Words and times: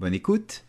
Bonne 0.00 0.14
écoute 0.14 0.64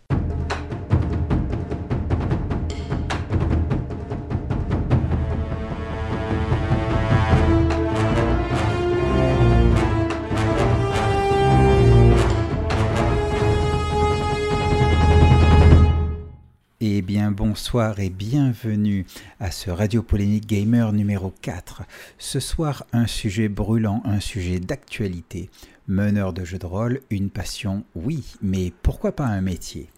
bonsoir 17.36 18.00
et 18.00 18.10
bienvenue 18.10 19.06
à 19.42 19.52
ce 19.52 19.70
Radio 19.70 20.02
Polémique 20.02 20.48
Gamer 20.48 20.94
numéro 20.94 21.34
4. 21.42 21.82
Ce 22.18 22.40
soir 22.40 22.86
un 22.94 23.08
sujet 23.08 23.50
brûlant, 23.50 24.02
un 24.06 24.22
sujet 24.22 24.62
d'actualité. 24.62 25.50
Meneur 25.90 26.32
de 26.32 26.46
jeu 26.46 26.58
de 26.58 26.66
rôle, 26.66 27.02
une 27.10 27.30
passion, 27.30 27.84
oui, 27.94 28.24
mais 28.42 28.72
pourquoi 28.82 29.12
pas 29.14 29.26
un 29.26 29.42
métier? 29.42 29.90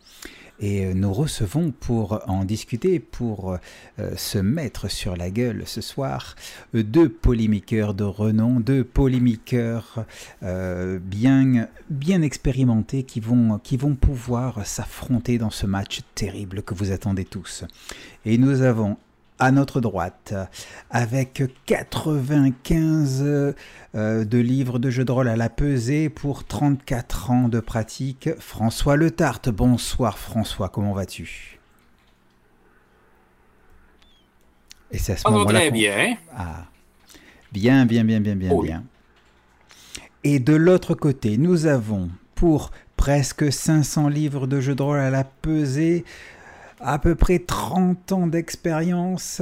Et 0.59 0.93
nous 0.93 1.13
recevons 1.13 1.71
pour 1.71 2.21
en 2.27 2.43
discuter, 2.45 2.99
pour 2.99 3.57
euh, 3.99 4.15
se 4.15 4.37
mettre 4.37 4.89
sur 4.89 5.15
la 5.15 5.29
gueule 5.29 5.63
ce 5.65 5.81
soir, 5.81 6.35
deux 6.73 7.09
polémiqueurs 7.09 7.93
de 7.93 8.03
renom, 8.03 8.59
deux 8.59 8.83
polémiqueurs 8.83 10.05
euh, 10.43 10.99
bien, 10.99 11.67
bien 11.89 12.21
expérimentés 12.21 13.03
qui 13.03 13.19
vont, 13.19 13.59
qui 13.59 13.77
vont 13.77 13.95
pouvoir 13.95 14.65
s'affronter 14.65 15.37
dans 15.37 15.51
ce 15.51 15.65
match 15.65 16.01
terrible 16.15 16.63
que 16.63 16.73
vous 16.73 16.91
attendez 16.91 17.25
tous. 17.25 17.63
Et 18.25 18.37
nous 18.37 18.61
avons 18.61 18.97
à 19.39 19.51
notre 19.51 19.81
droite, 19.81 20.33
avec 20.89 21.43
95 21.65 23.23
euh, 23.23 23.53
de 24.25 24.37
livres 24.37 24.79
de 24.79 24.89
jeux 24.89 25.05
de 25.05 25.11
rôle 25.11 25.27
à 25.27 25.35
la 25.35 25.49
pesée 25.49 26.09
pour 26.09 26.45
34 26.45 27.31
ans 27.31 27.47
de 27.47 27.59
pratique, 27.59 28.29
François 28.39 28.95
Le 28.95 29.11
Tarte. 29.11 29.49
Bonsoir 29.49 30.17
François, 30.17 30.69
comment 30.69 30.93
vas-tu? 30.93 31.59
Et 34.91 34.97
c'est 34.97 35.13
à 35.13 35.17
ce 35.17 35.27
moment-là. 35.29 35.59
Très 35.59 35.71
bien. 35.71 36.17
Ah. 36.35 36.65
Bien, 37.51 37.85
bien, 37.85 38.03
bien, 38.03 38.19
bien, 38.19 38.35
bien, 38.35 38.61
bien. 38.61 38.83
Et 40.23 40.39
de 40.39 40.53
l'autre 40.53 40.93
côté, 40.95 41.37
nous 41.37 41.65
avons 41.65 42.09
pour 42.35 42.71
presque 42.97 43.51
500 43.51 44.09
livres 44.09 44.47
de 44.47 44.59
jeux 44.59 44.75
de 44.75 44.83
rôle 44.83 44.99
à 44.99 45.09
la 45.09 45.23
pesée, 45.23 46.03
à 46.79 46.99
peu 46.99 47.15
près 47.15 47.39
30 47.39 48.11
ans 48.11 48.27
d'expérience, 48.27 49.41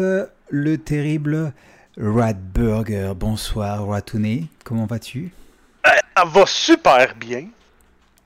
le 0.49 0.77
terrible 0.77 1.53
Radburger. 1.97 3.13
Bonsoir 3.15 3.87
Ratouné, 3.87 4.47
comment 4.63 4.85
vas-tu? 4.85 5.31
Ça 5.83 6.25
va 6.25 6.45
super 6.45 7.15
bien. 7.15 7.47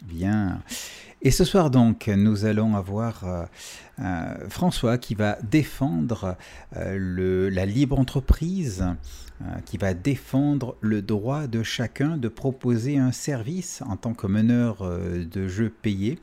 Bien. 0.04 0.62
Et 1.22 1.32
ce 1.32 1.44
soir 1.44 1.70
donc, 1.70 2.08
nous 2.08 2.46
allons 2.46 2.76
avoir 2.76 3.26
euh, 3.26 3.44
euh, 4.00 4.50
François 4.50 4.98
qui 4.98 5.16
va 5.16 5.38
défendre 5.44 6.38
euh, 6.78 6.96
le, 6.98 7.50
la 7.50 7.66
libre 7.66 8.00
entreprise, 8.00 8.86
qui 9.66 9.78
va 9.78 9.94
défendre 9.94 10.76
le 10.82 11.02
droit 11.02 11.48
de 11.48 11.64
chacun 11.64 12.18
de 12.18 12.28
proposer 12.28 12.98
un 12.98 13.14
service 13.14 13.82
en 13.88 13.96
tant 13.96 14.14
que 14.14 14.28
meneur 14.28 14.84
de 14.84 15.48
jeu 15.48 15.70
payé. 15.70 16.20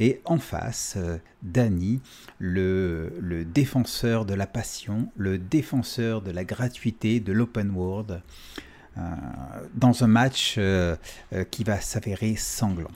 Et 0.00 0.20
en 0.24 0.38
face, 0.38 0.94
euh, 0.96 1.18
Danny, 1.42 2.00
le, 2.38 3.44
défenseur 3.44 4.24
de 4.24 4.34
la 4.34 4.46
passion, 4.46 5.10
le 5.16 5.38
défenseur 5.38 6.22
de 6.22 6.30
la 6.30 6.44
gratuité, 6.44 7.20
de 7.20 7.32
l'open 7.32 7.70
world, 7.70 8.22
euh, 8.96 9.00
dans 9.74 10.04
un 10.04 10.06
match 10.06 10.54
euh, 10.58 10.96
qui 11.50 11.64
va 11.64 11.80
s'avérer 11.80 12.36
sanglant. 12.36 12.90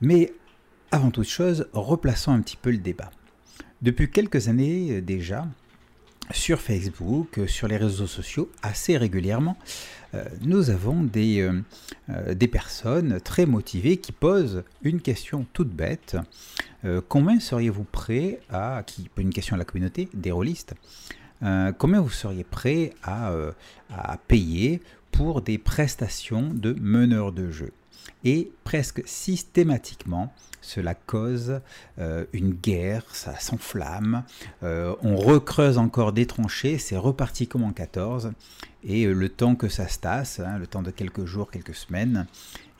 Mais 0.00 0.32
avant 0.92 1.10
toute 1.10 1.28
chose, 1.28 1.68
replaçons 1.72 2.32
un 2.32 2.40
petit 2.40 2.56
peu 2.56 2.70
le 2.70 2.78
débat. 2.78 3.10
Depuis 3.82 4.10
quelques 4.10 4.48
années 4.48 5.00
déjà, 5.00 5.46
sur 6.32 6.60
Facebook, 6.60 7.40
sur 7.46 7.68
les 7.68 7.76
réseaux 7.76 8.06
sociaux, 8.06 8.50
assez 8.62 8.96
régulièrement, 8.96 9.56
euh, 9.58 9.62
nous 10.42 10.70
avons 10.70 11.02
des, 11.02 11.40
euh, 11.40 11.62
euh, 12.10 12.34
des 12.34 12.48
personnes 12.48 13.20
très 13.20 13.46
motivées 13.46 13.96
qui 13.98 14.12
posent 14.12 14.64
une 14.82 15.00
question 15.00 15.46
toute 15.52 15.70
bête. 15.70 16.16
combien 17.08 17.40
seriez-vous 17.40 17.84
prêt 17.84 18.40
à, 18.48 18.82
qui 18.86 19.10
une 19.16 19.32
question 19.32 19.56
à 19.56 19.58
la 19.58 19.64
communauté, 19.64 20.08
des 20.14 20.30
rôlistes, 20.30 20.74
combien 21.40 22.00
vous 22.00 22.10
seriez 22.10 22.44
prêt 22.44 22.92
à, 23.02 23.32
à 23.90 24.16
payer 24.28 24.80
pour 25.10 25.42
des 25.42 25.58
prestations 25.58 26.50
de 26.54 26.74
meneurs 26.74 27.32
de 27.32 27.50
jeu? 27.50 27.72
Et 28.22 28.52
presque 28.62 29.02
systématiquement, 29.04 30.32
cela 30.66 30.94
cause 30.94 31.60
une 32.32 32.52
guerre, 32.52 33.04
ça 33.12 33.38
s'enflamme, 33.38 34.24
on 34.62 35.16
recreuse 35.16 35.78
encore 35.78 36.12
des 36.12 36.26
tranchées, 36.26 36.78
c'est 36.78 36.96
reparti 36.96 37.46
comme 37.46 37.64
en 37.64 37.72
14, 37.72 38.32
et 38.86 39.04
euh, 39.04 39.12
le 39.12 39.28
temps 39.28 39.56
que 39.56 39.68
ça 39.68 39.88
se 39.88 39.98
tasse, 39.98 40.40
hein, 40.40 40.58
le 40.58 40.66
temps 40.66 40.82
de 40.82 40.90
quelques 40.90 41.24
jours, 41.24 41.50
quelques 41.50 41.74
semaines, 41.74 42.26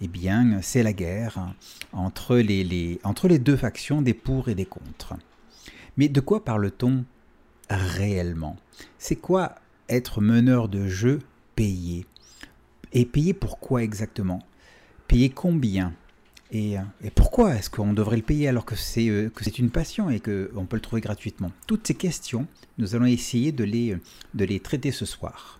eh 0.00 0.08
bien, 0.08 0.60
c'est 0.62 0.82
la 0.82 0.92
guerre 0.92 1.54
entre 1.92 2.36
les, 2.36 3.00
entre 3.02 3.28
les 3.28 3.38
deux 3.38 3.56
factions, 3.56 4.02
des 4.02 4.14
pour 4.14 4.48
et 4.48 4.54
des 4.54 4.66
contre. 4.66 5.14
Mais 5.96 6.08
de 6.08 6.20
quoi 6.20 6.44
parle-t-on 6.44 7.04
réellement? 7.68 8.56
C'est 8.98 9.16
quoi 9.16 9.56
être 9.88 10.20
meneur 10.20 10.68
de 10.68 10.86
jeu 10.86 11.20
payé? 11.56 12.06
Et 12.92 13.04
payé 13.04 13.32
pour 13.32 13.58
quoi 13.58 13.82
exactement? 13.82 14.42
Payé 15.08 15.30
combien? 15.30 15.92
Et, 16.52 16.76
et, 17.02 17.10
pourquoi 17.10 17.54
est-ce 17.54 17.70
qu'on 17.70 17.92
devrait 17.92 18.16
le 18.16 18.22
payer 18.22 18.48
alors 18.48 18.64
que 18.64 18.76
c'est 18.76 19.08
euh, 19.08 19.30
que 19.30 19.42
c'est 19.42 19.58
une 19.58 19.70
passion 19.70 20.10
et 20.10 20.20
qu'on 20.20 20.66
peut 20.66 20.76
le 20.76 20.80
trouver 20.80 21.00
gratuitement? 21.00 21.50
Toutes 21.66 21.86
ces 21.86 21.94
questions, 21.94 22.46
nous 22.78 22.94
allons 22.94 23.06
essayer 23.06 23.50
de 23.52 23.64
les, 23.64 23.96
de 24.34 24.44
les 24.44 24.60
traiter 24.60 24.92
ce 24.92 25.04
soir. 25.04 25.58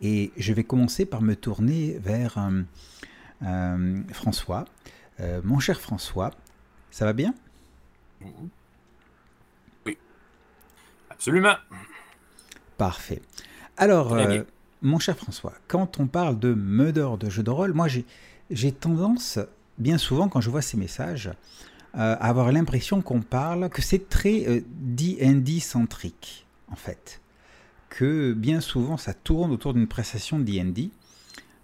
Et 0.00 0.32
je 0.36 0.52
vais 0.52 0.64
commencer 0.64 1.06
par 1.06 1.22
me 1.22 1.34
tourner 1.34 1.98
vers 1.98 2.38
euh, 2.38 2.62
euh, 3.42 4.02
François. 4.12 4.64
Euh, 5.20 5.40
mon 5.44 5.58
cher 5.58 5.80
François, 5.80 6.30
ça 6.90 7.04
va 7.04 7.12
bien? 7.12 7.34
Oui, 9.84 9.98
absolument. 11.10 11.54
Parfait. 12.76 13.20
Alors, 13.76 14.16
mon 14.82 14.98
cher 14.98 15.16
François, 15.16 15.54
quand 15.66 15.98
on 15.98 16.06
parle 16.06 16.38
de 16.38 16.54
meudeur 16.54 17.18
de 17.18 17.28
jeu 17.28 17.42
de 17.42 17.50
rôle, 17.50 17.72
moi 17.72 17.88
j'ai 18.50 18.72
tendance, 18.72 19.38
bien 19.78 19.98
souvent 19.98 20.28
quand 20.28 20.40
je 20.40 20.50
vois 20.50 20.62
ces 20.62 20.76
messages, 20.76 21.30
à 21.94 22.12
avoir 22.12 22.52
l'impression 22.52 23.00
qu'on 23.00 23.22
parle, 23.22 23.70
que 23.70 23.82
c'est 23.82 24.08
très 24.08 24.62
D&D 24.68 25.58
centrique, 25.60 26.46
en 26.70 26.76
fait 26.76 27.20
que 27.88 28.32
bien 28.32 28.60
souvent 28.60 28.96
ça 28.96 29.14
tourne 29.14 29.50
autour 29.50 29.74
d'une 29.74 29.88
prestation 29.88 30.38
de 30.38 30.44
D&D. 30.44 30.90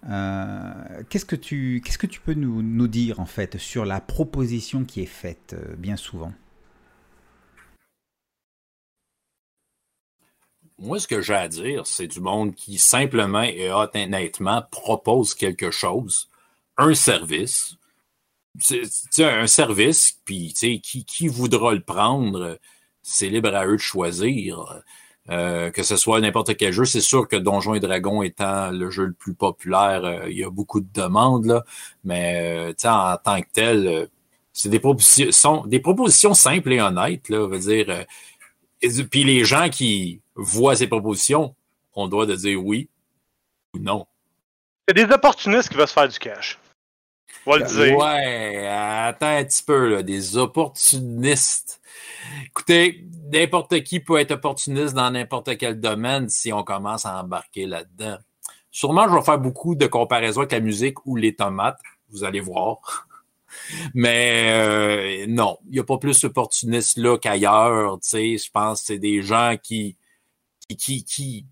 Euh, 0.09 1.03
qu'est-ce 1.09 1.25
que 1.25 1.37
tu 1.37 1.81
qu'est-ce 1.85 1.99
que 1.99 2.07
tu 2.07 2.21
peux 2.21 2.35
nous, 2.35 2.61
nous, 2.63 2.89
dire 2.89 3.21
en 3.21 3.27
fait 3.27 3.57
sur 3.57 3.87
la 3.87 4.01
proposition 4.01 4.85
qui 4.85 5.01
est 5.01 5.07
faite 5.07 5.55
euh, 5.55 5.75
bien 5.77 5.97
souvent? 5.97 6.33
Moi, 10.77 10.99
ce 10.99 11.07
que 11.07 11.21
j'ai 11.23 11.35
à 11.35 11.49
dire, 11.49 11.87
c'est 11.87 12.09
du 12.09 12.21
monde 12.21 12.55
qui 12.55 12.79
simplement 12.79 13.43
et 13.43 13.71
honnêtement 13.71 14.63
propose 14.71 15.35
quelque 15.35 15.71
chose, 15.71 16.29
un 16.77 16.95
service. 16.95 17.77
C'est 18.61 19.25
un 19.25 19.47
service, 19.47 20.21
puis 20.25 20.53
qui, 20.53 21.05
qui 21.05 21.29
voudra 21.29 21.75
le 21.75 21.83
prendre, 21.83 22.59
c'est 23.03 23.29
libre 23.29 23.55
à 23.55 23.67
eux 23.67 23.77
de 23.77 23.79
choisir. 23.79 24.83
Euh, 25.31 25.71
que 25.71 25.83
ce 25.83 25.97
soit 25.97 26.21
n'importe 26.21 26.55
quel 26.55 26.71
jeu, 26.71 26.85
c'est 26.85 27.01
sûr 27.01 27.27
que 27.27 27.37
Donjons 27.37 27.73
et 27.73 27.81
Dragons 27.81 28.23
étant 28.23 28.71
le 28.71 28.91
jeu 28.91 29.07
le 29.07 29.15
plus 29.15 29.33
populaire, 29.33 30.05
euh, 30.05 30.29
il 30.29 30.37
y 30.37 30.45
a 30.45 30.51
beaucoup 30.51 30.81
de 30.81 30.89
demandes, 30.93 31.47
là, 31.47 31.65
mais 32.05 32.75
euh, 32.77 32.89
en 32.91 33.17
tant 33.17 33.41
que 33.41 33.47
tel, 33.51 34.09
c'est 34.53 34.69
des 34.69 34.81
propositions, 34.81 35.65
des 35.67 35.81
propositions 35.81 36.35
simples 36.35 36.75
et 36.75 36.83
honnêtes, 36.83 37.31
là, 37.31 37.47
veut 37.47 37.59
dire. 37.59 38.05
puis 39.11 39.25
les 39.25 39.47
gens 39.47 39.71
qui 39.71 40.21
voient 40.35 40.77
ces 40.77 40.89
propositions, 40.89 41.55
on 41.95 42.07
doit 42.07 42.27
de 42.27 42.37
dire 42.37 42.63
oui 42.63 42.91
ou 43.73 43.79
non. 43.79 44.07
C'est 44.87 44.95
des 44.95 45.11
opportunistes 45.11 45.71
qui 45.71 45.77
veulent 45.77 45.89
se 45.89 45.95
faire 45.95 46.09
du 46.09 46.19
cash. 46.19 46.59
On 47.47 47.53
va 47.53 47.59
le 47.59 47.65
dire. 47.65 47.97
Ouais, 47.99 48.67
attends 48.67 49.37
un 49.37 49.45
petit 49.45 49.63
peu, 49.63 49.89
là, 49.89 50.03
des 50.03 50.37
opportunistes. 50.37 51.81
Écoutez, 52.47 53.05
n'importe 53.33 53.83
qui 53.83 54.01
peut 54.01 54.19
être 54.19 54.33
opportuniste 54.33 54.95
dans 54.95 55.11
n'importe 55.11 55.57
quel 55.59 55.81
domaine 55.81 56.29
si 56.29 56.53
on 56.53 56.63
commence 56.63 57.07
à 57.07 57.21
embarquer 57.21 57.67
là-dedans. 57.67 58.19
Sûrement, 58.71 59.09
je 59.09 59.15
vais 59.15 59.23
faire 59.23 59.39
beaucoup 59.39 59.75
de 59.75 59.87
comparaisons 59.87 60.41
avec 60.41 60.53
la 60.53 60.61
musique 60.61 61.05
ou 61.07 61.17
les 61.17 61.35
tomates. 61.35 61.79
Vous 62.11 62.25
allez 62.25 62.41
voir. 62.41 63.07
Mais 63.95 64.51
euh, 64.53 65.27
non, 65.29 65.59
il 65.67 65.73
n'y 65.73 65.79
a 65.79 65.85
pas 65.85 65.99
plus 65.99 66.21
d'opportunistes 66.21 66.99
là 66.99 67.17
qu'ailleurs. 67.19 67.99
Je 68.03 68.51
pense 68.51 68.81
que 68.81 68.87
c'est 68.87 68.99
des 68.99 69.23
gens 69.23 69.57
qui, 69.63 69.97
qui, 70.69 71.05
qui, 71.05 71.47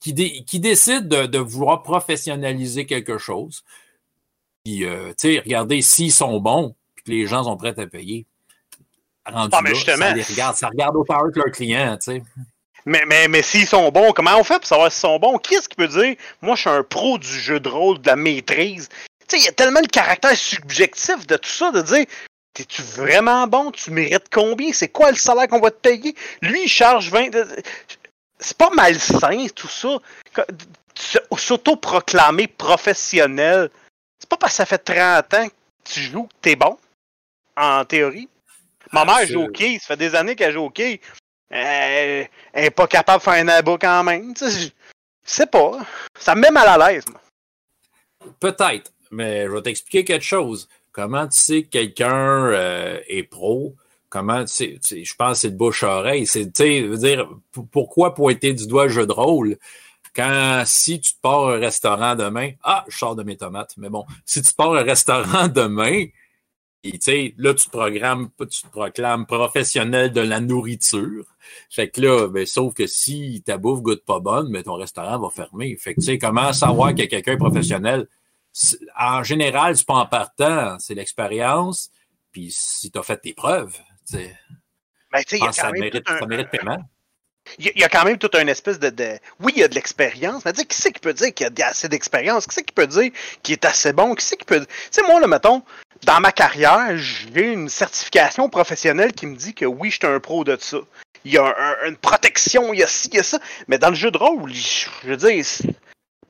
qui, 0.00 0.44
qui, 0.44 0.60
décident 0.60 1.06
de, 1.06 1.26
de, 1.26 1.38
vouloir 1.38 1.82
professionnaliser 1.82 2.86
quelque 2.86 3.18
chose. 3.18 3.62
Puis, 4.66 4.84
euh, 4.84 5.12
regardez, 5.44 5.80
s'ils 5.80 6.10
sont 6.10 6.40
bons, 6.40 6.74
puis 6.96 7.04
que 7.04 7.10
les 7.12 7.28
gens 7.28 7.44
sont 7.44 7.56
prêts 7.56 7.78
à 7.78 7.86
payer, 7.86 8.26
rendu 9.24 9.50
ah, 9.52 9.60
mais 9.62 9.76
ça, 9.76 10.12
les 10.12 10.24
regarde, 10.24 10.56
ça 10.56 10.66
regarde 10.66 10.96
autant 10.96 11.20
que 11.32 11.38
leur 11.38 11.52
client, 11.52 11.96
tu 11.98 12.14
sais. 12.14 12.22
Mais, 12.84 13.04
mais, 13.06 13.28
mais 13.28 13.42
s'ils 13.42 13.68
sont 13.68 13.88
bons, 13.92 14.10
comment 14.10 14.36
on 14.36 14.42
fait 14.42 14.58
pour 14.58 14.66
savoir 14.66 14.90
s'ils 14.90 15.02
sont 15.02 15.20
bons? 15.20 15.38
Qui 15.38 15.54
est-ce 15.54 15.68
qui 15.68 15.76
peut 15.76 15.86
dire, 15.86 16.16
moi, 16.42 16.56
je 16.56 16.62
suis 16.62 16.70
un 16.70 16.82
pro 16.82 17.16
du 17.16 17.28
jeu 17.28 17.60
de 17.60 17.68
rôle, 17.68 18.00
de 18.00 18.08
la 18.08 18.16
maîtrise? 18.16 18.88
Tu 19.28 19.36
sais, 19.36 19.38
il 19.38 19.44
y 19.44 19.48
a 19.48 19.52
tellement 19.52 19.82
de 19.82 19.86
caractère 19.86 20.36
subjectif 20.36 21.28
de 21.28 21.36
tout 21.36 21.48
ça, 21.48 21.70
de 21.70 21.82
dire, 21.82 22.04
t'es-tu 22.52 22.82
vraiment 22.82 23.46
bon? 23.46 23.70
Tu 23.70 23.92
mérites 23.92 24.28
combien? 24.32 24.72
C'est 24.72 24.88
quoi 24.88 25.12
le 25.12 25.16
salaire 25.16 25.46
qu'on 25.46 25.60
va 25.60 25.70
te 25.70 25.78
payer? 25.78 26.16
Lui, 26.42 26.64
il 26.64 26.68
charge 26.68 27.08
20... 27.10 27.30
C'est 28.40 28.58
pas 28.58 28.70
malsain, 28.70 29.46
tout 29.54 29.68
ça. 29.68 29.96
S'auto-proclamer 31.36 32.48
professionnel, 32.48 33.70
c'est 34.18 34.28
pas 34.28 34.36
parce 34.36 34.52
que 34.52 34.56
ça 34.56 34.66
fait 34.66 34.78
30 34.78 35.34
ans 35.34 35.48
que 35.48 35.52
tu 35.84 36.00
joues 36.00 36.24
que 36.24 36.34
t'es 36.40 36.56
bon, 36.56 36.76
en 37.56 37.84
théorie. 37.84 38.28
Ma 38.92 39.04
mère 39.04 39.26
joue 39.26 39.44
au 39.44 39.48
quai, 39.48 39.78
ça 39.78 39.88
fait 39.88 39.96
des 39.96 40.14
années 40.14 40.36
qu'elle 40.36 40.52
joue 40.52 40.64
au 40.64 40.70
quai. 40.70 41.00
Elle, 41.50 42.28
est 42.54 42.70
pas 42.70 42.86
capable 42.86 43.18
de 43.18 43.24
faire 43.24 43.34
un 43.34 43.48
abo 43.48 43.78
quand 43.78 44.02
même. 44.04 44.34
Je 44.36 44.70
sais 45.24 45.46
pas. 45.46 45.78
Ça 46.18 46.34
me 46.34 46.40
met 46.40 46.50
mal 46.50 46.68
à 46.68 46.90
l'aise, 46.90 47.04
Peut-être, 48.40 48.92
mais 49.10 49.46
je 49.46 49.52
vais 49.52 49.62
t'expliquer 49.62 50.04
quelque 50.04 50.24
chose. 50.24 50.68
Comment 50.92 51.28
tu 51.28 51.38
sais 51.38 51.62
que 51.62 51.68
quelqu'un 51.68 52.46
euh, 52.46 53.00
est 53.06 53.22
pro? 53.22 53.74
Comment 54.08 54.44
tu 54.44 54.78
sais, 54.80 55.04
je 55.04 55.14
pense 55.14 55.32
que 55.32 55.38
c'est 55.42 55.50
de 55.50 55.56
bouche 55.56 55.82
à 55.82 55.98
oreille. 55.98 56.26
C'est, 56.26 56.52
tu 56.52 56.86
veux 56.86 56.96
dire, 56.96 57.28
pourquoi 57.70 58.14
pointer 58.14 58.52
du 58.52 58.66
doigt 58.66 58.84
le 58.84 58.92
jeu 58.92 59.06
de 59.06 59.12
rôle? 59.12 59.58
Quand, 60.16 60.62
si 60.64 60.98
tu 60.98 61.12
te 61.12 61.20
pars 61.20 61.48
un 61.48 61.58
restaurant 61.58 62.14
demain, 62.14 62.52
ah, 62.64 62.84
je 62.88 62.96
sors 62.96 63.14
de 63.14 63.22
mes 63.22 63.36
tomates, 63.36 63.74
mais 63.76 63.90
bon, 63.90 64.06
si 64.24 64.40
tu 64.40 64.52
pars 64.54 64.74
un 64.74 64.82
restaurant 64.82 65.48
demain, 65.54 66.06
tu 66.82 66.98
sais, 67.00 67.34
là, 67.36 67.54
tu 67.54 67.68
programmes, 67.68 68.30
tu 68.38 68.62
te 68.62 68.68
proclames 68.68 69.26
professionnel 69.26 70.12
de 70.12 70.20
la 70.20 70.40
nourriture. 70.40 71.24
Fait 71.70 71.90
que 71.90 72.00
là, 72.00 72.28
ben, 72.28 72.46
sauf 72.46 72.74
que 72.74 72.86
si 72.86 73.42
ta 73.44 73.58
bouffe 73.58 73.82
goûte 73.82 74.04
pas 74.04 74.20
bonne, 74.20 74.48
mais 74.48 74.58
ben, 74.58 74.64
ton 74.64 74.74
restaurant 74.74 75.18
va 75.18 75.30
fermer. 75.30 75.76
Fait 75.76 75.94
que, 75.94 76.00
tu 76.00 76.06
sais, 76.06 76.18
comment 76.18 76.52
savoir 76.52 76.94
que 76.94 77.02
quelqu'un 77.02 77.32
est 77.32 77.38
professionnel? 77.38 78.08
En 78.98 79.22
général, 79.22 79.76
c'est 79.76 79.86
pas 79.86 79.94
en 79.94 80.06
partant, 80.06 80.78
c'est 80.78 80.94
l'expérience, 80.94 81.90
puis 82.32 82.50
si 82.50 82.90
tu 82.90 82.98
as 82.98 83.02
fait 83.02 83.18
tes 83.18 83.34
preuves, 83.34 83.76
tu 84.08 84.16
sais. 84.16 84.36
Ben, 85.12 85.22
ça, 85.52 85.70
mérite, 85.72 86.08
ça 86.08 86.26
mérite 86.26 86.50
paiement. 86.50 86.78
Il 87.58 87.72
y, 87.74 87.84
a 87.84 87.88
quand 87.88 88.04
même 88.04 88.18
toute 88.18 88.34
une 88.34 88.48
espèce 88.48 88.78
de, 88.78 89.18
Oui, 89.40 89.52
il 89.56 89.60
y 89.60 89.64
a 89.64 89.68
de 89.68 89.74
l'expérience, 89.74 90.44
mais 90.44 90.52
qui 90.52 90.76
c'est 90.76 90.92
qui 90.92 91.00
peut 91.00 91.14
dire 91.14 91.32
qu'il 91.32 91.48
y 91.58 91.62
a 91.62 91.68
assez 91.68 91.88
d'expérience? 91.88 92.46
Qui 92.46 92.54
c'est 92.54 92.64
qui 92.64 92.72
peut 92.72 92.86
dire 92.86 93.10
qu'il 93.42 93.52
est 93.52 93.64
assez 93.64 93.92
bon? 93.92 94.14
Qui 94.14 94.24
c'est 94.24 94.36
qui 94.36 94.44
peut. 94.44 94.60
Tu 94.60 94.66
sais, 94.90 95.02
moi, 95.02 95.20
là, 95.20 95.26
mettons, 95.26 95.62
dans 96.04 96.20
ma 96.20 96.32
carrière, 96.32 96.96
j'ai 96.96 97.52
une 97.52 97.68
certification 97.68 98.48
professionnelle 98.48 99.12
qui 99.12 99.26
me 99.26 99.36
dit 99.36 99.54
que 99.54 99.64
oui, 99.64 99.90
je 99.90 99.96
suis 99.96 100.06
un 100.06 100.20
pro 100.20 100.44
de 100.44 100.56
ça. 100.60 100.78
Il 101.24 101.32
y 101.32 101.38
a 101.38 101.54
une 101.86 101.96
protection, 101.96 102.72
il 102.72 102.80
y 102.80 102.82
a 102.82 102.86
ci, 102.86 103.08
il 103.12 103.16
y 103.16 103.20
a 103.20 103.22
ça. 103.22 103.38
Mais 103.68 103.78
dans 103.78 103.88
le 103.88 103.96
jeu 103.96 104.10
de 104.10 104.18
rôle, 104.18 104.52
je, 104.52 104.86
veux 105.04 105.16
dire. 105.16 105.44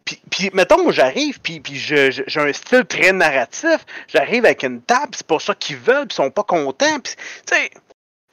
Puis, 0.05 0.21
puis, 0.31 0.51
mettons, 0.55 0.83
moi, 0.83 0.93
j'arrive, 0.93 1.41
puis, 1.41 1.61
puis 1.61 1.77
j'ai 1.77 2.11
un 2.37 2.53
style 2.53 2.85
très 2.85 3.13
narratif. 3.13 3.85
J'arrive 4.07 4.45
avec 4.45 4.63
une 4.63 4.81
table, 4.81 5.13
c'est 5.17 5.27
pas 5.27 5.41
ça 5.41 5.55
qu'ils 5.55 5.77
veulent, 5.77 6.07
puis 6.07 6.15
ils 6.15 6.23
sont 6.23 6.31
pas 6.31 6.45
contents. 6.45 7.01
tu 7.01 7.13
sais, 7.47 7.71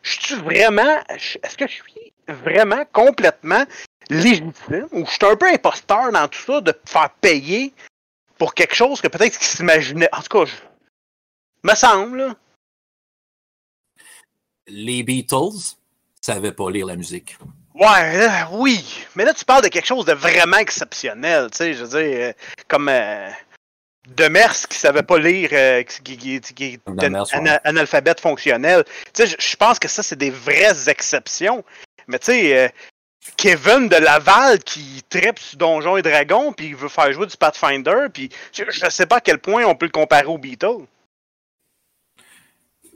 je 0.03 0.19
suis 0.19 0.35
vraiment. 0.35 0.99
Est-ce 1.09 1.57
que 1.57 1.67
je 1.67 1.73
suis 1.73 2.13
vraiment 2.27 2.83
complètement 2.91 3.65
légitime 4.09 4.87
ou 4.91 5.05
je 5.05 5.11
suis 5.11 5.25
un 5.25 5.35
peu 5.35 5.51
imposteur 5.51 6.11
dans 6.11 6.27
tout 6.27 6.41
ça 6.41 6.61
de 6.61 6.73
faire 6.85 7.09
payer 7.21 7.73
pour 8.37 8.53
quelque 8.53 8.75
chose 8.75 9.01
que 9.01 9.07
peut-être 9.07 9.37
qu'ils 9.37 9.47
s'imaginaient. 9.47 10.09
En 10.11 10.21
tout 10.21 10.37
cas, 10.39 10.45
je... 10.45 11.69
me 11.69 11.75
semble. 11.75 12.35
Les 14.67 15.03
Beatles 15.03 15.75
savaient 16.21 16.51
pas 16.51 16.69
lire 16.69 16.85
la 16.85 16.95
musique. 16.95 17.37
Ouais, 17.73 18.43
oui. 18.51 19.05
Mais 19.15 19.25
là, 19.25 19.33
tu 19.33 19.45
parles 19.45 19.63
de 19.63 19.67
quelque 19.67 19.85
chose 19.85 20.05
de 20.05 20.13
vraiment 20.13 20.57
exceptionnel. 20.57 21.49
Tu 21.51 21.57
sais, 21.57 21.73
je 21.73 21.83
veux 21.83 21.99
dire, 21.99 22.17
euh, 22.29 22.33
comme 22.67 22.87
euh, 22.87 23.29
Demers 24.07 24.67
qui 24.69 24.77
savait 24.77 25.03
pas 25.03 25.17
lire, 25.17 25.49
euh, 25.53 25.83
qui, 25.83 26.41
fonctionnel. 28.19 28.83
Tu 29.13 29.25
sais, 29.25 29.35
je 29.39 29.55
pense 29.55 29.79
que 29.79 29.87
ça, 29.87 30.03
c'est 30.03 30.17
des 30.17 30.29
vraies 30.29 30.89
exceptions. 30.89 31.63
Mais 32.07 32.19
tu 32.19 32.25
sais, 32.25 32.57
euh, 32.57 32.67
Kevin 33.37 33.87
de 33.87 33.95
Laval 33.95 34.59
qui 34.59 35.01
tripe 35.09 35.39
sur 35.39 35.57
Donjons 35.57 35.97
et 35.97 36.01
Dragons, 36.01 36.51
puis 36.51 36.67
il 36.67 36.75
veut 36.75 36.89
faire 36.89 37.11
jouer 37.13 37.27
du 37.27 37.37
Pathfinder, 37.37 38.07
puis 38.13 38.29
je, 38.51 38.63
ne 38.63 38.89
sais 38.89 39.05
pas 39.05 39.17
à 39.17 39.21
quel 39.21 39.39
point 39.39 39.63
on 39.63 39.75
peut 39.75 39.85
le 39.85 39.91
comparer 39.91 40.25
aux 40.25 40.37
Beatles. 40.37 40.85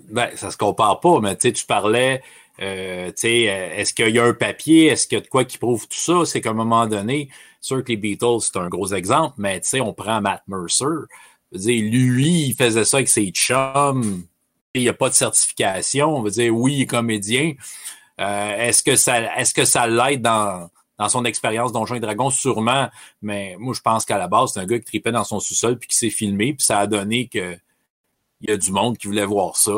Ben, 0.10 0.30
ça 0.36 0.52
se 0.52 0.58
compare 0.58 1.00
pas, 1.00 1.20
mais 1.22 1.36
tu 1.38 1.66
parlais, 1.66 2.22
euh, 2.62 3.08
tu 3.08 3.14
sais, 3.18 3.50
euh, 3.50 3.76
est-ce 3.78 3.94
qu'il 3.94 4.10
y 4.10 4.20
a 4.20 4.24
un 4.24 4.34
papier, 4.34 4.88
est-ce 4.88 5.08
qu'il 5.08 5.18
y 5.18 5.22
a 5.22 5.24
de 5.24 5.28
quoi 5.28 5.46
qui 5.46 5.58
prouve 5.58 5.88
tout 5.88 5.98
ça? 5.98 6.26
C'est 6.26 6.42
qu'à 6.42 6.52
un 6.52 6.54
moment 6.54 6.88
donné, 6.88 7.30
sûr 7.62 7.84
que 7.84 7.90
les 7.90 7.98
Beatles, 7.98 8.42
c'est 8.42 8.58
un 8.58 8.70
gros 8.70 8.94
exemple, 8.94 9.36
mais 9.38 9.60
tu 9.62 9.70
sais, 9.70 9.82
on 9.82 9.94
prend 9.94 10.22
Matt 10.22 10.44
Mercer. 10.48 10.86
Dire, 11.52 11.82
lui, 11.92 12.48
il 12.50 12.56
faisait 12.56 12.86
ça 12.86 12.98
avec 12.98 13.10
ses 13.10 13.30
chums. 13.30 14.24
Il 14.74 14.82
n'y 14.82 14.90
a 14.90 14.94
pas 14.94 15.10
de 15.10 15.14
certification. 15.14 16.16
On 16.16 16.22
veut 16.22 16.32
dire, 16.32 16.54
oui, 16.56 16.76
il 16.76 16.82
est 16.82 16.86
comédien, 16.86 17.54
euh, 18.20 18.58
est-ce 18.58 18.82
que 18.82 18.96
ça 18.96 19.22
que 19.56 19.66
ça 19.66 19.88
l'aide 19.88 20.22
dans, 20.22 20.70
dans 20.98 21.10
son 21.10 21.24
expérience 21.26 21.72
Donjons 21.72 21.96
et 21.96 22.00
Dragons? 22.00 22.30
Sûrement, 22.30 22.90
mais 23.22 23.56
moi 23.60 23.74
je 23.76 23.82
pense 23.82 24.06
qu'à 24.06 24.18
la 24.18 24.28
base, 24.28 24.54
c'est 24.54 24.60
un 24.60 24.66
gars 24.66 24.80
qui 24.80 24.86
tripait 24.86 25.12
dans 25.12 25.24
son 25.24 25.40
sous-sol 25.40 25.78
puis 25.78 25.88
qui 25.88 25.98
s'est 25.98 26.10
filmé, 26.10 26.54
puis 26.54 26.66
ça 26.66 26.80
a 26.80 26.88
donné 26.88 27.28
que 27.28 27.58
il 28.42 28.50
y 28.50 28.54
a 28.54 28.58
du 28.58 28.72
monde 28.72 28.98
qui 28.98 29.08
voulait 29.08 29.26
voir 29.26 29.58
ça. 29.58 29.74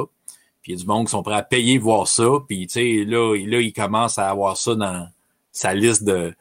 Puis 0.61 0.73
il 0.73 0.75
y 0.75 0.79
a 0.79 0.81
du 0.81 0.87
monde 0.87 1.05
qui 1.05 1.11
sont 1.11 1.23
prêts 1.23 1.35
à 1.35 1.43
payer 1.43 1.77
voir 1.77 2.07
ça. 2.07 2.27
Puis 2.47 2.67
tu 2.67 2.73
sais, 2.73 3.05
là, 3.05 3.35
là, 3.35 3.61
il 3.61 3.71
commence 3.71 4.17
à 4.17 4.29
avoir 4.29 4.57
ça 4.57 4.75
dans 4.75 5.07
sa 5.51 5.73
liste 5.73 6.03
de, 6.03 6.33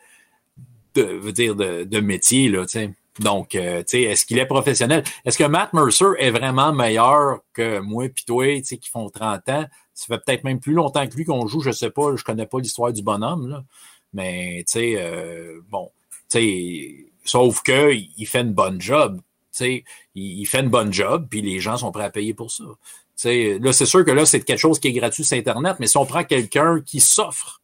de 0.95 2.51
là, 2.51 2.67
tu. 2.67 2.95
Donc, 3.19 3.55
euh, 3.55 3.79
tu 3.79 3.85
sais, 3.89 4.03
est-ce 4.03 4.25
qu'il 4.25 4.39
est 4.39 4.47
professionnel? 4.47 5.03
Est-ce 5.25 5.39
que 5.39 5.45
Matt 5.45 5.73
Mercer 5.73 6.11
est 6.19 6.31
vraiment 6.31 6.73
meilleur 6.73 7.41
que 7.53 7.81
moi 7.81 8.09
puis 8.09 8.25
toi, 8.25 8.59
tu 8.59 8.65
sais, 8.65 8.79
qui 8.79 8.89
font 8.89 9.11
30 9.11 9.49
ans? 9.49 9.67
Ça 9.95 10.07
fait 10.07 10.21
peut-être 10.25 10.45
même 10.45 10.61
plus 10.61 10.73
longtemps 10.73 11.07
que 11.07 11.17
lui 11.17 11.25
qu'on 11.25 11.47
joue, 11.47 11.61
je 11.61 11.73
sais 11.73 11.91
pas, 11.91 12.15
je 12.15 12.23
connais 12.23 12.47
pas 12.47 12.61
l'histoire 12.61 12.93
du 12.93 13.03
bonhomme. 13.03 13.65
Mais, 14.13 14.65
tu 14.67 14.73
sais, 14.73 14.95
euh, 14.99 15.61
bon, 15.69 15.91
tu 16.31 16.39
sais, 16.39 17.13
sauf 17.25 17.63
que 17.63 17.93
il 17.93 18.27
fait 18.27 18.41
une 18.41 18.53
bonne 18.53 18.81
job. 18.81 19.21
Tu 19.53 19.59
sais, 19.65 19.85
il, 20.15 20.47
fait 20.47 20.61
une 20.61 20.69
bonne 20.69 20.93
job, 20.93 21.27
puis 21.29 21.43
les 21.43 21.59
gens 21.59 21.77
sont 21.77 21.91
prêts 21.91 22.05
à 22.05 22.11
payer 22.11 22.35
pour 22.35 22.51
ça. 22.51 22.65
Tu 22.65 22.77
sais, 23.17 23.59
là, 23.61 23.73
c'est 23.73 23.87
sûr 23.87 24.05
que 24.05 24.13
là, 24.13 24.25
c'est 24.25 24.41
quelque 24.41 24.59
chose 24.59 24.79
qui 24.79 24.89
est 24.89 24.93
gratuit 24.93 25.25
sur 25.25 25.37
Internet, 25.37 25.77
mais 25.81 25.89
si 25.89 25.97
on 25.97 26.07
prend 26.07 26.23
quelqu'un 26.23 26.81
qui 26.81 27.01
s'offre 27.01 27.61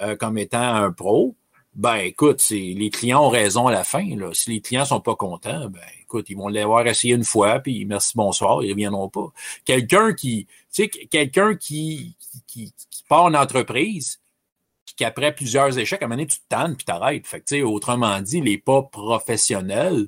euh, 0.00 0.14
comme 0.14 0.38
étant 0.38 0.62
un 0.62 0.92
pro, 0.92 1.34
ben 1.76 1.96
écoute, 1.96 2.42
les 2.50 2.90
clients 2.90 3.26
ont 3.26 3.28
raison 3.28 3.66
à 3.66 3.72
la 3.72 3.84
fin. 3.84 4.16
Là. 4.16 4.30
Si 4.32 4.50
les 4.50 4.62
clients 4.62 4.86
sont 4.86 5.00
pas 5.00 5.14
contents, 5.14 5.68
ben 5.68 5.82
écoute, 6.00 6.26
ils 6.30 6.36
vont 6.36 6.48
l'avoir 6.48 6.86
essayé 6.86 7.14
une 7.14 7.24
fois, 7.24 7.60
puis 7.60 7.84
merci, 7.84 8.12
bonsoir, 8.16 8.64
ils 8.64 8.72
reviendront 8.72 9.10
pas. 9.10 9.26
Quelqu'un 9.66 10.14
qui, 10.14 10.46
tu 10.46 10.84
sais, 10.84 10.88
quelqu'un 10.88 11.54
qui, 11.54 12.16
qui, 12.46 12.72
part 13.10 13.24
en 13.24 13.34
entreprise, 13.34 14.20
qui 14.96 15.04
après 15.04 15.34
plusieurs 15.34 15.78
échecs, 15.78 16.00
à 16.00 16.06
un 16.06 16.08
moment 16.08 16.16
donné, 16.16 16.28
tu 16.28 16.38
te 16.38 16.74
puis 16.74 16.84
t'arrêtes. 16.86 17.26
Fait 17.26 17.62
autrement 17.62 18.20
dit, 18.22 18.40
les 18.40 18.56
pas 18.56 18.82
professionnels, 18.82 20.06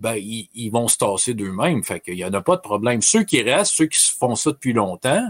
ben, 0.00 0.16
ils, 0.16 0.48
ils 0.54 0.70
vont 0.70 0.88
se 0.88 0.96
tasser 0.96 1.34
d'eux-mêmes. 1.34 1.84
Fait 1.84 2.00
qu'il 2.00 2.14
y 2.14 2.24
en 2.24 2.32
a 2.32 2.42
pas 2.42 2.56
de 2.56 2.62
problème. 2.62 3.00
Ceux 3.00 3.22
qui 3.22 3.40
restent, 3.42 3.74
ceux 3.74 3.86
qui 3.86 4.00
font 4.10 4.34
ça 4.34 4.50
depuis 4.50 4.72
longtemps, 4.72 5.24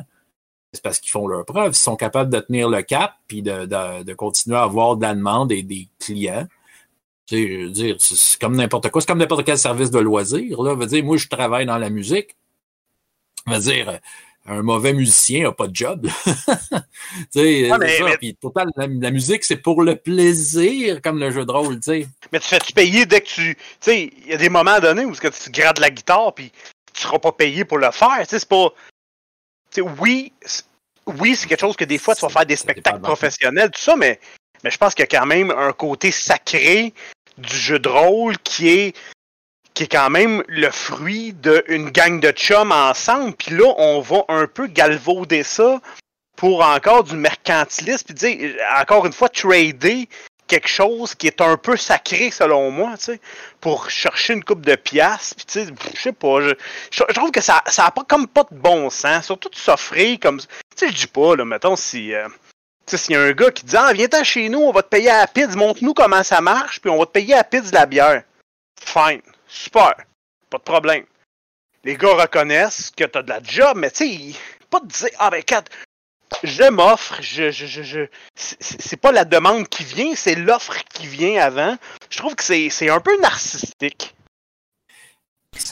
c'est 0.77 0.83
parce 0.83 1.01
qu'ils 1.01 1.11
font 1.11 1.27
leur 1.27 1.45
preuve. 1.45 1.73
Ils 1.73 1.77
sont 1.77 1.97
capables 1.97 2.31
de 2.31 2.39
tenir 2.39 2.69
le 2.69 2.83
cap 2.83 3.15
puis 3.27 3.43
de, 3.43 3.67
de, 3.67 4.03
de 4.05 4.15
continuer 4.15 4.57
à 4.57 4.63
avoir 4.63 4.97
de 4.97 5.03
la 5.03 5.15
demande 5.15 5.51
et 5.53 5.63
des 5.63 5.89
clients. 5.99 6.47
Tu 7.27 7.37
sais, 7.37 7.49
je 7.49 7.65
veux 7.65 7.71
dire, 7.71 7.97
c'est 7.99 8.41
comme 8.41 8.55
n'importe 8.55 8.91
quoi. 8.91 9.01
C'est 9.01 9.09
comme 9.09 9.19
n'importe 9.19 9.45
quel 9.45 9.59
service 9.59 9.91
de 9.91 9.99
loisir. 9.99 10.63
Là. 10.63 10.77
Dire, 10.87 11.05
moi, 11.05 11.17
je 11.17 11.27
travaille 11.27 11.67
dans 11.67 11.79
la 11.79 11.91
musique. 11.91 12.37
Dire, 13.49 13.99
un 14.47 14.63
mauvais 14.63 14.93
musicien 14.93 15.45
n'a 15.45 15.53
pas 15.53 15.67
de 15.67 15.75
job. 15.75 16.07
tu 17.33 17.69
Puis, 18.21 18.35
pourtant, 18.41 18.65
la, 18.77 19.11
musique, 19.11 19.43
c'est 19.43 19.57
pour 19.57 19.83
le 19.83 19.97
plaisir, 19.97 21.03
comme 21.03 21.19
le 21.19 21.33
jeu 21.33 21.45
de 21.45 21.51
rôle, 21.51 21.77
tu 21.77 21.83
sais. 21.83 22.09
Mais 22.33 22.39
tu 22.39 22.47
fais-tu 22.47 22.73
payer 22.73 23.07
dès 23.07 23.21
que 23.21 23.29
tu... 23.29 23.57
Tu 23.57 23.63
sais, 23.81 24.13
il 24.25 24.31
y 24.31 24.35
a 24.35 24.37
des 24.37 24.49
moments 24.49 24.79
donnés 24.79 25.05
où 25.05 25.13
que 25.13 25.29
tu 25.29 25.51
grades 25.51 25.81
la 25.81 25.91
guitare, 25.91 26.33
puis 26.33 26.53
tu 26.93 27.03
seras 27.03 27.19
pas 27.19 27.33
payé 27.33 27.65
pour 27.65 27.79
le 27.79 27.91
faire. 27.91 28.25
C'est 28.29 28.49
pas. 28.49 28.73
Oui, 29.79 30.33
oui, 31.07 31.37
c'est 31.37 31.47
quelque 31.47 31.61
chose 31.61 31.77
que 31.77 31.85
des 31.85 31.99
fois 31.99 32.15
tu 32.15 32.23
vas 32.23 32.29
faire 32.29 32.47
des 32.47 32.57
spectacles 32.57 33.01
professionnels, 33.01 33.71
tout 33.71 33.81
ça, 33.81 33.97
mais, 33.97 34.19
mais 34.65 34.71
je 34.71 34.79
pense 34.79 34.95
qu'il 34.95 35.05
y 35.05 35.15
a 35.15 35.19
quand 35.21 35.27
même 35.27 35.51
un 35.51 35.73
côté 35.73 36.11
sacré 36.11 36.93
du 37.39 37.57
jeu 37.57 37.79
de 37.79 37.89
rôle 37.89 38.39
qui 38.39 38.69
est 38.69 38.97
qui 39.75 39.83
est 39.83 39.89
quand 39.93 40.09
même 40.09 40.43
le 40.49 40.71
fruit 40.71 41.35
d'une 41.35 41.91
gang 41.91 42.19
de 42.19 42.31
chums 42.31 42.73
ensemble. 42.73 43.35
Puis 43.35 43.55
là, 43.55 43.75
on 43.77 44.01
va 44.01 44.25
un 44.29 44.47
peu 44.47 44.69
galvauder 44.69 45.43
ça 45.43 45.83
pour 46.35 46.65
encore 46.65 47.05
du 47.05 47.15
mercantilisme, 47.15 48.07
puis 48.07 48.15
dire, 48.15 48.57
encore 48.81 49.05
une 49.05 49.13
fois, 49.13 49.29
trader 49.29 50.09
quelque 50.47 50.69
chose 50.69 51.15
qui 51.15 51.27
est 51.27 51.41
un 51.41 51.57
peu 51.57 51.77
sacré 51.77 52.31
selon 52.31 52.71
moi, 52.71 52.97
tu 52.97 53.05
sais, 53.05 53.21
pour 53.61 53.91
chercher 53.91 54.35
une 54.35 54.45
coupe 54.45 54.65
de 54.65 54.77
pièces, 54.77 55.35
puis 55.35 55.47
tu 55.47 55.65
sais, 55.65 55.75
je 55.95 56.01
sais 56.01 56.13
pas, 56.13 56.41
je, 56.41 57.13
trouve 57.13 57.31
que 57.31 57.41
ça 57.41 57.63
ça 57.67 57.87
a 57.87 57.91
pas 57.91 58.05
comme 58.05 58.27
pas 58.27 58.45
de 58.51 58.57
bon 58.57 58.91
sens, 58.91 59.27
surtout 59.27 59.49
de 59.49 59.57
s'offrir 59.57 60.19
comme 60.21 60.41
tu 60.41 60.47
sais, 60.77 60.89
je 60.89 60.95
dis 60.95 61.07
pas 61.07 61.37
là, 61.37 61.45
mettons 61.45 61.77
si 61.77 62.15
euh, 62.15 62.29
tu 62.87 62.97
sais 62.97 62.97
s'il 62.97 63.15
y 63.15 63.17
a 63.17 63.23
un 63.23 63.33
gars 63.33 63.51
qui 63.51 63.65
dit 63.65 63.77
"Ah, 63.77 63.93
viens-t'en 63.93 64.25
chez 64.25 64.49
nous, 64.49 64.61
on 64.61 64.73
va 64.73 64.83
te 64.83 64.89
payer 64.89 65.11
à 65.11 65.27
la 65.35 65.57
montre-nous 65.57 65.95
comment 65.95 66.23
ça 66.23 66.41
marche, 66.41 66.81
puis 66.81 66.91
on 66.91 66.99
va 66.99 67.07
te 67.07 67.13
payer 67.13 67.35
à 67.35 67.39
la 67.39 67.45
pizza 67.45 67.71
de 67.71 67.75
la 67.75 67.87
bière." 67.87 68.23
Fine, 68.81 69.23
super. 69.49 69.95
Pas 70.51 70.59
de 70.59 70.63
problème. 70.63 71.05
Les 71.85 71.97
gars 71.97 72.15
reconnaissent 72.15 72.91
que 72.97 73.05
t'as 73.05 73.23
de 73.23 73.29
la 73.29 73.41
job, 73.43 73.77
mais 73.77 73.91
tu 73.91 74.07
sais, 74.07 74.39
pas 74.71 74.81
de 74.81 74.87
dire 74.87 75.09
"Ah 75.19 75.31
ben 75.31 75.43
quatre 75.43 75.71
je 76.43 76.71
m'offre, 76.71 77.19
je, 77.21 77.51
je, 77.51 77.67
je, 77.67 77.83
je 77.83 78.01
c'est 78.35 79.01
pas 79.01 79.13
la 79.13 79.25
demande 79.25 79.69
qui 79.69 79.85
vient, 79.85 80.15
c'est 80.15 80.35
l'offre 80.35 80.77
qui 80.93 81.07
vient 81.07 81.41
avant. 81.41 81.77
Je 82.11 82.19
trouve 82.19 82.35
que 82.35 82.43
c'est 82.43 82.89
un 82.89 83.01
peu 83.01 83.19
narcissique. 83.21 84.15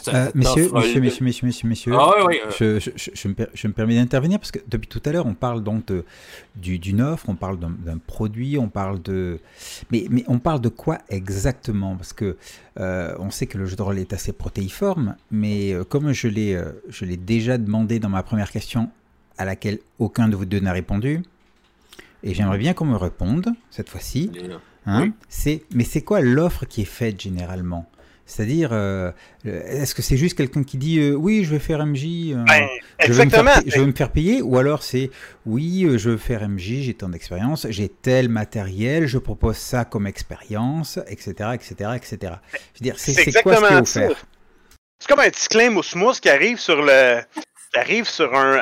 Euh, 0.09 0.31
messieurs, 0.35 0.71
messieurs, 0.73 1.01
messieurs, 1.01 1.25
messieurs, 1.25 1.47
messieurs, 1.47 1.69
messieurs, 1.69 1.93
ah, 1.95 2.25
oui, 2.27 2.41
euh. 2.45 2.81
je, 2.81 2.91
je, 2.97 3.11
je, 3.13 3.29
me, 3.29 3.35
je, 3.53 3.69
me, 3.69 3.73
permets 3.73 3.97
d'intervenir 3.97 4.39
parce 4.39 4.51
que 4.51 4.59
depuis 4.67 4.89
tout 4.89 5.03
à 5.05 5.13
l'heure, 5.13 5.27
on 5.27 5.35
parle 5.35 5.63
donc 5.63 5.93
d'une 6.57 7.03
offre, 7.03 7.27
on 7.29 7.35
parle 7.35 7.59
d'un 7.59 7.99
produit, 7.99 8.57
on 8.59 8.69
parle 8.69 9.03
de. 9.03 9.41
Mais, 9.91 10.07
mais 10.11 10.25
on 10.27 10.39
parle 10.39 10.61
de 10.61 10.69
quoi 10.71 10.99
exactement? 11.11 11.97
Parce 11.97 12.13
que 12.13 12.37
euh, 12.81 13.15
on 13.19 13.31
sait 13.31 13.47
que 13.47 13.59
le 13.59 13.67
jeu 13.67 13.77
de 13.77 13.83
rôle 13.83 13.99
est 13.99 14.13
assez 14.13 14.33
protéiforme, 14.33 15.17
mais 15.31 15.73
euh, 15.73 15.85
comme 15.85 16.13
je 16.13 16.29
l'ai 16.29 17.17
déjà 17.17 17.59
demandé 17.59 17.99
dans 17.99 18.09
ma 18.09 18.23
première 18.23 18.51
question 18.51 18.91
à 19.39 19.45
laquelle 19.45 19.79
aucun 19.99 20.29
de 20.29 20.37
vous 20.37 20.45
deux 20.45 20.61
n'a 20.61 20.73
répondu. 20.73 21.23
Et 22.23 22.35
j'aimerais 22.35 22.59
bien 22.59 22.73
qu'on 22.73 22.87
me 22.87 22.97
réponde 22.97 23.53
cette 23.71 23.91
fois-ci. 23.91 24.31
Hein, 24.87 25.11
c'est, 25.29 25.63
mais 25.73 25.85
c'est 25.85 26.03
quoi 26.03 26.21
l'offre 26.21 26.67
qui 26.67 26.83
est 26.83 26.87
faite 26.87 27.21
généralement? 27.21 27.89
C'est-à-dire, 28.27 28.71
euh, 28.73 29.13
est-ce 29.45 29.95
que 29.95 30.01
c'est 30.01 30.17
juste 30.17 30.37
quelqu'un 30.37 30.65
qui 30.65 30.79
dit 30.79 30.99
euh, 30.99 31.13
oui, 31.13 31.45
je 31.45 31.51
vais 31.51 31.59
faire 31.59 31.85
MJ, 31.85 32.33
euh, 32.33 32.45
je, 33.01 33.13
veux 33.13 33.29
faire, 33.29 33.63
je, 33.67 33.79
veux 33.79 33.87
me 33.87 33.93
faire, 33.93 34.11
payer, 34.11 34.41
ou 34.41 34.57
alors 34.57 34.83
c'est 34.83 35.11
oui, 35.45 35.87
je 35.99 36.11
veux 36.11 36.17
faire 36.17 36.49
MJ, 36.49 36.81
j'ai 36.81 36.95
tant 36.95 37.11
d'expérience, 37.11 37.67
j'ai 37.69 37.91
tel 37.91 38.31
matériel, 38.31 39.07
je 39.07 39.19
propose 39.19 39.57
ça 39.57 39.85
comme 39.85 40.07
expérience, 40.07 40.99
etc., 41.07 41.51
etc., 41.53 41.91
etc. 41.97 42.17
Je 42.73 42.81
veux 42.81 42.85
dire, 42.85 42.95
c'est, 42.97 43.15
quoi 43.43 43.57
ce 43.57 43.61
qui 43.61 43.75
est 43.75 43.77
offert 43.77 44.27
C'est 44.99 45.09
comme 45.09 45.21
un 45.21 45.29
petit 45.29 45.49
claim 45.49 45.83
smooth 45.83 46.19
qui 46.19 46.31
arrive 46.31 46.59
sur 46.59 46.81
le 46.81 47.21
arrive 47.79 48.09
sur 48.09 48.35
un, 48.35 48.57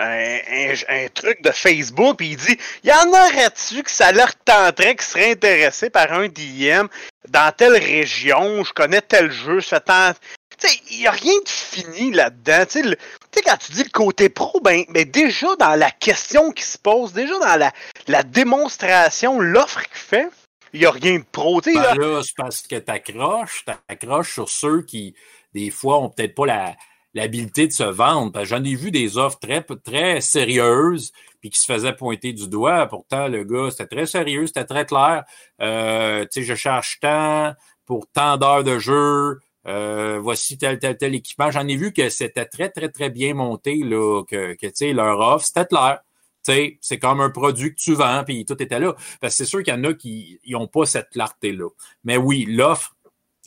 un, 0.88 1.08
truc 1.14 1.42
de 1.42 1.50
Facebook 1.50 2.20
et 2.20 2.26
il 2.26 2.36
dit 2.36 2.56
Y 2.84 2.92
en 2.92 3.08
aurait-tu 3.08 3.82
que 3.82 3.90
ça 3.90 4.12
leur 4.12 4.34
tenterait 4.36 4.96
qui 4.96 5.04
serait 5.04 5.32
intéressé 5.32 5.90
par 5.90 6.12
un 6.12 6.28
DM 6.28 6.86
dans 7.28 7.52
telle 7.52 7.76
région, 7.76 8.64
je 8.64 8.72
connais 8.72 9.00
tel 9.00 9.30
jeu, 9.30 9.60
ça 9.60 9.80
tente. 9.80 10.16
Tu 10.58 10.68
sais, 10.68 10.80
il 10.90 10.98
n'y 11.00 11.06
a 11.06 11.10
rien 11.10 11.34
de 11.44 11.48
fini 11.48 12.12
là-dedans. 12.12 12.64
Tu 12.66 12.82
sais, 12.82 13.42
quand 13.44 13.56
tu 13.56 13.72
dis 13.72 13.84
le 13.84 13.90
côté 13.90 14.28
pro, 14.28 14.60
ben, 14.60 14.84
ben, 14.90 15.08
déjà 15.08 15.54
dans 15.56 15.74
la 15.74 15.90
question 15.90 16.52
qui 16.52 16.62
se 16.62 16.78
pose, 16.78 17.12
déjà 17.12 17.38
dans 17.38 17.56
la, 17.56 17.72
la 18.06 18.22
démonstration, 18.22 19.40
l'offre 19.40 19.82
qu'il 19.82 19.90
fait, 19.94 20.28
il 20.72 20.80
n'y 20.80 20.86
a 20.86 20.90
rien 20.90 21.18
de 21.18 21.24
pro. 21.30 21.60
Ben 21.60 21.74
là, 21.74 21.94
là 21.94 22.20
c'est 22.22 22.36
parce 22.36 22.62
que 22.62 22.76
tu 22.76 22.90
accroches, 22.90 23.64
tu 23.66 23.72
accroches 23.88 24.34
sur 24.34 24.48
ceux 24.48 24.82
qui, 24.82 25.14
des 25.54 25.70
fois, 25.70 25.98
ont 25.98 26.10
peut-être 26.10 26.34
pas 26.34 26.46
la 26.46 26.76
l'habilité 27.14 27.66
de 27.66 27.72
se 27.72 27.82
vendre. 27.82 28.44
J'en 28.44 28.64
ai 28.64 28.74
vu 28.74 28.90
des 28.90 29.18
offres 29.18 29.38
très, 29.38 29.62
très 29.62 30.20
sérieuses 30.20 31.12
puis 31.40 31.50
qui 31.50 31.60
se 31.60 31.66
faisaient 31.66 31.94
pointer 31.94 32.32
du 32.32 32.48
doigt. 32.48 32.86
Pourtant, 32.86 33.28
le 33.28 33.42
gars, 33.44 33.70
c'était 33.70 33.96
très 33.96 34.06
sérieux, 34.06 34.46
c'était 34.46 34.64
très 34.64 34.86
clair. 34.86 35.24
Euh, 35.60 36.24
je 36.34 36.54
cherche 36.54 37.00
tant 37.00 37.54
pour 37.84 38.06
tant 38.06 38.36
d'heures 38.36 38.64
de 38.64 38.78
jeu. 38.78 39.40
Euh, 39.66 40.18
voici 40.20 40.56
tel, 40.56 40.78
tel, 40.78 40.96
tel 40.96 41.14
équipement. 41.14 41.50
J'en 41.50 41.66
ai 41.66 41.76
vu 41.76 41.92
que 41.92 42.08
c'était 42.08 42.46
très, 42.46 42.68
très, 42.68 42.88
très 42.88 43.10
bien 43.10 43.34
monté, 43.34 43.76
là, 43.76 44.22
que, 44.24 44.54
que 44.54 44.66
tu 44.66 44.72
sais, 44.74 44.92
leur 44.92 45.18
offre, 45.18 45.44
c'était 45.44 45.66
clair. 45.66 46.00
C'est 46.42 46.98
comme 46.98 47.20
un 47.20 47.30
produit 47.30 47.70
que 47.70 47.80
tu 47.80 47.94
vends, 47.94 48.24
puis 48.24 48.44
tout 48.44 48.60
était 48.60 48.80
là. 48.80 48.94
Parce 49.20 49.34
c'est 49.34 49.44
sûr 49.44 49.62
qu'il 49.62 49.74
y 49.74 49.76
en 49.76 49.84
a 49.84 49.94
qui 49.94 50.40
n'ont 50.48 50.66
pas 50.66 50.86
cette 50.86 51.10
clarté-là. 51.10 51.68
Mais 52.04 52.16
oui, 52.16 52.46
l'offre, 52.48 52.96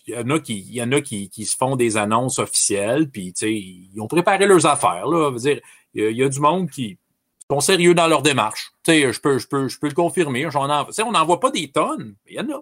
il 0.07 0.13
y 0.13 0.17
en 0.17 0.29
a 0.29 0.39
qui, 0.39 0.59
il 0.59 0.75
y 0.75 0.81
en 0.81 0.91
a 0.91 1.01
qui, 1.01 1.29
qui 1.29 1.45
se 1.45 1.55
font 1.55 1.75
des 1.75 1.97
annonces 1.97 2.39
officielles, 2.39 3.09
puis 3.09 3.33
ils 3.41 3.99
ont 3.99 4.07
préparé 4.07 4.45
leurs 4.45 4.65
affaires. 4.65 5.07
Là. 5.07 5.31
Dire, 5.37 5.59
il 5.93 6.11
y, 6.11 6.23
a, 6.23 6.29
du 6.29 6.39
monde 6.39 6.69
qui 6.69 6.97
sont 7.49 7.59
sérieux 7.59 7.93
dans 7.93 8.07
leur 8.07 8.21
démarche. 8.21 8.71
je 8.87 9.19
peux, 9.19 9.39
je 9.39 9.47
peux, 9.47 9.67
je 9.67 9.79
peux 9.79 9.87
le 9.87 9.93
confirmer. 9.93 10.47
J'en 10.51 10.69
en, 10.69 10.87
on 11.05 11.11
n'en 11.11 11.25
voit 11.25 11.39
pas 11.39 11.51
des 11.51 11.71
tonnes, 11.71 12.15
mais 12.25 12.31
il 12.31 12.35
y 12.35 12.39
en 12.39 12.49
a. 12.49 12.61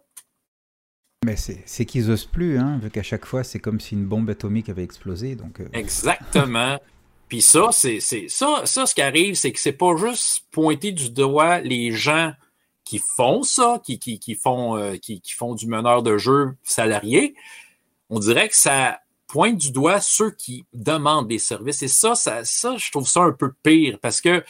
Mais 1.25 1.35
c'est 1.37 1.85
qu'ils 1.85 2.11
osent 2.11 2.25
plus, 2.25 2.57
hein, 2.59 2.79
vu 2.81 2.89
qu'à 2.89 3.03
chaque 3.03 3.25
fois, 3.25 3.43
c'est 3.43 3.59
comme 3.59 3.79
si 3.79 3.95
une 3.95 4.05
bombe 4.05 4.29
atomique 4.29 4.69
avait 4.69 4.83
explosé. 4.83 5.35
Donc, 5.35 5.61
euh. 5.61 5.67
Exactement. 5.73 6.79
Puis 7.29 7.41
ça, 7.41 7.69
c'est 7.71 7.99
ça, 7.99 8.61
ça, 8.65 8.85
ce 8.85 8.93
qui 8.93 9.01
arrive, 9.01 9.35
c'est 9.35 9.51
que 9.51 9.59
c'est 9.59 9.71
pas 9.71 9.95
juste 9.95 10.43
pointer 10.51 10.91
du 10.91 11.09
doigt 11.09 11.61
les 11.61 11.91
gens 11.91 12.33
qui 12.93 13.01
font 13.17 13.41
ça, 13.41 13.81
euh, 13.89 14.97
qui, 14.97 15.21
font 15.35 15.55
du 15.55 15.65
meneur 15.65 16.03
de 16.03 16.17
jeu 16.19 16.55
salarié, 16.61 17.33
on 18.11 18.19
dirait 18.19 18.49
que 18.49 18.55
ça 18.55 18.99
pointe 19.25 19.57
du 19.57 19.71
doigt 19.71 19.99
ceux 19.99 20.29
qui 20.29 20.65
demandent 20.73 21.27
des 21.27 21.39
services. 21.39 21.81
Et 21.81 21.87
ça, 21.87 22.13
ça, 22.13 22.45
ça 22.45 22.77
je 22.77 22.91
trouve 22.91 23.07
ça 23.07 23.21
un 23.21 23.31
peu 23.31 23.51
pire 23.63 23.97
parce 23.99 24.21
que, 24.21 24.43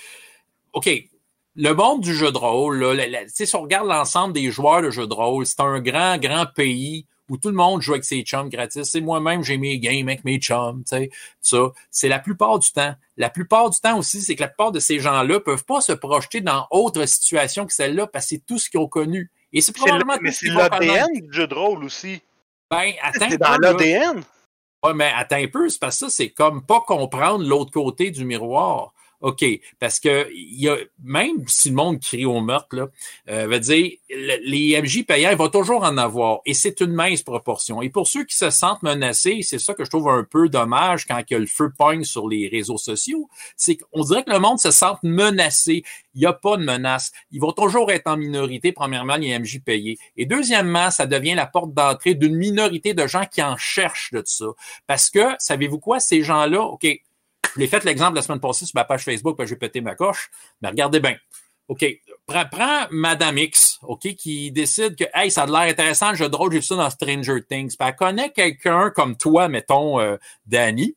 OK, 0.73 0.89
le 1.55 1.71
monde 1.71 2.01
du 2.01 2.13
jeu 2.13 2.33
de 2.33 2.38
rôle, 2.38 2.83
là, 2.83 3.21
si 3.29 3.55
on 3.55 3.62
regarde 3.62 3.88
l'ensemble 3.88 4.33
des 4.33 4.51
joueurs 4.51 4.81
de 4.81 4.89
jeu 4.89 5.07
de 5.07 5.13
rôle, 5.13 5.45
c'est 5.45 5.62
un 5.62 5.79
grand, 5.79 6.17
grand 6.17 6.45
pays 6.45 7.05
où 7.30 7.38
tout 7.38 7.50
le 7.50 7.56
monde 7.56 7.82
joue 7.82 7.94
avec 7.94 8.03
ses 8.03 8.22
chums 8.22 8.50
gratis. 8.50 8.89
C'est 8.89 9.01
moi-même, 9.01 9.44
j'ai 9.44 9.58
mes 9.58 9.80
games 9.80 10.08
avec 10.08 10.25
mes 10.25 10.39
chums, 10.39 10.84
tu 10.84 10.96
sais, 10.96 11.10
ça. 11.42 11.72
C'est 11.92 12.10
la 12.10 12.20
plupart 12.20 12.60
du 12.60 12.72
temps. 12.72 12.96
La 13.18 13.30
plupart 13.30 13.70
du 13.70 13.80
temps 13.80 13.98
aussi, 13.98 14.22
c'est 14.22 14.36
que 14.36 14.42
la 14.42 14.48
plupart 14.48 14.72
de 14.72 14.80
ces 14.80 15.00
gens-là 15.00 15.39
peuvent 15.39 15.65
pas 15.65 15.82
se 15.82 15.94
projeter 15.94 16.42
dans 16.42 16.68
autre 16.72 17.06
situation 17.06 17.65
que 17.65 17.74
celle-là 17.74 18.08
parce 18.08 18.25
que 18.25 18.30
c'est 18.30 18.46
tout 18.46 18.58
ce 18.58 18.70
qu'ils 18.70 18.80
ont 18.80 18.88
connu. 18.88 19.32
Et 19.51 19.62
c'est 19.62 19.74
probablement 19.74 20.18
Mais 20.22 20.32
c'est 20.32 20.48
l'ADN 20.48 21.08
du 21.13 21.32
jeu 21.32 21.48
de 21.48 21.53
rôle 21.53 21.84
aussi. 21.84 22.22
Ben, 22.70 22.92
attends. 23.01 23.27
C'est 23.30 23.38
dans 23.38 23.58
l'ADN. 23.58 24.24
Ouais, 24.84 24.94
mais 24.94 25.12
attends 25.15 25.38
un 25.38 25.48
peu, 25.48 25.70
c'est 25.70 25.80
parce 25.80 26.00
que 26.00 26.08
ça, 26.08 26.10
c'est 26.10 26.30
comme 26.30 26.65
pas 26.65 26.82
comprendre 26.82 27.46
l'autre 27.46 27.72
côté 27.72 28.12
du 28.12 28.25
miroir. 28.25 28.94
OK, 29.24 29.46
parce 29.80 30.01
que 30.01 30.27
y 30.34 30.68
a, 30.68 30.75
même 31.01 31.48
si 31.48 31.70
le 31.70 31.75
monde 31.75 32.01
crie 32.01 32.25
au 32.25 32.42
meurtre, 32.42 32.75
là, 32.75 32.88
euh, 33.30 33.58
dire, 33.60 33.92
les 34.10 34.82
MJ 34.82 35.06
payants, 35.06 35.32
il 35.32 35.38
va 35.38 35.48
toujours 35.48 35.84
en 35.84 35.98
avoir. 35.98 36.39
Et 36.46 36.53
c'est 36.53 36.82
une 36.82 36.92
mince 36.92 37.24
proportion. 37.24 37.82
Et 37.82 37.89
pour 37.89 38.10
ceux 38.10 38.25
qui 38.25 38.36
se 38.36 38.50
sentent 38.50 38.84
menacés, 38.84 39.39
c'est 39.42 39.60
ça 39.60 39.74
que 39.74 39.86
je 39.86 39.89
trouve 39.89 40.10
un 40.10 40.25
peu 40.30 40.50
dommage 40.50 41.06
quand 41.06 41.15
a 41.15 41.39
le 41.39 41.46
feu 41.46 41.72
pogne 41.72 42.03
sur 42.03 42.27
les 42.27 42.50
réseaux 42.50 42.77
sociaux. 42.77 43.30
C'est 43.56 43.77
qu'on 43.77 44.03
dirait 44.03 44.25
que 44.25 44.32
le 44.32 44.39
monde 44.39 44.60
se 44.60 44.72
sent 44.72 44.92
menacé. 45.03 45.86
Il 46.15 46.20
n'y 46.20 46.25
a 46.25 46.34
pas 46.34 46.58
de 46.58 46.65
menace. 46.65 47.13
Ils 47.32 47.39
vont 47.39 47.53
toujours 47.53 47.92
être 47.92 48.08
en 48.08 48.18
minorité, 48.18 48.74
premièrement, 48.74 49.15
les 49.15 49.39
MJ 49.39 49.62
payés. 49.63 49.98
Et 50.18 50.25
deuxièmement, 50.25 50.92
ça 50.92 51.06
devient 51.06 51.34
la 51.34 51.48
porte 51.48 51.74
d'entrée 51.74 52.15
d'une 52.15 52.36
minorité 52.36 52.94
de 52.94 53.08
gens 53.08 53.24
qui 53.25 53.42
en 53.42 53.56
cherchent 53.56 54.12
de 54.12 54.22
ça. 54.25 54.48
Parce 54.86 55.10
que, 55.10 55.34
savez-vous 55.39 55.80
quoi, 55.80 56.01
ces 56.01 56.24
gens-là, 56.24 56.62
OK, 56.63 56.86
je 57.53 57.60
l'ai 57.60 57.67
fait 57.67 57.83
l'exemple 57.83 58.15
la 58.15 58.22
semaine 58.22 58.39
passée 58.39 58.65
sur 58.65 58.75
ma 58.75 58.83
page 58.83 59.03
Facebook, 59.03 59.43
j'ai 59.45 59.55
pété 59.55 59.81
ma 59.81 59.95
coche. 59.95 60.31
Mais 60.62 60.69
regardez 60.69 61.00
bien. 61.00 61.15
OK. 61.67 61.86
Prends, 62.25 62.88
Madame 62.91 63.38
X, 63.38 63.79
OK, 63.83 64.15
qui 64.15 64.51
décide 64.51 64.95
que, 64.95 65.05
hey, 65.13 65.29
ça 65.29 65.43
a 65.43 65.45
l'air 65.45 65.72
intéressant, 65.72 66.12
le 66.12 66.15
jeu 66.15 66.29
de 66.29 66.36
rôle, 66.36 66.51
j'ai 66.51 66.60
vu 66.60 66.65
ça 66.65 66.75
dans 66.75 66.89
Stranger 66.89 67.43
Things. 67.48 67.75
Puis 67.77 67.88
elle 67.88 67.95
connaît 67.95 68.31
quelqu'un 68.31 68.89
comme 68.89 69.17
toi, 69.17 69.48
mettons, 69.50 70.00
euh, 70.00 70.17
Danny. 70.45 70.95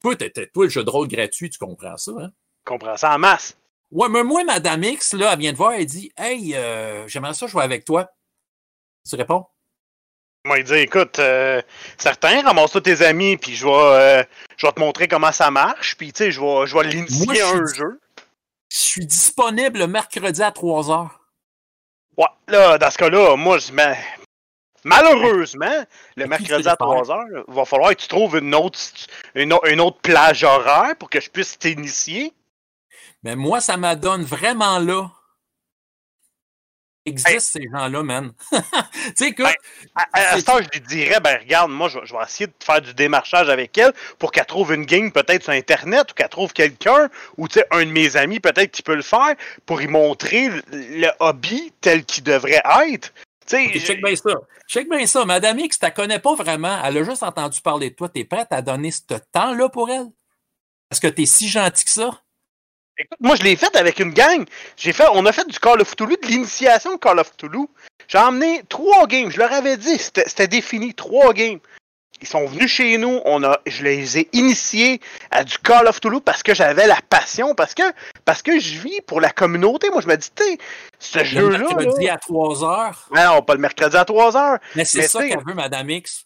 Toi, 0.00 0.14
toi, 0.16 0.64
le 0.64 0.68
jeu 0.68 0.84
de 0.84 0.90
rôle 0.90 1.08
gratuit, 1.08 1.50
tu 1.50 1.58
comprends 1.58 1.96
ça, 1.96 2.12
hein? 2.12 2.30
Je 2.66 2.72
comprends 2.72 2.96
ça 2.96 3.14
en 3.14 3.18
masse. 3.18 3.56
Ouais, 3.90 4.08
mais 4.08 4.22
moi, 4.22 4.44
Madame 4.44 4.84
X, 4.84 5.14
là, 5.14 5.30
elle 5.32 5.38
vient 5.38 5.52
de 5.52 5.56
voir, 5.56 5.72
elle 5.72 5.86
dit, 5.86 6.12
hey, 6.16 6.54
euh, 6.54 7.08
j'aimerais 7.08 7.34
ça 7.34 7.46
jouer 7.46 7.62
avec 7.62 7.84
toi. 7.84 8.10
Tu 9.08 9.16
réponds? 9.16 9.46
Moi, 10.48 10.60
il 10.60 10.64
dit, 10.64 10.76
écoute, 10.76 11.18
euh, 11.18 11.60
certains, 11.98 12.40
ramasse 12.40 12.70
tous 12.70 12.80
tes 12.80 13.02
amis, 13.02 13.36
puis 13.36 13.54
je 13.54 13.66
vais, 13.66 13.70
euh, 13.70 14.22
je 14.56 14.66
vais 14.66 14.72
te 14.72 14.80
montrer 14.80 15.06
comment 15.06 15.30
ça 15.30 15.50
marche, 15.50 15.94
puis 15.98 16.10
tu 16.10 16.24
sais, 16.24 16.32
je 16.32 16.40
vais, 16.40 16.66
je 16.66 16.74
vais 16.74 16.84
l'initier 16.84 17.42
à 17.42 17.50
un 17.50 17.66
jeu. 17.66 18.00
Je 18.70 18.78
suis 18.78 19.04
disponible 19.04 19.80
le 19.80 19.86
mercredi 19.86 20.42
à 20.42 20.50
3 20.50 20.84
h 20.84 21.08
Ouais, 22.16 22.24
là, 22.46 22.78
dans 22.78 22.90
ce 22.90 22.96
cas-là, 22.96 23.36
moi, 23.36 23.58
je 23.58 23.72
mets. 23.72 23.98
Malheureusement, 24.84 25.84
le 26.16 26.26
mercredi 26.26 26.66
à 26.66 26.76
3 26.76 27.10
heures, 27.10 27.44
il 27.46 27.54
va 27.54 27.66
falloir 27.66 27.90
que 27.90 28.00
tu 28.00 28.08
trouves 28.08 28.38
une 28.38 28.54
autre, 28.54 28.78
une, 29.34 29.52
autre 29.52 30.00
plage 30.00 30.44
horaire 30.44 30.96
pour 30.98 31.10
que 31.10 31.20
je 31.20 31.28
puisse 31.28 31.58
t'initier. 31.58 32.32
Mais 33.22 33.36
moi, 33.36 33.60
ça 33.60 33.76
m'adonne 33.76 34.24
vraiment 34.24 34.78
là 34.78 35.10
existent, 37.08 37.60
ces 37.60 37.68
gens-là, 37.72 38.02
man. 38.02 38.32
tu 38.52 38.60
sais, 39.16 39.28
écoute. 39.28 39.46
Ben, 39.94 40.02
à, 40.12 40.36
ce 40.36 40.42
je 40.42 40.78
lui 40.78 40.86
dirais, 40.86 41.20
ben, 41.20 41.38
regarde, 41.40 41.70
moi, 41.70 41.88
je, 41.88 41.98
vais 41.98 42.22
essayer 42.24 42.46
de 42.46 42.52
faire 42.64 42.80
du 42.80 42.94
démarchage 42.94 43.48
avec 43.48 43.76
elle 43.78 43.92
pour 44.18 44.32
qu'elle 44.32 44.46
trouve 44.46 44.72
une 44.72 44.86
gang 44.86 45.12
peut-être 45.12 45.42
sur 45.42 45.52
Internet 45.52 46.10
ou 46.10 46.14
qu'elle 46.14 46.28
trouve 46.28 46.52
quelqu'un 46.52 47.08
ou, 47.36 47.48
tu 47.48 47.58
sais, 47.58 47.66
un 47.70 47.84
de 47.84 47.90
mes 47.90 48.16
amis 48.16 48.40
peut-être 48.40 48.70
qui 48.70 48.82
peut 48.82 48.94
le 48.94 49.02
faire 49.02 49.34
pour 49.66 49.82
y 49.82 49.88
montrer 49.88 50.50
le, 50.72 51.08
hobby 51.20 51.72
tel 51.80 52.04
qu'il 52.04 52.24
devrait 52.24 52.62
être. 52.92 53.12
Okay, 53.50 53.80
check 53.80 54.02
bien 54.02 54.14
ça. 54.14 54.34
Check 54.68 54.90
bien 54.90 55.06
ça. 55.06 55.24
Madame 55.24 55.58
X, 55.58 55.78
tu 55.78 55.90
connais 55.92 56.18
pas 56.18 56.34
vraiment. 56.34 56.82
Elle 56.84 56.98
a 56.98 57.02
juste 57.02 57.22
entendu 57.22 57.60
parler 57.62 57.90
de 57.90 57.94
toi. 57.94 58.08
Tu 58.10 58.20
es 58.20 58.24
prête 58.24 58.48
à 58.50 58.60
donner 58.60 58.90
ce 58.90 59.00
temps-là 59.32 59.70
pour 59.70 59.90
elle? 59.90 60.08
Est-ce 60.90 61.00
que 61.00 61.06
tu 61.06 61.22
es 61.22 61.26
si 61.26 61.48
gentil 61.48 61.84
que 61.84 61.90
ça? 61.90 62.22
Écoute, 62.98 63.18
moi, 63.20 63.36
je 63.36 63.42
l'ai 63.42 63.54
fait 63.54 63.74
avec 63.76 64.00
une 64.00 64.12
gang. 64.12 64.44
J'ai 64.76 64.92
fait, 64.92 65.06
on 65.12 65.24
a 65.24 65.32
fait 65.32 65.46
du 65.46 65.58
Call 65.58 65.80
of 65.80 65.94
Cthulhu, 65.94 66.16
de 66.20 66.26
l'initiation 66.26 66.94
de 66.94 66.98
Call 66.98 67.20
of 67.20 67.30
Cthulhu. 67.36 67.66
J'ai 68.08 68.18
emmené 68.18 68.62
trois 68.68 69.06
games. 69.06 69.30
Je 69.30 69.38
leur 69.38 69.52
avais 69.52 69.76
dit, 69.76 69.98
c'était 69.98 70.48
défini, 70.48 70.94
trois 70.94 71.32
games. 71.32 71.60
Ils 72.20 72.26
sont 72.26 72.46
venus 72.46 72.68
chez 72.68 72.98
nous, 72.98 73.20
on 73.26 73.44
a, 73.44 73.60
je 73.64 73.84
les 73.84 74.18
ai 74.18 74.28
initiés 74.32 75.00
à 75.30 75.44
du 75.44 75.56
Call 75.58 75.86
of 75.86 76.00
Cthulhu 76.00 76.20
parce 76.20 76.42
que 76.42 76.52
j'avais 76.52 76.88
la 76.88 76.98
passion, 77.08 77.54
parce 77.54 77.74
que, 77.74 77.84
parce 78.24 78.42
que 78.42 78.58
je 78.58 78.80
vis 78.80 79.00
pour 79.02 79.20
la 79.20 79.30
communauté. 79.30 79.90
Moi, 79.90 80.00
je 80.00 80.08
me 80.08 80.16
dis, 80.16 80.30
tu 80.34 80.58
ce 80.98 81.22
jeu-là. 81.22 81.58
Le 81.58 81.64
mercredi 81.64 82.08
à 82.08 82.16
3 82.16 82.64
heures. 82.64 83.08
Non, 83.14 83.42
pas 83.42 83.54
le 83.54 83.60
mercredi 83.60 83.96
à 83.96 84.04
3 84.04 84.36
heures. 84.36 84.58
Mais 84.74 84.84
c'est 84.84 85.06
ça 85.06 85.24
qu'elle 85.24 85.44
veut, 85.46 85.54
Madame 85.54 85.88
X. 85.90 86.24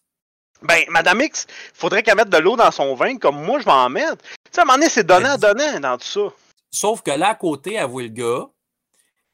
Ben, 0.63 0.83
Madame 0.89 1.21
X, 1.21 1.47
faudrait 1.75 2.03
qu'elle 2.03 2.17
mette 2.17 2.31
de 2.31 2.39
l'eau 2.39 2.57
dans 2.57 2.71
son 2.71 2.95
vin, 2.95 3.19
comme 3.19 3.43
moi, 3.45 3.59
je 3.59 3.65
vais 3.65 3.73
en 3.73 3.91
mettre. 3.91 4.19
Tu 4.23 4.53
sais, 4.53 4.61
à 4.61 4.63
un 4.63 4.65
moment 4.65 4.79
donné, 4.79 4.89
c'est 4.89 5.05
donnant-donnant 5.05 5.81
dans 5.81 5.99
tout 5.99 6.07
ça. 6.07 6.21
Sauf 6.73 7.03
que 7.03 7.11
là, 7.11 7.29
à 7.29 7.35
côté, 7.35 7.79
le 7.81 8.09
gars 8.09 8.49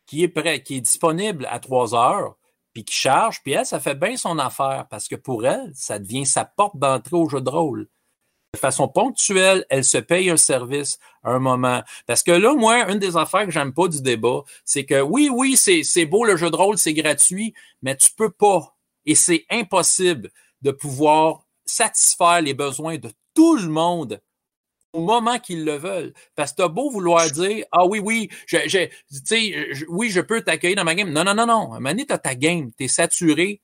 qui 0.06 0.22
est 0.22 0.28
prêt, 0.28 0.62
qui 0.62 0.76
est 0.76 0.80
disponible 0.80 1.46
à 1.50 1.60
trois 1.60 1.94
heures, 1.94 2.36
puis 2.72 2.84
qui 2.84 2.94
charge, 2.94 3.42
puis 3.42 3.52
elle, 3.52 3.66
ça 3.66 3.78
fait 3.78 3.94
bien 3.94 4.16
son 4.16 4.38
affaire, 4.38 4.86
parce 4.90 5.06
que 5.06 5.16
pour 5.16 5.46
elle, 5.46 5.70
ça 5.74 5.98
devient 5.98 6.26
sa 6.26 6.44
porte 6.44 6.78
d'entrée 6.78 7.16
au 7.16 7.28
jeu 7.28 7.40
de 7.40 7.50
rôle. 7.50 7.88
De 8.54 8.58
façon 8.58 8.88
ponctuelle, 8.88 9.66
elle 9.68 9.84
se 9.84 9.98
paye 9.98 10.30
un 10.30 10.38
service 10.38 10.98
à 11.22 11.32
un 11.32 11.38
moment. 11.38 11.82
Parce 12.06 12.22
que 12.22 12.32
là, 12.32 12.54
moi, 12.54 12.90
une 12.90 12.98
des 12.98 13.16
affaires 13.18 13.44
que 13.44 13.50
j'aime 13.50 13.74
pas 13.74 13.88
du 13.88 14.00
débat, 14.00 14.42
c'est 14.64 14.86
que 14.86 15.02
oui, 15.02 15.28
oui, 15.30 15.56
c'est 15.56 16.06
beau 16.06 16.24
le 16.24 16.36
jeu 16.36 16.50
de 16.50 16.56
rôle, 16.56 16.78
c'est 16.78 16.94
gratuit, 16.94 17.52
mais 17.82 17.96
tu 17.96 18.08
peux 18.16 18.30
pas, 18.30 18.74
et 19.04 19.14
c'est 19.14 19.44
impossible 19.50 20.30
de 20.62 20.70
pouvoir 20.70 21.42
satisfaire 21.66 22.40
les 22.40 22.54
besoins 22.54 22.96
de 22.96 23.10
tout 23.34 23.56
le 23.56 23.68
monde 23.68 24.20
au 24.92 25.00
moment 25.00 25.38
qu'ils 25.38 25.64
le 25.64 25.76
veulent. 25.76 26.12
Parce 26.34 26.52
que 26.52 26.56
t'as 26.56 26.68
beau 26.68 26.90
vouloir 26.90 27.30
dire 27.30 27.64
Ah 27.72 27.86
oui, 27.86 27.98
oui, 27.98 28.28
je, 28.46 28.58
je, 28.66 29.84
oui, 29.88 30.10
je 30.10 30.20
peux 30.20 30.42
t'accueillir 30.42 30.76
dans 30.76 30.84
ma 30.84 30.94
game. 30.94 31.10
Non, 31.10 31.24
non, 31.24 31.34
non, 31.34 31.46
non. 31.46 31.72
À 31.72 31.76
un 31.76 31.80
moment 31.80 31.90
donné, 31.90 32.06
t'as 32.06 32.18
ta 32.18 32.34
game, 32.34 32.72
t'es 32.72 32.88
saturé. 32.88 33.60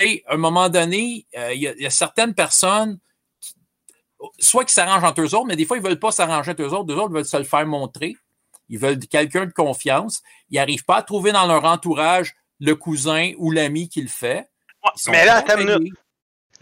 Et 0.00 0.24
à 0.26 0.34
un 0.34 0.38
moment 0.38 0.68
donné, 0.68 1.26
euh, 1.36 1.54
il 1.54 1.62
y, 1.62 1.86
a 1.86 1.90
certaines 1.90 2.34
personnes 2.34 2.98
soit 4.38 4.64
qui 4.64 4.74
s'arrangent 4.74 5.04
entre 5.04 5.20
eux 5.20 5.34
autres, 5.34 5.46
mais 5.46 5.56
des 5.56 5.64
fois, 5.64 5.76
ils 5.76 5.82
veulent 5.82 6.00
pas 6.00 6.10
s'arranger 6.10 6.52
entre 6.52 6.62
eux 6.62 6.72
autres. 6.72 6.84
Deux 6.84 6.96
autres 6.96 7.12
veulent 7.12 7.24
se 7.24 7.36
le 7.36 7.44
faire 7.44 7.66
montrer. 7.66 8.16
Ils 8.68 8.78
veulent 8.78 8.98
quelqu'un 8.98 9.46
de 9.46 9.52
confiance. 9.52 10.22
Ils 10.50 10.56
n'arrivent 10.56 10.84
pas 10.84 10.96
à 10.96 11.02
trouver 11.02 11.30
dans 11.32 11.46
leur 11.46 11.64
entourage 11.64 12.34
le 12.58 12.74
cousin 12.74 13.32
ou 13.38 13.50
l'ami 13.50 13.88
qui 13.88 14.02
le 14.02 14.08
fait. 14.08 14.48
Mais 15.08 15.24
là, 15.24 15.36
attends 15.36 15.58
une 15.58 15.78
minute. 15.78 15.94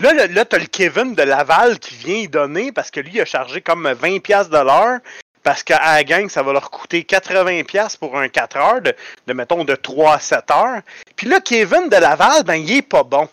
Là, 0.03 0.13
là, 0.13 0.27
là 0.27 0.45
t'as 0.45 0.59
le 0.59 0.67
Kevin 0.67 1.15
de 1.15 1.23
Laval 1.23 1.79
qui 1.79 1.95
vient 1.95 2.17
y 2.17 2.29
donner 2.29 2.73
parce 2.73 2.91
que 2.91 2.99
lui, 2.99 3.13
il 3.15 3.21
a 3.21 3.25
chargé 3.25 3.61
comme 3.61 3.87
20$ 3.87 4.49
de 4.49 4.57
l'heure. 4.57 4.99
Parce 5.45 5.63
qu'à 5.63 5.79
la 5.79 6.05
gang, 6.05 6.29
ça 6.29 6.43
va 6.43 6.53
leur 6.53 6.71
coûter 6.71 7.03
80$ 7.03 7.99
pour 7.99 8.17
un 8.17 8.29
4 8.29 8.57
heures, 8.57 8.81
de, 8.81 8.95
de, 9.27 9.33
mettons 9.33 9.65
de 9.65 9.75
3 9.75 10.15
à 10.15 10.21
7 10.21 10.51
heures. 10.51 10.83
Puis 11.17 11.27
là, 11.27 11.41
Kevin 11.41 11.89
de 11.89 11.97
Laval, 11.97 12.45
ben, 12.45 12.57
il 12.57 12.77
est 12.77 12.83
pas 12.83 13.03
bon. 13.03 13.29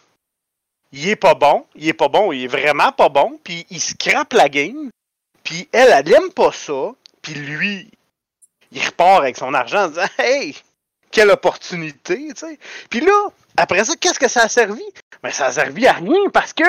Il 0.91 1.07
est 1.07 1.15
pas 1.15 1.35
bon. 1.35 1.65
Il 1.75 1.87
est 1.87 1.93
pas 1.93 2.07
bon. 2.07 2.31
Il 2.31 2.43
est 2.43 2.47
vraiment 2.47 2.91
pas 2.91 3.09
bon. 3.09 3.39
Puis 3.43 3.65
il 3.69 3.79
scrape 3.79 4.33
la 4.33 4.49
game. 4.49 4.89
Puis 5.43 5.67
elle, 5.71 5.91
elle 5.91 6.13
aime 6.13 6.31
pas 6.31 6.51
ça. 6.51 6.91
Puis 7.21 7.33
lui, 7.33 7.89
il 8.71 8.85
repart 8.85 9.21
avec 9.21 9.37
son 9.37 9.53
argent 9.53 9.85
en 9.85 9.87
disant 9.89 10.07
Hey, 10.17 10.55
quelle 11.11 11.31
opportunité, 11.31 12.29
tu 12.29 12.35
sais. 12.35 12.59
Puis 12.89 13.01
là, 13.01 13.29
après 13.59 13.83
ça, 13.83 13.93
qu'est-ce 13.99 14.19
que 14.19 14.27
ça 14.27 14.43
a 14.43 14.47
servi? 14.47 14.83
Mais 15.23 15.31
ça 15.31 15.47
a 15.47 15.51
servi 15.51 15.85
à 15.87 15.93
rien 15.93 16.29
parce 16.31 16.53
que 16.53 16.63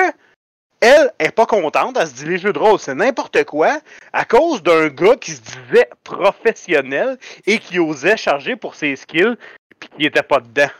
elle 0.81 1.11
est 1.19 1.31
pas 1.31 1.45
contente. 1.45 1.95
Elle 1.99 2.07
se 2.07 2.13
dit 2.13 2.25
les 2.25 2.37
jeux 2.37 2.53
de 2.53 2.59
rôle, 2.59 2.79
c'est 2.79 2.95
n'importe 2.95 3.43
quoi 3.45 3.79
à 4.11 4.25
cause 4.25 4.61
d'un 4.63 4.87
gars 4.87 5.15
qui 5.15 5.31
se 5.31 5.41
disait 5.41 5.89
professionnel 6.03 7.17
et 7.45 7.59
qui 7.59 7.79
osait 7.79 8.17
charger 8.17 8.55
pour 8.55 8.75
ses 8.75 8.95
skills 8.95 9.37
puis 9.79 9.89
qui 9.97 10.05
était 10.05 10.23
pas 10.23 10.39
dedans. 10.39 10.71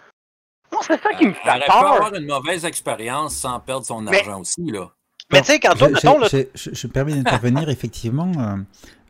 c'est 0.82 1.02
ça 1.02 1.14
qui 1.14 1.28
me 1.28 1.34
fait 1.34 1.44
peur. 1.44 1.56
Elle 1.56 1.72
avoir 1.72 2.14
une 2.16 2.26
mauvaise 2.26 2.66
expérience 2.66 3.36
sans 3.36 3.60
perdre 3.60 3.86
son 3.86 4.06
argent 4.08 4.42
aussi, 4.42 4.64
là. 4.66 4.92
Mais 5.32 5.40
tu 5.40 5.48
sais, 5.48 5.60
quand 5.62 5.76
toi, 5.76 5.88
mettons, 5.88 6.22
je, 6.26 6.44
je, 6.54 6.72
je, 6.74 6.88
me 6.88 6.92
permets 6.92 7.14
d'intervenir, 7.14 7.70
effectivement, 7.70 8.34
euh, 8.38 8.58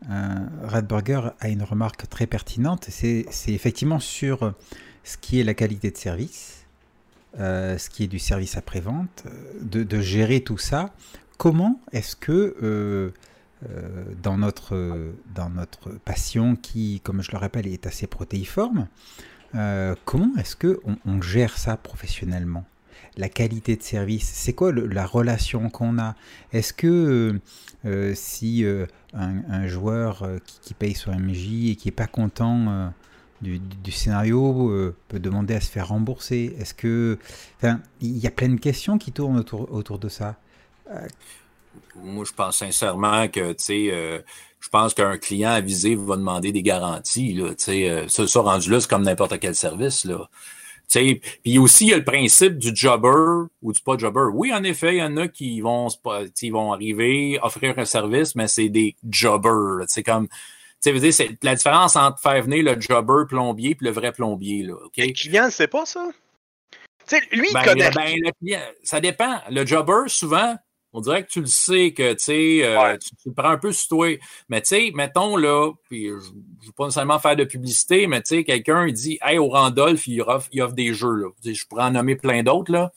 euh, 0.08 0.68
Radburger 0.68 1.30
a 1.40 1.48
une 1.48 1.64
remarque 1.64 2.08
très 2.08 2.28
pertinente. 2.28 2.86
C'est 2.90 3.26
effectivement 3.48 3.98
sur 3.98 4.52
ce 5.02 5.16
qui 5.16 5.40
est 5.40 5.44
la 5.44 5.54
qualité 5.54 5.90
de 5.90 5.96
service 5.96 6.61
euh, 7.40 7.78
ce 7.78 7.88
qui 7.88 8.04
est 8.04 8.08
du 8.08 8.18
service 8.18 8.58
après-vente, 8.58 9.24
euh, 9.26 9.84
de, 9.84 10.00
gérer 10.00 10.42
tout 10.42 10.58
ça. 10.58 10.92
Comment 11.38 11.80
est-ce 11.90 12.14
que 12.14 12.54
euh, 12.62 13.10
dans, 14.22 14.36
notre, 14.36 15.12
dans 15.34 15.48
notre 15.48 15.90
passion 16.04 16.56
qui, 16.56 17.00
comme 17.02 17.22
je 17.22 17.32
le 17.32 17.38
rappelle, 17.38 17.66
est 17.66 17.86
assez 17.86 18.06
protéiforme, 18.06 18.86
comment 20.04 20.34
est-ce 20.38 20.56
qu'on 20.56 20.96
on 21.04 21.20
gère 21.20 21.56
ça 21.58 21.76
professionnellement? 21.76 22.64
La 23.16 23.28
qualité 23.28 23.76
de 23.76 23.82
service, 23.82 24.28
c'est 24.28 24.54
quoi 24.54 24.72
la 24.72 25.06
relation 25.06 25.68
qu'on 25.68 25.98
a? 25.98 26.14
Est-ce 26.52 26.72
que 26.72 27.38
si 28.14 28.64
un, 29.14 29.66
joueur 29.66 30.26
qui, 30.46 30.60
qui, 30.60 30.74
paye 30.74 30.94
son 30.94 31.12
MJ 31.12 31.70
et 31.70 31.76
qui 31.76 31.88
n'est 31.88 31.92
pas 31.92 32.06
content 32.06 32.92
du, 33.42 33.92
scénario 33.92 34.70
euh, 34.70 34.94
peut 35.08 35.18
demander 35.18 35.54
à 35.54 35.60
se 35.60 35.70
faire 35.70 35.88
rembourser 35.88 36.54
Est-ce 36.58 36.74
que. 36.74 37.18
Enfin, 37.58 37.80
il 38.00 38.18
y 38.18 38.26
a 38.26 38.30
plein 38.30 38.48
de 38.48 38.60
questions 38.60 38.98
qui 38.98 39.12
tournent 39.12 39.38
autour, 39.38 39.70
autour 39.72 39.98
de 39.98 40.08
ça. 40.08 40.36
Euh, 40.90 41.06
Moi, 41.96 42.24
je 42.24 42.32
pense 42.32 42.58
sincèrement 42.58 43.28
que, 43.28 43.52
tu 43.52 43.64
sais, 43.64 43.88
euh, 43.92 44.20
je 44.60 44.68
pense 44.68 44.94
qu'un 44.94 45.18
client 45.18 45.50
avisé 45.50 45.96
va 45.96 46.16
demander 46.16 46.52
des 46.52 46.62
garanties. 46.62 47.34
Là, 47.34 47.52
ça, 47.56 48.26
ça, 48.26 48.40
rendu 48.40 48.70
là, 48.70 48.80
c'est 48.80 48.88
comme 48.88 49.02
n'importe 49.02 49.38
quel 49.40 49.54
service. 49.54 50.04
Là. 50.04 50.28
Puis 51.42 51.58
aussi, 51.58 51.86
il 51.86 51.90
y 51.90 51.94
a 51.94 51.96
le 51.96 52.04
principe 52.04 52.58
du 52.58 52.70
jobber 52.74 53.48
ou 53.62 53.72
du 53.72 53.80
pas 53.80 53.96
jobber. 53.96 54.28
Oui, 54.32 54.52
en 54.52 54.62
effet, 54.62 54.96
il 54.96 54.98
y 54.98 55.02
en 55.02 55.16
a 55.16 55.26
qui 55.26 55.60
vont, 55.60 55.88
vont 56.50 56.72
arriver, 56.72 57.38
offrir 57.42 57.78
un 57.78 57.84
service, 57.84 58.34
mais 58.34 58.46
c'est 58.46 58.68
des 58.68 58.94
jobbers. 59.08 59.84
C'est 59.88 60.02
comme 60.02 60.28
tu 60.82 61.12
c'est 61.12 61.30
la 61.42 61.54
différence 61.54 61.96
entre 61.96 62.20
faire 62.20 62.42
venir 62.42 62.64
le 62.64 62.80
jobber 62.80 63.24
plombier 63.28 63.70
et 63.70 63.76
le 63.80 63.90
vrai 63.90 64.12
plombier. 64.12 64.62
Là, 64.64 64.74
Le 64.96 65.12
client 65.12 65.46
ne 65.46 65.50
sait 65.50 65.68
pas 65.68 65.86
ça. 65.86 66.08
sais, 67.06 67.20
lui, 67.32 67.48
il 67.48 67.54
ben, 67.54 67.62
connaît. 67.62 67.90
Ben, 67.90 68.16
le 68.16 68.30
client, 68.38 68.60
ça 68.82 69.00
dépend. 69.00 69.40
Le 69.50 69.64
jobber, 69.64 70.08
souvent, 70.08 70.56
on 70.92 71.00
dirait 71.00 71.24
que 71.24 71.30
tu 71.30 71.40
le 71.40 71.46
sais, 71.46 71.92
que 71.92 72.02
euh, 72.02 72.96
tu, 72.98 73.16
tu, 73.16 73.28
le 73.28 73.34
prends 73.34 73.50
un 73.50 73.58
peu 73.58 73.72
sur 73.72 73.88
toi. 73.88 74.18
Mais 74.48 74.60
tu 74.60 74.68
sais, 74.68 74.90
mettons 74.94 75.36
là, 75.36 75.72
puis 75.88 76.08
je 76.08 76.14
ne 76.14 76.66
veux 76.66 76.72
pas 76.76 76.84
nécessairement 76.84 77.18
faire 77.18 77.36
de 77.36 77.44
publicité, 77.44 78.06
mais 78.06 78.20
tu 78.20 78.36
sais, 78.36 78.44
quelqu'un 78.44 78.86
dit 78.88 79.18
Hey, 79.22 79.38
au 79.38 79.48
Randolph, 79.48 80.06
il 80.06 80.20
offre, 80.20 80.48
il 80.52 80.60
offre 80.62 80.74
des 80.74 80.92
jeux. 80.92 81.14
Là. 81.14 81.28
Je 81.44 81.66
pourrais 81.66 81.84
en 81.84 81.92
nommer 81.92 82.16
plein 82.16 82.42
d'autres, 82.42 82.72
là. 82.72 82.92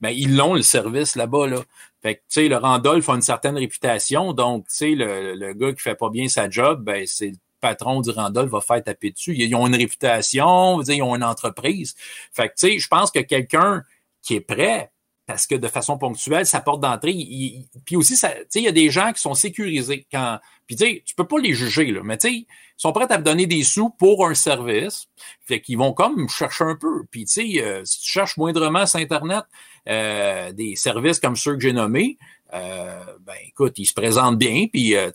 Mais 0.00 0.16
ils 0.16 0.34
l'ont, 0.34 0.54
le 0.54 0.62
service 0.62 1.16
là-bas. 1.16 1.46
Là. 1.46 1.58
Fait 2.02 2.16
que, 2.16 2.20
tu 2.20 2.24
sais, 2.28 2.48
le 2.48 2.56
Randolph 2.56 3.08
a 3.08 3.14
une 3.14 3.22
certaine 3.22 3.56
réputation, 3.56 4.32
donc, 4.32 4.66
tu 4.68 4.76
sais, 4.76 4.90
le, 4.90 5.34
le, 5.34 5.52
gars 5.52 5.72
qui 5.72 5.80
fait 5.80 5.94
pas 5.94 6.08
bien 6.08 6.28
sa 6.28 6.48
job, 6.48 6.82
ben, 6.82 7.04
c'est 7.06 7.28
le 7.28 7.36
patron 7.60 8.00
du 8.00 8.10
Randolph 8.10 8.50
va 8.50 8.60
faire 8.60 8.82
taper 8.82 9.10
dessus. 9.10 9.34
Ils 9.36 9.54
ont 9.54 9.66
une 9.66 9.76
réputation, 9.76 10.80
ils 10.82 11.02
ont 11.02 11.14
une 11.14 11.24
entreprise. 11.24 11.94
Fait 12.32 12.48
que, 12.48 12.54
tu 12.58 12.68
sais, 12.68 12.78
je 12.78 12.88
pense 12.88 13.10
que 13.10 13.20
quelqu'un 13.20 13.84
qui 14.22 14.34
est 14.34 14.40
prêt, 14.40 14.90
parce 15.30 15.46
que 15.46 15.54
de 15.54 15.68
façon 15.68 15.96
ponctuelle, 15.96 16.44
sa 16.44 16.60
porte 16.60 16.80
d'entrée, 16.80 17.14
puis 17.84 17.94
aussi, 17.94 18.14
tu 18.14 18.18
sais, 18.18 18.46
il 18.56 18.62
y 18.62 18.68
a 18.68 18.72
des 18.72 18.90
gens 18.90 19.12
qui 19.12 19.20
sont 19.20 19.34
sécurisés 19.34 20.04
quand, 20.10 20.40
puis 20.66 20.74
tu 20.74 20.84
sais, 20.84 21.02
tu 21.06 21.14
peux 21.14 21.26
pas 21.26 21.38
les 21.38 21.54
juger, 21.54 21.92
là, 21.92 22.00
mais 22.02 22.18
tu 22.18 22.28
sais, 22.28 22.34
ils 22.34 22.46
sont 22.76 22.92
prêts 22.92 23.06
à 23.08 23.16
te 23.16 23.22
donner 23.22 23.46
des 23.46 23.62
sous 23.62 23.90
pour 23.90 24.26
un 24.26 24.34
service, 24.34 25.06
fait 25.46 25.60
qu'ils 25.60 25.78
vont 25.78 25.92
comme 25.92 26.28
chercher 26.28 26.64
un 26.64 26.74
peu. 26.74 27.04
Puis 27.12 27.26
tu 27.26 27.32
sais, 27.32 27.62
euh, 27.62 27.84
si 27.84 28.00
tu 28.00 28.10
cherches 28.10 28.36
moindrement 28.38 28.86
sur 28.86 28.98
Internet, 28.98 29.44
euh, 29.88 30.52
des 30.52 30.76
services 30.76 31.20
comme 31.20 31.36
ceux 31.36 31.54
que 31.54 31.60
j'ai 31.60 31.72
nommés, 31.72 32.18
euh, 32.52 32.98
ben 33.20 33.34
écoute, 33.46 33.74
ils 33.78 33.86
se 33.86 33.94
présentent 33.94 34.38
bien, 34.38 34.66
puis 34.72 34.96
euh, 34.96 35.10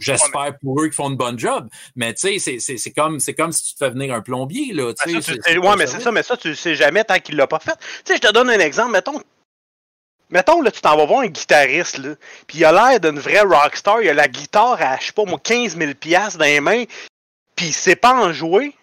j'espère 0.00 0.58
pour 0.60 0.80
eux 0.80 0.86
qu'ils 0.86 0.94
font 0.94 1.10
une 1.10 1.16
bonne 1.16 1.38
job. 1.38 1.68
Mais 1.94 2.12
tu 2.14 2.40
sais, 2.40 2.58
c'est 2.58 2.92
comme 2.92 3.20
c'est 3.20 3.34
comme 3.34 3.52
si 3.52 3.68
tu 3.68 3.74
te 3.74 3.78
fais 3.78 3.90
venir 3.90 4.12
un 4.14 4.20
plombier 4.20 4.72
là. 4.72 4.92
Ben, 5.06 5.20
ça, 5.20 5.32
ouais, 5.32 5.76
mais 5.76 5.86
c'est 5.86 6.00
ça, 6.00 6.10
mais 6.10 6.22
ça 6.22 6.36
tu 6.36 6.48
le 6.48 6.54
sais 6.54 6.74
jamais 6.74 7.04
tant 7.04 7.18
qu'il 7.18 7.36
l'a 7.36 7.46
pas 7.46 7.60
fait. 7.60 7.76
Tu 8.04 8.12
sais, 8.12 8.16
je 8.16 8.20
te 8.20 8.32
donne 8.32 8.50
un 8.50 8.58
exemple. 8.58 8.92
Mettons, 8.92 9.22
mettons 10.28 10.60
là, 10.60 10.72
tu 10.72 10.80
t'en 10.80 10.96
vas 10.96 11.06
voir 11.06 11.20
un 11.20 11.28
guitariste 11.28 11.98
là, 11.98 12.14
puis 12.48 12.58
il 12.58 12.64
a 12.64 12.72
l'air 12.72 13.00
d'une 13.00 13.20
vraie 13.20 13.42
rockstar. 13.42 14.02
Il 14.02 14.08
a 14.08 14.14
la 14.14 14.28
guitare 14.28 14.80
à 14.80 14.98
je 14.98 15.06
sais 15.06 15.12
pas 15.12 15.24
moi 15.24 15.38
15 15.42 15.76
000 15.76 15.94
pièces 15.94 16.36
dans 16.36 16.44
les 16.44 16.60
mains, 16.60 16.84
puis 17.54 17.66
il 17.66 17.74
sait 17.74 17.96
pas 17.96 18.12
en 18.12 18.32
jouer. 18.32 18.74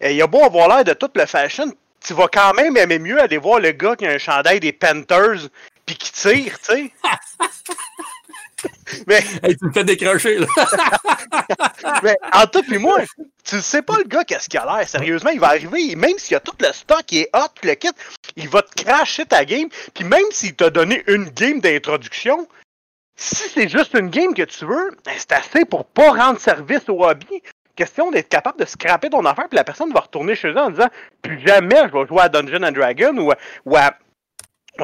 Et 0.00 0.14
il 0.14 0.22
a 0.22 0.26
beau 0.26 0.42
avoir 0.42 0.68
l'air 0.68 0.84
de 0.84 0.92
tout 0.94 1.10
le 1.14 1.26
fashion, 1.26 1.72
tu 2.04 2.14
vas 2.14 2.28
quand 2.28 2.54
même 2.54 2.76
aimer 2.76 2.98
mieux 2.98 3.20
aller 3.20 3.38
voir 3.38 3.60
le 3.60 3.72
gars 3.72 3.96
qui 3.96 4.06
a 4.06 4.10
un 4.10 4.18
chandail 4.18 4.60
des 4.60 4.72
Panthers 4.72 5.48
puis 5.86 5.96
qui 5.96 6.12
tire, 6.12 6.58
tu 6.60 6.74
sais. 6.74 6.92
Mais... 9.06 9.22
tu 9.42 9.66
me 9.66 9.72
fais 9.72 9.84
décrocher, 9.84 10.38
là. 10.38 10.46
mais 12.02 12.16
en 12.32 12.46
tout, 12.46 12.62
puis 12.62 12.78
moi, 12.78 13.00
tu 13.44 13.60
sais 13.60 13.82
pas 13.82 13.98
le 13.98 14.04
gars 14.04 14.24
qu'est-ce 14.24 14.48
qu'il 14.48 14.58
a 14.58 14.64
l'air. 14.64 14.88
Sérieusement, 14.88 15.30
il 15.30 15.40
va 15.40 15.48
arriver, 15.48 15.94
même 15.96 16.18
s'il 16.18 16.36
a 16.36 16.40
tout 16.40 16.54
le 16.60 16.72
stock 16.72 17.02
qui 17.04 17.20
est 17.20 17.30
hot, 17.34 17.48
le 17.62 17.74
kit, 17.74 17.90
il 18.36 18.48
va 18.48 18.62
te 18.62 18.82
cracher 18.82 19.26
ta 19.26 19.44
game. 19.44 19.68
Puis 19.92 20.04
même 20.04 20.24
s'il 20.30 20.54
t'a 20.54 20.70
donné 20.70 21.04
une 21.08 21.24
game 21.24 21.60
d'introduction, 21.60 22.48
si 23.16 23.48
c'est 23.50 23.68
juste 23.68 23.94
une 23.94 24.08
game 24.08 24.34
que 24.34 24.42
tu 24.42 24.64
veux, 24.64 24.96
ben, 25.04 25.14
c'est 25.18 25.32
assez 25.32 25.64
pour 25.64 25.84
pas 25.84 26.12
rendre 26.12 26.40
service 26.40 26.88
au 26.88 27.04
hobby. 27.04 27.42
Question 27.76 28.10
d'être 28.10 28.28
capable 28.28 28.60
de 28.60 28.64
scraper 28.64 29.10
ton 29.10 29.24
affaire, 29.24 29.48
puis 29.48 29.56
la 29.56 29.64
personne 29.64 29.92
va 29.92 30.00
retourner 30.00 30.36
chez 30.36 30.48
eux 30.48 30.58
en 30.58 30.70
disant 30.70 30.88
Plus 31.22 31.40
jamais 31.44 31.82
je 31.88 31.98
vais 31.98 32.06
jouer 32.06 32.20
à 32.20 32.28
Dungeon 32.28 32.62
and 32.62 32.72
Dragon 32.72 33.16
ou, 33.16 33.32
ou 33.64 33.76
à 33.76 33.94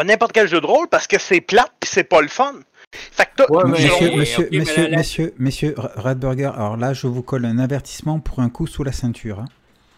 n'importe 0.04 0.32
quel 0.32 0.48
jeu 0.48 0.60
de 0.60 0.66
rôle 0.66 0.88
parce 0.88 1.06
que 1.06 1.18
c'est 1.18 1.40
plate 1.40 1.72
puis 1.78 1.90
c'est 1.90 2.04
pas 2.04 2.20
le 2.20 2.28
fun. 2.28 2.54
Fait 2.92 3.28
que 3.36 3.66
monsieur, 3.68 4.16
monsieur, 4.16 4.48
monsieur, 4.50 4.88
monsieur, 4.90 5.34
monsieur, 5.38 5.74
Radburger, 5.76 6.52
alors 6.54 6.76
là, 6.76 6.92
je 6.92 7.06
vous 7.06 7.22
colle 7.22 7.44
un 7.44 7.58
avertissement 7.58 8.18
pour 8.18 8.40
un 8.40 8.50
coup 8.50 8.66
sous 8.66 8.82
la 8.82 8.92
ceinture. 8.92 9.38
Hein. 9.40 9.44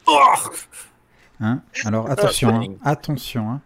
Oh 0.06 0.18
hein? 1.40 1.62
Alors 1.84 2.10
attention, 2.10 2.60
hein, 2.60 2.74
attention. 2.84 3.50
Hein. 3.50 3.60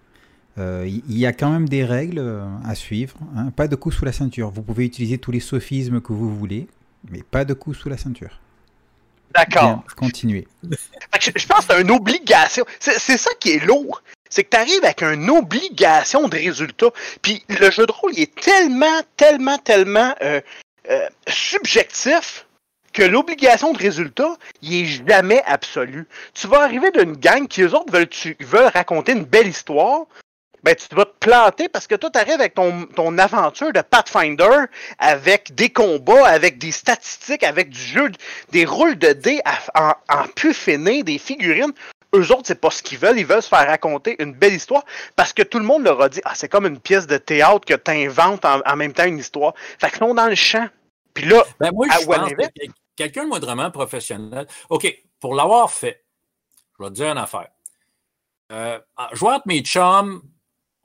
Euh, 0.59 0.85
il 0.87 1.19
y 1.19 1.27
a 1.27 1.33
quand 1.33 1.51
même 1.51 1.69
des 1.69 1.85
règles 1.85 2.19
euh, 2.19 2.47
à 2.65 2.75
suivre. 2.75 3.17
Hein. 3.37 3.51
Pas 3.51 3.69
de 3.69 3.77
coup 3.77 3.91
sous 3.91 4.05
la 4.05 4.13
ceinture. 4.13 4.51
Vous 4.51 4.63
pouvez 4.63 4.87
utiliser 4.87 5.19
tous 5.19 5.33
les 5.33 5.41
sophismes 5.41 6.01
que 6.01 6.13
vous 6.13 6.35
voulez, 6.35 6.69
mais 7.11 7.23
pas 7.23 7.45
de 7.45 7.53
coup 7.53 7.75
sous 7.75 7.89
la 7.89 7.97
ceinture. 7.97 8.41
D'accord. 9.35 9.83
Continuez. 9.97 10.47
Je 10.63 11.47
pense 11.47 11.67
que 11.67 11.75
c'est 11.75 11.81
une 11.81 11.91
obligation. 11.91 12.65
C'est 12.79 13.19
ça 13.19 13.31
qui 13.39 13.53
est 13.53 13.65
lourd 13.65 14.03
c'est 14.29 14.45
que 14.45 14.51
tu 14.51 14.57
arrives 14.57 14.85
avec 14.85 15.03
une 15.03 15.31
obligation 15.31 16.29
de 16.29 16.37
résultat. 16.37 16.89
Puis 17.23 17.45
le 17.49 17.71
jeu 17.71 17.87
de 17.87 17.93
rôle, 17.93 18.13
il 18.15 18.23
est 18.23 18.35
tellement, 18.35 19.01
tellement, 19.17 19.59
tellement 19.59 20.15
euh, 20.23 20.41
euh, 20.91 21.09
subjectif 21.29 22.47
que 22.93 23.03
l'obligation 23.03 23.73
de 23.73 23.79
résultat, 23.79 24.37
il 24.63 24.75
est 24.75 25.07
jamais 25.07 25.43
absolu. 25.45 26.09
Tu 26.33 26.47
vas 26.47 26.63
arriver 26.63 26.91
d'une 26.91 27.13
gang 27.13 27.47
qui, 27.47 27.63
eux 27.63 27.75
autres, 27.75 27.93
veulent, 27.93 28.09
tu, 28.09 28.37
veulent 28.41 28.71
raconter 28.73 29.13
une 29.13 29.25
belle 29.25 29.49
histoire. 29.49 30.07
Ben, 30.67 30.75
tu 30.75 30.97
vas 30.97 31.05
te 31.05 31.15
planter 31.21 31.69
parce 31.69 31.87
que 31.87 31.95
toi, 31.95 32.11
tu 32.11 32.19
arrives 32.19 32.41
avec 32.41 32.55
ton, 32.55 32.87
ton 32.87 33.17
aventure 33.19 33.73
de 33.73 33.83
Pathfinder, 33.83 34.67
avec 34.99 35.55
des 35.55 35.71
combats, 35.71 36.27
avec 36.27 36.59
des 36.59 36.73
statistiques, 36.73 37.45
avec 37.45 37.71
du 37.71 37.79
jeu, 37.79 38.11
des 38.51 38.65
rôles 38.65 38.99
de 38.99 39.13
dés 39.13 39.41
en, 39.77 39.93
en 40.09 40.27
pu 40.27 40.53
finir, 40.53 41.05
des 41.05 41.19
figurines 41.19 41.73
eux 42.17 42.33
autres, 42.33 42.43
c'est 42.47 42.61
pas 42.61 42.71
ce 42.71 42.83
qu'ils 42.83 42.99
veulent. 42.99 43.19
Ils 43.19 43.27
veulent 43.27 43.43
se 43.43 43.49
faire 43.49 43.67
raconter 43.67 44.21
une 44.21 44.33
belle 44.33 44.55
histoire 44.55 44.85
parce 45.15 45.33
que 45.33 45.43
tout 45.43 45.61
le 45.61 45.65
monde 45.65 45.85
leur 45.85 46.01
a 46.01 46.09
dit 46.09 46.21
Ah, 46.25 46.35
c'est 46.35 46.49
comme 46.49 46.67
une 46.67 46.81
pièce 46.81 47.07
de 47.07 47.17
théâtre 47.17 47.65
que 47.65 47.75
tu 47.75 47.91
inventes 47.93 48.45
en, 48.45 48.77
même 48.77 48.93
temps 48.93 49.05
une 49.05 49.19
histoire. 49.19 49.55
Fait 49.79 49.89
qu'ils 49.91 49.99
sont 49.99 50.15
dans 50.15 50.27
le 50.27 50.35
champ. 50.35 50.67
Puis 51.15 51.27
là, 51.27 51.45
ben 51.61 51.71
moi, 51.73 51.87
je 51.89 52.05
pense 52.05 52.33
quelqu'un 52.97 53.23
de 53.23 53.29
moindrement 53.29 53.71
professionnel. 53.71 54.49
OK, 54.69 54.93
pour 55.21 55.35
l'avoir 55.35 55.71
fait, 55.71 56.05
je 56.77 56.85
vais 56.85 56.91
te 56.91 56.95
dire 56.95 57.13
une 57.13 57.19
affaire. 57.19 57.49
Euh, 58.53 58.81
jouer 59.13 59.35
entre 59.35 59.47
mes 59.47 59.61
chums, 59.61 60.23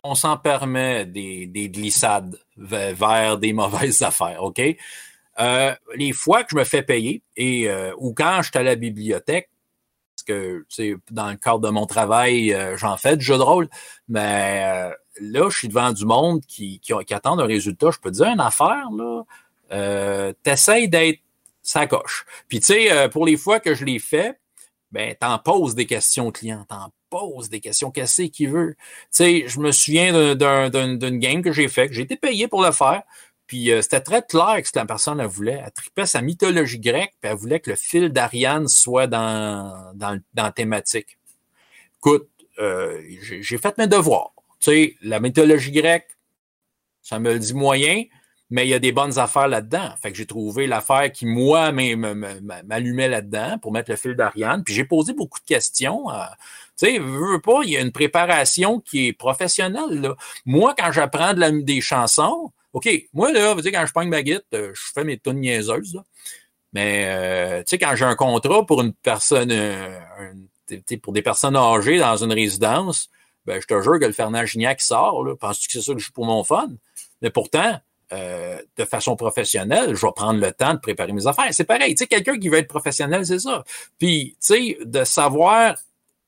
on 0.03 0.15
s'en 0.15 0.37
permet 0.37 1.05
des, 1.05 1.69
glissades 1.69 2.39
vers, 2.57 3.37
des 3.37 3.53
mauvaises 3.53 4.01
affaires, 4.01 4.43
OK? 4.43 4.61
Euh, 5.39 5.73
les 5.95 6.11
fois 6.11 6.43
que 6.43 6.49
je 6.51 6.55
me 6.57 6.63
fais 6.63 6.83
payer 6.83 7.23
et 7.37 7.69
euh, 7.69 7.93
ou 7.97 8.13
quand 8.13 8.41
je 8.41 8.49
suis 8.49 8.57
à 8.57 8.63
la 8.63 8.75
bibliothèque, 8.75 9.49
que 10.27 10.65
dans 11.09 11.31
le 11.31 11.35
cadre 11.37 11.61
de 11.61 11.69
mon 11.69 11.87
travail, 11.87 12.53
euh, 12.53 12.77
j'en 12.77 12.95
fais 12.95 13.17
du 13.17 13.25
jeu 13.25 13.37
de 13.37 13.41
rôle. 13.41 13.67
Mais 14.07 14.91
là, 15.19 15.49
je 15.49 15.57
suis 15.57 15.67
devant 15.67 15.91
du 15.91 16.05
monde 16.05 16.45
qui, 16.45 16.79
qui, 16.79 16.93
attend 16.93 17.39
un 17.39 17.45
résultat. 17.45 17.89
Je 17.89 17.97
peux 17.97 18.11
dire 18.11 18.27
une 18.27 18.39
affaire, 18.39 18.87
là. 18.91 20.33
T'essayes 20.43 20.89
d'être 20.89 21.21
sa 21.63 21.87
coche. 21.87 22.25
Puis 22.49 22.59
tu 22.59 22.67
sais, 22.67 23.09
pour 23.09 23.25
les 23.25 23.35
fois 23.35 23.59
que 23.59 23.73
je 23.73 23.83
l'ai 23.83 23.97
fait, 23.97 24.39
ben, 24.91 25.15
t'en 25.19 25.39
poses 25.39 25.73
des 25.73 25.87
questions 25.87 26.27
au 26.27 26.31
client, 26.31 26.65
t'en 26.69 26.91
poses 27.11 27.49
des 27.49 27.59
questions, 27.59 27.91
qu'est-ce 27.91 28.23
qu'il 28.23 28.49
veut? 28.49 28.75
Tu 28.75 29.07
sais, 29.11 29.43
je 29.47 29.59
me 29.59 29.71
souviens 29.71 30.33
d'une 30.33 31.19
game 31.19 31.43
que 31.43 31.51
j'ai 31.51 31.67
fait, 31.67 31.89
que 31.89 31.93
j'ai 31.93 32.01
été 32.03 32.15
payé 32.15 32.47
pour 32.47 32.63
le 32.63 32.71
faire. 32.71 33.03
Puis 33.45 33.69
euh, 33.69 33.81
c'était 33.81 33.99
très 33.99 34.21
clair 34.25 34.61
ce 34.63 34.71
que 34.71 34.79
la 34.79 34.85
personne 34.85 35.19
elle 35.19 35.27
voulait. 35.27 35.61
Elle 35.63 35.71
tripait 35.73 36.05
sa 36.05 36.21
mythologie 36.21 36.79
grecque, 36.79 37.13
puis 37.19 37.29
elle 37.29 37.37
voulait 37.37 37.59
que 37.59 37.69
le 37.69 37.75
fil 37.75 38.09
d'Ariane 38.09 38.69
soit 38.69 39.07
dans, 39.07 39.91
dans, 39.93 40.19
dans 40.33 40.43
la 40.43 40.51
thématique. 40.51 41.17
Écoute, 41.97 42.29
euh, 42.59 43.01
j'ai 43.41 43.57
fait 43.57 43.77
mes 43.77 43.87
devoirs. 43.87 44.31
Tu 44.61 44.71
sais, 44.71 44.95
la 45.01 45.19
mythologie 45.19 45.71
grecque, 45.71 46.07
ça 47.01 47.19
me 47.19 47.33
le 47.33 47.39
dit 47.39 47.53
moyen, 47.53 48.05
mais 48.51 48.65
il 48.65 48.69
y 48.69 48.73
a 48.73 48.79
des 48.79 48.91
bonnes 48.91 49.17
affaires 49.17 49.47
là-dedans. 49.47 49.89
Fait 50.01 50.11
que 50.11 50.17
j'ai 50.17 50.25
trouvé 50.25 50.67
l'affaire 50.67 51.09
qui, 51.11 51.25
moi, 51.25 51.71
m'allumait 51.71 53.07
là-dedans 53.07 53.57
pour 53.59 53.71
mettre 53.71 53.89
le 53.89 53.95
fil 53.95 54.13
d'Ariane. 54.13 54.63
Puis 54.63 54.73
j'ai 54.73 54.83
posé 54.83 55.13
beaucoup 55.13 55.39
de 55.39 55.45
questions. 55.45 56.11
Euh, 56.11 56.25
tu 56.77 56.87
sais, 56.87 56.99
veux 56.99 57.39
pas, 57.39 57.61
il 57.63 57.71
y 57.71 57.77
a 57.77 57.81
une 57.81 57.93
préparation 57.93 58.81
qui 58.81 59.07
est 59.07 59.13
professionnelle. 59.13 60.13
Moi, 60.45 60.75
quand 60.77 60.91
j'apprends 60.91 61.33
des 61.33 61.79
chansons, 61.79 62.51
OK, 62.73 62.89
moi, 63.13 63.31
là, 63.31 63.53
vous 63.53 63.61
dire, 63.61 63.71
quand 63.71 63.85
je 63.85 63.93
pogne 63.93 64.09
ma 64.09 64.21
guitare, 64.21 64.41
euh, 64.53 64.71
je 64.73 64.81
fais 64.93 65.05
mes 65.05 65.17
tonnes 65.17 65.39
niaiseuses. 65.39 66.01
Mais, 66.73 67.05
euh, 67.07 67.59
tu 67.59 67.71
sais, 67.71 67.77
quand 67.77 67.95
j'ai 67.95 68.05
un 68.05 68.15
contrat 68.15 68.65
pour 68.65 68.81
une 68.81 68.93
personne, 68.93 69.51
euh, 69.51 69.97
pour 71.01 71.13
des 71.13 71.21
personnes 71.21 71.55
âgées 71.55 71.99
dans 71.99 72.17
une 72.17 72.33
résidence, 72.33 73.09
ben, 73.45 73.61
je 73.61 73.67
te 73.67 73.81
jure 73.81 73.99
que 73.99 74.05
le 74.05 74.13
Fernand 74.13 74.45
Gignac 74.45 74.81
sort. 74.81 75.25
Penses-tu 75.39 75.67
que 75.67 75.73
c'est 75.73 75.81
ça 75.81 75.93
que 75.93 75.99
je 75.99 76.05
joue 76.05 76.13
pour 76.13 76.25
mon 76.25 76.43
fun? 76.43 76.69
Mais 77.21 77.29
pourtant, 77.29 77.79
de 78.11 78.85
façon 78.85 79.15
professionnelle, 79.15 79.95
je 79.95 80.05
vais 80.05 80.11
prendre 80.13 80.39
le 80.39 80.51
temps 80.51 80.73
de 80.73 80.79
préparer 80.79 81.13
mes 81.13 81.27
affaires. 81.27 81.47
C'est 81.51 81.63
pareil, 81.63 81.95
tu 81.95 81.99
sais, 81.99 82.07
quelqu'un 82.07 82.37
qui 82.37 82.49
veut 82.49 82.57
être 82.57 82.67
professionnel, 82.67 83.25
c'est 83.25 83.39
ça. 83.39 83.63
Puis, 83.99 84.35
tu 84.45 84.55
sais, 84.55 84.77
de 84.83 85.03
savoir 85.03 85.75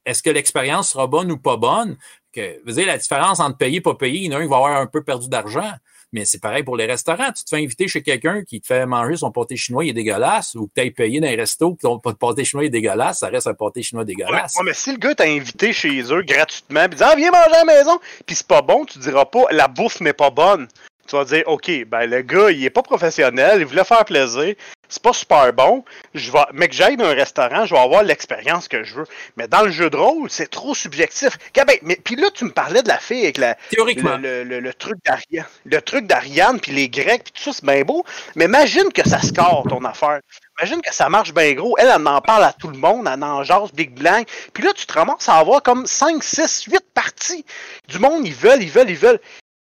est-ce 0.06 0.24
que 0.24 0.30
l'expérience 0.30 0.92
sera 0.92 1.08
bonne 1.08 1.32
ou 1.32 1.38
pas 1.38 1.58
bonne, 1.58 1.98
que, 2.34 2.60
vous 2.66 2.74
dire, 2.74 2.88
la 2.88 2.98
différence 2.98 3.40
entre 3.40 3.58
payer 3.58 3.78
et 3.78 3.82
pas 3.82 3.96
payer, 3.96 4.22
il 4.22 4.32
y 4.32 4.36
en 4.36 4.38
a 4.38 4.40
un 4.40 4.44
qui 4.44 4.50
va 4.50 4.58
avoir 4.58 4.76
un 4.78 4.88
peu 4.88 5.04
perdu 5.04 5.30
d'argent. 5.30 5.72
Mais 6.12 6.26
c'est 6.26 6.40
pareil 6.40 6.62
pour 6.62 6.78
les 6.78 6.86
restaurants. 6.86 7.32
Tu 7.32 7.44
te 7.44 7.50
fais 7.50 7.64
inviter 7.64 7.88
chez 7.88 8.04
quelqu'un 8.04 8.44
qui 8.44 8.62
te 8.62 8.68
fait 8.68 8.86
manger 8.86 9.18
son 9.18 9.32
pâté 9.32 9.56
chinois, 9.56 9.84
il 9.84 9.90
est 9.90 9.94
dégueulasse, 9.94 10.54
ou 10.54 10.68
que 10.68 10.80
tu 10.80 10.92
payé 10.92 11.20
dans 11.20 11.28
un 11.28 11.36
resto, 11.36 11.74
que 11.74 11.82
ton 11.82 11.98
pâté 12.00 12.46
chinois 12.46 12.66
est 12.66 12.70
dégueulasse, 12.70 13.20
ça 13.20 13.30
reste 13.30 13.48
un 13.48 13.56
pâté 13.56 13.82
chinois 13.82 14.06
dégueulasse. 14.06 14.56
Ouais, 14.56 14.64
mais 14.64 14.76
si 14.76 14.92
le 14.92 14.98
gars 14.98 15.16
t'a 15.16 15.24
invité 15.24 15.74
chez 15.74 16.04
eux 16.14 16.22
gratuitement, 16.22 16.88
puis 16.88 16.98
dit 16.98 17.04
Ah, 17.04 17.16
viens 17.18 17.32
manger 17.32 17.56
à 17.56 17.66
la 17.66 17.66
maison, 17.66 18.00
puis 18.28 18.36
c'est 18.36 18.46
pas 18.46 18.62
bon, 18.62 18.86
tu 18.86 19.00
diras 19.00 19.26
pas 19.26 19.46
La 19.50 19.68
bouffe 19.68 20.02
n'est 20.02 20.14
pas 20.14 20.30
bonne. 20.30 20.68
Tu 21.08 21.16
vas 21.16 21.26
dire 21.26 21.44
OK, 21.48 21.70
ben 21.88 22.06
le 22.06 22.22
gars, 22.22 22.52
il 22.52 22.64
est 22.64 22.70
pas 22.70 22.82
professionnel, 22.82 23.60
il 23.60 23.66
voulait 23.66 23.84
faire 23.84 24.06
plaisir, 24.06 24.56
c'est 24.94 25.02
pas 25.02 25.14
super 25.14 25.52
bon. 25.54 25.84
Je 26.14 26.32
vais, 26.32 26.46
mais 26.54 26.68
que 26.68 26.76
j'aille 26.76 26.98
dans 26.98 27.06
un 27.06 27.14
restaurant, 27.14 27.66
je 27.66 27.74
vais 27.74 27.80
avoir 27.80 28.04
l'expérience 28.04 28.68
que 28.68 28.84
je 28.84 28.94
veux. 28.94 29.06
Mais 29.38 29.48
dans 29.48 29.64
le 29.64 29.72
jeu 29.72 29.90
de 29.90 29.98
rôle, 29.98 30.30
c'est 30.30 30.50
trop 30.50 30.76
subjectif. 30.76 31.38
Ben, 31.56 31.66
mais 31.82 31.96
puis 31.96 32.16
là, 32.16 32.28
tu 32.32 32.46
me 32.46 32.52
parlais 32.52 32.84
de 32.84 32.88
la 32.88 33.00
fille 33.00 33.24
avec 33.24 33.38
la, 33.38 33.58
Le, 33.76 34.44
le, 34.44 34.60
le, 34.60 34.74
truc 34.74 34.98
d'Ariane, 35.04 35.48
le 35.66 35.82
truc 35.82 36.06
d'Ariane, 36.06 36.60
puis 36.60 36.74
les 36.74 36.90
Grecs, 36.90 37.24
puis 37.24 37.34
tout 37.34 37.42
ça, 37.42 37.54
c'est 37.54 37.66
bien 37.66 37.82
beau. 37.82 38.06
Mais 38.36 38.46
imagine 38.46 38.92
que 38.94 39.08
ça 39.08 39.20
score 39.20 39.66
ton 39.68 39.84
affaire. 39.84 40.20
Imagine 40.60 40.82
que 40.82 40.94
ça 40.94 41.10
marche 41.10 41.34
bien 41.34 41.54
gros. 41.54 41.76
Elle, 41.80 41.88
elle 41.88 42.08
en 42.08 42.22
parle 42.22 42.44
à 42.44 42.54
tout 42.54 42.68
le 42.68 42.78
monde, 42.78 43.10
elle 43.12 43.24
en 43.24 43.44
jase 43.44 43.72
Big 43.74 43.98
Blanc. 43.98 44.24
Puis 44.54 44.64
là, 44.64 44.72
tu 44.76 44.86
te 44.86 44.94
ramasses 44.94 45.28
à 45.28 45.38
avoir 45.38 45.64
comme 45.64 45.88
5, 45.88 46.24
6, 46.24 46.66
8 46.72 46.80
parties. 46.94 47.46
Du 47.88 47.98
monde, 47.98 48.28
ils 48.28 48.36
veulent, 48.36 48.62
ils 48.62 48.70
veulent, 48.70 48.90
ils 48.90 48.98
veulent. 48.98 49.20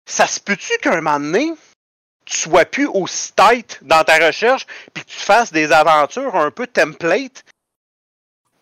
Ça 0.08 0.26
se 0.26 0.40
peut-tu 0.40 0.72
qu'un 0.80 1.00
moment 1.00 1.20
donné, 1.20 1.52
tu 2.24 2.36
sois 2.36 2.64
plus 2.64 2.86
aussi 2.86 3.32
tight 3.34 3.78
dans 3.82 4.02
ta 4.04 4.26
recherche, 4.26 4.66
puis 4.92 5.04
que 5.04 5.10
tu 5.10 5.18
fasses 5.18 5.52
des 5.52 5.70
aventures 5.70 6.34
un 6.34 6.50
peu 6.50 6.66
template, 6.66 7.44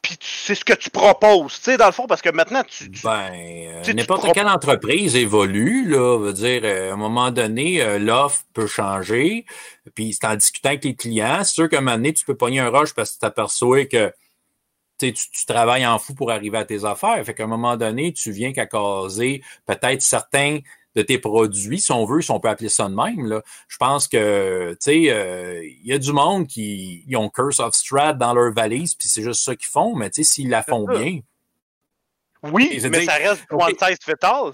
puis 0.03 0.17
c'est 0.21 0.57
ce 0.57 0.65
que 0.65 0.73
tu 0.73 0.91
proposes, 0.91 1.55
tu 1.55 1.63
sais, 1.63 1.77
dans 1.77 1.87
le 1.87 1.93
fond, 1.93 2.07
parce 2.07 2.21
que 2.21 2.31
maintenant, 2.31 2.63
tu... 2.65 2.91
ben, 3.03 3.31
euh, 3.33 3.93
n'importe 3.93 4.33
quelle 4.33 4.49
entreprise 4.49 5.15
évolue, 5.15 5.89
là, 5.89 6.19
veut 6.19 6.33
dire, 6.33 6.63
euh, 6.65 6.91
à 6.91 6.95
un 6.95 6.97
moment 6.97 7.31
donné, 7.31 7.81
euh, 7.81 7.99
l'offre 7.99 8.43
peut 8.53 8.67
changer, 8.67 9.47
puis 9.95 10.15
c'est 10.15 10.27
en 10.27 10.35
discutant 10.35 10.71
avec 10.71 10.85
les 10.85 10.97
clients, 10.97 11.45
c'est 11.45 11.55
sûr 11.55 11.69
qu'à 11.69 11.79
un 11.79 11.81
moment 11.81 11.97
donné, 11.97 12.13
tu 12.13 12.25
peux 12.25 12.37
pogner 12.37 12.61
un 12.61 12.71
rush 12.71 12.93
parce 12.93 13.11
que 13.11 13.15
tu 13.15 13.21
t'aperçois 13.21 13.85
que 13.87 14.13
tu, 14.99 15.13
tu, 15.13 15.47
travailles 15.47 15.87
en 15.87 15.99
fou 15.99 16.15
pour 16.15 16.31
arriver 16.31 16.59
à 16.59 16.65
tes 16.65 16.85
affaires. 16.85 17.23
Fait 17.25 17.35
qu'à 17.35 17.45
un 17.45 17.49
moment 17.49 17.77
donné, 17.77 18.13
tu 18.13 18.31
viens 18.31 18.53
qu'à 18.53 18.67
causer 18.67 19.43
peut-être 19.67 20.01
certains 20.03 20.61
de 20.97 21.03
tes 21.03 21.19
produits, 21.19 21.79
si 21.79 21.93
on 21.93 22.07
veut, 22.07 22.23
si 22.23 22.31
on 22.31 22.41
peut 22.41 22.49
appeler 22.49 22.71
ça 22.71 22.89
de 22.89 22.95
même. 22.95 23.27
Là. 23.27 23.43
Je 23.69 23.77
pense 23.77 24.09
que, 24.09 24.71
tu 24.73 24.77
sais, 24.81 25.11
euh, 25.11 25.63
il 25.63 25.87
y 25.87 25.93
a 25.93 25.99
du 25.99 26.13
monde 26.13 26.47
qui 26.47 27.05
ils 27.07 27.17
ont 27.17 27.29
Curse 27.29 27.61
of 27.61 27.75
Strat 27.75 28.15
dans 28.15 28.33
leur 28.33 28.53
valise, 28.53 28.95
puis 28.95 29.07
c'est 29.07 29.23
juste 29.23 29.45
ça 29.45 29.55
qu'ils 29.55 29.69
font, 29.69 29.95
mais 29.95 30.09
tu 30.09 30.25
sais, 30.25 30.33
s'ils 30.33 30.49
la 30.49 30.63
font 30.63 30.87
bien. 30.87 31.21
Oui, 32.43 32.81
mais 32.91 33.05
ça 33.05 33.15
reste 33.15 33.45
one 33.51 33.75
size 33.79 33.99
fit 34.03 34.13
all. 34.23 34.53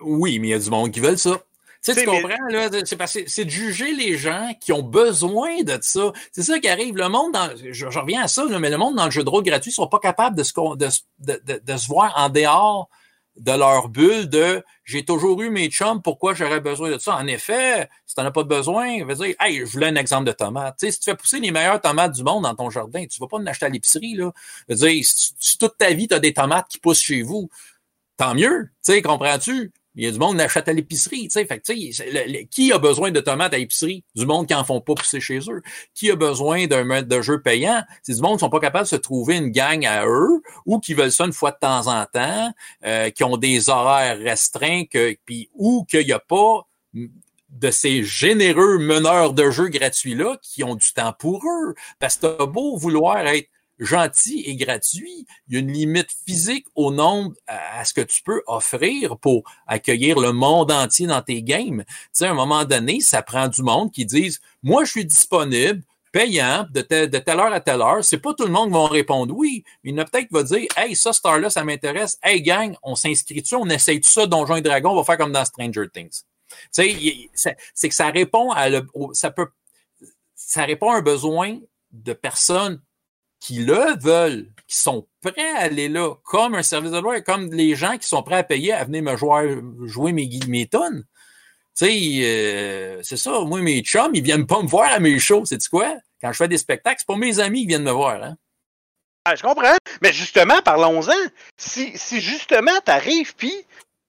Oui, 0.00 0.38
mais 0.38 0.48
il 0.48 0.50
y 0.50 0.54
a 0.54 0.58
du 0.58 0.70
monde 0.70 0.90
qui 0.90 1.00
veut 1.00 1.16
ça. 1.16 1.38
Tu 1.82 1.94
sais, 1.94 2.00
tu 2.02 2.06
comprends, 2.06 2.46
là? 2.50 2.68
C'est 2.84 2.96
parce 2.96 3.18
c'est 3.26 3.44
de 3.44 3.50
juger 3.50 3.94
les 3.94 4.16
gens 4.16 4.52
qui 4.60 4.72
ont 4.72 4.82
besoin 4.82 5.62
de 5.62 5.78
ça. 5.80 6.12
C'est 6.30 6.42
ça 6.42 6.58
qui 6.58 6.68
arrive. 6.68 6.96
Le 6.96 7.08
monde 7.08 7.32
dans, 7.32 7.50
je, 7.70 7.86
reviens 7.86 8.22
à 8.22 8.28
ça, 8.28 8.44
mais 8.58 8.70
le 8.70 8.76
monde 8.76 8.96
dans 8.96 9.06
le 9.06 9.10
jeu 9.10 9.24
de 9.24 9.30
rôle 9.30 9.44
gratuit 9.44 9.72
sont 9.72 9.86
pas 9.86 9.98
capables 9.98 10.36
de 10.36 10.42
se, 10.42 10.52
de, 10.76 10.88
de, 11.18 11.62
de, 11.64 11.76
se 11.76 11.86
voir 11.86 12.12
en 12.16 12.28
dehors 12.28 12.88
de 13.36 13.52
leur 13.52 13.88
bulle 13.88 14.28
de 14.28 14.62
j'ai 14.84 15.04
toujours 15.04 15.40
eu 15.42 15.50
mes 15.50 15.70
chums, 15.70 16.02
pourquoi 16.02 16.34
j'aurais 16.34 16.60
besoin 16.60 16.90
de 16.90 16.98
ça? 16.98 17.16
En 17.16 17.26
effet, 17.26 17.88
si 18.06 18.14
tu 18.14 18.20
n'en 18.20 18.26
as 18.26 18.32
pas 18.32 18.42
besoin, 18.42 19.04
veux 19.04 19.14
dire, 19.14 19.34
hey, 19.40 19.60
je 19.60 19.64
voulais 19.64 19.86
un 19.86 19.96
exemple 19.96 20.26
de 20.26 20.32
tomate. 20.32 20.76
Tu 20.78 20.86
sais, 20.86 20.92
si 20.92 21.00
tu 21.00 21.10
fais 21.10 21.16
pousser 21.16 21.40
les 21.40 21.50
meilleures 21.50 21.80
tomates 21.80 22.12
du 22.12 22.24
monde 22.24 22.42
dans 22.42 22.54
ton 22.54 22.70
jardin, 22.70 23.06
tu 23.06 23.20
vas 23.20 23.28
pas 23.28 23.36
en 23.38 23.46
acheter 23.46 23.66
à 23.66 23.68
l'épicerie, 23.68 24.14
là. 24.14 24.32
Veux 24.68 24.74
dire, 24.74 25.04
si, 25.04 25.58
toute 25.58 25.78
ta 25.78 25.92
vie, 25.92 26.08
tu 26.08 26.14
as 26.14 26.18
des 26.18 26.34
tomates 26.34 26.68
qui 26.68 26.78
poussent 26.78 27.02
chez 27.02 27.22
vous, 27.22 27.48
tant 28.16 28.34
mieux. 28.34 28.70
Tu 28.84 29.02
comprends-tu? 29.02 29.72
Il 30.00 30.04
y 30.04 30.08
a 30.08 30.12
du 30.12 30.18
monde 30.18 30.38
qui 30.38 30.42
achète 30.42 30.66
à 30.66 30.72
l'épicerie, 30.72 31.28
tu 31.28 31.46
sais. 31.46 32.46
Qui 32.50 32.72
a 32.72 32.78
besoin 32.78 33.10
de 33.10 33.20
tomates 33.20 33.52
à 33.52 33.58
l'épicerie? 33.58 34.02
Du 34.14 34.24
monde 34.24 34.46
qui 34.46 34.54
en 34.54 34.64
font 34.64 34.80
pas 34.80 34.94
pousser 34.94 35.20
chez 35.20 35.40
eux. 35.50 35.60
Qui 35.94 36.10
a 36.10 36.16
besoin 36.16 36.66
d'un 36.66 36.84
maître 36.84 37.06
de 37.06 37.20
jeu 37.20 37.42
payant? 37.42 37.82
C'est 38.02 38.14
du 38.14 38.22
monde 38.22 38.38
qui 38.38 38.40
sont 38.40 38.48
pas 38.48 38.60
capables 38.60 38.84
de 38.84 38.88
se 38.88 38.96
trouver 38.96 39.36
une 39.36 39.50
gang 39.50 39.84
à 39.84 40.06
eux 40.06 40.40
ou 40.64 40.80
qui 40.80 40.94
veulent 40.94 41.12
ça 41.12 41.26
une 41.26 41.34
fois 41.34 41.50
de 41.50 41.58
temps 41.60 41.86
en 41.86 42.06
temps, 42.06 42.50
euh, 42.86 43.10
qui 43.10 43.24
ont 43.24 43.36
des 43.36 43.68
horaires 43.68 44.18
restreints, 44.18 44.84
que, 44.86 45.14
ou 45.54 45.84
qu'il 45.84 46.06
n'y 46.06 46.12
a 46.12 46.18
pas 46.18 46.66
de 46.94 47.70
ces 47.70 48.02
généreux 48.02 48.78
meneurs 48.78 49.34
de 49.34 49.50
jeu 49.50 49.68
gratuits-là 49.68 50.38
qui 50.40 50.64
ont 50.64 50.76
du 50.76 50.90
temps 50.94 51.12
pour 51.12 51.44
eux. 51.44 51.74
Parce 51.98 52.16
que 52.16 52.26
t'as 52.26 52.46
beau 52.46 52.78
vouloir 52.78 53.18
être 53.26 53.50
gentil 53.80 54.44
et 54.46 54.54
gratuit. 54.54 55.26
Il 55.48 55.54
y 55.54 55.56
a 55.56 55.60
une 55.60 55.72
limite 55.72 56.10
physique 56.26 56.66
au 56.74 56.92
nombre 56.92 57.34
à 57.46 57.84
ce 57.84 57.92
que 57.92 58.02
tu 58.02 58.22
peux 58.22 58.42
offrir 58.46 59.18
pour 59.18 59.42
accueillir 59.66 60.20
le 60.20 60.32
monde 60.32 60.70
entier 60.70 61.06
dans 61.06 61.22
tes 61.22 61.42
games. 61.42 61.82
Tu 61.86 61.94
sais, 62.12 62.26
à 62.26 62.30
un 62.30 62.34
moment 62.34 62.64
donné, 62.64 63.00
ça 63.00 63.22
prend 63.22 63.48
du 63.48 63.62
monde 63.62 63.90
qui 63.90 64.04
disent, 64.04 64.40
moi, 64.62 64.84
je 64.84 64.90
suis 64.90 65.04
disponible, 65.04 65.82
payant 66.12 66.66
de, 66.70 66.82
de 67.06 67.18
telle 67.18 67.40
heure 67.40 67.52
à 67.52 67.60
telle 67.60 67.80
heure. 67.80 68.04
C'est 68.04 68.18
pas 68.18 68.34
tout 68.34 68.44
le 68.44 68.52
monde 68.52 68.68
qui 68.68 68.74
va 68.74 68.86
répondre 68.88 69.34
oui, 69.34 69.64
mais 69.82 69.90
il 69.90 69.96
y 69.96 69.98
en 69.98 70.02
a 70.02 70.04
peut-être 70.04 70.28
qui 70.28 70.34
va 70.34 70.42
dire, 70.42 70.66
hey, 70.76 70.94
ça, 70.94 71.12
star-là, 71.12 71.50
ça 71.50 71.64
m'intéresse. 71.64 72.18
Hey, 72.22 72.42
gang, 72.42 72.74
on 72.82 72.94
s'inscrit-tu, 72.94 73.54
on 73.54 73.66
essaye 73.66 74.00
tout 74.00 74.10
ça, 74.10 74.26
Donjons 74.26 74.56
et 74.56 74.62
Dragons, 74.62 74.90
on 74.90 74.96
va 74.96 75.04
faire 75.04 75.18
comme 75.18 75.32
dans 75.32 75.44
Stranger 75.44 75.88
Things. 75.92 76.22
Tu 76.74 77.30
sais, 77.32 77.56
c'est 77.74 77.88
que 77.88 77.94
ça 77.94 78.10
répond 78.10 78.50
à 78.50 78.68
le, 78.68 78.86
ça 79.12 79.30
peut, 79.30 79.48
ça 80.34 80.64
répond 80.64 80.90
à 80.90 80.96
un 80.96 81.02
besoin 81.02 81.58
de 81.92 82.12
personnes 82.12 82.80
qui 83.40 83.60
le 83.60 83.98
veulent, 83.98 84.48
qui 84.68 84.76
sont 84.76 85.06
prêts 85.22 85.50
à 85.56 85.60
aller 85.60 85.88
là, 85.88 86.14
comme 86.24 86.54
un 86.54 86.62
service 86.62 86.90
de 86.90 86.98
loi, 86.98 87.20
comme 87.20 87.52
les 87.52 87.74
gens 87.74 87.96
qui 87.98 88.06
sont 88.06 88.22
prêts 88.22 88.36
à 88.36 88.44
payer 88.44 88.72
à 88.72 88.84
venir 88.84 89.02
me 89.02 89.16
jouer, 89.16 89.58
jouer 89.86 90.12
mes, 90.12 90.66
tonnes. 90.66 91.04
Tu 91.76 91.86
sais, 91.86 92.10
euh, 92.22 93.00
c'est 93.02 93.16
ça. 93.16 93.40
Moi, 93.40 93.62
mes 93.62 93.80
chums, 93.80 94.14
ils 94.14 94.22
viennent 94.22 94.46
pas 94.46 94.62
me 94.62 94.68
voir 94.68 94.92
à 94.92 95.00
mes 95.00 95.18
shows. 95.18 95.44
C'est 95.46 95.66
quoi? 95.68 95.96
Quand 96.20 96.32
je 96.32 96.36
fais 96.36 96.48
des 96.48 96.58
spectacles, 96.58 96.98
c'est 97.00 97.06
pas 97.06 97.16
mes 97.16 97.40
amis 97.40 97.62
qui 97.62 97.68
viennent 97.68 97.82
me 97.82 97.90
voir. 97.90 98.22
Hein? 98.22 98.36
Ah, 99.24 99.34
je 99.34 99.42
comprends. 99.42 99.76
Mais 100.02 100.12
justement, 100.12 100.60
parlons-en. 100.62 101.12
Si, 101.56 101.92
si 101.96 102.20
justement 102.20 102.78
t'arrives 102.84 103.34
puis 103.34 103.54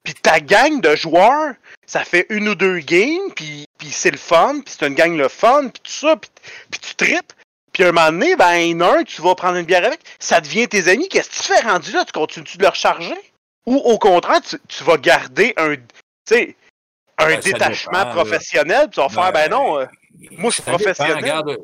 puis 0.02 0.14
ta 0.14 0.40
gang 0.40 0.80
de 0.80 0.96
joueurs, 0.96 1.54
ça 1.86 2.04
fait 2.04 2.26
une 2.28 2.48
ou 2.48 2.54
deux 2.54 2.80
games, 2.80 3.32
puis, 3.34 3.66
c'est 3.90 4.10
le 4.10 4.16
fun, 4.16 4.60
puis 4.64 4.74
c'est 4.76 4.86
une 4.86 4.94
gang 4.94 5.16
le 5.16 5.28
fun, 5.28 5.68
puis 5.68 5.82
tout 5.82 5.92
ça, 5.92 6.16
puis 6.16 6.80
tu 6.80 6.94
tripes. 6.94 7.32
Puis 7.72 7.84
un 7.84 7.92
moment 7.92 8.12
donné, 8.12 8.36
ben, 8.36 8.54
il 8.56 8.70
y 8.70 8.74
en 8.74 8.80
a 8.80 8.98
un, 8.98 9.02
tu 9.02 9.22
vas 9.22 9.34
prendre 9.34 9.56
une 9.56 9.64
bière 9.64 9.84
avec, 9.84 10.00
ça 10.18 10.40
devient 10.40 10.68
tes 10.68 10.88
amis. 10.88 11.08
Qu'est-ce 11.08 11.30
que 11.30 11.36
tu 11.36 11.42
fais 11.42 11.60
rendu 11.60 11.92
là? 11.92 12.04
Tu 12.04 12.12
continues 12.12 12.58
de 12.58 12.62
leur 12.62 12.74
charger? 12.74 13.16
Ou 13.64 13.76
au 13.76 13.98
contraire, 13.98 14.40
tu, 14.42 14.84
vas 14.84 14.96
garder 14.98 15.54
un, 15.56 15.72
un 15.72 17.26
ben, 17.26 17.40
détachement 17.40 18.06
professionnel, 18.06 18.88
puis 18.90 18.94
tu 18.94 19.00
vas 19.00 19.08
faire, 19.08 19.32
ben, 19.32 19.48
ben 19.48 19.50
non, 19.50 19.78
euh, 19.78 19.86
moi 20.32 20.50
je 20.50 20.54
suis 20.54 20.62
professionnel. 20.62 21.16
regarde, 21.16 21.56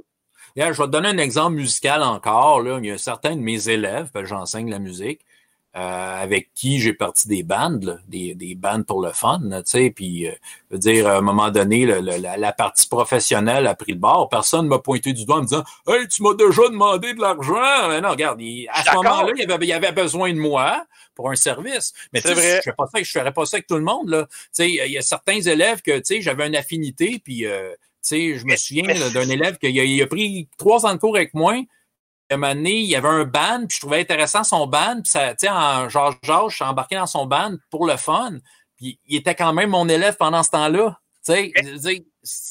je 0.56 0.62
vais 0.62 0.74
te 0.74 0.90
donner 0.90 1.08
un 1.08 1.18
exemple 1.18 1.56
musical 1.56 2.02
encore. 2.02 2.62
Là. 2.62 2.78
Il 2.78 2.86
y 2.86 2.90
a 2.90 2.98
certains 2.98 3.34
de 3.36 3.40
mes 3.40 3.68
élèves, 3.68 4.10
parce 4.12 4.24
que 4.24 4.28
j'enseigne 4.28 4.70
la 4.70 4.78
musique, 4.78 5.20
euh, 5.22 5.27
avec 5.78 6.50
qui 6.54 6.80
j'ai 6.80 6.92
parti 6.92 7.28
des 7.28 7.42
bandes, 7.42 8.02
des, 8.08 8.34
des 8.34 8.54
bandes 8.54 8.84
pour 8.84 9.00
le 9.00 9.12
fun, 9.12 9.40
tu 9.40 9.62
sais, 9.64 9.90
puis 9.90 10.26
euh, 10.26 10.32
veux 10.70 10.78
dire, 10.78 11.06
à 11.06 11.16
un 11.16 11.20
moment 11.20 11.50
donné, 11.50 11.86
la, 11.86 12.52
partie 12.52 12.88
professionnelle 12.88 13.66
a 13.66 13.74
pris 13.74 13.92
le 13.92 13.98
bord. 13.98 14.28
Personne 14.28 14.64
ne 14.64 14.70
m'a 14.70 14.78
pointé 14.78 15.12
du 15.12 15.24
doigt 15.24 15.36
en 15.36 15.40
me 15.42 15.46
disant 15.46 15.64
Hey, 15.86 16.08
tu 16.08 16.22
m'as 16.22 16.34
déjà 16.34 16.68
demandé 16.68 17.14
de 17.14 17.20
l'argent. 17.20 17.88
Mais 17.88 18.00
non, 18.00 18.10
regarde, 18.10 18.40
à 18.70 18.84
ce 18.84 18.94
moment-là, 18.96 19.32
il 19.36 19.50
avait, 19.50 19.66
il 19.66 19.72
avait 19.72 19.92
besoin 19.92 20.32
de 20.32 20.38
moi 20.38 20.84
pour 21.14 21.30
un 21.30 21.36
service. 21.36 21.92
Mais 22.12 22.20
tu 22.20 22.28
sais, 22.28 22.34
je 22.64 22.70
ne 22.70 23.04
ferais 23.04 23.32
pas 23.32 23.46
ça 23.46 23.56
avec 23.56 23.66
tout 23.66 23.76
le 23.76 23.82
monde. 23.82 24.08
Là. 24.08 24.26
Tu 24.30 24.48
sais, 24.52 24.70
il 24.70 24.92
y 24.92 24.98
a 24.98 25.02
certains 25.02 25.40
élèves 25.40 25.82
que 25.82 25.98
tu 25.98 26.04
sais, 26.04 26.22
j'avais 26.22 26.46
une 26.46 26.56
affinité, 26.56 27.20
puis 27.22 27.46
euh, 27.46 27.72
tu 27.72 27.78
sais, 28.02 28.38
je 28.38 28.44
me 28.44 28.56
souviens 28.56 29.10
d'un 29.10 29.28
élève 29.28 29.58
qui 29.58 30.02
a 30.02 30.06
pris 30.06 30.48
trois 30.56 30.86
ans 30.86 30.92
de 30.92 30.98
cours 30.98 31.16
avec 31.16 31.34
moi 31.34 31.54
un 32.34 32.36
moment 32.36 32.54
donné, 32.54 32.74
il 32.76 32.86
y 32.86 32.96
avait 32.96 33.08
un 33.08 33.24
band, 33.24 33.66
puis 33.66 33.76
je 33.76 33.80
trouvais 33.80 34.00
intéressant 34.00 34.44
son 34.44 34.66
band, 34.66 35.00
puis 35.02 35.10
ça, 35.10 35.30
tu 35.30 35.46
sais, 35.46 35.48
en 35.48 35.88
genre, 35.88 36.14
genre, 36.22 36.50
je 36.50 36.56
suis 36.56 36.64
embarqué 36.64 36.96
dans 36.96 37.06
son 37.06 37.26
band 37.26 37.54
pour 37.70 37.86
le 37.86 37.96
fun, 37.96 38.38
puis 38.76 38.98
il 39.06 39.16
était 39.16 39.34
quand 39.34 39.52
même 39.52 39.70
mon 39.70 39.88
élève 39.88 40.16
pendant 40.16 40.42
ce 40.42 40.50
temps-là. 40.50 40.98
Tu 41.24 41.32
sais, 41.32 42.02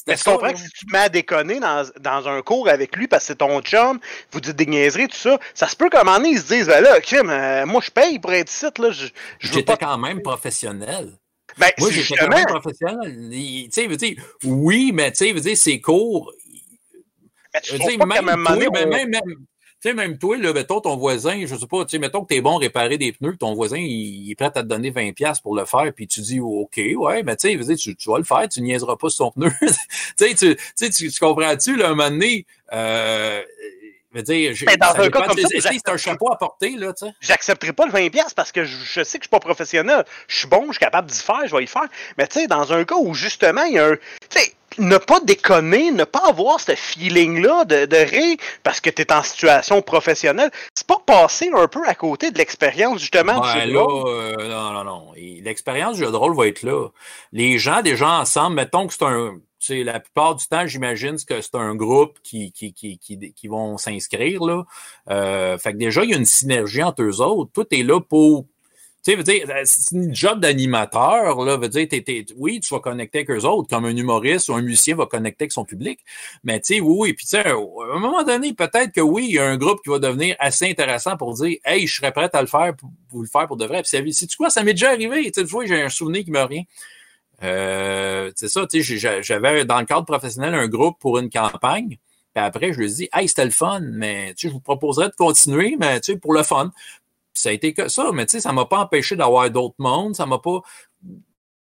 mais 0.08 0.16
tu 0.16 0.24
comprends 0.24 0.52
que 0.52 0.60
si 0.60 0.70
tu 0.70 0.86
te 0.86 0.92
mets 0.92 1.00
à 1.00 1.10
déconner 1.10 1.60
dans, 1.60 1.86
dans, 2.00 2.28
un 2.28 2.42
cours 2.42 2.70
avec 2.70 2.96
lui 2.96 3.08
parce 3.08 3.24
que 3.24 3.28
c'est 3.28 3.36
ton 3.36 3.62
chum, 3.62 4.00
vous 4.32 4.40
dites 4.40 4.56
des 4.56 4.66
niaiseries, 4.66 5.08
tout 5.08 5.18
ça, 5.18 5.40
ça 5.54 5.68
se 5.68 5.76
peut 5.76 5.90
qu'à 5.90 6.02
un 6.02 6.04
moment 6.04 6.18
donné, 6.18 6.30
ils 6.30 6.40
se 6.40 6.48
disent, 6.48 6.68
ben 6.68 6.82
là, 6.82 7.00
Kim, 7.02 7.30
euh, 7.30 7.66
moi 7.66 7.82
je 7.84 7.92
paye 7.92 8.20
pour 8.20 8.34
être 8.34 8.52
ici, 8.52 8.66
là. 8.78 8.92
Je, 8.92 9.08
J'étais 9.40 9.64
pas... 9.64 9.78
quand 9.78 9.98
même 9.98 10.22
professionnel. 10.22 11.14
Ben, 11.58 11.72
moi, 11.80 11.90
j'étais 11.92 12.16
quand 12.16 12.28
même 12.30 12.46
professionnel. 12.46 13.30
Tu 13.32 13.68
sais, 13.72 13.88
veux 13.88 13.98
dire, 13.98 14.16
oui, 14.44 14.92
mais 14.94 15.12
tu 15.12 15.26
sais, 15.26 15.34
veux 15.34 15.40
dire, 15.40 15.58
c'est 15.58 15.80
court. 15.80 16.34
Mais 17.54 17.62
tu 17.62 17.78
sais, 17.78 17.98
même, 17.98 18.26
même, 18.26 18.44
ben, 18.44 18.90
même, 18.90 19.10
même, 19.10 19.22
tu 19.82 19.90
sais, 19.90 19.94
même 19.94 20.18
toi, 20.18 20.38
là, 20.38 20.54
mettons 20.54 20.82
ton 20.82 20.96
voisin, 20.98 21.46
je 21.46 21.56
sais 21.56 21.68
pas, 21.68 21.86
tu 21.86 21.92
sais, 21.92 22.00
mettons 22.00 22.22
que 22.22 22.34
t'es 22.34 22.42
bon 22.42 22.58
réparer 22.58 22.98
des 22.98 23.12
pneus, 23.12 23.38
ton 23.38 23.54
voisin, 23.54 23.78
il, 23.78 24.32
est 24.32 24.36
prêt 24.36 24.48
à 24.48 24.64
te 24.64 24.68
donner 24.68 24.92
20$ 24.92 25.42
pour 25.42 25.56
le 25.56 25.66
faire, 25.66 25.92
puis 25.96 26.08
tu 26.08 26.22
dis, 26.22 26.40
OK, 26.40 26.80
ouais, 26.96 27.22
mais 27.24 27.36
tu 27.36 27.64
sais, 27.64 27.76
tu, 27.76 27.96
tu 27.96 28.10
vas 28.10 28.18
le 28.18 28.24
faire, 28.24 28.48
tu 28.50 28.62
niaiseras 28.62 28.96
pas 28.96 29.10
sur 29.10 29.26
ton 29.26 29.32
pneu. 29.32 29.52
tu 29.62 30.28
sais, 30.28 30.34
tu, 30.34 30.58
tu, 30.92 31.12
tu 31.12 31.20
comprends-tu, 31.20 31.76
là, 31.76 31.88
un 31.88 31.96
moment 31.96 32.10
donné, 32.10 32.46
euh, 32.74 33.44
dire, 34.22 34.54
mais 34.66 34.78
dans 34.78 34.96
un 34.96 35.10
cas 35.10 35.22
comme 35.28 35.38
ça, 35.38 35.48
c'est 35.60 35.90
un 35.90 35.98
chapeau 35.98 36.32
à 36.32 36.38
porter, 36.38 36.76
là, 36.78 36.94
tu 36.94 37.06
sais? 37.06 37.14
J'accepterai 37.22 37.74
pas 37.74 37.86
le 37.86 37.92
20$ 37.92 38.34
parce 38.36 38.52
que 38.52 38.64
je, 38.64 39.04
sais 39.04 39.18
que 39.18 39.24
je 39.24 39.28
suis 39.28 39.30
pas 39.30 39.40
professionnel. 39.40 40.06
Je 40.28 40.38
suis 40.38 40.48
bon, 40.48 40.66
je 40.68 40.74
suis 40.74 40.80
capable 40.80 41.10
d'y 41.10 41.20
faire, 41.20 41.42
je 41.46 41.56
vais 41.56 41.64
y 41.64 41.68
faire. 41.68 41.88
Mais 42.18 42.28
tu 42.28 42.40
sais, 42.40 42.48
dans 42.48 42.74
un 42.74 42.84
cas 42.84 42.96
où 42.96 43.14
justement, 43.14 43.64
il 43.64 43.74
y 43.74 43.80
a 43.80 43.88
un. 43.88 43.96
Tu 43.96 44.40
sais, 44.40 44.54
ne 44.78 44.98
pas 44.98 45.20
déconner, 45.20 45.92
ne 45.92 46.04
pas 46.04 46.28
avoir 46.28 46.60
ce 46.60 46.76
feeling-là 46.76 47.66
de, 47.66 47.86
de 47.86 47.98
rire 47.98 48.38
parce 48.64 48.80
que 48.80 48.90
tu 48.90 49.02
es 49.02 49.12
en 49.12 49.24
situation 49.24 49.82
professionnelle, 49.82 50.52
c'est 50.74 50.88
pas 50.88 51.02
passer 51.06 51.50
un 51.54 51.68
peu 51.68 51.82
à 51.88 51.96
côté 51.96 52.32
de 52.32 52.38
l'expérience 52.38 53.00
justement 53.00 53.40
du 53.40 53.50
jeu 53.50 53.72
de 53.72 53.78
rôle. 53.78 54.10
Euh, 54.10 54.48
non, 54.48 54.72
non, 54.72 54.84
non. 54.84 55.12
L'expérience 55.16 55.96
du 55.96 56.04
jeu 56.04 56.12
de 56.12 56.16
rôle 56.16 56.36
va 56.36 56.48
être 56.48 56.64
là. 56.64 56.90
Les 57.32 57.58
gens, 57.58 57.82
des 57.82 57.96
gens 57.96 58.20
ensemble, 58.20 58.56
mettons 58.56 58.88
que 58.88 58.94
c'est 58.94 59.04
un. 59.04 59.38
La 59.70 60.00
plupart 60.00 60.36
du 60.36 60.46
temps, 60.48 60.68
j'imagine 60.68 61.18
que 61.28 61.42
c'est 61.42 61.56
un 61.56 61.76
groupe 61.76 62.20
qui, 62.24 62.52
qui, 62.52 63.48
vont 63.48 63.78
s'inscrire. 63.78 64.42
Euh, 65.10 65.58
fait 65.58 65.74
que 65.74 65.78
déjà, 65.78 66.04
il 66.04 66.12
y 66.12 66.14
a 66.14 66.18
une 66.18 66.26
synergie 66.26 66.84
entre 66.84 67.04
eux 67.04 67.22
autres. 67.22 67.52
Tout 67.54 67.68
est 67.72 67.84
là 67.84 68.00
pour 68.00 68.46
euh, 69.10 69.62
c'est 69.64 69.96
une 69.96 70.14
job 70.14 70.40
d'animateur, 70.40 71.44
là, 71.44 71.58
veut 71.58 71.70
dire, 71.70 71.88
oui, 72.36 72.60
tu 72.60 72.74
vas 72.74 72.80
connecter 72.80 73.20
avec 73.20 73.32
eux 73.32 73.46
autres, 73.46 73.70
comme 73.70 73.86
un 73.86 73.96
humoriste 73.96 74.50
ou 74.50 74.54
un 74.54 74.62
musicien 74.62 74.96
va 74.96 75.06
connecter 75.06 75.44
avec 75.44 75.52
son 75.54 75.66
public. 75.66 76.00
Mais 76.44 76.60
tu 76.60 76.76
sais, 76.76 76.80
oui, 76.82 77.14
puis 77.14 77.26
tu 77.26 77.32
sais, 77.32 77.46
à 77.46 77.54
un 77.54 78.00
moment 78.00 78.24
donné, 78.24 78.54
peut-être 78.54 78.92
que 78.92 79.02
oui, 79.02 79.28
il 79.30 79.36
y 79.36 79.40
a 79.40 79.46
un 79.46 79.58
groupe 79.58 79.82
qui 79.84 79.90
va 79.90 80.00
devenir 80.00 80.36
assez 80.40 80.70
intéressant 80.70 81.16
pour 81.16 81.34
dire, 81.34 81.58
hey, 81.64 81.88
je 81.88 81.96
serais 81.96 82.12
prêt 82.12 82.30
à 82.34 82.42
le 82.42 82.48
faire 82.48 82.76
pour, 82.76 83.22
le 83.22 83.28
faire 83.28 83.48
pour 83.48 83.58
de 83.58 83.66
vrai. 83.66 83.82
Puis 83.84 84.14
c'est 84.14 84.28
tu 84.28 84.38
quoi, 84.38 84.50
ça 84.50 84.64
m'est 84.64 84.74
déjà 84.74 84.90
arrivé. 84.90 85.32
Tu 85.32 85.46
sais, 85.46 85.68
j'ai 85.68 85.82
un 85.82 85.90
souvenir 85.90 86.24
qui 86.24 86.32
me 86.32 86.42
revient. 86.42 86.66
Euh, 87.44 88.32
c'est 88.36 88.50
ça, 88.50 88.66
tu 88.68 88.84
sais, 88.84 89.22
j'avais 89.22 89.66
dans 89.66 89.80
le 89.80 89.86
cadre 89.86 90.06
professionnel 90.06 90.56
un 90.56 90.68
groupe 90.68 90.98
pour 91.00 91.20
une 91.20 91.30
campagne. 91.30 91.98
Puis 92.34 92.44
après, 92.44 92.74
je 92.74 92.80
lui 92.80 92.86
ai 92.86 92.94
dit, 92.94 93.10
hey, 93.14 93.28
c'était 93.28 93.46
le 93.46 93.52
fun, 93.52 93.80
mais 93.82 94.34
tu 94.36 94.42
sais, 94.42 94.48
je 94.50 94.54
vous 94.54 94.60
proposerais 94.60 95.10
de 95.10 95.16
continuer, 95.16 95.76
mais 95.80 96.00
tu 96.00 96.14
sais, 96.14 96.20
pour 96.20 96.34
le 96.34 96.44
fun 96.44 96.72
ça 97.38 97.50
a 97.50 97.52
été 97.52 97.74
que 97.74 97.88
ça, 97.88 98.12
mais 98.14 98.26
tu 98.26 98.32
sais, 98.32 98.40
ça 98.42 98.52
m'a 98.52 98.66
pas 98.66 98.80
empêché 98.80 99.16
d'avoir 99.16 99.50
d'autres 99.50 99.76
mondes, 99.78 100.16
ça 100.16 100.26
m'a 100.26 100.40
pas. 100.40 100.62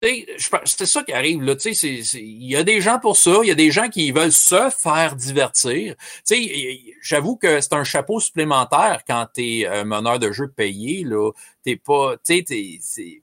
C'est 0.02 0.88
ça 0.88 1.04
qui 1.04 1.14
arrive, 1.14 1.44
là. 1.44 1.56
Tu 1.56 1.76
sais, 1.76 2.02
il 2.16 2.48
y 2.48 2.56
a 2.56 2.64
des 2.64 2.82
gens 2.82 2.98
pour 3.00 3.18
ça, 3.18 3.40
il 3.44 3.48
y 3.48 3.52
a 3.52 3.56
des 3.56 3.70
gens 3.70 3.88
qui 3.88 4.12
veulent 4.12 4.32
se 4.32 4.70
faire 4.72 5.16
divertir. 5.16 5.96
Tu 6.28 6.36
sais, 6.36 6.80
j'avoue 7.04 7.36
que 7.36 7.62
c'est 7.62 7.74
un 7.74 7.84
chapeau 7.84 8.20
supplémentaire 8.20 9.04
quand 9.08 9.28
tu 9.36 9.62
es 9.62 9.84
meneur 9.84 10.18
de 10.18 10.32
jeu 10.32 10.48
payé, 10.48 11.04
là. 11.04 11.32
T'es 11.64 11.76
pas, 11.76 12.16
tu 12.26 12.44
sais, 12.44 13.22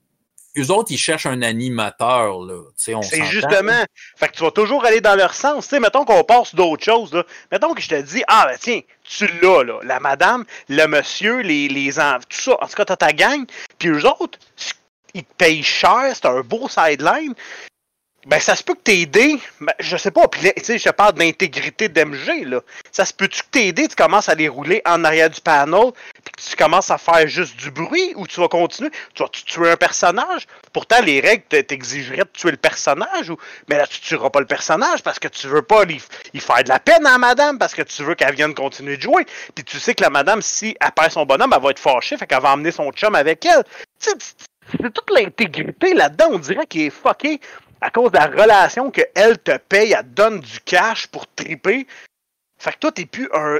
eux 0.59 0.71
autres, 0.71 0.91
ils 0.91 0.97
cherchent 0.97 1.25
un 1.25 1.41
animateur, 1.41 2.39
là. 2.41 2.61
C'est 2.75 3.25
justement. 3.25 3.83
Fait 4.17 4.27
que 4.27 4.33
tu 4.33 4.43
vas 4.43 4.51
toujours 4.51 4.85
aller 4.85 5.01
dans 5.01 5.15
leur 5.15 5.33
sens. 5.33 5.67
sais, 5.67 5.79
mettons 5.79 6.05
qu'on 6.05 6.23
passe 6.23 6.55
d'autres 6.55 6.83
choses, 6.83 7.13
là. 7.13 7.23
Mettons 7.51 7.73
que 7.73 7.81
je 7.81 7.89
te 7.89 8.01
dis, 8.01 8.23
ah, 8.27 8.47
ben 8.49 8.57
tiens, 8.59 8.81
tu 9.03 9.27
l'as, 9.41 9.63
là. 9.63 9.79
La 9.83 9.99
madame, 9.99 10.45
le 10.67 10.85
monsieur, 10.85 11.39
les, 11.39 11.67
les 11.67 11.91
tout 11.93 12.41
ça. 12.41 12.57
En 12.61 12.67
tout 12.67 12.75
cas, 12.75 12.85
t'as 12.85 12.95
ta 12.95 13.13
gang. 13.13 13.45
Puis 13.77 13.89
eux 13.89 14.05
autres, 14.05 14.39
ils 15.13 15.23
te 15.23 15.33
payent 15.37 15.63
cher, 15.63 16.11
c'est 16.13 16.25
un 16.25 16.41
beau 16.41 16.67
sideline. 16.67 17.33
Ben, 18.25 18.39
ça 18.39 18.55
se 18.55 18.63
peut 18.63 18.73
que 18.73 18.81
t'aider, 18.81 19.39
ben, 19.61 19.73
je 19.79 19.95
sais 19.95 20.11
pas, 20.11 20.27
puis 20.27 20.51
tu 20.61 20.77
je 20.77 20.89
parle 20.89 21.13
d'intégrité 21.13 21.87
d'MG, 21.87 22.43
là. 22.45 22.59
Ça 22.91 23.05
se 23.05 23.13
peut-tu 23.13 23.41
que 23.43 23.47
t'aider, 23.49 23.87
tu 23.87 23.95
commences 23.95 24.27
à 24.27 24.35
les 24.35 24.49
rouler 24.49 24.81
en 24.85 25.05
arrière 25.05 25.29
du 25.29 25.39
panel, 25.39 25.93
puis 26.25 26.45
tu 26.49 26.55
commences 26.57 26.91
à 26.91 26.97
faire 26.97 27.25
juste 27.27 27.55
du 27.55 27.71
bruit, 27.71 28.11
ou 28.17 28.27
tu 28.27 28.41
vas 28.41 28.49
continuer, 28.49 28.91
tu 29.13 29.23
vas 29.23 29.29
tuer 29.29 29.71
un 29.71 29.77
personnage? 29.77 30.47
Pourtant, 30.73 31.01
les 31.01 31.21
règles 31.21 31.43
t'exigeraient 31.63 32.17
de 32.17 32.29
tuer 32.33 32.51
le 32.51 32.57
personnage, 32.57 33.29
ou... 33.29 33.37
mais 33.69 33.77
là, 33.77 33.87
tu 33.87 34.01
tueras 34.01 34.29
pas 34.29 34.41
le 34.41 34.47
personnage 34.47 35.01
parce 35.01 35.17
que 35.17 35.29
tu 35.29 35.47
veux 35.47 35.61
pas 35.61 35.85
lui, 35.85 36.01
faire 36.35 36.63
de 36.63 36.69
la 36.69 36.79
peine 36.79 37.07
à 37.07 37.17
madame, 37.17 37.57
parce 37.57 37.73
que 37.73 37.83
tu 37.83 38.03
veux 38.03 38.15
qu'elle 38.15 38.35
vienne 38.35 38.53
continuer 38.53 38.97
de 38.97 39.01
jouer. 39.01 39.25
Puis 39.55 39.63
tu 39.63 39.79
sais 39.79 39.95
que 39.95 40.03
la 40.03 40.09
madame, 40.09 40.41
si 40.41 40.75
elle 40.81 40.91
perd 40.91 41.11
son 41.11 41.25
bonhomme, 41.25 41.53
elle 41.55 41.61
va 41.61 41.69
être 41.69 41.79
fâchée, 41.79 42.17
fait 42.17 42.27
qu'elle 42.27 42.41
va 42.41 42.51
emmener 42.51 42.71
son 42.71 42.91
chum 42.91 43.15
avec 43.15 43.45
elle. 43.45 43.63
C'est 43.97 44.13
toute 44.93 45.09
l'intégrité 45.09 45.93
là-dedans, 45.93 46.27
on 46.33 46.39
dirait 46.39 46.67
qu'il 46.67 46.81
est 46.81 46.89
fucké 46.89 47.39
à 47.81 47.89
cause 47.89 48.11
de 48.11 48.17
la 48.17 48.27
relation 48.27 48.91
qu'elle 48.91 49.37
te 49.39 49.57
paye, 49.57 49.93
elle 49.93 50.05
te 50.05 50.09
donne 50.09 50.39
du 50.39 50.59
cash 50.61 51.07
pour 51.07 51.27
triper. 51.27 51.87
Fait 52.57 52.73
que 52.73 52.77
toi, 52.79 52.91
t'es 52.91 53.05
plus 53.05 53.29
un. 53.33 53.59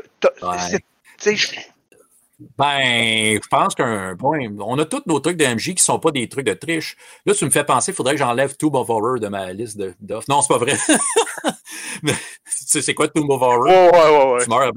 Ben, 2.57 3.39
je 3.41 3.47
pense 3.49 3.75
qu'un 3.75 4.15
bon, 4.15 4.33
on 4.59 4.79
a 4.79 4.85
tous 4.85 5.03
nos 5.07 5.19
trucs 5.19 5.35
de 5.35 5.45
MJ 5.45 5.73
qui 5.73 5.83
sont 5.83 5.99
pas 5.99 6.11
des 6.11 6.29
trucs 6.29 6.45
de 6.45 6.53
triche. 6.53 6.95
Là, 7.25 7.33
tu 7.33 7.43
me 7.43 7.49
fais 7.49 7.65
penser, 7.65 7.91
il 7.91 7.95
faudrait 7.95 8.13
que 8.13 8.19
j'enlève 8.19 8.55
Tomb 8.55 8.75
of 8.75 8.89
Horror 8.89 9.19
de 9.19 9.27
ma 9.27 9.51
liste 9.51 9.77
d'offres. 9.99 10.27
Non, 10.29 10.41
c'est 10.41 10.53
pas 10.53 10.57
vrai. 10.57 10.77
Mais 12.03 12.13
c'est 12.45 12.93
quoi 12.93 13.09
Tomb 13.09 13.29
of 13.29 13.41
Horror? 13.41 13.65
Ouais, 13.65 13.91
ouais, 13.91 14.33
ouais. 14.33 14.43
Tu 14.43 14.49
meurs, 14.49 14.71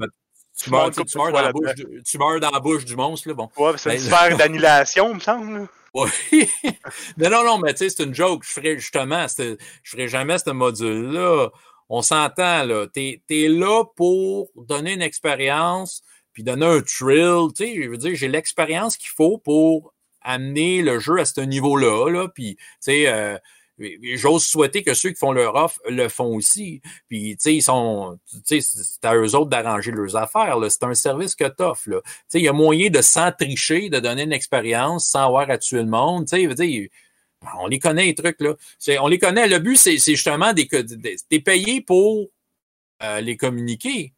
tu, 0.57 0.71
meurs, 0.71 0.91
tu, 0.91 1.17
meurs 1.17 1.31
dans 1.31 1.41
la 1.41 1.51
bouche, 1.51 1.71
tu 2.05 2.17
meurs 2.17 2.39
dans 2.39 2.51
la 2.51 2.59
bouche 2.59 2.85
du 2.85 2.95
monstre, 2.97 3.29
là. 3.29 3.33
Bon. 3.33 3.49
Ouais, 3.57 3.71
c'est 3.77 3.95
une 3.95 4.09
ben, 4.09 4.17
sphère 4.17 4.37
d'annulation, 4.37 5.13
me 5.13 5.19
semble. 5.19 5.67
Oui. 5.93 6.09
mais 7.17 7.29
non, 7.29 7.43
non, 7.43 7.59
mais 7.59 7.73
tu 7.73 7.79
sais, 7.79 7.89
c'est 7.89 8.03
une 8.03 8.15
joke. 8.15 8.43
Je 8.43 8.51
ferais 8.51 8.79
justement, 8.79 9.27
je 9.37 9.55
ferais 9.85 10.07
jamais 10.07 10.37
ce 10.39 10.49
module-là. 10.49 11.49
On 11.89 12.01
s'entend, 12.01 12.63
là. 12.63 12.87
T'es 12.87 13.21
es 13.29 13.47
là 13.47 13.83
pour 13.95 14.49
donner 14.55 14.93
une 14.93 15.01
expérience, 15.01 16.01
puis 16.33 16.43
donner 16.43 16.65
un 16.65 16.81
thrill. 16.81 17.49
Tu 17.55 17.65
sais, 17.65 17.83
je 17.83 17.89
veux 17.89 17.97
dire, 17.97 18.15
j'ai 18.15 18.27
l'expérience 18.27 18.97
qu'il 18.97 19.11
faut 19.11 19.37
pour 19.37 19.93
amener 20.21 20.81
le 20.81 20.99
jeu 20.99 21.19
à 21.19 21.25
ce 21.25 21.41
niveau-là, 21.41 22.09
là. 22.09 22.27
Puis, 22.29 22.55
tu 22.55 22.63
sais, 22.79 23.07
euh, 23.07 23.37
J'ose 23.79 24.45
souhaiter 24.45 24.83
que 24.83 24.93
ceux 24.93 25.09
qui 25.09 25.15
font 25.17 25.31
leur 25.31 25.55
offre 25.55 25.79
le 25.89 26.07
font 26.07 26.35
aussi. 26.35 26.81
Puis, 27.07 27.35
tu 27.37 27.43
sais, 27.43 27.55
ils 27.55 27.61
sont, 27.61 28.19
tu 28.31 28.61
sais, 28.61 28.61
c'est 28.61 29.03
à 29.05 29.15
eux 29.15 29.35
autres 29.35 29.49
d'arranger 29.49 29.91
leurs 29.91 30.15
affaires. 30.15 30.57
C'est 30.69 30.83
un 30.83 30.93
service 30.93 31.35
que 31.35 31.47
t'offres. 31.47 31.83
Tu 31.85 31.91
sais, 32.27 32.39
il 32.39 32.43
y 32.43 32.47
a 32.47 32.53
moyen 32.53 32.89
de 32.89 33.01
sans 33.01 33.31
tricher, 33.31 33.89
de 33.89 33.99
donner 33.99 34.23
une 34.23 34.33
expérience 34.33 35.07
sans 35.07 35.25
avoir 35.25 35.49
à 35.49 35.57
tuer 35.57 35.81
le 35.81 35.87
monde. 35.87 36.27
Tu 36.27 36.47
sais, 36.55 36.89
on 37.57 37.67
les 37.67 37.79
connaît 37.79 38.05
les 38.05 38.15
trucs 38.15 38.39
là. 38.39 38.53
On 39.01 39.07
les 39.07 39.19
connaît. 39.19 39.47
Le 39.47 39.59
but, 39.59 39.75
c'est 39.75 39.97
justement 39.97 40.53
des, 40.53 40.67
t'es 40.67 41.39
payé 41.39 41.81
pour 41.81 42.27
euh, 43.01 43.21
les 43.21 43.37
communiquer. 43.37 44.13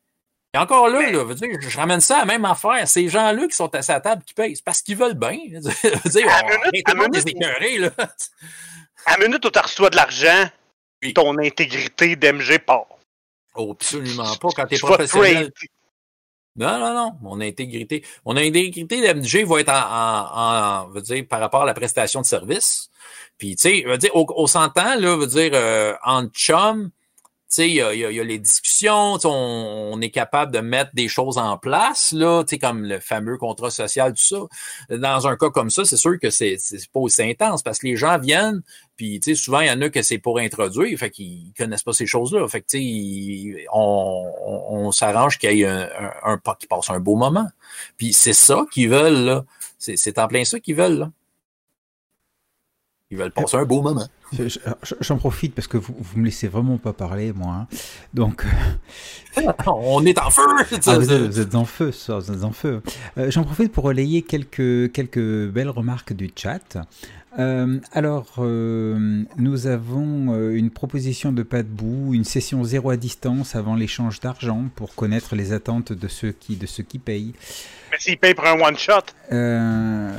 Et 0.53 0.57
encore 0.57 0.87
là, 0.87 1.11
là 1.11 1.33
dire, 1.33 1.49
je 1.59 1.77
ramène 1.77 1.99
ça 1.99 2.17
à 2.17 2.19
la 2.19 2.25
même 2.25 2.45
affaire. 2.45 2.87
Ces 2.87 3.09
gens-là 3.09 3.47
qui 3.47 3.55
sont 3.55 3.73
à 3.75 3.81
sa 3.81 3.99
table 3.99 4.23
qui 4.23 4.33
payent, 4.33 4.55
parce 4.63 4.81
qu'ils 4.81 4.95
veulent 4.95 5.15
bien. 5.15 5.37
dire, 6.05 6.27
là. 7.79 7.89
À 9.05 9.17
la 9.17 9.27
minute 9.27 9.45
où 9.45 9.49
tu 9.49 9.59
reçois 9.59 9.89
de 9.89 9.95
l'argent, 9.95 10.49
ton 11.13 11.37
intégrité 11.37 12.15
d'MG 12.15 12.59
part. 12.59 12.85
Oh, 13.55 13.71
absolument 13.71 14.35
pas. 14.35 14.49
Quand 14.55 14.65
tu 14.67 14.75
es 14.75 14.79
professionnel. 14.79 15.51
Non, 16.57 16.79
non, 16.79 16.93
non. 16.93 17.11
Mon 17.21 17.41
intégrité. 17.41 18.03
Mon 18.25 18.37
intégrité 18.37 19.01
d'MG 19.01 19.45
va 19.45 19.59
être 19.59 19.69
en, 19.69 20.87
en, 20.95 20.99
dire, 21.01 21.25
par 21.27 21.39
rapport 21.39 21.63
à 21.63 21.65
la 21.65 21.73
prestation 21.73 22.21
de 22.21 22.25
service. 22.25 22.89
Puis, 23.37 23.55
tu 23.55 23.83
sais, 23.83 23.97
dire, 23.97 24.15
au, 24.15 24.25
au 24.35 24.47
s'entend, 24.47 24.95
là, 24.95 25.17
veut 25.17 25.27
dire, 25.27 25.51
euh, 25.53 25.93
en 26.03 26.27
chum, 26.27 26.91
il 27.57 27.73
y 27.73 27.81
a, 27.81 28.23
les 28.23 28.39
discussions, 28.39 29.17
on, 29.23 30.01
est 30.01 30.09
capable 30.09 30.51
de 30.51 30.59
mettre 30.59 30.91
des 30.93 31.07
choses 31.07 31.37
en 31.37 31.57
place, 31.57 32.11
là, 32.11 32.43
comme 32.61 32.83
le 32.83 32.99
fameux 32.99 33.37
contrat 33.37 33.69
social, 33.69 34.13
tout 34.13 34.23
ça. 34.23 34.95
Dans 34.95 35.27
un 35.27 35.37
cas 35.37 35.49
comme 35.49 35.69
ça, 35.69 35.85
c'est 35.85 35.97
sûr 35.97 36.19
que 36.19 36.29
c'est 36.29 36.57
pas 36.93 36.99
aussi 36.99 37.23
intense 37.23 37.63
parce 37.63 37.79
que 37.79 37.87
les 37.87 37.95
gens 37.95 38.17
viennent, 38.19 38.61
puis 38.97 39.21
souvent, 39.35 39.59
il 39.59 39.67
y 39.67 39.71
en 39.71 39.81
a 39.81 39.89
que 39.89 40.01
c'est 40.01 40.17
pour 40.17 40.39
introduire, 40.39 40.97
fait 40.97 41.09
qu'ils 41.09 41.51
connaissent 41.57 41.83
pas 41.83 41.93
ces 41.93 42.05
choses-là. 42.05 42.47
Fait 42.47 42.65
on, 43.71 44.91
s'arrange 44.91 45.37
qu'il 45.37 45.57
y 45.57 45.61
ait 45.63 45.65
un, 45.65 45.89
un, 46.23 46.39
qui 46.59 46.67
passe 46.67 46.89
un 46.89 46.99
beau 46.99 47.15
moment. 47.15 47.47
Puis 47.97 48.13
c'est 48.13 48.33
ça 48.33 48.65
qu'ils 48.71 48.89
veulent. 48.89 49.43
C'est 49.77 50.17
en 50.17 50.27
plein 50.27 50.45
ça 50.45 50.59
qu'ils 50.59 50.75
veulent. 50.75 51.09
Ils 53.11 53.17
veulent 53.17 53.31
passer 53.31 53.57
un 53.57 53.65
beau 53.65 53.81
moment. 53.81 54.07
J'en 55.01 55.17
profite 55.17 55.53
parce 55.55 55.67
que 55.67 55.77
vous, 55.77 55.95
vous 55.97 56.19
me 56.19 56.25
laissez 56.25 56.47
vraiment 56.47 56.77
pas 56.77 56.93
parler, 56.93 57.33
moi. 57.33 57.53
Hein. 57.53 57.67
Donc, 58.13 58.45
on 59.67 60.05
est 60.05 60.19
en 60.19 60.29
feu. 60.29 60.41
Ah, 60.87 60.97
vous, 60.99 61.39
êtes, 61.39 61.55
en 61.55 61.65
feu, 61.65 61.91
ça, 61.91 62.19
vous 62.19 62.31
êtes 62.31 62.43
en 62.43 62.51
feu. 62.51 62.81
Euh, 63.17 63.31
j'en 63.31 63.43
profite 63.43 63.71
pour 63.71 63.83
relayer 63.83 64.21
quelques 64.21 64.91
quelques 64.91 65.47
belles 65.49 65.69
remarques 65.69 66.13
du 66.13 66.31
chat. 66.35 66.77
Euh, 67.37 67.79
alors, 67.91 68.27
euh, 68.39 69.23
nous 69.37 69.67
avons 69.67 70.51
une 70.51 70.71
proposition 70.71 71.31
de 71.31 71.43
pas 71.43 71.63
de 71.63 71.67
bout, 71.67 72.13
une 72.13 72.23
session 72.23 72.63
zéro 72.63 72.89
à 72.89 72.97
distance 72.97 73.55
avant 73.55 73.75
l'échange 73.75 74.19
d'argent 74.19 74.65
pour 74.75 74.95
connaître 74.95 75.35
les 75.35 75.51
attentes 75.53 75.91
de 75.91 76.07
ceux 76.07 76.31
qui 76.31 76.55
de 76.55 76.65
ceux 76.65 76.83
qui 76.83 76.99
payent. 76.99 77.33
Mais 77.91 77.97
s'ils 77.99 78.17
payent 78.17 78.33
pour 78.33 78.45
un 78.45 78.59
one-shot. 78.59 79.01
Euh... 79.31 80.11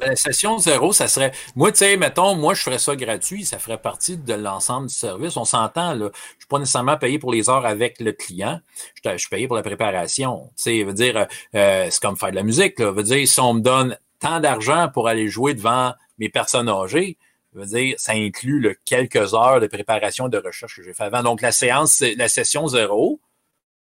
La 0.00 0.16
session 0.16 0.58
zéro, 0.58 0.92
ça 0.92 1.08
serait. 1.08 1.32
Moi, 1.56 1.72
tu 1.72 1.78
sais, 1.78 1.96
mettons, 1.96 2.34
moi, 2.34 2.54
je 2.54 2.62
ferais 2.62 2.78
ça 2.78 2.94
gratuit, 2.96 3.44
ça 3.44 3.58
ferait 3.58 3.78
partie 3.78 4.16
de 4.16 4.34
l'ensemble 4.34 4.88
du 4.88 4.94
service. 4.94 5.36
On 5.36 5.44
s'entend, 5.44 5.94
là. 5.94 6.10
Je 6.12 6.40
suis 6.40 6.48
pas 6.48 6.58
nécessairement 6.58 6.96
payé 6.96 7.18
pour 7.18 7.32
les 7.32 7.50
heures 7.50 7.66
avec 7.66 8.00
le 8.00 8.12
client. 8.12 8.60
Je, 9.04 9.16
suis 9.16 9.28
payé 9.28 9.46
pour 9.46 9.56
la 9.56 9.62
préparation. 9.62 10.50
Tu 10.56 10.62
sais, 10.62 10.84
veut 10.84 10.94
dire, 10.94 11.26
euh, 11.54 11.86
c'est 11.90 12.00
comme 12.00 12.16
faire 12.16 12.30
de 12.30 12.36
la 12.36 12.42
musique, 12.42 12.78
là. 12.78 12.92
Veut 12.92 13.02
dire, 13.02 13.26
si 13.26 13.40
on 13.40 13.54
me 13.54 13.60
donne 13.60 13.96
tant 14.20 14.40
d'argent 14.40 14.88
pour 14.92 15.08
aller 15.08 15.28
jouer 15.28 15.54
devant 15.54 15.92
mes 16.18 16.28
personnes 16.28 16.68
âgées, 16.68 17.16
veut 17.54 17.66
dire, 17.66 17.94
ça 17.98 18.12
inclut 18.12 18.60
le 18.60 18.76
quelques 18.84 19.34
heures 19.34 19.60
de 19.60 19.66
préparation 19.66 20.28
de 20.28 20.38
recherche 20.38 20.76
que 20.76 20.82
j'ai 20.82 20.94
fait 20.94 21.04
avant. 21.04 21.22
Donc, 21.22 21.40
la 21.40 21.52
séance, 21.52 22.02
la 22.16 22.28
session 22.28 22.68
zéro, 22.68 23.20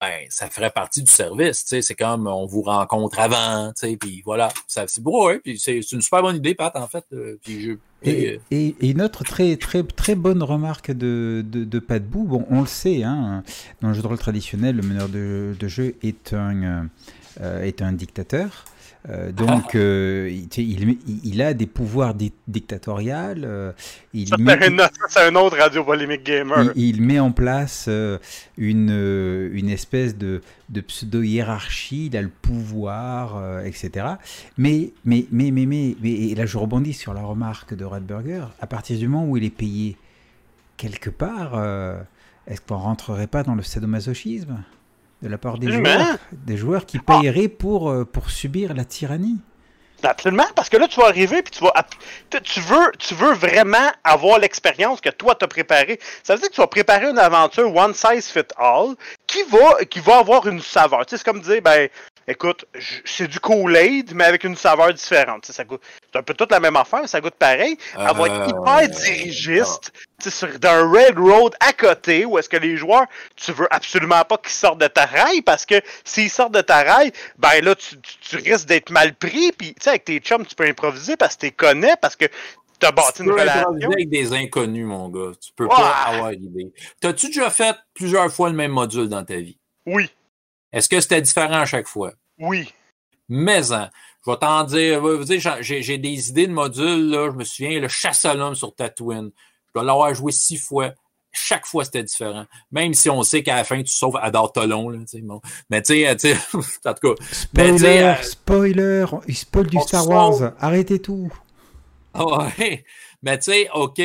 ben, 0.01 0.25
ça 0.29 0.49
ferait 0.49 0.71
partie 0.71 1.01
du 1.01 1.11
service. 1.11 1.63
C'est 1.65 1.95
comme 1.95 2.27
on 2.27 2.45
vous 2.45 2.61
rencontre 2.61 3.19
avant, 3.19 3.71
puis 3.99 4.21
voilà. 4.25 4.49
C'est 4.67 5.01
beau, 5.01 5.29
hein, 5.29 5.39
puis 5.43 5.57
c'est 5.57 5.79
une 5.79 6.01
super 6.01 6.21
bonne 6.21 6.35
idée, 6.35 6.53
Pat, 6.53 6.75
en 6.75 6.87
fait. 6.87 7.05
Euh, 7.13 7.39
puis 7.41 7.77
et, 8.03 8.39
et, 8.51 8.75
une 8.81 9.01
autre 9.01 9.23
très, 9.23 9.55
très, 9.55 9.83
très 9.83 10.13
bonne 10.13 10.43
remarque 10.43 10.91
de, 10.91 11.43
de, 11.43 11.63
de 11.63 11.79
Pat 11.79 12.03
Bou, 12.03 12.25
bon, 12.25 12.45
on 12.51 12.61
le 12.61 12.67
sait, 12.67 13.03
hein, 13.03 13.43
dans 13.81 13.87
le 13.87 13.93
jeu 13.95 14.03
de 14.03 14.07
rôle 14.07 14.19
traditionnel, 14.19 14.75
le 14.75 14.83
meneur 14.83 15.09
de, 15.09 15.55
de 15.59 15.67
jeu 15.67 15.95
est 16.03 16.33
un, 16.33 16.89
euh, 17.41 17.63
est 17.63 17.81
un 17.81 17.93
dictateur. 17.93 18.65
Euh, 19.09 19.31
donc, 19.31 19.75
euh, 19.75 20.29
il, 20.57 20.97
il, 21.23 21.41
a 21.41 21.53
des 21.53 21.67
pouvoirs 21.67 22.15
dictatoriaux. 22.47 23.13
Euh, 23.43 23.71
c'est 24.13 25.27
un 25.27 25.35
autre 25.35 25.57
radio 25.57 25.83
polémique 25.83 26.23
gamer. 26.23 26.71
Il, 26.75 27.01
met 27.01 27.19
en 27.19 27.31
place 27.31 27.87
une, 28.57 29.49
une 29.53 29.69
espèce 29.69 30.17
de, 30.17 30.41
de 30.69 30.81
pseudo-hiérarchie. 30.81 32.07
Il 32.07 32.17
a 32.17 32.21
le 32.21 32.29
pouvoir, 32.29 33.61
etc. 33.63 34.07
Mais, 34.57 34.91
mais, 35.03 35.25
mais, 35.31 35.51
mais, 35.51 35.65
mais, 35.65 35.95
mais, 36.01 36.11
et 36.11 36.35
là 36.35 36.45
je 36.45 36.57
rebondis 36.57 36.93
sur 36.93 37.13
la 37.13 37.21
remarque 37.21 37.75
de 37.75 37.85
Radburger. 37.85 38.47
À 38.59 38.67
partir 38.67 38.97
du 38.97 39.07
moment 39.07 39.27
où 39.27 39.37
il 39.37 39.43
est 39.43 39.49
payé 39.49 39.97
quelque 40.77 41.11
part, 41.11 41.61
est-ce 42.47 42.61
qu'on 42.61 42.77
rentrerait 42.77 43.27
pas 43.27 43.43
dans 43.43 43.55
le 43.55 43.63
sadomasochisme? 43.63 44.63
De 45.21 45.29
la 45.29 45.37
part 45.37 45.57
des 45.57 45.71
joueurs, 45.71 46.17
des 46.31 46.57
joueurs 46.57 46.85
qui 46.85 46.99
paieraient 46.99 47.47
pour, 47.47 47.89
euh, 47.89 48.05
pour 48.05 48.29
subir 48.29 48.73
la 48.73 48.85
tyrannie. 48.85 49.39
Absolument, 50.03 50.45
parce 50.55 50.69
que 50.69 50.77
là, 50.77 50.87
tu 50.87 50.99
vas 50.99 51.07
arriver 51.07 51.41
puis 51.41 51.51
tu 51.51 51.63
vas. 51.63 51.73
Tu 52.43 52.59
veux, 52.59 52.91
tu 52.99 53.15
veux 53.15 53.33
vraiment 53.33 53.91
avoir 54.03 54.39
l'expérience 54.39 55.01
que 55.01 55.09
toi 55.09 55.35
t'as 55.35 55.47
préparée. 55.47 55.99
Ça 56.23 56.35
veut 56.35 56.39
dire 56.39 56.49
que 56.49 56.53
tu 56.55 56.61
vas 56.61 56.67
préparer 56.67 57.09
une 57.09 57.17
aventure 57.17 57.73
one 57.75 57.93
size 57.93 58.27
fit 58.27 58.45
all 58.57 58.95
qui 59.25 59.41
va, 59.43 59.83
qui 59.85 59.99
va 59.99 60.19
avoir 60.19 60.47
une 60.47 60.61
saveur. 60.61 61.05
Tu 61.05 61.11
sais, 61.11 61.17
c'est 61.17 61.23
comme 61.23 61.41
dire, 61.41 61.61
ben, 61.61 61.89
écoute, 62.27 62.65
c'est 63.05 63.27
du 63.27 63.39
Kool-Aid, 63.39 64.13
mais 64.13 64.25
avec 64.25 64.43
une 64.43 64.55
saveur 64.55 64.93
différente. 64.93 65.45
Ça 65.45 65.63
goûte, 65.63 65.81
c'est 66.11 66.19
un 66.19 66.23
peu 66.23 66.33
toute 66.33 66.51
la 66.51 66.59
même 66.59 66.75
affaire, 66.75 67.07
ça 67.07 67.21
goûte 67.21 67.35
pareil. 67.35 67.77
Elle 67.97 68.15
va 68.15 68.27
être 68.27 68.41
euh, 68.41 68.47
hyper 68.47 68.89
dirigiste, 68.89 69.91
sur 70.27 70.59
d'un 70.59 70.91
railroad 70.91 71.53
à 71.59 71.73
côté, 71.73 72.25
où 72.25 72.37
est-ce 72.37 72.49
que 72.49 72.57
les 72.57 72.77
joueurs, 72.77 73.05
tu 73.35 73.51
veux 73.51 73.67
absolument 73.69 74.23
pas 74.23 74.37
qu'ils 74.37 74.51
sortent 74.51 74.81
de 74.81 74.87
ta 74.87 75.05
rail, 75.05 75.41
parce 75.41 75.65
que 75.65 75.75
s'ils 76.03 76.29
sortent 76.29 76.53
de 76.53 76.61
ta 76.61 76.83
rail, 76.83 77.11
ben 77.37 77.63
là, 77.63 77.75
tu, 77.75 78.37
risques 78.37 78.67
d'être 78.67 78.89
mal 78.89 79.13
pris, 79.13 79.51
puis 79.51 79.73
tu 79.73 79.83
sais, 79.83 79.89
avec 79.91 80.05
tes 80.05 80.19
chums, 80.19 80.45
tu 80.45 80.55
peux 80.55 80.65
improviser 80.65 81.17
parce 81.17 81.35
que 81.35 81.41
tu 81.41 81.45
les 81.47 81.51
connais, 81.51 81.95
parce 82.01 82.15
que 82.15 82.25
tu 82.79 82.85
as 82.85 82.91
bâti 82.91 83.23
une 83.23 83.31
relation. 83.31 83.91
avec 83.91 84.09
des 84.09 84.33
inconnus, 84.33 84.85
mon 84.85 85.09
gars. 85.09 85.31
Tu 85.39 85.51
peux 85.55 85.67
pas 85.67 85.95
avoir 86.07 86.31
l'idée. 86.31 86.73
T'as-tu 86.99 87.27
déjà 87.27 87.49
fait 87.49 87.75
plusieurs 87.93 88.31
fois 88.31 88.49
le 88.49 88.55
même 88.55 88.71
module 88.71 89.07
dans 89.07 89.23
ta 89.23 89.35
vie? 89.35 89.57
Oui. 89.85 90.09
Est-ce 90.75 90.89
que 90.89 90.99
c'était 90.99 91.21
différent 91.21 91.61
à 91.61 91.65
chaque 91.65 91.87
fois? 91.87 92.11
Oui. 92.37 92.69
Mais, 93.29 93.71
hein, 93.71 93.89
je 94.25 94.31
vais 94.31 94.37
t'en 94.37 94.63
dire, 94.65 95.01
j'ai 95.61 95.97
des 95.97 96.29
idées 96.29 96.47
de 96.47 96.51
modules, 96.51 97.09
là, 97.09 97.31
je 97.31 97.37
me 97.37 97.45
souviens, 97.45 97.79
le 97.79 97.87
chasse 97.87 98.25
à 98.25 98.33
l'homme 98.33 98.55
sur 98.55 98.75
Tatooine. 98.75 99.31
Je 99.67 99.71
dois 99.73 99.83
l'avoir 99.83 100.13
joué 100.13 100.33
six 100.33 100.57
fois. 100.57 100.91
Chaque 101.31 101.65
fois, 101.65 101.85
c'était 101.85 102.03
différent. 102.03 102.45
Même 102.71 102.93
si 102.93 103.09
on 103.09 103.23
sait 103.23 103.41
qu'à 103.41 103.55
la 103.55 103.63
fin, 103.63 103.81
tu 103.81 103.91
sauves 103.91 104.17
Adar 104.21 104.51
Tolon. 104.51 104.89
Là, 104.89 104.99
bon. 105.23 105.41
Mais 105.69 105.81
tu 105.81 105.93
sais, 105.93 106.35
en 106.53 106.93
tout 106.93 107.15
cas. 107.15 107.23
Spoiler, 107.31 108.03
euh, 108.03 108.15
spoiler, 108.21 109.05
il 109.27 109.35
spoil 109.35 109.67
du 109.67 109.79
Star 109.79 110.07
Wars. 110.07 110.53
Arrêtez 110.59 110.99
tout. 111.01 111.31
ouais. 112.15 112.85
Mais 113.23 113.37
tu 113.37 113.51
sais, 113.51 113.69
OK, 113.73 114.01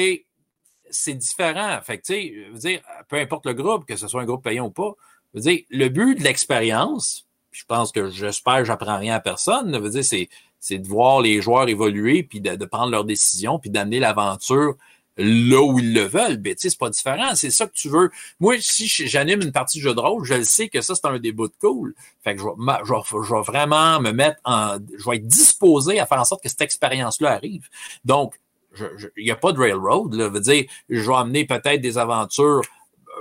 c'est 0.89 1.15
différent. 1.15 1.81
Fait 1.83 1.99
que 1.99 2.03
tu 2.07 2.15
sais, 2.15 2.33
je 2.47 2.53
veux 2.53 2.59
dire, 2.59 2.81
peu 3.09 3.17
importe 3.17 3.47
le 3.47 3.55
groupe, 3.55 3.87
que 3.87 3.97
ce 3.97 4.09
soit 4.09 4.23
un 4.23 4.25
groupe 4.25 4.43
payant 4.43 4.67
ou 4.67 4.71
pas, 4.71 4.93
je 5.35 5.39
veux 5.39 5.43
dire, 5.43 5.65
le 5.71 5.89
but 5.89 6.17
de 6.17 6.25
l'expérience, 6.25 7.27
je 7.53 7.65
pense 7.65 7.93
que 7.93 8.11
j'espère 8.11 8.65
j'apprends 8.65 8.99
rien 8.99 9.15
à 9.15 9.21
personne. 9.21 9.77
Veut 9.79 9.91
dire, 9.91 10.05
c'est, 10.05 10.29
c'est 10.59 10.79
de 10.79 10.87
voir 10.87 11.21
les 11.21 11.41
joueurs 11.41 11.69
évoluer, 11.69 12.23
puis 12.23 12.41
de, 12.41 12.65
prendre 12.65 12.91
leurs 12.91 13.05
décisions, 13.05 13.59
puis 13.59 13.71
d'amener 13.71 13.99
l'aventure 13.99 14.75
là 15.17 15.61
où 15.61 15.79
ils 15.79 15.93
le 15.93 16.03
veulent. 16.03 16.39
Ben, 16.39 16.55
c'est 16.57 16.79
pas 16.79 16.89
différent. 16.89 17.35
C'est 17.35 17.51
ça 17.51 17.67
que 17.67 17.73
tu 17.73 17.89
veux. 17.89 18.11
Moi, 18.39 18.57
si 18.61 18.87
j'anime 18.87 19.43
une 19.43 19.53
partie 19.53 19.79
de 19.79 19.83
jeu 19.83 19.95
de 19.95 20.01
rôle, 20.01 20.25
je 20.25 20.35
le 20.35 20.45
sais 20.45 20.69
que 20.69 20.81
ça, 20.81 20.95
c'est 20.95 21.07
un 21.07 21.19
des 21.19 21.33
bouts 21.33 21.49
de 21.49 21.55
cool. 21.61 21.95
Fait 22.25 22.35
que 22.35 22.41
je 22.41 22.47
vais, 22.47 22.53
je, 22.85 23.35
vraiment 23.45 24.01
me 24.01 24.13
mettre 24.13 24.41
en, 24.45 24.79
je 24.97 25.11
vais 25.11 25.17
être 25.17 25.27
disposé 25.27 26.01
à 26.01 26.07
faire 26.07 26.21
en 26.21 26.25
sorte 26.25 26.43
que 26.43 26.49
cette 26.49 26.63
expérience-là 26.63 27.33
arrive. 27.33 27.69
Donc, 28.05 28.35
il 29.17 29.25
n'y 29.25 29.31
a 29.31 29.37
pas 29.37 29.53
de 29.53 29.59
railroad, 29.59 30.15
là. 30.15 30.29
Veut 30.29 30.41
dire, 30.41 30.65
je 30.89 31.01
vais 31.01 31.17
amener 31.17 31.45
peut-être 31.45 31.81
des 31.81 31.99
aventures 31.99 32.63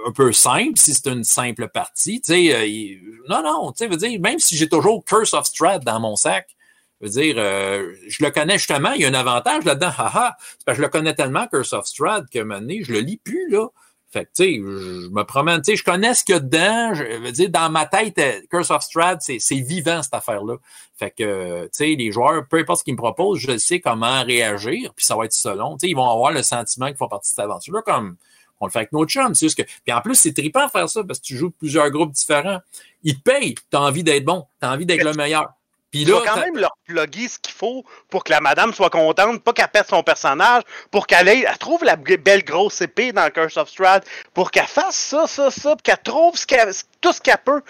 un 0.05 0.11
peu 0.11 0.31
simple 0.31 0.77
si 0.77 0.93
c'est 0.93 1.07
une 1.07 1.23
simple 1.23 1.67
partie. 1.69 2.21
Tu 2.21 2.33
sais, 2.33 2.55
euh, 2.55 2.95
non, 3.29 3.43
non, 3.43 3.71
tu 3.71 3.79
sais, 3.79 3.87
veux 3.87 3.97
dire, 3.97 4.19
même 4.19 4.39
si 4.39 4.55
j'ai 4.55 4.69
toujours 4.69 5.03
Curse 5.05 5.33
of 5.33 5.45
Strahd 5.45 5.83
dans 5.83 5.99
mon 5.99 6.15
sac, 6.15 6.55
veux 7.01 7.09
dire, 7.09 7.35
euh, 7.37 7.93
je 8.07 8.23
le 8.23 8.31
connais 8.31 8.57
justement, 8.57 8.91
il 8.91 9.01
y 9.01 9.05
a 9.05 9.09
un 9.09 9.13
avantage 9.13 9.63
là-dedans, 9.65 9.91
haha, 9.97 10.35
parce 10.65 10.77
que 10.77 10.81
je 10.81 10.81
le 10.81 10.89
connais 10.89 11.13
tellement, 11.13 11.47
Curse 11.47 11.73
of 11.73 11.85
Strahd, 11.85 12.29
que 12.29 12.39
maintenant, 12.39 12.75
je 12.81 12.91
le 12.91 12.99
lis 12.99 13.17
plus, 13.17 13.49
là. 13.49 13.67
Fait 14.11 14.25
que, 14.25 14.31
tu 14.35 14.43
sais, 14.43 14.55
je 14.55 15.09
me 15.09 15.21
promène, 15.21 15.61
tu 15.61 15.71
sais, 15.71 15.75
je 15.75 15.83
connais 15.83 16.15
ce 16.15 16.23
qu'il 16.23 16.33
y 16.33 16.37
a 16.37 16.39
dedans, 16.39 16.95
je 16.95 17.03
veux 17.03 17.31
dire, 17.31 17.49
dans 17.51 17.69
ma 17.69 17.85
tête, 17.85 18.17
euh, 18.17 18.41
Curse 18.49 18.71
of 18.71 18.81
Strahd, 18.81 19.19
c'est 19.21 19.55
vivant, 19.55 20.01
cette 20.01 20.15
affaire-là. 20.15 20.55
Fait 20.97 21.11
que, 21.11 21.63
tu 21.65 21.69
sais, 21.71 21.95
les 21.95 22.11
joueurs, 22.11 22.47
peu 22.49 22.57
importe 22.57 22.79
ce 22.79 22.83
qu'ils 22.83 22.95
me 22.95 22.97
proposent, 22.97 23.39
je 23.39 23.55
sais 23.57 23.79
comment 23.79 24.23
réagir, 24.23 24.93
puis 24.95 25.05
ça 25.05 25.15
va 25.15 25.25
être 25.25 25.33
selon. 25.33 25.77
Tu 25.77 25.85
sais, 25.85 25.91
ils 25.91 25.95
vont 25.95 26.09
avoir 26.09 26.31
le 26.31 26.41
sentiment 26.41 26.87
qu'ils 26.87 26.97
font 26.97 27.07
partie 27.07 27.29
de 27.29 27.35
cette 27.35 27.45
aventure-là, 27.45 27.83
comme 27.83 28.17
on 28.59 28.65
le 28.65 28.71
fait 28.71 28.79
avec 28.79 28.91
nos 28.91 29.05
chums. 29.05 29.33
C'est 29.35 29.45
juste 29.45 29.57
que. 29.57 29.67
Puis 29.83 29.93
en 29.93 30.01
plus, 30.01 30.15
c'est 30.15 30.33
trippant 30.33 30.65
de 30.65 30.71
faire 30.71 30.89
ça 30.89 31.03
parce 31.03 31.19
que 31.19 31.25
tu 31.25 31.37
joues 31.37 31.51
plusieurs 31.51 31.89
groupes 31.89 32.11
différents. 32.11 32.59
Ils 33.03 33.17
te 33.17 33.21
payent. 33.21 33.55
Tu 33.55 33.77
as 33.77 33.81
envie 33.81 34.03
d'être 34.03 34.25
bon. 34.25 34.45
Tu 34.59 34.67
as 34.67 34.71
envie 34.71 34.85
d'être 34.85 35.03
le 35.03 35.13
meilleur. 35.13 35.53
Puis 35.91 36.05
là, 36.05 36.21
quand 36.23 36.37
même 36.37 36.57
leur 36.57 36.75
plugger 36.85 37.27
ce 37.27 37.39
qu'il 37.39 37.53
faut 37.53 37.83
pour 38.09 38.23
que 38.23 38.31
la 38.31 38.41
madame 38.41 38.73
soit 38.73 38.91
contente, 38.91 39.43
pas 39.43 39.53
qu'elle 39.53 39.69
perde 39.69 39.87
son 39.87 40.03
personnage, 40.03 40.61
pour 40.91 41.07
qu'elle 41.07 41.27
elle 41.27 41.57
trouve 41.57 41.83
la 41.83 41.95
belle 41.95 42.43
grosse 42.43 42.81
épée 42.81 43.11
dans 43.11 43.29
Curse 43.31 43.57
of 43.57 43.69
Strahd, 43.69 44.03
pour 44.33 44.51
qu'elle 44.51 44.67
fasse 44.67 44.95
ça, 44.95 45.25
ça, 45.25 45.49
ça, 45.49 45.75
puis 45.75 45.83
qu'elle 45.83 46.03
trouve 46.03 46.37
ce 46.37 46.45
tout 47.01 47.11
ce 47.11 47.21
qu'elle 47.21 47.39
peut. 47.43 47.61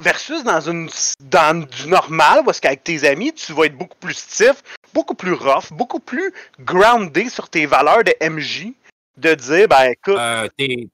Versus 0.00 0.42
dans 0.42 0.60
une 0.62 0.88
dans 1.20 1.60
du 1.60 1.86
normal, 1.86 2.42
parce 2.44 2.58
qu'avec 2.58 2.82
tes 2.82 3.06
amis, 3.06 3.34
tu 3.34 3.52
vas 3.52 3.66
être 3.66 3.76
beaucoup 3.76 3.98
plus 3.98 4.14
stiff, 4.14 4.62
beaucoup 4.94 5.14
plus 5.14 5.34
rough, 5.34 5.72
beaucoup 5.72 6.00
plus 6.00 6.32
groundé 6.58 7.28
sur 7.28 7.50
tes 7.50 7.66
valeurs 7.66 8.02
de 8.02 8.14
MJ 8.22 8.72
de 9.20 9.34
dire, 9.34 9.68
ben 9.68 9.90
écoute. 9.90 10.16
Euh, 10.18 10.48
t'es, 10.56 10.88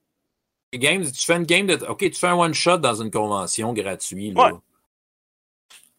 games, 0.75 1.05
tu 1.05 1.25
fais 1.25 1.37
une 1.37 1.45
game 1.45 1.67
de. 1.67 1.75
OK, 1.87 1.99
tu 1.99 2.13
fais 2.13 2.27
un 2.29 2.35
one-shot 2.35 2.79
dans 2.79 2.95
une 2.95 3.11
convention 3.11 3.73
gratuite. 3.73 4.37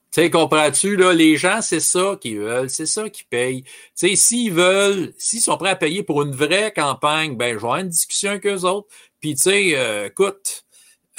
Tu 0.10 0.24
sais, 0.24 0.30
comprends-tu, 0.30 0.96
là, 0.96 1.14
les 1.14 1.38
gens, 1.38 1.62
c'est 1.62 1.80
ça 1.80 2.18
qu'ils 2.20 2.40
veulent, 2.40 2.70
c'est 2.70 2.86
ça 2.86 3.10
qu'ils 3.10 3.28
payent. 3.28 3.64
Tu 3.64 3.72
sais, 3.96 4.16
s'ils 4.16 4.54
veulent, 4.54 5.14
s'ils 5.18 5.42
sont 5.42 5.58
prêts 5.58 5.70
à 5.70 5.76
payer 5.76 6.02
pour 6.02 6.22
une 6.22 6.32
vraie 6.32 6.72
campagne, 6.74 7.36
ben, 7.36 7.50
je 7.50 7.54
vais 7.54 7.58
avoir 7.58 7.78
une 7.78 7.90
discussion 7.90 8.32
avec 8.32 8.46
eux 8.48 8.62
autres. 8.64 8.88
Puis, 9.20 9.36
tu 9.36 9.42
sais, 9.44 9.72
euh, 9.76 10.08
écoute, 10.08 10.66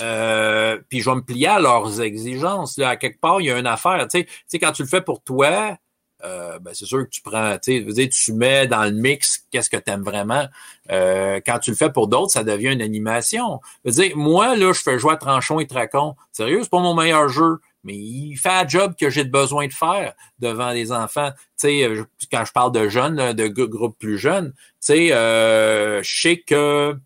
euh, 0.01 0.79
puis 0.89 1.01
je 1.01 1.11
vais 1.11 1.17
me 1.17 1.23
plier 1.23 1.49
à 1.49 1.61
leurs 1.61 2.01
exigences. 2.01 2.79
Là, 2.79 2.91
à 2.91 2.97
quelque 2.97 3.21
part, 3.21 3.41
il 3.41 3.47
y 3.47 3.51
a 3.51 3.59
une 3.59 3.67
affaire. 3.67 4.07
Tu 4.09 4.27
sais, 4.47 4.59
quand 4.59 4.73
tu 4.73 4.83
le 4.83 4.89
fais 4.89 5.03
pour 5.03 5.23
toi, 5.23 5.77
euh, 6.25 6.59
ben 6.59 6.73
c'est 6.75 6.85
sûr 6.85 7.05
que 7.05 7.11
tu 7.11 7.23
prends, 7.23 7.57
tu 7.59 7.93
sais, 7.93 8.09
tu 8.09 8.33
mets 8.33 8.67
dans 8.67 8.85
le 8.85 8.91
mix 8.91 9.45
qu'est-ce 9.51 9.71
que 9.71 9.77
tu 9.77 9.91
aimes 9.91 10.03
vraiment. 10.03 10.47
Euh, 10.91 11.41
quand 11.45 11.59
tu 11.59 11.71
le 11.71 11.77
fais 11.77 11.91
pour 11.91 12.09
d'autres, 12.09 12.33
ça 12.33 12.45
devient 12.45 12.73
une 12.73 12.83
animation. 12.83 13.61
Je 13.85 13.91
veux 13.91 14.03
dire, 14.03 14.17
moi, 14.17 14.57
là, 14.57 14.73
je 14.73 14.81
fais 14.81 14.99
jouer 14.99 15.13
à 15.13 15.17
Tranchon 15.17 15.61
et 15.61 15.67
Tracon. 15.67 16.17
Sérieux, 16.33 16.61
c'est 16.63 16.71
pas 16.71 16.81
mon 16.81 16.95
meilleur 16.95 17.29
jeu, 17.29 17.59
mais 17.85 17.95
il 17.95 18.37
fait 18.37 18.49
un 18.49 18.67
job 18.67 18.95
que 18.99 19.11
j'ai 19.11 19.25
besoin 19.25 19.67
de 19.67 19.73
faire 19.73 20.15
devant 20.41 20.71
les 20.71 20.93
enfants. 20.93 21.31
Tu 21.31 21.69
sais, 21.69 21.83
euh, 21.85 22.05
quand 22.33 22.45
je 22.45 22.53
parle 22.53 22.73
de 22.73 22.89
jeunes, 22.89 23.33
de 23.33 23.47
groupes 23.47 23.99
plus 23.99 24.19
jeunes, 24.19 24.53
tu 24.53 24.77
sais, 24.81 25.13
euh, 25.13 26.03
je 26.03 26.21
sais 26.21 26.39
que 26.39 26.99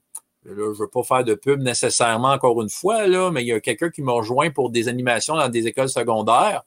Là, 0.45 0.73
je 0.75 0.79
veux 0.83 0.89
pas 0.89 1.05
faire 1.05 1.23
de 1.23 1.35
pub 1.35 1.61
nécessairement 1.61 2.33
encore 2.33 2.61
une 2.63 2.69
fois, 2.69 3.07
là, 3.07 3.31
mais 3.31 3.45
il 3.45 3.47
y 3.47 3.53
a 3.53 3.61
quelqu'un 3.61 3.91
qui 3.91 4.03
m'a 4.03 4.11
rejoint 4.11 4.51
pour 4.51 4.71
des 4.71 4.89
animations 4.89 5.37
dans 5.37 5.49
des 5.49 5.69
écoles 5.69 5.89
secondaires 5.89 6.65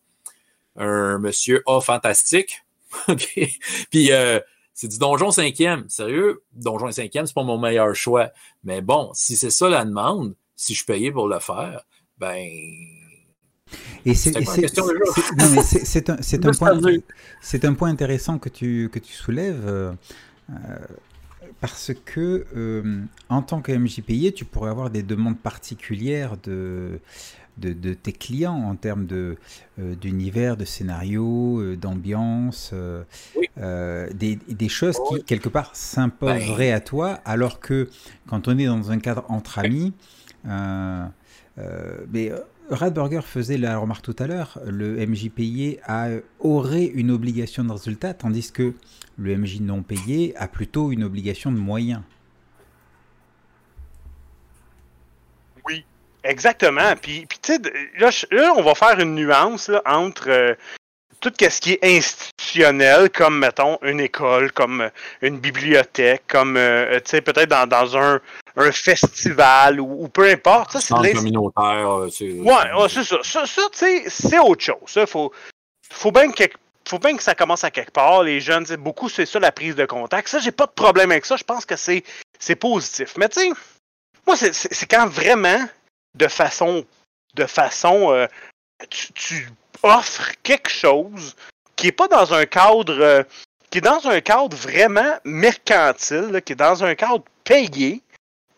un 0.76 1.20
monsieur 1.20 1.64
A 1.68 1.82
fantastique. 1.82 2.64
Puis 3.92 4.12
euh, 4.12 4.40
c'est 4.74 4.88
du 4.88 4.98
Donjon 4.98 5.30
5e. 5.30 5.88
Sérieux, 5.90 6.44
Donjon 6.54 6.90
5e, 6.90 7.26
c'est 7.26 7.34
pas 7.34 7.44
mon 7.44 7.58
meilleur 7.58 7.96
choix. 7.96 8.32
Mais 8.64 8.82
bon, 8.82 9.12
si 9.14 9.36
c'est 9.36 9.50
ça 9.50 9.70
la 9.70 9.86
demande, 9.86 10.36
si 10.56 10.74
je 10.74 10.86
payais 10.86 11.12
pour 11.12 11.28
le 11.28 11.40
faire, 11.40 11.82
ben. 12.18 12.48
Et 14.06 14.14
c'est 14.14 14.38
un, 14.38 14.42
un, 14.42 14.44
point, 16.54 16.80
un 17.64 17.74
point 17.74 17.90
intéressant 17.90 18.38
que 18.38 18.50
tu, 18.50 18.90
que 18.92 19.00
tu 19.00 19.14
soulèves. 19.14 19.66
Euh, 19.66 19.94
parce 21.62 21.92
que 22.06 22.46
euh, 22.56 23.02
en 23.30 23.42
tant 23.42 23.62
que 23.62 23.72
MJPI, 23.72 24.34
tu 24.34 24.46
pourrais 24.46 24.70
avoir 24.70 24.90
des 24.90 25.04
demandes 25.04 25.40
particulières 25.40 26.38
de, 26.44 27.00
de, 27.58 27.94
tes 27.94 28.12
clients 28.12 28.56
en 28.56 28.76
termes 28.76 29.06
de, 29.06 29.38
euh, 29.80 29.96
d'univers, 29.96 30.58
de 30.58 30.66
scénario, 30.66 31.60
euh, 31.60 31.78
d'ambiance, 31.78 32.72
euh, 32.74 33.04
des, 34.14 34.36
des, 34.36 34.70
choses 34.70 34.98
qui, 35.10 35.24
quelque 35.24 35.50
part, 35.50 35.76
s'imposeraient 35.76 36.72
à 36.72 36.82
toi, 36.82 37.20
alors 37.26 37.60
que 37.60 37.90
quand 38.28 38.48
on 38.48 38.58
est 38.58 38.66
dans 38.66 38.92
un 38.92 39.00
cadre 39.00 39.26
entre 39.30 39.60
amis, 39.60 39.94
mais 40.46 42.32
Radburger 42.70 43.22
faisait 43.22 43.58
la 43.58 43.78
remarque 43.78 44.04
tout 44.04 44.16
à 44.20 44.28
l'heure, 44.28 44.60
le 44.66 45.06
MJ 45.06 45.30
payé 45.30 45.80
a, 45.86 46.10
aurait 46.40 46.86
une 46.86 47.12
obligation 47.12 47.64
de 47.64 47.72
résultat, 47.72 48.14
tandis 48.14 48.52
que 48.52 48.74
le 49.18 49.38
MJ 49.38 49.62
non 49.62 49.84
payé 49.84 50.36
a 50.36 50.48
plutôt 50.48 50.92
une 50.92 51.04
obligation 51.04 51.52
de 51.52 51.58
moyens. 51.58 52.02
Exactement. 56.26 56.96
Puis, 57.02 57.26
puis 57.28 57.40
tu 57.42 57.56
sais, 57.56 58.20
là, 58.32 58.54
on 58.58 58.64
va 58.64 58.76
faire 58.76 59.00
une 59.00 59.16
nuance 59.16 59.70
entre 59.86 60.30
euh, 60.30 60.56
tout 61.22 61.32
ce 61.40 61.62
qui 61.62 61.74
est 61.74 61.84
institutionnel, 61.84 63.10
comme, 63.12 63.40
mettons, 63.40 63.78
une 63.84 64.00
école, 64.00 64.52
comme 64.52 64.82
euh, 64.82 64.90
une 65.22 65.38
bibliothèque, 65.38 66.24
comme, 66.28 66.58
euh, 66.58 66.96
tu 66.96 67.12
sais, 67.12 67.22
peut-être 67.22 67.50
dans, 67.50 67.68
dans 67.68 67.96
un, 67.96 68.20
un, 68.58 68.72
festival 68.72 69.80
ou, 69.80 70.08
peu 70.08 70.28
importe. 70.30 70.72
Ça, 70.74 70.82
c'est 70.82 71.14
communautaire. 71.14 72.00
Ouais, 72.00 72.90
c'est 72.90 73.04
ça. 73.04 73.18
Ça, 73.22 73.46
ça 73.46 73.62
tu 73.72 73.78
sais, 73.78 74.04
c'est 74.08 74.40
autre 74.40 74.64
chose. 74.64 74.96
Il 74.96 75.08
faut, 75.08 75.32
faut 75.92 76.12
bien 76.12 76.32
que 76.32 76.44
faut 76.88 77.00
bien 77.00 77.18
que 77.18 77.24
ça 77.24 77.34
commence 77.34 77.64
à 77.64 77.72
quelque 77.72 77.92
part. 77.92 78.24
Les 78.24 78.40
jeunes, 78.40 78.66
beaucoup, 78.78 79.10
c'est 79.10 79.26
ça 79.26 79.40
la 79.40 79.52
prise 79.52 79.76
de 79.76 79.86
contact. 79.86 80.28
Ça, 80.28 80.40
j'ai 80.40 80.52
pas 80.52 80.68
de 80.68 80.72
problème 80.72 81.12
avec 81.12 81.26
ça. 81.26 81.36
Je 81.36 81.44
pense 81.44 81.66
que 81.66 81.76
c'est, 81.76 82.04
c'est 82.38 82.56
positif. 82.56 83.16
Mais 83.18 83.30
tu 83.30 83.42
sais, 83.42 83.50
moi, 84.28 84.36
c'est 84.38 84.86
quand 84.88 85.08
vraiment 85.08 85.68
de 86.16 86.28
façon, 86.28 86.86
de 87.36 87.46
façon, 87.46 88.12
euh, 88.12 88.28
tu, 88.90 89.50
offres 89.84 90.32
quelque 90.42 90.70
chose 90.70 91.36
qui 91.76 91.88
est 91.88 91.92
pas 91.92 92.08
dans 92.08 92.34
un 92.34 92.46
cadre, 92.46 93.00
euh, 93.00 93.24
qui 93.70 93.80
est 93.80 93.82
dans 93.82 94.08
un 94.08 94.22
cadre 94.22 94.56
vraiment 94.56 95.18
mercantile, 95.26 96.42
qui 96.44 96.54
est 96.54 96.58
dans 96.58 96.84
un 96.84 96.96
cadre 96.96 97.24
payé 97.44 98.02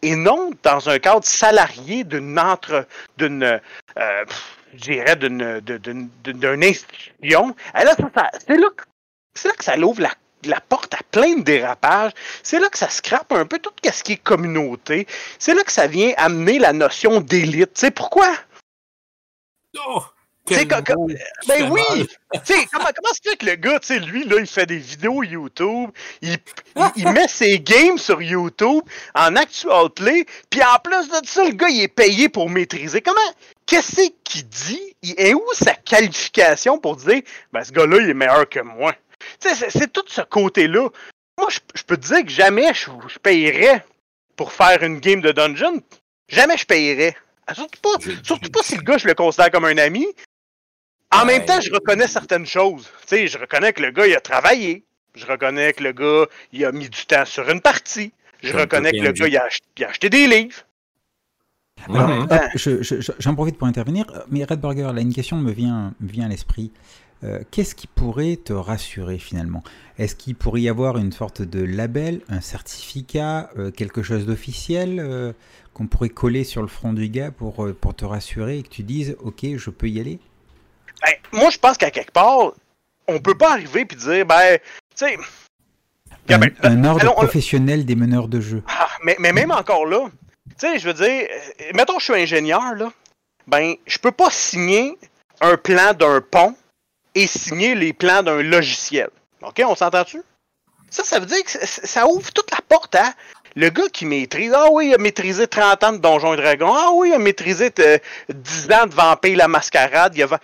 et 0.01 0.15
non 0.15 0.51
dans 0.63 0.89
un 0.89 0.99
cadre 0.99 1.25
salarié 1.25 2.03
d'une 2.03 2.39
entre, 2.39 2.87
d'une, 3.17 3.43
euh, 3.43 4.25
je 4.73 4.79
dirais 4.79 5.15
d'une, 5.15 5.59
d'une, 5.59 6.63
institution. 6.63 7.55
Et 7.79 7.83
là, 7.83 7.95
c'est 7.97 8.15
là, 8.15 8.57
là 8.57 9.51
que 9.57 9.63
ça 9.63 9.77
ouvre 9.77 10.01
la 10.01 10.13
la 10.45 10.61
porte 10.61 10.93
à 10.93 10.99
plein 11.11 11.35
de 11.35 11.43
dérapages. 11.43 12.11
C'est 12.43 12.59
là 12.59 12.69
que 12.69 12.77
ça 12.77 12.89
scrape 12.89 13.31
un 13.31 13.45
peu 13.45 13.59
tout 13.59 13.71
ce 13.83 14.03
qui 14.03 14.13
est 14.13 14.23
communauté. 14.23 15.07
C'est 15.39 15.53
là 15.53 15.63
que 15.63 15.71
ça 15.71 15.87
vient 15.87 16.13
amener 16.17 16.59
la 16.59 16.73
notion 16.73 17.21
d'élite. 17.21 17.73
Tu 17.73 17.81
sais 17.81 17.91
pourquoi? 17.91 18.31
Oh! 19.87 20.03
ben 21.47 21.69
oui! 21.69 22.07
comment, 22.71 22.89
comment 22.95 23.13
se 23.13 23.29
fait 23.29 23.35
que 23.37 23.45
le 23.45 23.55
gars, 23.55 23.79
lui, 23.89 24.23
là, 24.23 24.37
il 24.39 24.47
fait 24.47 24.65
des 24.65 24.77
vidéos 24.77 25.23
YouTube, 25.23 25.89
il, 26.21 26.37
il, 26.95 27.11
met 27.11 27.27
ses 27.27 27.59
games 27.59 27.97
sur 27.97 28.21
YouTube 28.21 28.81
en 29.13 29.35
actual 29.35 29.89
play, 29.89 30.25
puis 30.49 30.61
en 30.63 30.79
plus 30.79 31.09
de 31.09 31.25
ça, 31.25 31.43
le 31.43 31.51
gars, 31.51 31.69
il 31.69 31.81
est 31.81 31.87
payé 31.87 32.29
pour 32.29 32.49
maîtriser. 32.49 33.01
Comment? 33.01 33.17
Qu'est-ce 33.65 34.09
qu'il 34.23 34.47
dit? 34.47 34.95
Et 35.17 35.33
où 35.33 35.43
sa 35.53 35.73
qualification 35.73 36.79
pour 36.79 36.95
dire, 36.95 37.21
ben, 37.51 37.63
ce 37.63 37.71
gars-là, 37.71 37.97
il 37.99 38.09
est 38.09 38.13
meilleur 38.13 38.47
que 38.47 38.61
moi? 38.61 38.93
C'est 39.39 39.91
tout 39.91 40.03
ce 40.07 40.21
côté-là. 40.21 40.89
Moi, 41.37 41.47
je, 41.49 41.83
peux 41.83 41.97
te 41.97 42.07
dire 42.07 42.23
que 42.23 42.31
jamais 42.31 42.73
je, 42.73 42.89
je 43.07 43.19
payerais 43.19 43.85
pour 44.35 44.51
faire 44.51 44.81
une 44.83 44.99
game 44.99 45.21
de 45.21 45.31
dungeon. 45.31 45.81
Jamais 46.27 46.57
je 46.57 46.65
payerais. 46.65 47.15
Ah, 47.47 47.53
surtout 47.53 47.79
pas, 47.81 48.13
surtout 48.23 48.49
pas 48.49 48.61
si 48.61 48.75
le 48.75 48.81
gars, 48.81 48.97
je 48.97 49.07
le 49.07 49.13
considère 49.13 49.51
comme 49.51 49.65
un 49.65 49.77
ami. 49.77 50.05
En 51.11 51.25
même 51.25 51.45
temps, 51.45 51.61
je 51.61 51.71
reconnais 51.71 52.07
certaines 52.07 52.45
choses. 52.45 52.89
Tu 53.01 53.07
sais, 53.07 53.27
je 53.27 53.37
reconnais 53.37 53.71
que 53.71 53.81
le 53.81 53.91
gars, 53.91 54.05
il 54.05 54.15
a 54.15 54.19
travaillé. 54.19 54.83
Je 55.15 55.25
reconnais 55.25 55.71
que 55.73 55.83
le 55.83 55.93
gars, 55.93 56.25
il 56.51 56.65
a 56.65 56.71
mis 56.71 56.89
du 56.89 57.05
temps 57.05 57.25
sur 57.25 57.49
une 57.49 57.61
partie. 57.61 58.11
Je 58.43 58.53
reconnais 58.53 58.91
que 58.91 58.97
le 58.97 59.11
gars, 59.13 59.27
il 59.27 59.37
a, 59.37 59.47
acheté, 59.87 60.09
des 60.09 60.27
livres. 60.27 60.57
Alors, 61.87 62.27
j'en 63.19 63.35
profite 63.35 63.57
pour 63.57 63.67
intervenir, 63.67 64.05
mais 64.29 64.43
Redburger, 64.43 64.91
là, 64.93 65.01
une 65.01 65.13
question 65.13 65.37
me 65.37 65.51
vient, 65.51 65.93
me 66.01 66.11
vient 66.11 66.25
à 66.25 66.29
l'esprit. 66.29 66.71
Euh, 67.23 67.39
qu'est-ce 67.49 67.73
qui 67.73 67.87
pourrait 67.87 68.37
te 68.37 68.53
rassurer 68.53 69.17
finalement? 69.17 69.63
Est-ce 69.97 70.15
qu'il 70.15 70.35
pourrait 70.35 70.61
y 70.61 70.69
avoir 70.69 70.97
une 70.97 71.11
sorte 71.11 71.41
de 71.41 71.63
label, 71.63 72.21
un 72.29 72.41
certificat, 72.41 73.49
euh, 73.57 73.71
quelque 73.71 74.03
chose 74.03 74.27
d'officiel 74.27 74.99
euh, 74.99 75.33
qu'on 75.73 75.87
pourrait 75.87 76.09
coller 76.09 76.43
sur 76.43 76.61
le 76.61 76.67
front 76.67 76.93
du 76.93 77.09
gars 77.09 77.31
pour, 77.31 77.67
pour 77.81 77.95
te 77.95 78.05
rassurer 78.05 78.59
et 78.59 78.63
que 78.63 78.69
tu 78.69 78.83
dises 78.83 79.15
ok 79.19 79.45
je 79.57 79.69
peux 79.69 79.89
y 79.89 79.99
aller 79.99 80.19
ben, 81.03 81.13
Moi 81.31 81.49
je 81.49 81.57
pense 81.57 81.77
qu'à 81.77 81.89
quelque 81.89 82.11
part, 82.11 82.51
on 83.07 83.19
peut 83.19 83.37
pas 83.37 83.53
arriver 83.53 83.81
et 83.81 83.95
dire 83.95 84.25
ben 84.25 84.59
tu 84.95 85.05
sais. 85.07 85.17
Un, 86.29 86.83
ordre 86.83 87.13
professionnel 87.13 87.85
des 87.85 87.95
meneurs 87.95 88.27
de 88.27 88.41
jeu. 88.41 88.61
Ah, 88.67 88.89
mais, 89.01 89.15
mais 89.19 89.31
même 89.31 89.51
encore 89.51 89.85
là, 89.85 90.09
tu 90.49 90.67
sais, 90.67 90.77
je 90.77 90.89
veux 90.89 90.93
dire, 90.93 91.25
mettons 91.73 91.93
que 91.95 91.99
je 91.99 92.11
suis 92.11 92.21
ingénieur, 92.21 92.73
là, 92.75 92.91
ben, 93.47 93.75
je 93.85 93.97
peux 93.97 94.11
pas 94.11 94.29
signer 94.29 94.97
un 95.39 95.55
plan 95.55 95.93
d'un 95.93 96.19
pont 96.19 96.53
et 97.17 97.25
signer 97.25 97.73
les 97.73 97.93
plans 97.93 98.21
d'un 98.21 98.43
logiciel. 98.43 99.09
OK, 99.41 99.61
on 99.65 99.75
s'entend-tu? 99.75 100.21
Ça, 100.91 101.03
ça 101.03 101.19
veut 101.19 101.25
dire 101.25 101.43
que 101.43 101.49
ça 101.65 102.07
ouvre 102.07 102.31
toute 102.31 102.51
la 102.51 102.59
porte 102.69 102.93
à 102.93 103.11
le 103.55 103.69
gars 103.71 103.89
qui 103.91 104.05
maîtrise. 104.05 104.53
Ah 104.55 104.67
oui, 104.71 104.89
il 104.89 104.93
a 104.93 104.99
maîtrisé 104.99 105.47
30 105.47 105.83
ans 105.83 105.91
de 105.93 105.97
Donjons 105.97 106.35
et 106.35 106.37
Dragons. 106.37 106.71
Ah 106.71 106.91
oui, 106.93 107.09
il 107.09 107.13
a 107.13 107.17
maîtrisé 107.17 107.71
10 107.71 107.81
euh, 107.81 108.73
ans 108.75 108.85
de 108.85 108.93
Vampire 108.93 109.35
la 109.35 109.47
Mascarade. 109.47 110.15
Il 110.15 110.23
a... 110.23 110.39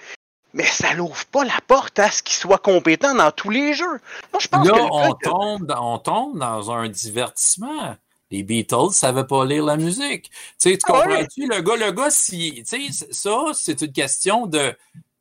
Mais 0.55 0.63
ça 0.63 0.95
n'ouvre 0.95 1.23
pas 1.25 1.43
la 1.43 1.59
porte 1.67 1.99
à 1.99 2.09
ce 2.09 2.23
qu'il 2.23 2.35
soit 2.35 2.57
compétent 2.57 3.13
dans 3.13 3.31
tous 3.31 3.51
les 3.51 3.75
jeux. 3.75 3.99
Moi, 4.31 4.39
je 4.39 4.47
pense 4.47 4.67
Là, 4.67 4.87
on, 4.91 5.13
tombe 5.13 5.67
dans, 5.67 5.93
on 5.93 5.99
tombe 5.99 6.39
dans 6.39 6.71
un 6.71 6.89
divertissement. 6.89 7.95
Les 8.31 8.41
Beatles 8.41 8.87
ne 8.87 8.93
savaient 8.93 9.27
pas 9.27 9.45
lire 9.45 9.63
la 9.63 9.77
musique. 9.77 10.31
Tu 10.59 10.71
sais, 10.71 10.77
tu 10.77 10.85
ah 10.87 10.91
comprends-tu? 10.91 11.47
Le 11.47 11.61
gars, 11.61 11.75
le 11.75 11.91
gars, 11.91 12.09
si, 12.09 12.63
tu 12.67 12.91
sais, 12.91 13.07
ça, 13.11 13.37
c'est 13.53 13.81
une 13.81 13.93
question 13.93 14.47
de 14.47 14.75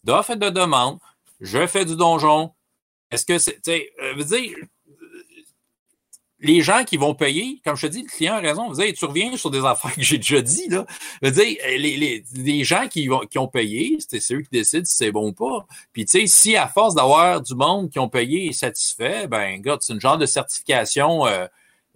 d'offre 0.04 0.30
et 0.30 0.36
de 0.36 0.48
demande 0.48 0.98
je 1.42 1.66
fais 1.66 1.84
du 1.84 1.96
donjon. 1.96 2.52
Est-ce 3.10 3.26
que 3.26 3.38
c'est, 3.38 3.60
euh, 4.00 4.22
dire, 4.24 4.56
les 6.38 6.60
gens 6.60 6.84
qui 6.84 6.96
vont 6.96 7.14
payer, 7.14 7.60
comme 7.64 7.76
je 7.76 7.86
te 7.86 7.92
dis, 7.92 8.02
le 8.02 8.08
client 8.08 8.34
a 8.34 8.40
raison. 8.40 8.68
Vous 8.68 8.76
savez, 8.76 8.92
tu 8.92 9.04
reviens 9.04 9.36
sur 9.36 9.50
des 9.50 9.64
affaires 9.64 9.94
que 9.94 10.02
j'ai 10.02 10.16
déjà 10.16 10.40
dit, 10.40 10.68
là. 10.68 10.86
Veux 11.20 11.30
dire, 11.30 11.56
les, 11.78 12.24
les, 12.34 12.64
gens 12.64 12.88
qui, 12.88 13.08
ont 13.10 13.48
payé, 13.48 13.98
c'est 14.00 14.34
eux 14.34 14.40
qui 14.40 14.50
décident 14.50 14.84
si 14.84 14.96
c'est 14.96 15.12
bon 15.12 15.28
ou 15.28 15.32
pas. 15.32 15.66
Puis, 15.92 16.04
tu 16.04 16.20
sais, 16.20 16.26
si 16.26 16.56
à 16.56 16.68
force 16.68 16.94
d'avoir 16.94 17.42
du 17.42 17.54
monde 17.54 17.90
qui 17.90 17.98
ont 17.98 18.08
payé 18.08 18.46
et 18.46 18.52
satisfait, 18.52 19.26
ben, 19.28 19.60
gars, 19.60 19.76
c'est 19.80 19.92
une 19.92 20.00
genre 20.00 20.18
de 20.18 20.26
certification 20.26 21.26
euh, 21.26 21.46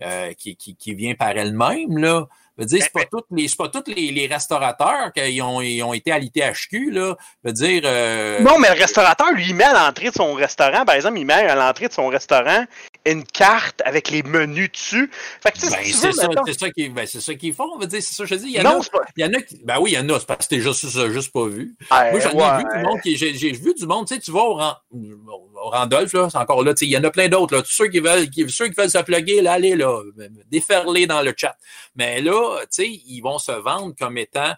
euh, 0.03 0.33
qui, 0.35 0.57
qui, 0.57 0.77
qui, 0.77 0.95
vient 0.95 1.15
par 1.15 1.31
elle-même, 1.31 1.99
là. 1.99 2.29
Je 2.59 2.63
veux 2.63 2.67
dire, 2.67 2.83
c'est 2.83 2.93
pas 2.93 3.05
tous 3.05 3.25
les, 3.31 3.49
pas 3.57 3.69
tous 3.69 3.85
les, 3.87 4.11
les 4.11 4.27
restaurateurs 4.27 5.13
qui 5.15 5.43
ont, 5.43 5.61
ils 5.61 5.83
ont 5.83 5.93
été 5.93 6.11
à 6.11 6.19
l'ITHQ, 6.19 6.91
là. 6.91 7.15
Je 7.45 7.49
veux 7.49 7.53
dire. 7.53 7.83
Euh... 7.85 8.41
Non, 8.41 8.59
mais 8.59 8.69
le 8.75 8.81
restaurateur, 8.81 9.31
lui, 9.33 9.49
il 9.49 9.55
met 9.55 9.65
à 9.65 9.75
l'entrée 9.75 10.09
de 10.09 10.15
son 10.15 10.33
restaurant, 10.33 10.85
par 10.85 10.95
exemple, 10.95 11.19
il 11.19 11.27
met 11.27 11.35
à 11.35 11.55
l'entrée 11.55 11.89
de 11.89 11.93
son 11.93 12.09
restaurant 12.09 12.65
une 13.07 13.25
carte 13.25 13.81
avec 13.85 14.11
les 14.11 14.23
menus 14.23 14.71
dessus. 14.73 15.11
Fait 15.41 15.53
que, 15.53 15.61
ben, 15.61 15.79
c'est 15.85 15.93
ça, 15.93 16.13
ça 16.13 16.71
qu'ils 16.71 16.93
ben, 16.93 17.07
font. 17.55 17.71
On 17.75 17.79
va 17.79 17.87
dire, 17.87 18.03
c'est 18.03 18.15
ça 18.15 18.25
que 18.25 18.31
je 18.31 18.35
dis. 18.35 18.47
Il 18.49 18.57
y 18.57 18.61
en, 18.61 18.67
a, 18.67 18.81
il 19.17 19.25
y 19.25 19.25
en 19.25 19.33
a 19.33 19.41
qui. 19.41 19.61
Ben 19.65 19.79
oui, 19.81 19.93
il 19.93 19.95
y 19.95 19.99
en 19.99 20.09
a, 20.09 20.19
c'est 20.19 20.27
parce 20.27 20.47
que 20.47 20.55
t'es 20.55 20.61
juste, 20.61 20.87
juste 21.11 21.33
pas 21.33 21.47
vu. 21.47 21.77
Moi, 21.91 22.21
j'en 22.21 22.31
ai 22.31 22.59
vu 22.59 22.65
du 22.77 22.83
monde 22.85 23.01
qui. 23.03 23.17
J'ai 23.17 23.53
vu 23.53 23.75
du 23.75 23.87
monde, 23.87 24.07
tu 24.07 24.15
sais, 24.15 24.21
tu 24.21 24.31
vas 24.33 24.43
au, 24.43 24.59
au 24.59 25.71
Randolph, 25.71 26.13
là, 26.13 26.29
c'est 26.31 26.39
encore 26.39 26.63
là, 26.63 26.75
tu 26.75 26.81
sais, 26.81 26.87
il 26.87 26.93
y 26.93 26.99
en 26.99 27.05
a 27.05 27.11
plein 27.11 27.29
d'autres. 27.29 27.61
Tous 27.61 27.71
ceux 27.71 27.89
qui 27.89 28.01
veulent, 28.01 28.29
qui, 28.29 28.49
ceux 28.49 28.69
qui 28.69 28.75
veulent 28.75 28.91
se 28.91 28.99
plugger, 28.99 29.41
là, 29.41 29.53
allez, 29.53 29.77
là, 29.77 30.03
déferler 30.51 31.07
dans 31.07 31.23
le 31.23 31.33
chat. 31.37 31.57
Mais 31.95 32.21
là, 32.21 32.61
tu 32.63 32.67
sais, 32.71 32.89
ils 32.89 33.21
vont 33.21 33.39
se 33.39 33.53
vendre 33.53 33.95
comme 33.99 34.19
étant. 34.19 34.53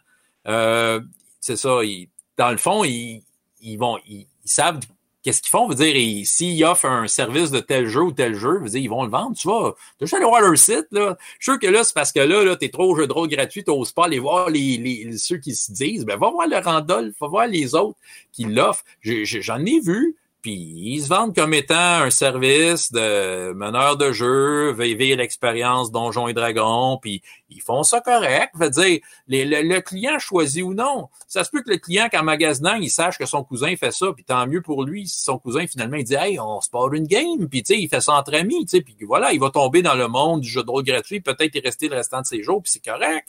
Euh, 0.46 1.00
c'est 1.40 1.56
ça, 1.56 1.82
ils, 1.82 2.08
dans 2.36 2.50
le 2.50 2.56
fond, 2.56 2.84
ils, 2.84 3.22
ils 3.60 3.76
vont. 3.76 3.98
Ils, 4.06 4.26
ils 4.44 4.50
savent 4.50 4.80
qu'est-ce 5.28 5.42
qu'ils 5.42 5.50
font? 5.50 5.68
Veut 5.68 5.74
dire, 5.74 6.26
s'ils 6.26 6.64
offrent 6.64 6.86
un 6.86 7.06
service 7.06 7.50
de 7.50 7.60
tel 7.60 7.86
jeu 7.86 8.00
ou 8.00 8.12
tel 8.12 8.34
jeu, 8.34 8.60
veut 8.60 8.70
dire, 8.70 8.80
ils 8.80 8.88
vont 8.88 9.04
le 9.04 9.10
vendre. 9.10 9.36
Tu 9.36 9.46
vas, 9.46 9.74
tu 9.98 10.06
vas 10.06 10.16
aller 10.16 10.24
voir 10.24 10.40
leur 10.40 10.56
site, 10.56 10.86
là. 10.90 11.18
Je 11.38 11.44
suis 11.44 11.52
sûr 11.52 11.58
que 11.58 11.66
là, 11.66 11.84
c'est 11.84 11.92
parce 11.92 12.12
que 12.12 12.20
là, 12.20 12.42
là, 12.44 12.56
t'es 12.56 12.70
trop 12.70 12.96
jeu 12.96 13.06
de 13.06 13.12
rôle 13.12 13.28
gratuit, 13.28 13.62
t'oses 13.62 13.92
pas 13.92 14.06
aller 14.06 14.20
voir 14.20 14.48
les, 14.48 14.78
les, 14.78 15.18
ceux 15.18 15.36
qui 15.36 15.54
se 15.54 15.70
disent, 15.70 16.06
ben, 16.06 16.16
va 16.16 16.30
voir 16.30 16.48
le 16.48 16.56
Randolph, 16.56 17.14
va 17.20 17.26
voir 17.26 17.46
les 17.46 17.74
autres 17.74 17.98
qui 18.32 18.44
l'offrent. 18.44 18.84
J'en 19.02 19.62
ai 19.66 19.80
vu, 19.80 20.16
puis 20.48 20.94
ils 20.94 21.02
se 21.02 21.08
vendent 21.08 21.34
comme 21.34 21.52
étant 21.52 21.74
un 21.74 22.08
service 22.08 22.90
de 22.90 23.52
meneur 23.52 23.98
de 23.98 24.12
jeu, 24.12 24.72
vivre 24.72 25.18
l'expérience 25.18 25.92
Donjons 25.92 26.26
et 26.26 26.32
Dragons, 26.32 26.96
puis 26.96 27.20
ils 27.50 27.60
font 27.60 27.82
ça 27.82 28.00
correct. 28.00 28.54
Veut 28.54 28.70
dire, 28.70 29.00
le, 29.28 29.80
client 29.80 30.18
choisit 30.18 30.62
ou 30.62 30.72
non. 30.72 31.10
Ça 31.26 31.44
se 31.44 31.50
peut 31.50 31.60
que 31.60 31.68
le 31.68 31.76
client, 31.76 32.08
qu'en 32.10 32.22
magasinant, 32.22 32.76
il 32.76 32.88
sache 32.88 33.18
que 33.18 33.26
son 33.26 33.44
cousin 33.44 33.76
fait 33.76 33.90
ça, 33.90 34.06
puis 34.14 34.24
tant 34.24 34.46
mieux 34.46 34.62
pour 34.62 34.84
lui 34.84 35.06
si 35.06 35.22
son 35.22 35.38
cousin 35.38 35.66
finalement 35.66 35.98
il 35.98 36.04
dit 36.04 36.14
Hey, 36.14 36.40
on 36.40 36.62
se 36.62 36.70
part 36.70 36.94
une 36.94 37.06
game, 37.06 37.46
puis 37.46 37.62
tu 37.62 37.74
sais, 37.74 37.80
il 37.82 37.88
fait 37.90 38.00
ça 38.00 38.14
entre 38.14 38.34
amis, 38.34 38.64
tu 38.64 38.78
sais, 38.78 38.80
puis 38.80 38.96
voilà, 39.02 39.34
il 39.34 39.40
va 39.40 39.50
tomber 39.50 39.82
dans 39.82 39.96
le 39.96 40.08
monde 40.08 40.40
du 40.40 40.48
jeu 40.48 40.62
de 40.62 40.70
rôle 40.70 40.84
gratuit, 40.84 41.20
peut-être 41.20 41.54
y 41.54 41.60
rester 41.60 41.90
le 41.90 41.96
restant 41.96 42.22
de 42.22 42.26
ses 42.26 42.42
jours, 42.42 42.62
puis 42.62 42.72
c'est 42.72 42.82
correct. 42.82 43.28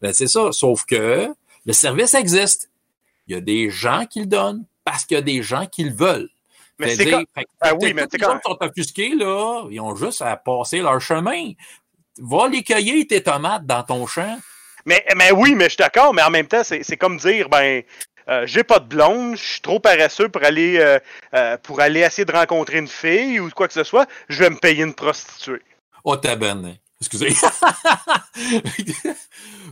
Ben 0.00 0.12
c'est 0.12 0.28
ça. 0.28 0.52
Sauf 0.52 0.84
que 0.84 1.34
le 1.66 1.72
service 1.72 2.14
existe. 2.14 2.70
Il 3.26 3.34
y 3.34 3.36
a 3.36 3.40
des 3.40 3.70
gens 3.70 4.06
qui 4.06 4.20
le 4.20 4.26
donnent 4.26 4.66
parce 4.84 5.04
qu'il 5.04 5.16
y 5.16 5.18
a 5.18 5.22
des 5.22 5.42
gens 5.42 5.66
qui 5.66 5.82
le 5.82 5.92
veulent. 5.92 6.30
Mais 6.80 6.96
c'est 6.96 7.10
comme... 7.10 7.26
ben 7.34 7.76
oui, 7.80 7.92
mais 7.92 8.06
quand... 8.18 8.40
sont 8.42 8.56
offusqués, 8.60 9.14
là, 9.14 9.64
ils 9.70 9.80
ont 9.80 9.94
juste 9.94 10.22
à 10.22 10.36
passer 10.36 10.78
leur 10.80 11.00
chemin. 11.00 11.52
Va 12.18 12.48
les 12.48 12.62
cueillir, 12.62 13.04
tes 13.06 13.22
tomates, 13.22 13.66
dans 13.66 13.82
ton 13.82 14.06
champ. 14.06 14.38
Mais, 14.86 15.04
mais 15.14 15.30
oui, 15.30 15.54
mais 15.54 15.64
je 15.64 15.70
suis 15.70 15.76
d'accord, 15.76 16.14
mais 16.14 16.22
en 16.22 16.30
même 16.30 16.46
temps, 16.46 16.62
c'est 16.64 16.96
comme 16.96 17.18
dire, 17.18 17.50
ben, 17.50 17.82
euh, 18.28 18.46
j'ai 18.46 18.64
pas 18.64 18.78
de 18.78 18.86
blonde, 18.86 19.36
je 19.36 19.42
suis 19.42 19.60
trop 19.60 19.78
paresseux 19.78 20.30
pour 20.30 20.42
aller, 20.42 20.78
euh, 20.78 20.98
euh, 21.34 21.58
pour 21.58 21.80
aller 21.80 22.00
essayer 22.00 22.24
de 22.24 22.32
rencontrer 22.32 22.78
une 22.78 22.88
fille 22.88 23.40
ou 23.40 23.50
quoi 23.50 23.68
que 23.68 23.74
ce 23.74 23.84
soit, 23.84 24.08
je 24.28 24.42
vais 24.42 24.50
me 24.50 24.56
payer 24.56 24.84
une 24.84 24.94
prostituée. 24.94 25.62
Oh, 26.04 26.16
tabarnak. 26.16 26.80
Excusez. 27.00 27.34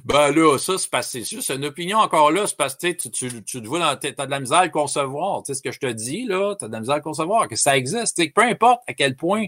ben 0.04 0.30
là, 0.32 0.58
ça, 0.58 0.78
c'est 0.78 0.90
parce 0.90 1.12
que 1.12 1.22
c'est 1.22 1.54
une 1.54 1.66
opinion 1.66 1.98
encore 1.98 2.30
là, 2.30 2.46
c'est 2.46 2.56
parce 2.56 2.74
que 2.74 2.90
tu, 2.92 3.10
tu, 3.10 3.44
tu 3.44 3.62
te 3.62 3.66
vois 3.66 3.78
dans 3.78 3.96
t'as 3.96 4.24
de 4.24 4.30
la 4.30 4.40
misère 4.40 4.58
à 4.58 4.64
le 4.64 4.70
concevoir. 4.70 5.42
Tu 5.42 5.52
sais 5.52 5.58
ce 5.58 5.62
que 5.62 5.70
je 5.70 5.78
te 5.78 5.92
dis, 5.92 6.24
là, 6.24 6.54
t'as 6.58 6.68
de 6.68 6.72
la 6.72 6.80
misère 6.80 6.94
à 6.94 6.98
le 6.98 7.02
concevoir, 7.02 7.46
que 7.46 7.56
ça 7.56 7.76
existe. 7.76 8.22
peu 8.32 8.42
importe 8.42 8.80
à 8.86 8.94
quel 8.94 9.14
point 9.14 9.46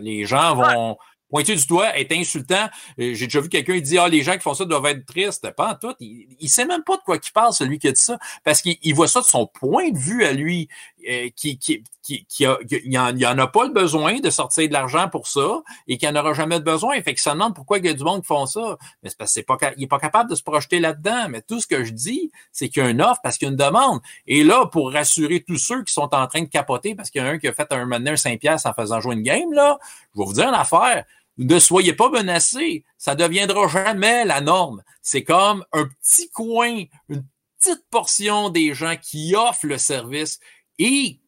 les 0.00 0.24
gens 0.24 0.54
vont, 0.54 0.96
pointer 1.28 1.54
du 1.54 1.66
doigt 1.66 1.96
est 1.96 2.10
insultant. 2.12 2.68
Euh, 2.98 3.14
j'ai 3.14 3.26
déjà 3.26 3.40
vu 3.40 3.48
quelqu'un 3.48 3.78
dire 3.78 4.04
Ah, 4.04 4.08
les 4.08 4.22
gens 4.22 4.32
qui 4.32 4.40
font 4.40 4.54
ça 4.54 4.64
doivent 4.64 4.86
être 4.86 5.04
tristes. 5.06 5.50
Pas 5.52 5.72
en 5.72 5.74
tout. 5.74 5.94
Il, 6.00 6.26
il 6.40 6.48
sait 6.48 6.64
même 6.64 6.82
pas 6.84 6.96
de 6.96 7.02
quoi 7.02 7.16
il 7.16 7.32
parle, 7.32 7.52
celui 7.52 7.78
qui 7.78 7.88
a 7.88 7.92
dit 7.92 8.00
ça, 8.00 8.18
parce 8.44 8.62
qu'il 8.62 8.94
voit 8.94 9.08
ça 9.08 9.20
de 9.20 9.26
son 9.26 9.46
point 9.46 9.90
de 9.90 9.98
vue 9.98 10.24
à 10.24 10.32
lui, 10.32 10.68
euh, 11.08 11.28
qui, 11.36 11.58
qui, 11.58 11.84
qui, 12.02 12.24
qui 12.26 12.46
a, 12.46 12.58
il, 12.70 12.98
en, 12.98 13.14
il 13.14 13.26
en 13.26 13.38
a 13.38 13.46
pas 13.46 13.64
le 13.64 13.72
besoin 13.72 14.18
de 14.20 14.30
sortir 14.30 14.66
de 14.68 14.72
l'argent 14.72 15.08
pour 15.08 15.26
ça 15.26 15.62
et 15.86 15.98
qu'il 15.98 16.08
en 16.08 16.16
aura 16.16 16.32
jamais 16.32 16.58
de 16.58 16.64
besoin. 16.64 17.00
Fait 17.02 17.14
que 17.14 17.20
ça 17.20 17.32
demande 17.32 17.54
pourquoi 17.54 17.78
il 17.78 17.86
y 17.86 17.88
a 17.88 17.94
du 17.94 18.04
monde 18.04 18.22
qui 18.22 18.26
font 18.26 18.46
ça. 18.46 18.76
Mais 19.02 19.10
c'est 19.10 19.16
parce 19.16 19.32
qu'il 19.32 19.44
pas, 19.44 19.58
il 19.76 19.84
est 19.84 19.88
pas 19.88 19.98
capable 19.98 20.30
de 20.30 20.34
se 20.34 20.42
projeter 20.42 20.80
là-dedans. 20.80 21.28
Mais 21.28 21.42
tout 21.42 21.60
ce 21.60 21.66
que 21.66 21.84
je 21.84 21.92
dis, 21.92 22.30
c'est 22.52 22.68
qu'il 22.68 22.82
y 22.82 22.86
a 22.86 22.88
une 22.90 23.02
offre 23.02 23.20
parce 23.22 23.38
qu'il 23.38 23.46
y 23.46 23.48
a 23.48 23.52
une 23.52 23.56
demande. 23.56 24.00
Et 24.26 24.42
là, 24.42 24.66
pour 24.66 24.92
rassurer 24.92 25.44
tous 25.46 25.58
ceux 25.58 25.84
qui 25.84 25.92
sont 25.92 26.14
en 26.14 26.26
train 26.26 26.42
de 26.42 26.48
capoter 26.48 26.94
parce 26.94 27.10
qu'il 27.10 27.20
y 27.20 27.24
en 27.24 27.28
a 27.28 27.30
un 27.30 27.38
qui 27.38 27.48
a 27.48 27.52
fait 27.52 27.70
un 27.72 27.84
maintenant 27.84 28.12
un 28.12 28.16
5 28.16 28.40
piastres 28.40 28.68
en 28.68 28.74
faisant 28.74 29.00
jouer 29.00 29.14
une 29.14 29.22
game, 29.22 29.52
là, 29.52 29.78
je 30.14 30.20
vais 30.20 30.26
vous 30.26 30.32
dire 30.32 30.48
une 30.48 30.54
affaire 30.54 31.04
ne 31.38 31.58
soyez 31.58 31.92
pas 31.92 32.10
menacés. 32.10 32.84
Ça 32.98 33.14
deviendra 33.14 33.68
jamais 33.68 34.24
la 34.24 34.40
norme. 34.40 34.82
C'est 35.02 35.22
comme 35.22 35.64
un 35.72 35.86
petit 36.02 36.28
coin, 36.30 36.82
une 37.08 37.24
petite 37.58 37.84
portion 37.90 38.50
des 38.50 38.74
gens 38.74 38.96
qui 39.00 39.34
offrent 39.34 39.66
le 39.66 39.78
service. 39.78 40.40
Et, 40.78 41.20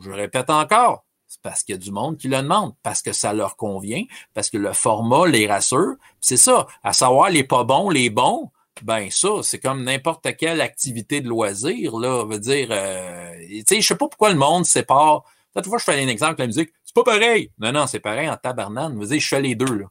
je 0.00 0.10
répète 0.10 0.50
encore, 0.50 1.04
c'est 1.26 1.40
parce 1.42 1.62
qu'il 1.62 1.74
y 1.74 1.78
a 1.78 1.80
du 1.80 1.90
monde 1.90 2.16
qui 2.16 2.28
le 2.28 2.36
demande, 2.38 2.74
parce 2.82 3.02
que 3.02 3.12
ça 3.12 3.32
leur 3.32 3.56
convient, 3.56 4.04
parce 4.34 4.50
que 4.50 4.58
le 4.58 4.72
format 4.72 5.26
les 5.26 5.46
rassure. 5.46 5.94
C'est 6.20 6.36
ça, 6.36 6.66
à 6.82 6.92
savoir 6.92 7.30
les 7.30 7.44
pas 7.44 7.64
bons, 7.64 7.90
les 7.90 8.10
bons, 8.10 8.50
ben 8.82 9.10
ça, 9.10 9.28
c'est 9.42 9.60
comme 9.60 9.84
n'importe 9.84 10.36
quelle 10.36 10.60
activité 10.60 11.20
de 11.20 11.28
loisir, 11.28 11.96
là, 11.96 12.24
veut 12.24 12.38
dire, 12.38 12.68
euh, 12.70 13.32
tu 13.48 13.64
sais, 13.66 13.80
je 13.80 13.86
sais 13.86 13.96
pas 13.96 14.08
pourquoi 14.08 14.30
le 14.30 14.38
monde 14.38 14.64
sépare. 14.64 15.24
Cette 15.54 15.66
fois, 15.66 15.78
je 15.78 15.84
fais 15.84 16.02
un 16.02 16.08
exemple, 16.08 16.40
la 16.40 16.46
musique, 16.46 16.72
c'est 16.84 16.94
pas 16.94 17.04
pareil. 17.04 17.50
Non, 17.58 17.72
non, 17.72 17.86
c'est 17.86 18.00
pareil 18.00 18.28
en 18.28 18.36
tabarnane. 18.36 18.98
Veux 18.98 19.06
dire, 19.06 19.20
je 19.20 19.28
fais 19.28 19.40
les 19.40 19.54
deux, 19.54 19.72
là. 19.72 19.86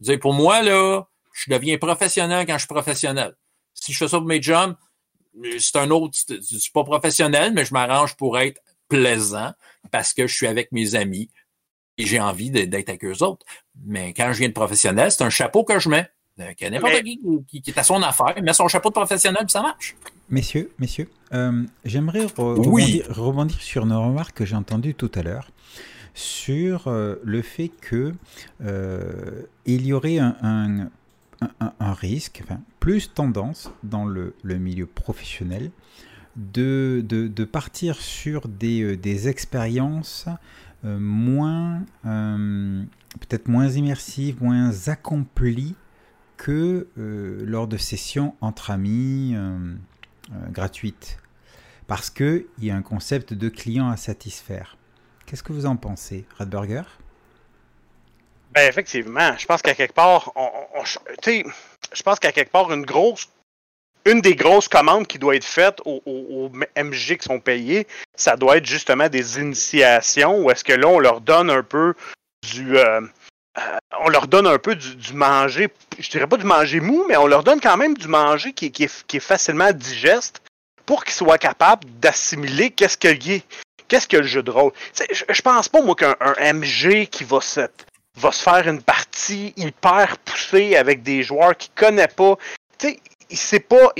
Dire, 0.00 0.18
pour 0.20 0.34
moi, 0.34 0.62
là, 0.62 1.06
je 1.32 1.50
deviens 1.50 1.78
professionnel 1.78 2.46
quand 2.46 2.54
je 2.54 2.58
suis 2.58 2.68
professionnel. 2.68 3.34
Si 3.74 3.92
je 3.92 3.98
fais 3.98 4.08
ça 4.08 4.18
pour 4.18 4.26
mes 4.26 4.42
jobs, 4.42 4.76
c'est 5.58 5.76
un 5.76 5.90
autre, 5.90 6.16
c'est 6.16 6.72
pas 6.72 6.84
professionnel, 6.84 7.52
mais 7.54 7.64
je 7.64 7.72
m'arrange 7.72 8.16
pour 8.16 8.38
être 8.38 8.60
plaisant 8.88 9.52
parce 9.90 10.14
que 10.14 10.26
je 10.26 10.34
suis 10.34 10.46
avec 10.46 10.72
mes 10.72 10.94
amis 10.94 11.30
et 11.98 12.06
j'ai 12.06 12.20
envie 12.20 12.50
d'être 12.50 12.88
avec 12.88 13.04
eux 13.04 13.22
autres. 13.22 13.44
Mais 13.84 14.12
quand 14.14 14.32
je 14.32 14.38
viens 14.38 14.48
de 14.48 14.54
professionnel, 14.54 15.10
c'est 15.10 15.24
un 15.24 15.30
chapeau 15.30 15.64
que 15.64 15.78
je 15.78 15.88
mets. 15.88 16.08
Que 16.38 16.68
n'importe 16.70 17.02
qui, 17.02 17.20
qui, 17.62 17.70
est 17.70 17.78
à 17.78 17.82
son 17.82 18.00
affaire, 18.00 18.32
il 18.36 18.44
met 18.44 18.52
son 18.52 18.68
chapeau 18.68 18.90
de 18.90 18.94
professionnel 18.94 19.42
et 19.44 19.50
ça 19.50 19.60
marche. 19.60 19.96
Messieurs, 20.30 20.70
messieurs, 20.78 21.10
euh, 21.32 21.64
j'aimerais 21.84 22.26
rebondir, 22.36 23.60
sur 23.60 23.84
une 23.84 23.92
remarque 23.92 24.36
que 24.36 24.44
j'ai 24.44 24.54
entendue 24.54 24.94
tout 24.94 25.10
à 25.16 25.22
l'heure 25.22 25.50
sur 26.14 26.88
euh, 26.88 27.16
le 27.24 27.42
fait 27.42 27.68
que 27.68 28.12
euh, 28.64 29.42
il 29.66 29.86
y 29.86 29.92
aurait 29.92 30.18
un, 30.18 30.36
un, 30.42 30.90
risque, 31.92 32.40
enfin, 32.44 32.60
plus 32.80 33.12
tendance 33.12 33.70
dans 33.82 34.04
le, 34.04 34.34
milieu 34.44 34.86
professionnel 34.86 35.70
de, 36.36 37.44
partir 37.50 37.96
sur 37.96 38.48
des, 38.48 38.82
euh, 38.82 39.28
expériences 39.28 40.26
euh, 40.84 40.98
moins, 40.98 41.82
euh, 42.06 42.84
peut-être 43.20 43.48
moins 43.48 43.68
immersives, 43.68 44.42
moins 44.42 44.88
accomplies 44.88 45.74
que 46.36 46.86
lors 46.96 47.66
de 47.66 47.76
sessions 47.76 48.36
entre 48.40 48.70
amis 48.70 49.34
gratuites. 50.52 51.18
Parce 51.88 52.10
qu'il 52.10 52.44
y 52.60 52.70
a 52.70 52.76
un 52.76 52.82
concept 52.82 53.34
de 53.34 53.48
client 53.48 53.88
à 53.88 53.96
satisfaire. 53.96 54.76
Qu'est-ce 55.26 55.42
que 55.42 55.52
vous 55.52 55.66
en 55.66 55.74
pensez, 55.74 56.26
Redburger 56.38 56.84
ben, 58.58 58.68
effectivement, 58.68 59.36
je 59.38 59.46
pense 59.46 59.62
qu'à 59.62 59.74
quelque 59.74 59.94
part, 59.94 60.32
je 60.84 62.02
pense 62.02 62.18
qu'à 62.18 62.32
quelque 62.32 62.50
part, 62.50 62.72
une 62.72 62.84
grosse 62.84 63.28
une 64.04 64.20
des 64.20 64.34
grosses 64.34 64.68
commandes 64.68 65.06
qui 65.06 65.18
doit 65.18 65.36
être 65.36 65.44
faite 65.44 65.80
aux, 65.84 66.50
MG 66.76 67.18
qui 67.18 67.24
sont 67.24 67.40
payés, 67.40 67.86
ça 68.16 68.36
doit 68.36 68.56
être 68.56 68.64
justement 68.64 69.08
des 69.08 69.38
initiations 69.38 70.38
où 70.38 70.50
est-ce 70.50 70.64
que 70.64 70.72
là, 70.72 70.88
on 70.88 70.98
leur 70.98 71.20
donne 71.20 71.50
un 71.50 71.62
peu 71.62 71.94
du. 72.50 72.78
Euh, 72.78 73.00
euh, 73.58 73.78
on 74.00 74.08
leur 74.08 74.26
donne 74.26 74.46
un 74.46 74.58
peu 74.58 74.74
du, 74.74 75.12
manger, 75.12 75.68
je 75.98 76.10
dirais 76.10 76.26
pas 76.26 76.36
du 76.36 76.44
manger 76.44 76.80
mou, 76.80 77.04
mais 77.08 77.16
on 77.16 77.26
leur 77.26 77.44
donne 77.44 77.60
quand 77.60 77.76
même 77.76 77.96
du 77.96 78.08
manger 78.08 78.52
qui, 78.52 78.72
est, 78.82 79.20
facilement 79.20 79.72
digeste 79.72 80.42
pour 80.86 81.04
qu'ils 81.04 81.14
soient 81.14 81.38
capables 81.38 81.86
d'assimiler 82.00 82.70
qu'est-ce 82.70 82.96
que 82.96 83.08
qu'est-ce 83.88 84.08
que 84.08 84.16
le 84.16 84.22
jeu 84.22 84.42
de 84.42 84.50
rôle. 84.50 84.72
Je, 85.12 85.24
je 85.28 85.42
pense 85.42 85.68
pas, 85.68 85.82
moi, 85.82 85.94
qu'un 85.94 86.14
MG 86.54 87.06
qui 87.06 87.24
va 87.24 87.40
se, 87.40 87.68
va 88.18 88.32
se 88.32 88.42
faire 88.42 88.68
une 88.68 88.82
partie 88.82 89.54
hyper 89.56 90.18
poussée 90.18 90.76
avec 90.76 91.02
des 91.02 91.22
joueurs 91.22 91.56
qu'il 91.56 91.72
connaît 91.74 92.08
pas. 92.08 92.36
Tu 92.78 92.88
sais, 92.88 93.00
c'est 93.30 93.60
pas 93.60 93.92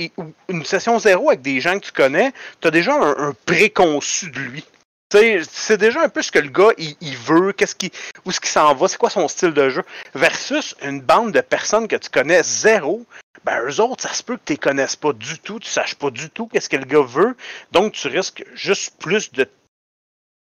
une 0.47 0.65
session 0.65 0.99
zéro 0.99 1.29
avec 1.29 1.41
des 1.41 1.61
gens 1.61 1.79
que 1.79 1.85
tu 1.85 1.91
connais, 1.91 2.31
tu 2.61 2.67
as 2.67 2.71
déjà 2.71 2.93
un, 2.93 3.33
préconçu 3.45 4.31
de 4.31 4.39
lui. 4.39 4.63
C'est 5.11 5.77
déjà 5.77 6.03
un 6.03 6.09
peu 6.09 6.21
ce 6.21 6.31
que 6.31 6.39
le 6.39 6.49
gars 6.49 6.69
il, 6.77 7.17
veut, 7.17 7.51
qu'est-ce 7.53 7.75
qui, 7.75 7.91
où 8.25 8.31
ce 8.31 8.39
qu'il 8.39 8.49
s'en 8.49 8.75
va, 8.75 8.87
c'est 8.87 8.97
quoi 8.97 9.09
son 9.09 9.27
style 9.27 9.53
de 9.53 9.69
jeu. 9.69 9.83
Versus 10.13 10.75
une 10.83 11.01
bande 11.01 11.31
de 11.31 11.41
personnes 11.41 11.87
que 11.87 11.95
tu 11.95 12.09
connais 12.09 12.43
zéro, 12.43 13.05
ben 13.43 13.59
eux 13.65 13.79
autres, 13.79 14.03
ça 14.03 14.13
se 14.13 14.21
peut 14.21 14.37
que 14.37 14.41
tu 14.45 14.53
les 14.53 14.57
connaisses 14.57 14.95
pas 14.95 15.13
du 15.13 15.39
tout, 15.39 15.59
tu 15.59 15.69
saches 15.69 15.95
pas 15.95 16.11
du 16.11 16.29
tout 16.29 16.47
qu'est-ce 16.47 16.69
que 16.69 16.77
le 16.77 16.85
gars 16.85 17.01
veut, 17.01 17.35
donc 17.71 17.93
tu 17.93 18.07
risques 18.07 18.45
juste 18.53 18.93
plus 18.99 19.31
de 19.31 19.49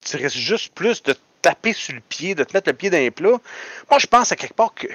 tu 0.06 0.18
risques 0.18 0.38
juste 0.38 0.74
plus 0.74 1.02
de 1.04 1.16
taper 1.42 1.74
sur 1.74 1.94
le 1.94 2.02
pied, 2.02 2.36
de 2.36 2.44
te 2.44 2.54
mettre 2.54 2.70
le 2.70 2.76
pied 2.76 2.90
dans 2.90 2.98
les 2.98 3.12
plats. 3.12 3.40
Moi, 3.90 4.00
je 4.00 4.08
pense 4.08 4.32
à 4.32 4.36
quelque 4.36 4.56
part 4.56 4.74
que, 4.74 4.88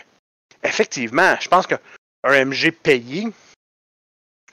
effectivement, 0.63 1.37
je 1.41 1.49
pense 1.49 1.67
qu'un 1.67 1.79
MG 2.45 2.71
payé 2.71 3.29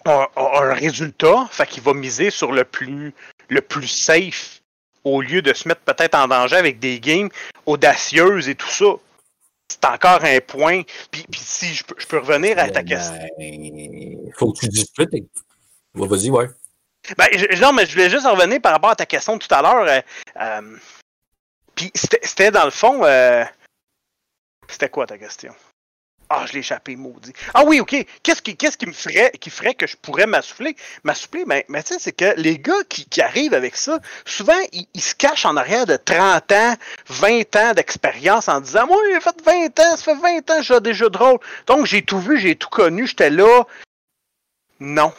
a, 0.06 0.30
un 0.36 0.74
résultat, 0.74 1.48
fait 1.52 1.68
qu'il 1.68 1.84
va 1.84 1.94
miser 1.94 2.30
sur 2.30 2.52
le 2.52 2.64
plus, 2.64 3.14
le 3.50 3.62
plus 3.62 3.88
safe 3.88 4.62
au 5.04 5.22
lieu 5.22 5.42
de 5.42 5.54
se 5.54 5.68
mettre 5.68 5.82
peut-être 5.82 6.16
en 6.16 6.28
danger 6.28 6.58
avec 6.58 6.80
des 6.80 7.00
games 7.00 7.30
audacieuses 7.66 8.50
et 8.50 8.56
tout 8.56 8.70
ça. 8.70 8.94
C'est 9.68 9.86
encore 9.86 10.24
un 10.24 10.40
point. 10.40 10.82
Puis, 11.12 11.26
si 11.34 11.76
je 11.76 11.84
peux, 11.84 12.18
revenir 12.18 12.58
à 12.58 12.70
ta 12.70 12.84
question. 12.84 13.14
Il 13.38 14.32
faut 14.36 14.52
que 14.52 14.62
tu 14.62 14.68
discutes. 14.68 15.10
Vas-y, 15.94 16.30
ouais. 16.30 16.48
Ben, 17.18 17.28
non, 17.62 17.74
mais 17.74 17.86
je 17.86 17.94
voulais 17.94 18.10
juste 18.10 18.26
revenir 18.26 18.62
par 18.62 18.74
rapport 18.74 18.92
à 18.92 18.96
ta 18.96 19.06
question 19.06 19.38
tout 19.38 19.48
à 19.52 19.62
l'heure. 19.62 19.88
Euh, 19.88 20.02
euh, 20.42 20.78
puis 21.80 21.92
c'était 21.96 22.52
dans 22.52 22.66
le 22.66 22.72
fond. 22.72 23.06
Euh, 23.06 23.46
c'était 24.68 24.90
quoi 24.90 25.08
ta 25.08 25.18
question? 25.18 25.56
Ah, 26.28 26.46
je 26.46 26.54
l'ai 26.54 26.60
échappé, 26.60 26.98
maudit. 26.98 27.32
Ah 27.54 27.64
oui, 27.66 27.80
ok. 27.80 28.06
Qu'est-ce 28.22 28.42
qui, 28.42 28.56
qui 28.58 28.86
me 28.86 28.92
ferait, 28.92 29.32
qui 29.40 29.50
ferait 29.50 29.74
que 29.74 29.88
je 29.88 29.96
pourrais 29.96 30.28
m'assouffler? 30.28 30.76
M'assouffler, 31.04 31.46
mais, 31.46 31.66
mais 31.70 31.82
tu 31.82 31.94
sais, 31.94 32.00
c'est 32.00 32.12
que 32.12 32.34
les 32.36 32.60
gars 32.60 32.84
qui, 32.90 33.06
qui, 33.06 33.22
arrivent 33.22 33.54
avec 33.54 33.78
ça, 33.78 34.00
souvent, 34.26 34.60
ils, 34.74 35.02
se 35.02 35.16
cachent 35.16 35.46
en 35.46 35.56
arrière 35.56 35.86
de 35.86 35.96
30 35.96 36.52
ans, 36.52 36.76
20 37.08 37.56
ans 37.56 37.74
d'expérience 37.74 38.50
en 38.50 38.60
disant, 38.60 38.86
moi, 38.86 38.98
j'ai 39.10 39.22
fait 39.22 39.42
20 39.42 39.80
ans, 39.80 39.98
ça 39.98 40.04
fait 40.04 40.16
20 40.16 40.52
ans 40.52 40.58
que 40.58 40.64
j'ai 40.64 40.82
des 40.82 40.94
jeux 40.94 41.10
de 41.10 41.18
rôle. 41.18 41.40
Donc, 41.66 41.86
j'ai 41.86 42.04
tout 42.04 42.20
vu, 42.20 42.38
j'ai 42.38 42.58
tout 42.58 42.70
connu, 42.70 43.08
j'étais 43.08 43.30
là. 43.30 43.64
Non. 44.82 45.14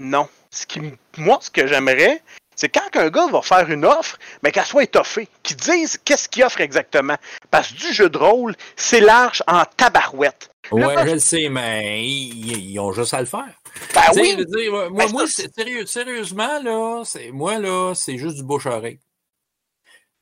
Non. 0.00 0.28
Ce 0.50 0.66
qui, 0.66 0.80
moi, 1.16 1.38
ce 1.40 1.50
que 1.50 1.66
j'aimerais, 1.68 2.20
c'est 2.56 2.68
quand 2.68 2.96
un 2.96 3.10
gars 3.10 3.26
va 3.28 3.42
faire 3.42 3.70
une 3.70 3.84
offre, 3.84 4.18
mais 4.42 4.52
qu'elle 4.52 4.64
soit 4.64 4.84
étoffée, 4.84 5.28
qu'il 5.42 5.56
dise 5.56 5.98
qu'est-ce 6.04 6.28
qu'il 6.28 6.44
offre 6.44 6.60
exactement. 6.60 7.16
Parce 7.50 7.72
que 7.72 7.78
du 7.78 7.92
jeu 7.92 8.08
de 8.08 8.18
rôle, 8.18 8.54
c'est 8.76 9.00
large 9.00 9.42
en 9.46 9.64
tabarouette. 9.76 10.50
Ouais, 10.72 10.94
je 11.06 11.12
le 11.12 11.18
sais, 11.18 11.48
mais 11.48 12.06
ils, 12.06 12.78
ont 12.78 12.92
juste 12.92 13.12
à 13.12 13.20
le 13.20 13.26
faire. 13.26 13.52
Ben 13.94 14.02
oui. 14.14 14.36
moi, 14.70 15.06
moi 15.08 15.26
sérieux, 15.26 15.84
sérieusement, 15.84 16.62
là, 16.62 17.02
moi, 17.32 17.58
là, 17.58 17.92
c'est 17.94 18.16
juste 18.16 18.36
du 18.36 18.42
bouche-oreille. 18.42 18.98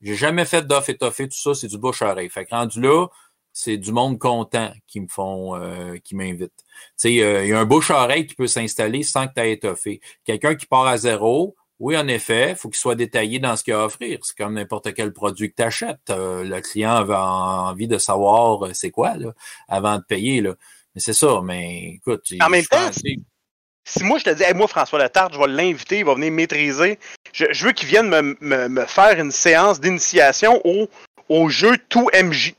J'ai 0.01 0.15
jamais 0.15 0.43
fait 0.43 0.63
d'offre 0.63 0.89
étoffée, 0.89 1.29
tout 1.29 1.37
ça, 1.37 1.53
c'est 1.53 1.67
du 1.67 1.77
bouche-oreille. 1.77 2.29
Fait 2.29 2.45
que 2.45 2.53
rendu 2.53 2.81
là, 2.81 3.07
c'est 3.53 3.77
du 3.77 3.93
monde 3.93 4.19
content 4.19 4.73
qui 4.85 4.99
me 4.99 5.07
font, 5.07 5.55
euh, 5.55 5.95
qui 6.03 6.15
m'invitent. 6.15 6.51
Tu 6.57 6.63
sais, 6.97 7.23
euh, 7.23 7.45
il 7.45 7.49
y 7.49 7.53
a 7.53 7.59
un 7.59 7.65
bouche-oreille 7.65 8.27
qui 8.27 8.35
peut 8.35 8.47
s'installer 8.47 9.03
sans 9.03 9.27
que 9.27 9.33
tu 9.35 9.41
aies 9.41 9.53
étoffé. 9.53 10.01
Quelqu'un 10.25 10.55
qui 10.55 10.65
part 10.65 10.87
à 10.87 10.97
zéro, 10.97 11.55
oui, 11.83 11.97
en 11.97 12.07
effet, 12.07 12.51
il 12.51 12.55
faut 12.55 12.69
qu'il 12.69 12.79
soit 12.79 12.95
détaillé 12.95 13.39
dans 13.39 13.57
ce 13.57 13.63
qu'il 13.65 13.73
a 13.73 13.81
à 13.81 13.85
offrir. 13.85 14.17
C'est 14.23 14.37
comme 14.37 14.53
n'importe 14.53 14.93
quel 14.93 15.11
produit 15.11 15.49
que 15.51 15.57
tu 15.57 15.63
achètes. 15.63 16.09
Euh, 16.11 16.45
le 16.45 16.61
client 16.61 16.95
avait 16.95 17.13
envie 17.13 17.89
de 17.89 17.97
savoir 17.97 18.65
euh, 18.65 18.73
c'est 18.73 18.89
quoi 18.89 19.17
là, 19.17 19.33
avant 19.67 19.97
de 19.97 20.03
payer. 20.03 20.39
Là. 20.39 20.53
Mais 20.95 21.01
c'est 21.01 21.11
ça, 21.11 21.41
mais 21.43 21.95
écoute. 21.95 22.25
En 22.39 22.47
même 22.47 22.63
temps, 22.63 22.89
si 22.93 24.01
moi 24.01 24.17
je 24.17 24.23
te 24.23 24.29
dis, 24.29 24.45
moi 24.55 24.69
François 24.69 24.97
Latarte, 24.97 25.33
je 25.33 25.39
vais 25.39 25.47
l'inviter, 25.47 25.99
il 25.99 26.05
va 26.05 26.13
venir 26.13 26.31
maîtriser. 26.31 26.99
Je, 27.33 27.65
veux 27.65 27.73
qu'il 27.73 27.89
vienne 27.89 28.07
me, 28.39 28.85
faire 28.85 29.19
une 29.19 29.31
séance 29.31 29.81
d'initiation 29.81 30.61
au, 30.63 30.87
au 31.27 31.49
jeu 31.49 31.77
tout 31.89 32.09
MJ. 32.13 32.53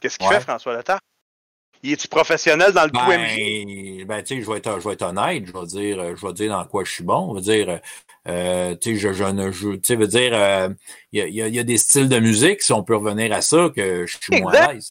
Qu'est-ce 0.00 0.16
qu'il 0.16 0.28
fait, 0.28 0.40
François 0.40 0.72
Latarte? 0.72 1.02
Il 1.86 1.92
est-tu 1.92 2.08
professionnel 2.08 2.72
dans 2.72 2.84
le 2.84 2.90
ben, 2.90 3.06
MJ? 3.06 4.04
Ben, 4.06 4.20
tu 4.20 4.34
sais, 4.34 4.42
je 4.42 4.50
vais 4.50 4.58
être, 4.58 4.80
je 4.80 4.88
vais 4.88 4.94
être 4.94 5.02
honnête, 5.02 5.44
je 5.46 5.52
vais 5.52 5.66
dire, 5.66 6.16
je 6.16 6.26
vais 6.26 6.32
dire 6.32 6.50
dans 6.50 6.64
quoi 6.64 6.82
je 6.82 6.90
suis 6.90 7.04
bon. 7.04 7.30
Je 7.30 7.36
vais 7.36 7.64
dire, 7.64 7.80
euh, 8.26 8.74
tu 8.74 8.94
sais, 8.94 8.96
je, 8.96 9.12
je 9.12 9.22
ne 9.22 9.52
joue, 9.52 9.76
tu 9.76 9.82
sais, 9.84 9.94
veux 9.94 10.08
dire, 10.08 10.32
euh, 10.34 10.68
il 11.12 11.20
y, 11.28 11.42
a, 11.42 11.46
y, 11.46 11.58
a, 11.60 11.62
des 11.62 11.78
styles 11.78 12.08
de 12.08 12.18
musique, 12.18 12.62
si 12.62 12.72
on 12.72 12.82
peut 12.82 12.96
revenir 12.96 13.32
à 13.32 13.40
ça, 13.40 13.70
que 13.74 14.04
je 14.04 14.18
suis 14.20 14.40
moins 14.40 14.52
à 14.52 14.72
l'aise. 14.72 14.90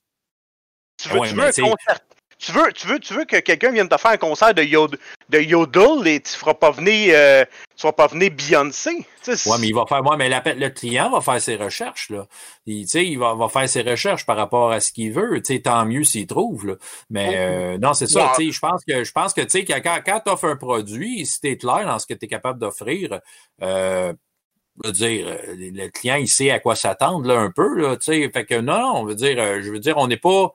Tu 0.98 1.10
veux, 1.10 1.20
tu 1.20 1.36
veux 1.36 1.44
un 1.44 1.52
concert, 1.52 2.00
tu 2.38 2.52
veux, 2.52 2.72
tu 2.74 2.88
veux, 2.88 3.00
tu 3.00 3.14
veux 3.14 3.26
que 3.26 3.38
quelqu'un 3.38 3.72
vienne 3.72 3.88
te 3.88 3.98
faire 3.98 4.12
un 4.12 4.18
concert 4.18 4.54
de, 4.54 4.62
Yod 4.62 4.98
de 5.30 5.40
Yodel 5.40 6.08
et 6.08 6.20
tu 6.20 6.34
feras 6.34 6.54
pas 6.54 6.72
venir, 6.72 7.14
euh, 7.16 7.46
tu 7.76 7.82
feras 7.82 7.94
pas 7.94 8.08
venir 8.08 8.32
Beyoncé? 8.32 9.06
Ouais, 9.28 9.58
mais 9.60 9.68
il 9.68 9.74
va 9.74 9.86
faire, 9.88 10.04
moi, 10.04 10.18
mais 10.18 10.30
le 10.30 10.70
client 10.70 11.10
va 11.10 11.22
faire 11.22 11.42
ses 11.42 11.56
recherches, 11.56 12.10
là. 12.10 12.28
Il, 12.66 12.86
il 12.94 13.18
va, 13.18 13.34
va 13.34 13.48
faire 13.48 13.68
ses 13.68 13.82
recherches 13.82 14.26
par 14.26 14.38
rapport 14.38 14.72
à 14.72 14.80
ce 14.80 14.92
qu'il 14.92 15.14
veut. 15.14 15.42
tant 15.64 15.86
mieux 15.86 16.04
s'il 16.04 16.28
trouve, 16.28 16.68
là. 16.68 16.76
Mais, 17.10 17.34
euh, 17.36 17.78
non, 17.78 17.94
c'est 17.94 18.08
ça, 18.08 18.34
je 18.38 18.60
pense 18.60 18.84
que, 18.86 19.04
je 19.04 19.12
pense 19.12 19.34
que, 19.34 19.42
quand, 19.82 20.00
quand 20.06 20.20
tu 20.26 20.32
offres 20.32 20.50
un 20.50 20.58
produit, 20.58 21.26
si 21.26 21.40
tu 21.40 21.48
es 21.48 21.58
clair 21.58 21.86
dans 21.86 22.00
ce 22.00 22.06
que 22.06 22.14
tu 22.14 22.26
es 22.26 22.28
capable 22.28 22.60
d'offrir, 22.60 23.20
euh, 23.64 24.14
je 24.84 24.88
veux 24.88 24.94
dire, 24.94 25.38
le 25.58 25.88
client, 25.88 26.16
il 26.16 26.28
sait 26.28 26.52
à 26.52 26.60
quoi 26.60 26.76
s'attendre, 26.76 27.28
là, 27.28 27.40
un 27.40 27.50
peu, 27.50 27.80
là, 27.80 27.96
tu 27.96 28.06
sais. 28.06 28.30
Fait 28.32 28.46
que, 28.46 28.56
non, 28.56 28.80
non, 28.80 28.92
on 28.98 29.06
veut 29.06 29.16
dire, 29.16 29.38
je 29.62 29.72
veux 29.72 29.80
dire, 29.80 29.98
on 29.98 30.08
n'est 30.08 30.18
pas, 30.18 30.52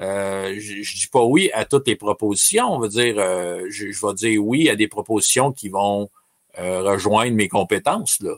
euh, 0.00 0.54
je, 0.58 0.82
je, 0.82 0.94
dis 0.94 1.08
pas 1.08 1.22
oui 1.22 1.50
à 1.52 1.64
toutes 1.64 1.86
les 1.88 1.96
propositions. 1.96 2.72
On 2.72 2.78
va 2.78 2.88
dire, 2.88 3.16
euh, 3.18 3.66
je, 3.70 3.90
je, 3.90 4.06
vais 4.06 4.14
dire 4.14 4.44
oui 4.44 4.68
à 4.68 4.76
des 4.76 4.88
propositions 4.88 5.52
qui 5.52 5.68
vont 5.68 6.08
euh, 6.58 6.82
rejoindre 6.82 7.34
mes 7.34 7.48
compétences. 7.48 8.20
Là. 8.20 8.34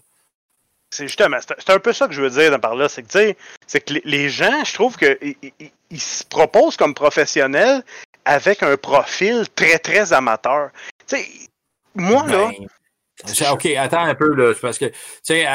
C'est 0.91 1.07
justement, 1.07 1.37
c'est 1.41 1.71
un 1.71 1.79
peu 1.79 1.93
ça 1.93 2.09
que 2.09 2.15
je 2.15 2.23
veux 2.23 2.31
dire 2.31 2.59
par 2.61 2.75
là. 2.75 2.89
C'est 2.89 3.03
que, 3.03 3.35
c'est 3.67 3.81
que 3.81 3.95
les 4.05 4.29
gens, 4.29 4.65
je 4.65 4.75
trouve 4.75 4.97
qu'ils 4.97 5.37
ils, 5.91 6.01
se 6.01 6.25
proposent 6.25 6.77
comme 6.77 6.95
professionnels 6.95 7.85
avec 8.25 8.63
un 8.63 8.77
profil 8.77 9.45
très, 9.55 9.79
très 9.79 10.13
amateur. 10.13 10.71
Tu 11.07 11.17
sais, 11.17 11.27
moi, 11.95 12.27
là. 12.27 12.51
OK, 13.53 13.67
attends 13.67 14.03
un 14.03 14.15
peu, 14.15 14.35
là, 14.35 14.53
parce 14.61 14.79
que, 14.79 14.87
tu 14.87 14.95
sais, 15.23 15.47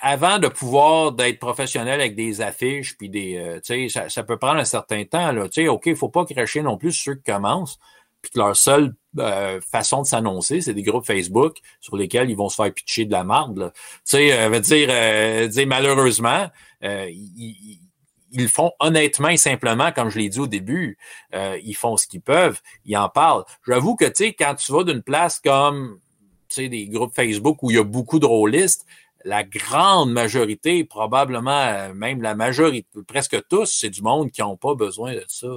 avant 0.00 0.38
de 0.38 0.48
pouvoir 0.48 1.12
d'être 1.12 1.38
professionnel 1.38 2.00
avec 2.00 2.14
des 2.14 2.40
affiches, 2.40 2.96
puis 2.96 3.08
des, 3.08 3.36
euh, 3.36 3.60
tu 3.60 3.88
sais, 3.88 4.08
ça, 4.08 4.22
peut 4.22 4.36
prendre 4.36 4.60
un 4.60 4.64
certain 4.64 5.04
temps, 5.04 5.32
là. 5.32 5.48
Tu 5.48 5.62
sais, 5.62 5.68
OK, 5.68 5.86
il 5.86 5.96
faut 5.96 6.08
pas 6.08 6.24
cracher 6.24 6.62
non 6.62 6.76
plus 6.76 6.92
ceux 6.92 7.14
qui 7.14 7.24
commencent, 7.24 7.78
puis 8.22 8.32
que 8.32 8.38
leur 8.38 8.56
seule 8.56 8.94
euh, 9.18 9.60
façon 9.60 10.02
de 10.02 10.06
s'annoncer, 10.06 10.60
c'est 10.60 10.74
des 10.74 10.82
groupes 10.82 11.06
Facebook 11.06 11.58
sur 11.80 11.96
lesquels 11.96 12.30
ils 12.30 12.36
vont 12.36 12.48
se 12.48 12.56
faire 12.56 12.72
pitcher 12.72 13.04
de 13.04 13.12
la 13.12 13.24
marde, 13.24 13.72
Tu 13.74 13.82
sais, 14.04 14.32
euh, 14.32 14.48
veut 14.48 14.60
dire, 14.60 15.48
dire 15.48 15.66
malheureusement, 15.66 16.48
ils, 16.82 17.80
ils 18.32 18.48
font 18.48 18.72
honnêtement 18.78 19.28
et 19.28 19.36
simplement, 19.36 19.92
comme 19.92 20.10
je 20.10 20.18
l'ai 20.18 20.28
dit 20.28 20.38
au 20.38 20.46
début, 20.46 20.98
euh, 21.34 21.58
ils 21.62 21.74
font 21.74 21.96
ce 21.96 22.06
qu'ils 22.06 22.20
peuvent, 22.20 22.60
ils 22.84 22.96
en 22.96 23.08
parlent. 23.08 23.44
J'avoue 23.66 23.96
que, 23.96 24.04
tu 24.06 24.24
sais, 24.24 24.32
quand 24.32 24.54
tu 24.54 24.72
vas 24.72 24.84
d'une 24.84 25.02
place 25.02 25.40
comme, 25.40 25.98
des 26.56 26.86
groupes 26.86 27.14
Facebook 27.14 27.62
où 27.62 27.70
il 27.70 27.76
y 27.76 27.78
a 27.78 27.84
beaucoup 27.84 28.18
de 28.18 28.26
rôlistes, 28.26 28.86
la 29.24 29.44
grande 29.44 30.12
majorité, 30.12 30.84
probablement 30.84 31.60
euh, 31.60 31.92
même 31.92 32.22
la 32.22 32.34
majorité, 32.34 32.86
presque 33.06 33.36
tous, 33.48 33.66
c'est 33.66 33.90
du 33.90 34.02
monde 34.02 34.30
qui 34.30 34.40
n'ont 34.40 34.56
pas 34.56 34.74
besoin 34.74 35.12
de 35.12 35.24
ça. 35.28 35.48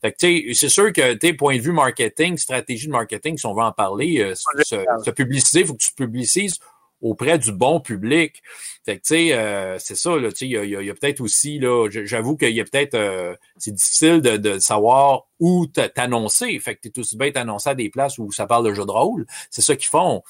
Fait 0.00 0.12
que, 0.12 0.54
c'est 0.54 0.68
sûr 0.68 0.92
que, 0.92 1.14
tu 1.14 1.36
point 1.36 1.56
de 1.56 1.60
vue 1.60 1.72
marketing, 1.72 2.36
stratégie 2.36 2.86
de 2.86 2.92
marketing, 2.92 3.36
si 3.36 3.46
on 3.46 3.54
veut 3.54 3.62
en 3.62 3.72
parler, 3.72 4.20
euh, 4.20 4.34
se, 4.34 5.10
publiciser, 5.10 5.60
il 5.60 5.66
faut 5.66 5.74
que 5.74 5.82
tu 5.82 5.92
publicises 5.92 6.58
auprès 7.00 7.38
du 7.38 7.52
bon 7.52 7.80
public. 7.80 8.42
Fait 8.84 8.96
que, 8.96 9.02
tu 9.02 9.14
sais, 9.14 9.32
euh, 9.34 9.78
c'est 9.78 9.94
ça, 9.94 10.16
là, 10.16 10.30
tu 10.30 10.38
sais, 10.38 10.46
il 10.48 10.70
y 10.70 10.90
a, 10.90 10.94
peut-être 10.94 11.20
aussi, 11.20 11.58
là, 11.58 11.88
j'avoue 11.90 12.36
qu'il 12.36 12.50
y 12.50 12.60
a 12.60 12.64
peut-être, 12.64 12.94
euh, 12.94 13.34
c'est 13.58 13.74
difficile 13.74 14.20
de, 14.20 14.58
savoir 14.58 15.26
où 15.38 15.66
t'annoncer. 15.66 16.58
Fait 16.58 16.76
que 16.76 16.88
t'es 16.88 16.98
aussi 16.98 17.16
bien 17.16 17.30
t'annoncer 17.30 17.70
à 17.70 17.74
des 17.74 17.90
places 17.90 18.18
où 18.18 18.30
ça 18.32 18.46
parle 18.46 18.66
de 18.66 18.74
jeux 18.74 18.84
de 18.84 18.90
rôle. 18.90 19.26
C'est 19.50 19.62
ça 19.62 19.76
qu'ils 19.76 19.88
font. 19.88 20.22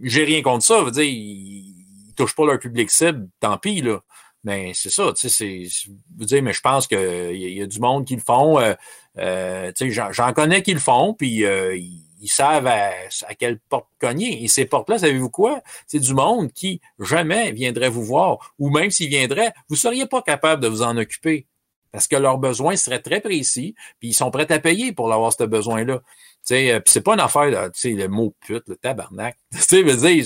J'ai 0.00 0.24
rien 0.24 0.42
contre 0.42 0.64
ça. 0.64 0.82
Veut 0.82 0.90
dire, 0.90 1.04
ils, 1.04 1.84
touchent 2.16 2.34
pas 2.34 2.44
leur 2.44 2.58
public 2.58 2.90
cible, 2.90 3.28
tant 3.40 3.56
pis, 3.56 3.80
là. 3.80 4.00
Mais 4.44 4.72
c'est 4.74 4.90
ça, 4.90 5.12
tu 5.16 5.28
sais, 5.28 5.66
c'est, 5.68 5.88
veux 6.18 6.26
dire, 6.26 6.42
mais 6.42 6.52
je 6.52 6.60
pense 6.60 6.88
qu'il 6.88 6.98
y, 7.36 7.54
y, 7.54 7.62
a 7.62 7.66
du 7.66 7.78
monde 7.78 8.04
qui 8.04 8.16
le 8.16 8.20
font. 8.20 8.58
Euh, 8.58 9.72
tu 9.72 9.92
sais, 9.92 10.10
j'en 10.12 10.32
connais 10.32 10.62
qui 10.62 10.74
le 10.74 10.80
font, 10.80 11.14
puis 11.14 11.44
ils 11.44 12.11
savent 12.28 12.66
à, 12.66 12.90
quelle 13.38 13.58
porte 13.58 13.88
cogner. 13.98 14.42
Et 14.44 14.48
ces 14.48 14.64
portes-là, 14.64 14.98
savez-vous 14.98 15.30
quoi? 15.30 15.60
C'est 15.86 15.98
du 15.98 16.14
monde 16.14 16.52
qui 16.52 16.80
jamais 16.98 17.52
viendrait 17.52 17.88
vous 17.88 18.04
voir, 18.04 18.54
ou 18.58 18.70
même 18.70 18.90
s'ils 18.90 19.08
viendraient, 19.08 19.52
vous 19.68 19.76
seriez 19.76 20.06
pas 20.06 20.22
capable 20.22 20.62
de 20.62 20.68
vous 20.68 20.82
en 20.82 20.96
occuper. 20.96 21.46
Parce 21.90 22.08
que 22.08 22.16
leurs 22.16 22.38
besoins 22.38 22.76
seraient 22.76 23.02
très 23.02 23.20
précis, 23.20 23.74
puis 24.00 24.10
ils 24.10 24.14
sont 24.14 24.30
prêts 24.30 24.50
à 24.50 24.58
payer 24.58 24.92
pour 24.92 25.12
avoir 25.12 25.32
ce 25.32 25.44
besoin-là. 25.44 25.98
Tu 25.98 26.54
sais, 26.54 26.72
euh, 26.72 26.80
c'est 26.86 27.02
pas 27.02 27.14
une 27.14 27.20
affaire, 27.20 27.70
tu 27.70 27.80
sais, 27.80 27.90
le 27.90 28.08
mot 28.08 28.34
pute, 28.40 28.64
le 28.66 28.76
tabarnak. 28.76 29.36
Tu 29.52 29.58
sais, 29.60 29.82
dire, 29.84 30.24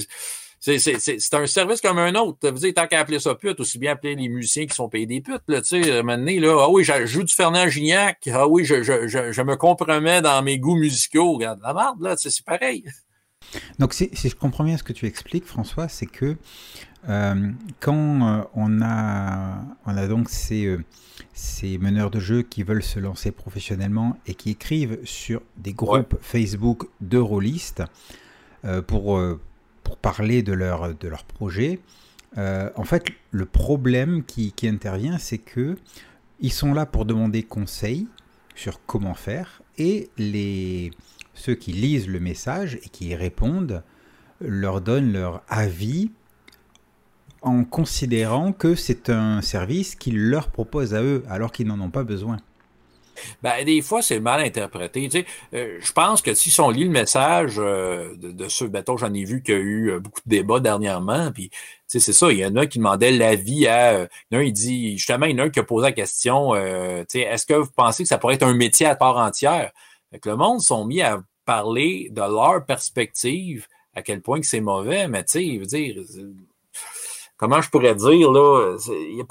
c'est 0.79 1.35
un 1.35 1.47
service 1.47 1.81
comme 1.81 1.99
un 1.99 2.15
autre. 2.17 2.51
Vous 2.51 2.73
tant 2.73 2.87
qu'à 2.87 3.01
appeler 3.01 3.21
ça 3.21 3.35
pute, 3.35 3.61
aussi 3.61 3.79
bien 3.79 3.93
appeler 3.93 4.17
les 4.17 4.29
musiciens 4.29 4.67
qui 4.67 4.75
sont 4.75 4.89
payés 4.89 5.07
des 5.07 5.21
putes. 5.21 5.43
Là, 5.49 5.61
tu 5.63 5.83
sais, 5.83 6.03
maintenant, 6.03 6.33
là, 6.41 6.65
ah 6.65 6.71
oui, 6.71 6.85
je 6.85 7.07
joue 7.07 7.23
du 7.23 7.35
Fernand 7.35 7.69
Gignac. 7.69 8.29
Ah 8.33 8.49
oui, 8.49 8.65
je, 8.65 8.83
je, 8.83 9.07
je, 9.07 9.43
me 9.43 9.57
compromets 9.57 10.23
dans 10.23 10.43
mes 10.43 10.59
goûts 10.59 10.77
musicaux. 10.77 11.35
Regarde, 11.35 11.61
la 11.63 11.73
merde, 11.73 12.01
là, 12.01 12.15
c'est 12.17 12.45
pareil. 12.45 12.85
Donc, 13.79 13.95
si, 13.95 14.11
je 14.13 14.35
comprends 14.35 14.65
bien 14.65 14.77
ce 14.77 14.83
que 14.83 14.93
tu 14.93 15.07
expliques, 15.07 15.45
François, 15.45 15.89
c'est 15.89 16.07
que 16.07 16.37
euh, 17.09 17.51
quand 17.81 17.95
euh, 17.95 18.43
on, 18.55 18.83
a, 18.83 19.63
on 19.87 19.97
a 19.97 20.07
donc 20.09 20.29
ces, 20.29 20.67
euh, 20.67 20.85
ces 21.35 21.79
meneurs 21.79 22.11
de 22.11 22.19
jeu 22.19 22.43
qui 22.43 22.63
veulent 22.63 22.83
se 22.83 22.99
lancer 22.99 23.31
professionnellement 23.31 24.17
et 24.27 24.35
qui 24.35 24.51
écrivent 24.51 24.99
sur 25.05 25.43
des 25.57 25.73
groupes 25.73 26.17
Facebook 26.21 26.89
de 27.01 27.19
rôlistes 27.19 27.83
pour 28.89 29.21
pour 29.87 29.97
parler 29.99 30.43
de 30.43 30.53
leur, 30.53 30.97
de 30.97 31.07
leur 31.07 31.23
projet. 31.23 31.79
Euh, 32.39 32.71
en 32.75 32.83
fait, 32.83 33.05
le 33.31 33.47
problème 33.47 34.25
qui, 34.25 34.51
qui 34.51 34.67
intervient, 34.67 35.17
c'est 35.17 35.39
que 35.39 35.77
ils 36.41 36.53
sont 36.53 36.75
là 36.75 36.87
pour 36.87 37.05
demander 37.05 37.45
conseil 37.45 38.09
sur 38.57 38.85
comment 38.85 39.15
faire, 39.15 39.63
et 39.79 40.11
les, 40.19 40.91
ceux 41.35 41.55
qui 41.55 41.71
lisent 41.71 42.09
le 42.09 42.19
message 42.19 42.81
et 42.83 42.89
qui 42.89 43.11
y 43.11 43.15
répondent 43.15 43.85
leur 44.41 44.81
donnent 44.81 45.13
leur 45.13 45.43
avis 45.49 46.11
en 47.43 47.63
considérant 47.63 48.53
que 48.53 48.75
c'est 48.75 49.09
un 49.09 49.41
service 49.41 49.95
qu'ils 49.95 50.19
leur 50.19 50.51
proposent 50.51 50.95
à 50.95 51.03
eux, 51.05 51.23
alors 51.29 51.53
qu'ils 51.53 51.69
n'en 51.69 51.81
ont 51.81 51.91
pas 51.91 52.03
besoin. 52.03 52.39
Ben, 53.43 53.65
des 53.65 53.83
fois, 53.83 54.03
c'est 54.03 54.21
mal 54.21 54.41
interprété. 54.41 55.09
Tu 55.09 55.21
sais, 55.21 55.27
euh, 55.55 55.79
je 55.81 55.93
pense 55.93 56.23
que 56.23 56.35
si 56.35 56.61
on 56.61 56.71
lit 56.71 56.85
le 56.85 56.91
message 56.91 57.57
euh, 57.59 58.15
de, 58.17 58.33
de, 58.33 58.49
ceux, 58.49 58.71
j'en 58.99 59.13
ai 59.15 59.25
vu 59.25 59.43
qu'il 59.43 59.55
y 59.55 59.59
a 59.59 59.61
eu 59.61 59.91
euh, 59.91 60.01
beaucoup 60.01 60.21
de 60.25 60.31
débats 60.31 60.61
dernièrement, 60.61 61.31
puis 61.33 61.51
c'est 61.87 62.01
ça, 62.01 62.33
il 62.33 62.39
y 62.39 62.47
en 62.47 62.57
a 62.57 62.67
qui 62.67 62.79
demandaient 62.79 63.13
l'avis 63.13 63.67
à. 63.67 64.09
il 64.31 64.43
il 64.43 64.53
dit, 64.53 64.99
justement, 64.99 65.27
il 65.27 65.37
y 65.37 65.41
en 65.41 65.45
a 65.45 65.47
un 65.47 65.51
qui 65.51 65.61
a 65.61 65.65
posé 65.65 65.87
la 65.87 65.93
question 65.93 66.55
est-ce 66.57 67.47
que 67.47 67.55
vous 67.55 67.71
pensez 67.75 68.03
que 68.03 68.09
ça 68.09 68.19
pourrait 68.19 68.35
être 68.35 68.43
un 68.43 68.55
métier 68.55 68.87
à 68.87 68.97
part 68.97 69.17
entière? 69.17 69.71
Fait 70.11 70.19
que 70.19 70.29
le 70.29 70.37
monde 70.37 70.61
sont 70.61 70.85
mis 70.85 71.03
à 71.03 71.23
parler 71.45 72.09
de 72.11 72.21
leur 72.21 72.65
perspective, 72.67 73.67
à 73.95 74.03
quel 74.03 74.21
point 74.21 74.41
que 74.41 74.47
c'est 74.47 74.61
mauvais, 74.61 75.09
mais 75.09 75.25
tu 75.25 75.33
sais, 75.33 75.45
il 75.45 75.61
veut 75.61 75.67
dire 75.67 75.97
comment 77.37 77.61
je 77.61 77.71
pourrais 77.71 77.95
dire 77.95 78.31
là, 78.31 78.77
il 78.89 79.17
y 79.17 79.21
a 79.21 79.25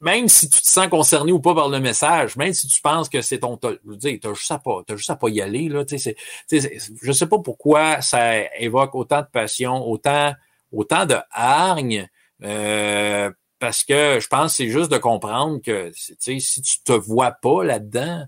même 0.00 0.28
si 0.28 0.48
tu 0.48 0.60
te 0.60 0.68
sens 0.68 0.88
concerné 0.88 1.30
ou 1.30 1.40
pas 1.40 1.54
par 1.54 1.68
le 1.68 1.78
message, 1.78 2.36
même 2.36 2.54
si 2.54 2.66
tu 2.66 2.80
penses 2.80 3.08
que 3.08 3.20
c'est 3.20 3.40
ton, 3.40 3.58
je 3.62 3.76
veux 3.84 3.96
dire, 3.96 4.18
t'as 4.20 4.32
juste 4.32 4.50
à 4.50 4.58
pas, 4.58 4.82
t'as 4.86 4.96
juste 4.96 5.10
à 5.10 5.16
pas 5.16 5.28
y 5.28 5.42
aller, 5.42 5.68
là, 5.68 5.84
tu 5.84 5.98
sais, 5.98 6.16
je 6.50 7.12
sais 7.12 7.26
pas 7.26 7.38
pourquoi 7.38 8.00
ça 8.00 8.42
évoque 8.56 8.94
autant 8.94 9.20
de 9.20 9.26
passion, 9.26 9.86
autant, 9.86 10.34
autant 10.72 11.04
de 11.04 11.16
hargne, 11.30 12.08
euh, 12.42 13.30
parce 13.58 13.84
que 13.84 14.18
je 14.20 14.26
pense 14.26 14.52
que 14.52 14.56
c'est 14.56 14.70
juste 14.70 14.90
de 14.90 14.96
comprendre 14.96 15.60
que, 15.60 15.90
tu 15.90 16.14
sais, 16.18 16.40
si 16.40 16.62
tu 16.62 16.82
te 16.82 16.92
vois 16.92 17.32
pas 17.32 17.62
là-dedans, 17.62 18.24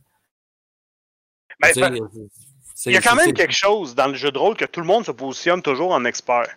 ben, 1.58 1.72
ben, 1.76 1.98
il 2.86 2.92
y 2.92 2.96
a 2.96 3.00
quand 3.00 3.14
même 3.14 3.32
quelque 3.32 3.54
chose 3.54 3.94
dans 3.94 4.08
le 4.08 4.14
jeu 4.14 4.30
de 4.30 4.38
rôle 4.38 4.56
que 4.56 4.64
tout 4.64 4.80
le 4.80 4.86
monde 4.86 5.06
se 5.06 5.12
positionne 5.12 5.62
toujours 5.62 5.92
en 5.92 6.04
expert. 6.04 6.48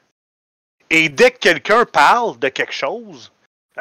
Et 0.89 1.09
dès 1.09 1.31
que 1.31 1.37
quelqu'un 1.37 1.85
parle 1.85 2.37
de 2.39 2.49
quelque 2.49 2.73
chose, 2.73 3.31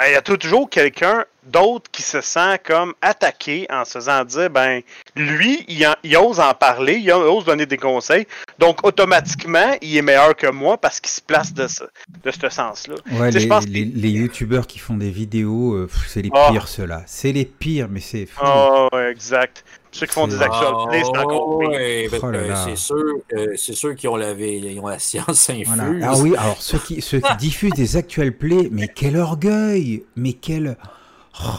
il 0.02 0.12
y 0.12 0.16
a 0.16 0.22
toujours 0.22 0.68
quelqu'un 0.68 1.24
d'autre 1.44 1.90
qui 1.90 2.02
se 2.02 2.20
sent 2.20 2.58
comme 2.64 2.94
attaqué 3.02 3.66
en 3.70 3.84
se 3.84 3.92
faisant 3.92 4.24
dire 4.24 4.50
ben 4.50 4.80
lui, 5.14 5.64
il, 5.68 6.16
ose 6.16 6.40
en 6.40 6.54
parler, 6.54 6.94
il 6.94 7.12
ose 7.12 7.44
donner 7.44 7.66
des 7.66 7.76
conseils. 7.76 8.26
Donc 8.58 8.84
automatiquement, 8.84 9.76
il 9.82 9.96
est 9.96 10.02
meilleur 10.02 10.34
que 10.34 10.46
moi 10.46 10.78
parce 10.78 11.00
qu'il 11.00 11.10
se 11.10 11.20
place 11.20 11.52
de 11.52 11.66
ce, 11.66 11.84
de 12.24 12.30
ce 12.30 12.48
sens-là. 12.48 12.94
Ouais, 13.12 13.30
les, 13.30 13.46
les, 13.68 13.84
les, 13.84 14.10
youtubeurs 14.10 14.66
qui 14.66 14.78
font 14.78 14.96
des 14.96 15.10
vidéos, 15.10 15.74
euh, 15.74 15.88
c'est 16.08 16.22
les 16.22 16.30
ah. 16.32 16.48
pires 16.50 16.68
ceux-là. 16.68 17.02
C'est 17.06 17.32
les 17.32 17.44
pires, 17.44 17.88
mais 17.90 18.00
c'est. 18.00 18.26
Oh, 18.42 18.88
ouais, 18.92 19.10
exact. 19.10 19.64
Ceux 19.94 20.06
qui 20.06 20.12
font 20.12 20.26
des 20.26 20.42
actualités, 20.42 21.04
c'est 21.04 21.18
encore 21.18 21.58
pire. 21.60 22.10
Oh 22.20 22.54
c'est 22.64 22.76
sûr, 22.76 23.04
c'est 23.56 23.74
ceux 23.74 23.94
qui 23.94 24.08
ont 24.08 24.16
la, 24.16 24.32
ils 24.32 24.80
ont 24.80 24.88
la 24.88 24.98
science 24.98 25.48
infuse. 25.50 25.68
Ah 26.02 26.16
oui, 26.16 26.34
alors 26.36 26.60
ceux 26.60 26.78
qui, 26.78 27.00
ceux 27.00 27.20
qui 27.20 27.36
diffusent 27.36 27.74
des 27.74 27.96
actual 27.96 28.32
plays, 28.32 28.68
mais 28.72 28.88
quel 28.88 29.16
orgueil 29.16 30.02
Mais 30.16 30.32
quel... 30.32 30.76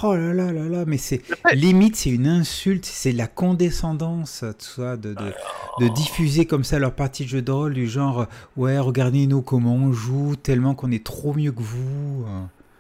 Oh 0.04 0.16
là 0.16 0.34
là 0.34 0.54
là 0.54 0.64
là, 0.70 0.84
mais 0.86 0.98
c'est 0.98 1.22
limite, 1.52 1.98
c'est 1.98 2.10
une 2.10 2.28
insulte, 2.28 2.86
c'est 2.86 3.12
la 3.12 3.28
condescendance, 3.28 4.46
tout 4.58 4.82
ça, 4.82 4.96
de, 4.96 5.14
de, 5.14 5.34
de, 5.82 5.88
diffuser 5.90 6.46
comme 6.46 6.64
ça 6.64 6.80
leur 6.80 6.94
partie 6.94 7.26
de 7.26 7.30
jeu 7.30 7.42
de 7.42 7.52
rôle, 7.52 7.74
du 7.74 7.90
genre, 7.90 8.26
ouais, 8.56 8.80
regardez-nous 8.80 9.42
comment 9.42 9.76
on 9.76 9.92
joue, 9.92 10.38
tellement 10.38 10.76
qu'on 10.76 10.92
est 10.92 11.06
trop 11.06 11.34
mieux 11.34 11.52
que 11.52 11.62
vous. 11.62 12.26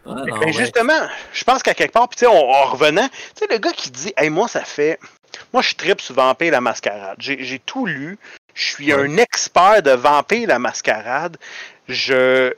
Ah, 0.08 0.24
mais 0.40 0.54
justement, 0.54 0.94
je 1.34 1.44
pense 1.44 1.64
qu'à 1.64 1.74
quelque 1.74 1.92
part, 1.92 2.08
puis 2.08 2.18
tu 2.18 2.26
sais, 2.26 2.32
en 2.32 2.72
revenant, 2.72 3.08
tu 3.36 3.46
sais, 3.46 3.48
le 3.50 3.58
gars 3.58 3.74
qui 3.74 3.92
dit, 3.92 4.14
hey, 4.16 4.30
moi, 4.30 4.48
ça 4.48 4.62
fait 4.62 5.00
moi, 5.54 5.62
je 5.62 5.74
tripe 5.76 6.02
sur 6.02 6.16
Vampire 6.16 6.52
la 6.52 6.62
Mascarade. 6.62 7.16
J'ai 7.20 7.60
tout 7.60 7.86
lu. 7.86 8.18
Je 8.54 8.66
suis 8.66 8.94
un 8.94 9.18
expert 9.18 9.82
de 9.84 9.92
Vampire 9.92 10.48
la 10.48 10.60
Mascarade. 10.60 11.38
Je, 11.88 12.54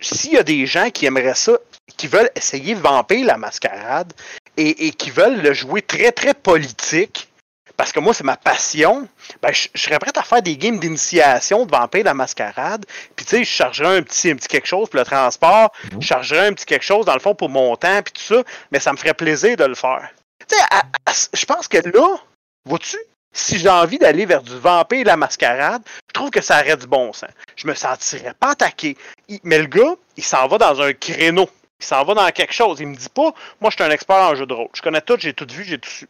S'il 0.00 0.32
y 0.32 0.38
a 0.38 0.42
des 0.42 0.66
gens 0.66 0.90
qui 0.90 1.06
aimeraient 1.06 1.34
ça, 1.34 1.58
qui 1.96 2.08
veulent 2.08 2.30
essayer 2.34 2.74
Vampire 2.74 3.26
la 3.26 3.36
Mascarade 3.36 4.12
et, 4.56 4.90
qui 4.92 5.10
veulent 5.10 5.40
le 5.40 5.52
jouer 5.52 5.82
très, 5.82 6.12
très 6.12 6.34
politique, 6.34 7.28
parce 7.76 7.92
que 7.92 8.00
moi, 8.00 8.14
c'est 8.14 8.24
ma 8.24 8.38
passion, 8.38 9.06
ben, 9.42 9.52
je, 9.52 9.68
serais 9.74 9.98
prêt 9.98 10.12
à 10.16 10.22
faire 10.22 10.40
des 10.40 10.56
games 10.56 10.78
d'initiation 10.78 11.66
de 11.66 11.70
Vampire 11.70 12.04
la 12.04 12.14
Mascarade. 12.14 12.86
Puis, 13.14 13.26
tu 13.26 13.36
sais, 13.36 13.44
je 13.44 13.50
chargerais 13.50 13.98
un 13.98 14.02
petit, 14.02 14.30
un 14.30 14.36
petit 14.36 14.48
quelque 14.48 14.66
chose 14.66 14.88
pour 14.88 14.98
le 14.98 15.04
transport, 15.04 15.70
mhm. 15.92 16.00
je 16.00 16.06
chargerais 16.06 16.46
un 16.46 16.52
petit 16.54 16.64
quelque 16.64 16.84
chose, 16.84 17.04
dans 17.04 17.14
le 17.14 17.20
fond, 17.20 17.34
pour 17.34 17.50
mon 17.50 17.76
temps, 17.76 18.00
puis 18.02 18.14
tout 18.14 18.34
ça, 18.34 18.42
mais 18.72 18.80
ça 18.80 18.92
me 18.92 18.96
ferait 18.96 19.14
plaisir 19.14 19.56
de 19.56 19.64
le 19.64 19.74
faire. 19.74 20.08
Tu 20.48 20.56
sais, 20.56 21.28
je 21.32 21.44
pense 21.44 21.68
que 21.68 21.78
là, 21.78 22.16
vois-tu, 22.64 22.96
si 23.32 23.58
j'ai 23.58 23.68
envie 23.68 23.98
d'aller 23.98 24.26
vers 24.26 24.42
du 24.42 24.56
vampire 24.58 25.00
et 25.00 25.04
la 25.04 25.16
mascarade, 25.16 25.82
je 26.08 26.12
trouve 26.12 26.30
que 26.30 26.40
ça 26.40 26.60
aurait 26.60 26.76
du 26.76 26.86
bon 26.86 27.12
sens. 27.12 27.30
Je 27.54 27.66
me 27.66 27.74
sentirais 27.74 28.34
pas 28.38 28.52
attaqué. 28.52 28.96
mais 29.42 29.58
le 29.58 29.66
gars, 29.66 29.94
il 30.16 30.24
s'en 30.24 30.46
va 30.48 30.58
dans 30.58 30.80
un 30.80 30.92
créneau. 30.92 31.48
Il 31.78 31.84
s'en 31.84 32.04
va 32.04 32.14
dans 32.14 32.30
quelque 32.30 32.54
chose. 32.54 32.80
Il 32.80 32.88
me 32.88 32.96
dit 32.96 33.10
pas, 33.10 33.34
moi, 33.60 33.70
je 33.70 33.76
suis 33.76 33.84
un 33.84 33.90
expert 33.90 34.16
en 34.16 34.34
jeu 34.34 34.46
de 34.46 34.54
rôle. 34.54 34.68
Je 34.74 34.80
connais 34.80 35.02
tout, 35.02 35.16
j'ai 35.18 35.34
tout 35.34 35.46
vu, 35.50 35.64
j'ai 35.64 35.78
tout 35.78 35.90
su. 35.90 36.08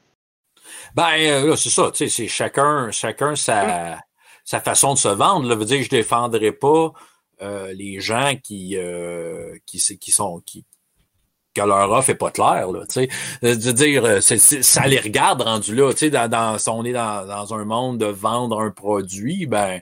Ben, 0.95 1.45
là, 1.45 1.57
c'est 1.57 1.71
ça, 1.71 1.91
tu 1.91 1.99
sais, 1.99 2.09
c'est 2.09 2.29
chacun, 2.29 2.91
chacun 2.91 3.35
sa, 3.35 3.99
sa 4.45 4.61
façon 4.61 4.95
de 4.95 4.99
se 4.99 5.09
vendre. 5.09 5.49
Là, 5.49 5.57
veut 5.57 5.65
dire, 5.65 5.83
je 5.83 5.89
défendrai 5.89 6.53
pas 6.53 6.93
euh, 7.43 7.73
les 7.73 8.01
gens 8.01 8.35
qui, 8.43 8.77
euh, 8.77 9.57
qui, 9.67 9.79
qui 9.99 10.11
sont, 10.11 10.41
qui, 10.47 10.65
que 11.57 11.67
leur 11.67 11.91
offre 11.91 12.11
est 12.11 12.15
pas 12.15 12.31
claire, 12.31 12.71
là, 12.71 12.81
tu 12.87 13.07
sais. 13.07 13.09
De 13.43 13.73
dire, 13.73 14.23
ça 14.23 14.87
les 14.87 14.99
regarde 14.99 15.43
rendu 15.43 15.75
là, 15.75 15.93
dans, 16.29 16.59
si 16.59 16.69
on 16.69 16.85
est 16.85 16.93
dans, 16.93 17.27
dans 17.27 17.55
un 17.55 17.65
monde 17.65 17.99
de 17.99 18.07
vendre 18.07 18.61
un 18.61 18.71
produit, 18.71 19.47
ben, 19.47 19.81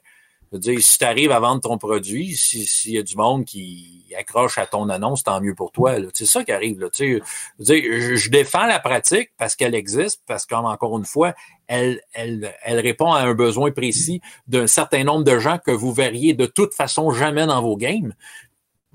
dire, 0.59 0.81
si 0.81 0.99
tu 0.99 1.05
arrives 1.05 1.33
à 1.33 1.41
vendre 1.41 1.61
ton 1.61 1.79
produit, 1.79 2.35
s'il 2.37 2.93
y 2.93 2.99
a 2.99 3.03
du 3.03 3.17
monde 3.17 3.45
qui 3.45 4.05
accroche 4.19 4.59
à 4.59 4.67
ton 4.67 4.89
annonce, 4.89 5.25
tant 5.25 5.41
mieux 5.41 5.55
pour 5.55 5.73
toi. 5.73 5.97
C'est 6.13 6.27
ça 6.27 6.45
qui 6.45 6.53
arrive. 6.53 6.79
Là, 6.81 6.89
je, 6.93 7.21
je, 7.59 8.31
défends 8.31 8.67
la 8.67 8.79
pratique 8.79 9.31
parce 9.37 9.57
qu'elle 9.57 9.75
existe, 9.75 10.23
parce 10.27 10.47
qu'encore 10.47 10.97
une 10.99 11.05
fois, 11.05 11.35
elle, 11.67 12.01
elle, 12.13 12.55
elle 12.63 12.81
répond 12.81 13.13
à 13.13 13.21
un 13.21 13.35
besoin 13.35 13.71
précis 13.71 14.21
d'un 14.47 14.67
certain 14.67 15.05
nombre 15.05 15.25
de 15.25 15.39
gens 15.39 15.59
que 15.59 15.71
vous 15.71 15.93
verriez 15.93 16.35
de 16.35 16.47
toute 16.47 16.75
façon 16.75 17.11
jamais 17.11 17.47
dans 17.47 17.61
vos 17.61 17.77
games. 17.77 18.15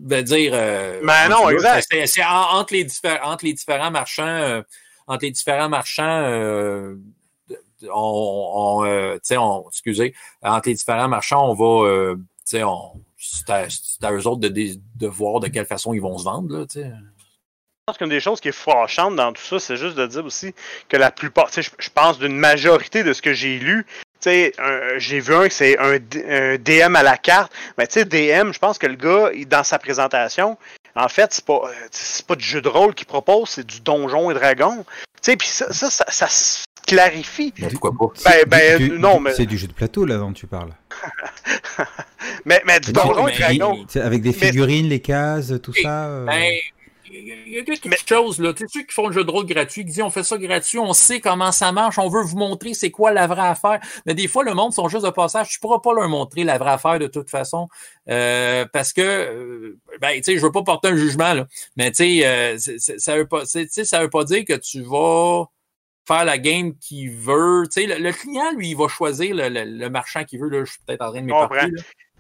Veut 0.01 0.23
dire, 0.23 0.51
euh, 0.53 0.99
Mais 1.01 1.27
ben 1.27 1.29
non, 1.29 1.49
exact. 1.49 1.87
C'est 2.05 2.23
entre 2.23 2.73
les, 2.73 2.87
entre 3.23 3.45
les 3.45 3.53
différents 3.53 3.91
marchands, 3.91 4.25
euh, 4.25 4.61
entre 5.07 5.25
les 5.25 5.31
différents 5.31 5.69
marchands 5.69 6.23
euh, 6.23 6.95
on, 7.83 8.81
on, 8.81 8.85
euh, 8.85 9.17
on, 9.31 9.65
excusez, 9.69 10.13
entre 10.41 10.69
les 10.69 10.75
différents 10.75 11.07
marchands, 11.07 11.49
on 11.49 11.53
va, 11.53 11.87
euh, 11.87 12.15
on, 12.63 12.91
c'est 13.17 13.49
à, 13.49 13.67
à, 14.01 14.13
eux 14.13 14.27
autres 14.27 14.41
de, 14.41 14.49
de, 14.49 15.07
voir 15.07 15.39
de 15.39 15.47
quelle 15.47 15.65
façon 15.65 15.93
ils 15.93 16.01
vont 16.01 16.17
se 16.17 16.23
vendre. 16.23 16.57
Là, 16.57 16.65
Je 16.73 16.81
pense 17.85 17.97
qu'une 17.97 18.09
des 18.09 18.19
choses 18.19 18.39
qui 18.39 18.49
est 18.49 18.53
fâchante 18.53 19.15
dans 19.15 19.33
tout 19.33 19.41
ça, 19.41 19.59
c'est 19.59 19.77
juste 19.77 19.95
de 19.95 20.07
dire 20.07 20.25
aussi 20.25 20.53
que 20.87 20.97
la 20.97 21.11
plupart, 21.11 21.49
je, 21.53 21.61
je 21.77 21.89
pense 21.89 22.19
d'une 22.19 22.37
majorité 22.37 23.03
de 23.03 23.13
ce 23.13 23.21
que 23.21 23.33
j'ai 23.33 23.59
lu, 23.59 23.85
j'ai 24.25 25.19
vu 25.19 25.33
un 25.33 25.47
que 25.47 25.53
c'est 25.53 25.77
un, 25.79 25.95
un, 25.95 26.57
DM 26.57 26.95
à 26.95 27.03
la 27.03 27.17
carte. 27.17 27.51
Mais 27.77 27.87
tu 27.87 27.99
sais, 27.99 28.05
DM, 28.05 28.51
je 28.51 28.59
pense 28.59 28.77
que 28.77 28.87
le 28.87 28.95
gars, 28.95 29.31
dans 29.47 29.63
sa 29.63 29.79
présentation, 29.79 30.57
en 30.95 31.07
fait, 31.07 31.33
c'est 31.33 31.45
pas, 31.45 31.61
c'est 31.91 32.25
pas 32.25 32.35
du 32.35 32.45
jeu 32.45 32.61
de 32.61 32.67
rôle 32.67 32.93
qu'il 32.93 33.07
propose, 33.07 33.49
c'est 33.49 33.65
du 33.65 33.81
donjon 33.81 34.31
et 34.31 34.33
dragon. 34.33 34.85
Tu 35.21 35.31
sais, 35.31 35.37
puis 35.37 35.47
ça, 35.47 35.71
ça, 35.71 35.89
ça, 35.89 36.27
ça, 36.27 36.63
clarifie. 36.85 37.53
Mais 37.59 37.67
pourquoi 37.69 37.91
pas? 37.91 38.13
Ben, 38.25 38.79
ben, 38.79 38.93
non, 38.95 39.19
mais... 39.19 39.33
C'est 39.33 39.45
du 39.45 39.57
jeu 39.57 39.67
de 39.67 39.73
plateau, 39.73 40.05
là, 40.05 40.17
dont 40.17 40.33
tu 40.33 40.47
parles. 40.47 40.71
mais, 42.45 42.61
mais 42.65 42.79
du 42.79 42.91
donjon 42.91 43.27
et 43.27 43.37
dragon. 43.37 43.85
Avec 43.95 44.21
des 44.21 44.33
figurines, 44.33 44.83
mais... 44.83 44.95
les 44.95 44.99
cases, 44.99 45.53
tout 45.61 45.73
ça. 45.73 46.07
Euh... 46.07 46.25
Il 47.11 47.53
y 47.53 47.59
a 47.59 47.63
quelque 47.63 48.07
chose, 48.07 48.39
là. 48.39 48.53
Tu 48.53 48.65
sais, 48.67 48.79
ceux 48.79 48.83
qui 48.83 48.93
font 48.93 49.07
le 49.07 49.13
jeu 49.13 49.23
de 49.23 49.31
rôle 49.31 49.45
gratuit, 49.45 49.81
qui 49.81 49.91
disent 49.91 50.01
on 50.01 50.09
fait 50.09 50.23
ça 50.23 50.37
gratuit, 50.37 50.79
on 50.79 50.93
sait 50.93 51.19
comment 51.19 51.51
ça 51.51 51.71
marche, 51.71 51.97
on 51.97 52.07
veut 52.07 52.21
vous 52.21 52.37
montrer 52.37 52.73
c'est 52.73 52.91
quoi 52.91 53.11
la 53.11 53.27
vraie 53.27 53.47
affaire. 53.47 53.79
Mais 54.05 54.13
des 54.13 54.27
fois, 54.27 54.43
le 54.43 54.53
monde 54.53 54.73
sont 54.73 54.87
juste 54.89 55.05
de 55.05 55.09
passage. 55.09 55.49
Tu 55.49 55.59
pourras 55.59 55.79
pas 55.79 55.93
leur 55.93 56.07
montrer 56.07 56.43
la 56.43 56.57
vraie 56.57 56.71
affaire 56.71 56.99
de 56.99 57.07
toute 57.07 57.29
façon. 57.29 57.67
Euh, 58.09 58.65
parce 58.71 58.93
que, 58.93 59.01
euh, 59.01 59.79
ben, 60.01 60.15
tu 60.17 60.23
sais, 60.23 60.37
je 60.37 60.41
veux 60.41 60.51
pas 60.51 60.63
porter 60.63 60.89
un 60.89 60.95
jugement, 60.95 61.33
là. 61.33 61.47
Mais, 61.77 61.91
tu 61.91 62.19
sais, 62.19 62.25
euh, 62.25 62.57
ça 62.77 63.15
veut 63.15 63.27
pas, 63.27 63.45
ça 63.45 64.01
veut 64.01 64.09
pas 64.09 64.23
dire 64.23 64.45
que 64.45 64.53
tu 64.53 64.81
vas 64.81 65.45
faire 66.07 66.25
la 66.25 66.37
game 66.37 66.75
qu'il 66.77 67.11
veut. 67.11 67.63
Tu 67.71 67.81
sais, 67.81 67.87
le, 67.87 68.03
le, 68.03 68.11
client, 68.11 68.51
lui, 68.55 68.69
il 68.69 68.77
va 68.77 68.87
choisir 68.87 69.35
le, 69.35 69.49
le, 69.49 69.63
le 69.63 69.89
marchand 69.89 70.23
qu'il 70.23 70.39
veut. 70.39 70.49
Là, 70.49 70.63
je 70.65 70.71
suis 70.71 70.79
peut-être 70.85 71.01
en 71.01 71.11
train 71.11 71.21
de 71.21 71.25
m'éparpiller. 71.25 71.71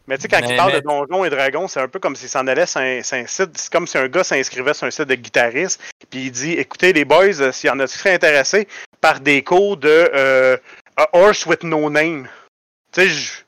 Mais 0.09 0.17
tu 0.17 0.23
sais, 0.23 0.27
quand 0.27 0.41
mais, 0.41 0.49
il 0.49 0.57
parle 0.57 0.71
mais... 0.71 0.81
de 0.81 0.87
Donjons 0.87 1.23
et 1.23 1.29
Dragons, 1.29 1.67
c'est 1.67 1.79
un 1.79 1.87
peu 1.87 1.99
comme 1.99 2.15
s'il 2.15 2.29
s'en 2.29 2.47
allait 2.47 2.65
sur 2.65 2.81
un, 2.81 3.03
sur 3.03 3.15
un 3.15 3.27
site. 3.27 3.51
C'est 3.55 3.71
comme 3.71 3.85
si 3.85 3.95
un 3.95 4.07
gars 4.07 4.23
s'inscrivait 4.23 4.73
sur 4.73 4.87
un 4.87 4.91
site 4.91 5.07
de 5.07 5.13
guitariste. 5.13 5.79
Puis 6.09 6.25
il 6.25 6.31
dit 6.31 6.53
Écoutez, 6.53 6.93
les 6.93 7.05
boys, 7.05 7.39
euh, 7.39 7.51
s'il 7.51 7.67
y 7.67 7.71
en 7.71 7.79
a 7.79 7.85
qui 7.85 7.95
seraient 7.95 8.15
intéressés 8.15 8.67
par 9.01 9.19
des 9.19 9.43
cours 9.43 9.77
de 9.77 10.09
euh, 10.15 10.57
A 10.97 11.07
Horse 11.13 11.45
with 11.45 11.63
No 11.63 11.91
Name? 11.91 12.27
Tu 12.91 13.07
sais, 13.07 13.43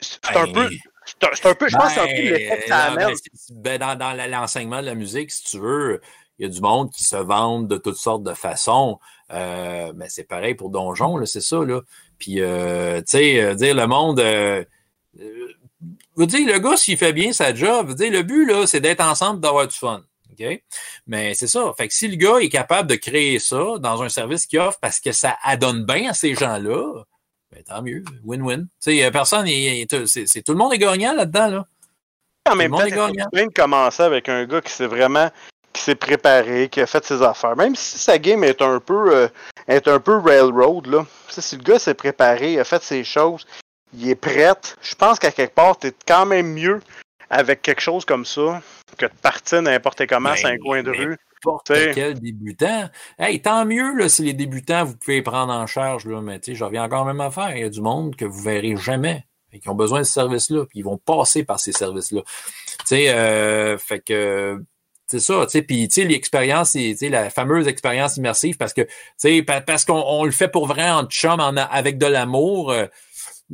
c'est 0.00 0.36
un 0.36 0.50
peu. 0.50 0.70
C'est 1.04 1.46
un 1.46 1.54
peu, 1.54 1.68
je 1.68 1.76
pense 1.76 1.88
que 1.88 1.94
c'est 1.94 2.00
un 2.00 2.06
peu 2.06 2.22
l'effet 2.22 2.60
que 2.62 2.68
ça 2.68 2.78
amène. 2.84 3.14
Ben, 3.50 3.78
dans, 3.78 3.94
dans 3.94 4.30
l'enseignement 4.30 4.80
de 4.80 4.86
la 4.86 4.94
musique, 4.94 5.30
si 5.30 5.44
tu 5.44 5.58
veux, 5.58 6.00
il 6.38 6.46
y 6.46 6.48
a 6.48 6.50
du 6.50 6.62
monde 6.62 6.90
qui 6.92 7.04
se 7.04 7.16
vendent 7.16 7.68
de 7.68 7.76
toutes 7.76 7.96
sortes 7.96 8.22
de 8.22 8.32
façons. 8.32 8.98
Euh, 9.30 9.92
mais 9.94 10.08
c'est 10.08 10.24
pareil 10.24 10.54
pour 10.54 10.70
Donjon, 10.70 11.22
c'est 11.26 11.42
ça. 11.42 11.62
Là. 11.62 11.82
Puis, 12.18 12.40
euh, 12.40 13.02
tu 13.02 13.18
sais, 13.18 13.54
dire 13.54 13.74
le 13.74 13.86
monde. 13.86 14.18
Euh, 14.20 14.64
vous 16.16 16.26
dire, 16.26 16.46
le 16.46 16.58
gars, 16.58 16.76
s'il 16.76 16.96
fait 16.96 17.12
bien 17.12 17.32
sa 17.32 17.54
job, 17.54 17.88
vous 17.88 17.94
dire, 17.94 18.12
le 18.12 18.22
but, 18.22 18.46
là, 18.46 18.66
c'est 18.66 18.80
d'être 18.80 19.02
ensemble, 19.02 19.40
d'avoir 19.40 19.66
du 19.66 19.74
fun. 19.74 20.02
Mais 21.06 21.34
c'est 21.34 21.46
ça. 21.46 21.72
Fait 21.76 21.88
que 21.88 21.94
si 21.94 22.08
le 22.08 22.16
gars 22.16 22.38
est 22.38 22.48
capable 22.48 22.88
de 22.88 22.96
créer 22.96 23.38
ça 23.38 23.78
dans 23.78 24.02
un 24.02 24.08
service 24.08 24.46
qu'il 24.46 24.58
offre 24.58 24.78
parce 24.80 25.00
que 25.00 25.12
ça 25.12 25.36
adonne 25.42 25.84
bien 25.84 26.10
à 26.10 26.14
ces 26.14 26.34
gens-là, 26.34 27.04
ben, 27.52 27.62
tant 27.62 27.82
mieux. 27.82 28.02
Win-win. 28.24 28.66
Tu 28.82 28.98
sais, 28.98 29.10
personne, 29.10 29.46
c'est, 29.46 30.42
tout 30.42 30.52
le 30.52 30.58
monde 30.58 30.72
est 30.74 30.78
gagnant 30.78 31.14
là-dedans, 31.14 31.48
là. 31.48 31.66
En 32.50 32.56
même 32.56 32.72
temps, 32.72 32.78
c'est 32.80 33.30
bien 33.32 33.46
de 33.46 33.52
commencer 33.52 34.02
avec 34.02 34.28
un 34.28 34.44
gars 34.44 34.60
qui 34.60 34.72
s'est 34.72 34.86
vraiment 34.86 35.30
qui 35.72 35.82
s'est 35.82 35.94
préparé, 35.96 36.68
qui 36.68 36.80
a 36.80 36.86
fait 36.86 37.04
ses 37.04 37.20
affaires. 37.22 37.56
Même 37.56 37.74
si 37.74 37.98
sa 37.98 38.18
game 38.18 38.44
est 38.44 38.62
un 38.62 38.78
peu 38.80 39.14
euh, 39.14 39.28
est 39.66 39.88
un 39.88 39.98
peu 39.98 40.18
railroad, 40.18 40.86
là. 40.86 41.06
Si 41.28 41.56
le 41.56 41.62
gars 41.62 41.78
s'est 41.78 41.94
préparé, 41.94 42.60
a 42.60 42.64
fait 42.64 42.82
ses 42.82 43.02
choses, 43.02 43.44
il 43.98 44.08
est 44.08 44.14
prêt, 44.14 44.54
je 44.82 44.94
pense 44.94 45.18
qu'à 45.18 45.30
quelque 45.30 45.54
part, 45.54 45.76
t'es 45.76 45.92
quand 46.06 46.26
même 46.26 46.52
mieux 46.52 46.80
avec 47.30 47.62
quelque 47.62 47.80
chose 47.80 48.04
comme 48.04 48.24
ça 48.24 48.62
que 48.96 49.06
de 49.06 49.12
partir 49.22 49.62
n'importe 49.62 50.06
comment 50.06 50.36
sur 50.36 50.48
un 50.48 50.58
coin 50.58 50.82
de 50.82 50.90
rue. 50.90 51.16
Quel 51.66 52.18
débutant. 52.18 52.88
Hey, 53.18 53.42
tant 53.42 53.66
mieux 53.66 53.94
là, 53.96 54.08
si 54.08 54.22
les 54.22 54.32
débutants, 54.32 54.84
vous 54.84 54.96
pouvez 54.96 55.16
les 55.16 55.22
prendre 55.22 55.52
en 55.52 55.66
charge, 55.66 56.06
là, 56.06 56.22
mais 56.22 56.40
tu 56.40 56.52
sais, 56.52 56.54
je 56.56 56.64
reviens 56.64 56.84
encore 56.84 57.04
même 57.04 57.20
à 57.20 57.30
faire. 57.30 57.54
Il 57.54 57.60
y 57.60 57.64
a 57.64 57.68
du 57.68 57.82
monde 57.82 58.16
que 58.16 58.24
vous 58.24 58.40
verrez 58.40 58.76
jamais 58.76 59.24
et 59.52 59.60
qui 59.60 59.68
ont 59.68 59.74
besoin 59.74 60.00
de 60.00 60.04
ce 60.04 60.12
service-là, 60.12 60.64
puis 60.64 60.80
ils 60.80 60.84
vont 60.84 60.96
passer 60.96 61.44
par 61.44 61.60
ces 61.60 61.72
services-là. 61.72 62.22
Tu 62.80 62.86
sais, 62.86 63.08
euh, 63.10 63.76
fait 63.78 64.00
que 64.00 64.58
c'est 65.06 65.20
ça, 65.20 65.44
tu 65.44 65.50
sais, 65.50 65.62
puis 65.62 65.86
tu 65.86 66.00
sais, 66.00 66.04
l'expérience, 66.08 66.72
tu 66.72 66.96
sais, 66.96 67.08
la 67.08 67.28
fameuse 67.30 67.68
expérience 67.68 68.16
immersive, 68.16 68.56
parce 68.56 68.72
que, 68.72 68.82
tu 68.82 68.88
sais, 69.18 69.42
parce 69.42 69.84
qu'on 69.84 70.02
on 70.06 70.24
le 70.24 70.32
fait 70.32 70.48
pour 70.48 70.66
vrai 70.66 70.90
en 70.90 71.04
chum, 71.04 71.40
en, 71.40 71.56
avec 71.56 71.98
de 71.98 72.06
l'amour, 72.06 72.72
euh, 72.72 72.86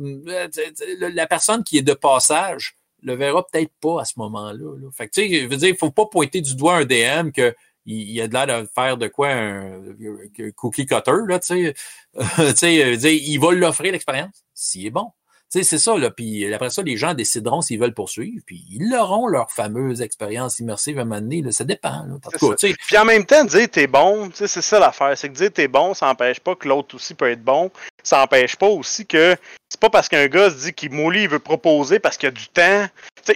la 0.01 1.27
personne 1.27 1.63
qui 1.63 1.77
est 1.77 1.83
de 1.83 1.93
passage 1.93 2.75
le 3.03 3.15
verra 3.15 3.45
peut-être 3.45 3.71
pas 3.81 4.01
à 4.01 4.05
ce 4.05 4.13
moment-là. 4.17 4.53
Là. 4.53 4.89
Fait 4.91 5.07
que, 5.07 5.13
tu 5.13 5.27
sais, 5.27 5.41
je 5.41 5.47
veux 5.47 5.57
dire, 5.57 5.69
il 5.69 5.77
faut 5.77 5.91
pas 5.91 6.05
pointer 6.05 6.41
du 6.41 6.55
doigt 6.55 6.77
un 6.77 6.85
DM 6.85 7.31
que 7.31 7.55
il, 7.85 8.21
a 8.21 8.27
de 8.27 8.33
l'air 8.33 8.61
de 8.61 8.69
faire 8.73 8.95
de 8.97 9.07
quoi 9.07 9.29
un, 9.29 9.81
un 9.81 10.51
cookie 10.55 10.85
cutter, 10.85 11.11
là, 11.27 11.39
tu 11.39 11.47
sais. 11.47 11.73
tu 12.13 12.55
sais, 12.55 13.17
il 13.17 13.37
va 13.39 13.51
l'offrir 13.53 13.91
l'expérience, 13.91 14.45
s'il 14.53 14.85
est 14.85 14.91
bon. 14.91 15.11
C'est 15.53 15.63
ça, 15.63 15.97
là. 15.97 16.09
Puis 16.09 16.51
après 16.53 16.69
ça, 16.69 16.81
les 16.81 16.95
gens 16.95 17.13
décideront 17.13 17.59
s'ils 17.59 17.77
veulent 17.77 17.93
poursuivre, 17.93 18.41
puis 18.45 18.63
ils 18.71 18.95
auront 18.95 19.27
leur 19.27 19.51
fameuse 19.51 20.01
expérience 20.01 20.59
immersive 20.59 20.97
à 20.97 21.01
un 21.01 21.05
moment 21.05 21.19
donné. 21.19 21.41
Là. 21.41 21.51
Ça 21.51 21.65
dépend. 21.65 22.05
Là. 22.07 22.15
Puis 22.57 22.97
en 22.97 23.03
même 23.03 23.25
temps, 23.25 23.43
dire 23.43 23.67
t'es 23.69 23.87
bon, 23.87 24.29
c'est 24.33 24.47
ça 24.47 24.79
l'affaire. 24.79 25.11
C'est 25.17 25.27
que 25.27 25.33
dire 25.33 25.51
t'es 25.51 25.67
bon, 25.67 25.93
ça 25.93 26.05
n'empêche 26.05 26.39
pas 26.39 26.55
que 26.55 26.69
l'autre 26.69 26.95
aussi 26.95 27.13
peut 27.15 27.29
être 27.29 27.43
bon. 27.43 27.69
Ça 28.01 28.19
n'empêche 28.19 28.55
pas 28.55 28.67
aussi 28.67 29.05
que 29.05 29.35
c'est 29.67 29.79
pas 29.79 29.89
parce 29.89 30.07
qu'un 30.07 30.27
gars 30.27 30.49
se 30.49 30.65
dit 30.65 30.73
qu'il 30.73 30.91
moulit, 30.91 31.23
il 31.23 31.29
veut 31.29 31.39
proposer 31.39 31.99
parce 31.99 32.17
qu'il 32.17 32.27
y 32.27 32.31
a 32.31 32.31
du 32.31 32.47
temps. 32.47 32.87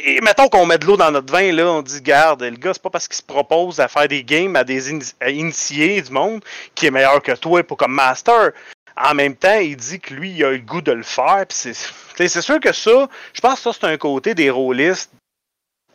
et 0.03 0.19
mettons 0.21 0.47
qu'on 0.47 0.65
met 0.65 0.77
de 0.77 0.85
l'eau 0.85 0.97
dans 0.97 1.11
notre 1.11 1.31
vin, 1.31 1.51
là, 1.51 1.69
on 1.69 1.81
dit, 1.81 2.01
garde, 2.01 2.43
le 2.43 2.57
gars, 2.57 2.73
c'est 2.73 2.81
pas 2.81 2.89
parce 2.89 3.07
qu'il 3.07 3.15
se 3.15 3.23
propose 3.23 3.79
à 3.79 3.87
faire 3.87 4.07
des 4.07 4.23
games 4.23 4.55
à 4.55 4.63
des 4.63 4.91
in 4.91 4.99
à 5.19 5.29
initiés 5.29 6.01
du 6.01 6.11
monde 6.11 6.43
qui 6.75 6.87
est 6.87 6.91
meilleur 6.91 7.21
que 7.21 7.33
toi 7.33 7.63
pour 7.63 7.77
comme 7.77 7.93
master. 7.93 8.51
En 8.97 9.13
même 9.13 9.35
temps, 9.35 9.59
il 9.59 9.75
dit 9.75 9.99
que 9.99 10.13
lui, 10.13 10.31
il 10.31 10.43
a 10.43 10.51
le 10.51 10.59
goût 10.59 10.81
de 10.81 10.91
le 10.91 11.03
faire. 11.03 11.45
C'est 11.49 11.73
sûr 11.73 12.59
que 12.59 12.71
ça, 12.71 13.07
je 13.33 13.41
pense 13.41 13.55
que 13.55 13.61
ça, 13.61 13.73
c'est 13.73 13.87
un 13.87 13.97
côté 13.97 14.33
des 14.33 14.49
rôlistes 14.49 15.11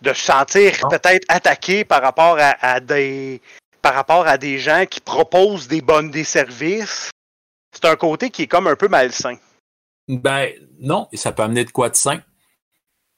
de 0.03 0.13
se 0.13 0.23
sentir 0.23 0.73
peut-être 0.89 1.25
attaqué 1.29 1.85
par 1.85 2.03
rapport 2.03 2.37
à, 2.39 2.57
à, 2.61 2.81
des 2.81 3.41
par 3.83 3.95
rapport 3.95 4.27
à 4.27 4.37
des 4.37 4.59
gens 4.59 4.85
qui 4.87 5.01
proposent 5.01 5.69
des 5.69 5.81
bonnes 5.81 6.11
des 6.11 6.25
services. 6.25 7.11
C'est 7.73 7.87
un 7.87 7.97
côté 7.97 8.31
qui 8.31 8.43
est 8.43 8.47
comme 8.47 8.67
un 8.67 8.77
peu 8.77 8.89
malsain. 8.89 9.37
Ben 10.09 10.51
non, 10.81 11.09
et 11.13 11.17
ça 11.17 11.33
peut 11.33 11.43
amener 11.43 11.65
de 11.65 11.71
quoi 11.71 11.89
de 11.89 11.97
sain. 11.97 12.21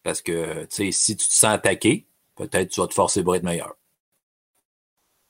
Parce 0.03 0.21
que 0.21 0.65
tu 0.65 0.69
sais, 0.71 0.93
si 0.93 1.17
tu 1.17 1.27
te 1.27 1.33
sens 1.33 1.55
attaqué, 1.55 2.07
peut-être 2.37 2.71
tu 2.71 2.81
vas 2.81 2.87
te 2.87 2.95
forcer 2.95 3.23
pour 3.23 3.35
être 3.35 3.45
meilleur. 3.45 3.75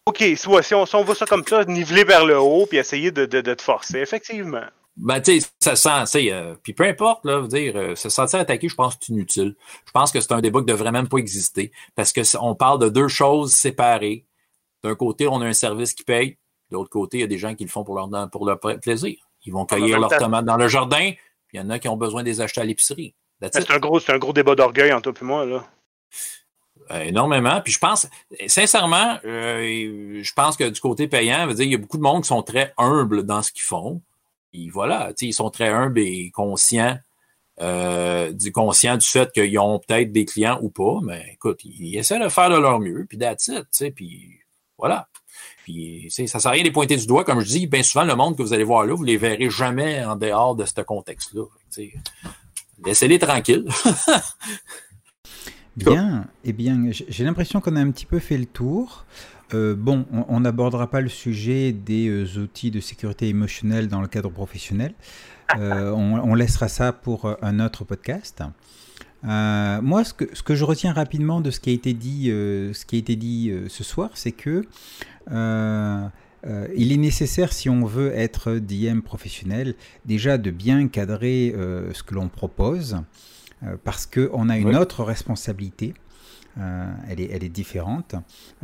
OK, 0.06 0.24
soit, 0.36 0.62
si, 0.62 0.74
on, 0.74 0.84
si 0.84 0.94
on 0.96 1.04
voit 1.04 1.14
ça 1.14 1.26
comme 1.26 1.44
ça, 1.46 1.64
niveler 1.64 2.04
vers 2.04 2.24
le 2.24 2.38
haut 2.38 2.66
puis 2.66 2.78
essayer 2.78 3.10
de, 3.10 3.24
de, 3.24 3.40
de 3.40 3.54
te 3.54 3.62
forcer, 3.62 3.98
effectivement. 3.98 4.64
Ben, 4.96 5.20
tu 5.20 5.40
sais, 5.40 5.48
ça 5.60 5.76
sent, 5.76 6.04
tu 6.04 6.26
sais, 6.26 6.32
euh, 6.32 6.54
puis 6.62 6.74
peu 6.74 6.84
importe, 6.84 7.24
là, 7.24 7.46
dire, 7.46 7.76
euh, 7.76 7.94
se 7.94 8.08
sentir 8.08 8.40
attaqué, 8.40 8.68
je 8.68 8.74
pense 8.74 8.96
que 8.96 9.04
c'est 9.06 9.12
inutile. 9.12 9.56
Je 9.86 9.90
pense 9.92 10.12
que 10.12 10.20
c'est 10.20 10.32
un 10.32 10.40
débat 10.40 10.60
qui 10.60 10.66
devrait 10.66 10.92
même 10.92 11.08
pas 11.08 11.18
exister 11.18 11.72
parce 11.94 12.12
que 12.12 12.20
on 12.38 12.54
parle 12.54 12.78
de 12.78 12.88
deux 12.88 13.08
choses 13.08 13.52
séparées. 13.52 14.26
D'un 14.84 14.94
côté, 14.94 15.28
on 15.28 15.40
a 15.40 15.46
un 15.46 15.52
service 15.52 15.94
qui 15.94 16.02
paye. 16.02 16.36
De 16.70 16.76
l'autre 16.76 16.90
côté, 16.90 17.18
il 17.18 17.20
y 17.20 17.24
a 17.24 17.28
des 17.28 17.38
gens 17.38 17.54
qui 17.54 17.64
le 17.64 17.70
font 17.70 17.84
pour 17.84 17.94
leur, 17.94 18.30
pour 18.30 18.44
leur 18.44 18.58
plaisir. 18.58 19.16
Ils 19.44 19.52
vont 19.52 19.64
cueillir 19.64 19.98
leurs 19.98 20.16
tomates 20.16 20.44
dans 20.44 20.56
le 20.56 20.68
jardin, 20.68 21.12
puis 21.46 21.58
il 21.58 21.60
y 21.60 21.60
en 21.60 21.70
a 21.70 21.78
qui 21.78 21.88
ont 21.88 21.96
besoin 21.96 22.22
des 22.22 22.40
acheter 22.40 22.60
à 22.60 22.64
l'épicerie. 22.64 23.14
C'est 23.40 23.70
un 23.70 23.78
gros, 23.78 23.98
un 24.08 24.18
gros 24.18 24.32
débat 24.32 24.54
d'orgueil 24.54 24.92
entre 24.92 25.10
toi 25.12 25.20
et 25.20 25.24
moi, 25.24 25.44
là. 25.46 25.64
Énormément. 26.90 27.60
Puis 27.62 27.72
je 27.72 27.78
pense, 27.78 28.08
sincèrement, 28.46 29.18
euh, 29.24 30.20
je 30.22 30.32
pense 30.34 30.56
que 30.56 30.68
du 30.68 30.80
côté 30.80 31.08
payant, 31.08 31.46
dire, 31.46 31.64
il 31.64 31.72
y 31.72 31.74
a 31.74 31.78
beaucoup 31.78 31.96
de 31.96 32.02
monde 32.02 32.22
qui 32.22 32.28
sont 32.28 32.42
très 32.42 32.72
humbles 32.78 33.24
dans 33.24 33.42
ce 33.42 33.52
qu'ils 33.52 33.62
font. 33.62 34.00
voilà, 34.72 35.12
ils 35.20 35.32
sont 35.32 35.50
très 35.50 35.68
humbles 35.68 36.00
et 36.00 36.30
conscients 36.30 36.98
euh, 37.60 38.32
du 38.32 38.50
du 38.50 39.06
fait 39.06 39.32
qu'ils 39.32 39.58
ont 39.58 39.78
peut-être 39.78 40.10
des 40.10 40.24
clients 40.24 40.58
ou 40.62 40.70
pas, 40.70 40.98
mais 41.02 41.32
écoute, 41.34 41.60
ils, 41.64 41.96
essaient 41.96 42.18
de 42.18 42.28
faire 42.28 42.50
de 42.50 42.56
leur 42.56 42.80
mieux, 42.80 43.06
puis 43.08 43.18
that's 43.18 43.48
it, 43.48 43.94
puis 43.94 44.38
voilà. 44.78 45.08
Puis, 45.64 46.08
ça 46.10 46.40
sert 46.40 46.46
à 46.46 46.50
rien 46.50 46.62
de 46.62 46.68
les 46.68 46.72
pointer 46.72 46.96
du 46.96 47.06
doigt. 47.06 47.24
Comme 47.24 47.40
je 47.40 47.46
dis, 47.46 47.66
bien 47.66 47.82
souvent, 47.82 48.04
le 48.04 48.16
monde 48.16 48.36
que 48.36 48.42
vous 48.42 48.52
allez 48.52 48.64
voir 48.64 48.84
là, 48.84 48.94
vous 48.94 49.04
les 49.04 49.16
verrez 49.16 49.48
jamais 49.48 50.04
en 50.04 50.16
dehors 50.16 50.56
de 50.56 50.64
ce 50.64 50.80
contexte-là. 50.80 51.44
Laissez-les 52.84 53.18
tranquilles. 53.18 53.68
bien, 55.76 56.26
eh 56.44 56.52
bien, 56.52 56.90
j'ai 56.90 57.24
l'impression 57.24 57.60
qu'on 57.60 57.76
a 57.76 57.80
un 57.80 57.90
petit 57.90 58.06
peu 58.06 58.18
fait 58.18 58.38
le 58.38 58.46
tour. 58.46 59.06
Euh, 59.54 59.74
bon, 59.76 60.06
on 60.28 60.40
n'abordera 60.40 60.88
pas 60.88 61.00
le 61.00 61.08
sujet 61.08 61.72
des 61.72 62.08
euh, 62.08 62.40
outils 62.40 62.70
de 62.70 62.80
sécurité 62.80 63.28
émotionnelle 63.28 63.88
dans 63.88 64.00
le 64.00 64.08
cadre 64.08 64.30
professionnel. 64.30 64.94
Euh, 65.58 65.90
on, 65.94 66.34
laissera 66.34 66.68
ça 66.68 66.92
pour 66.92 67.36
un 67.42 67.60
autre 67.60 67.84
podcast. 67.84 68.42
moi, 69.22 70.04
ce 70.04 70.14
que, 70.14 70.24
ce 70.34 70.42
que, 70.42 70.54
je 70.54 70.64
retiens 70.64 70.92
rapidement 70.92 71.40
de 71.40 71.50
ce 71.50 71.60
qui 71.60 71.70
a 71.70 71.72
été 71.72 71.92
dit, 71.92 72.26
ce, 72.26 72.84
qui 72.86 72.96
a 72.96 72.98
été 72.98 73.16
dit 73.16 73.52
ce 73.68 73.84
soir, 73.84 74.10
c'est 74.14 74.32
que 74.32 74.64
il 75.30 76.92
est 76.92 76.96
nécessaire, 76.96 77.52
si 77.52 77.68
on 77.68 77.84
veut 77.84 78.12
être 78.14 78.54
DM 78.54 79.00
professionnel, 79.00 79.74
déjà 80.06 80.38
de 80.38 80.50
bien 80.50 80.88
cadrer 80.88 81.54
ce 81.92 82.02
que 82.02 82.14
l'on 82.14 82.28
propose, 82.28 82.96
parce 83.84 84.06
qu'on 84.06 84.48
a 84.48 84.58
une 84.58 84.76
autre 84.76 85.04
responsabilité. 85.04 85.94
Euh, 86.60 86.92
elle, 87.08 87.20
est, 87.20 87.30
elle 87.30 87.44
est 87.44 87.48
différente. 87.48 88.14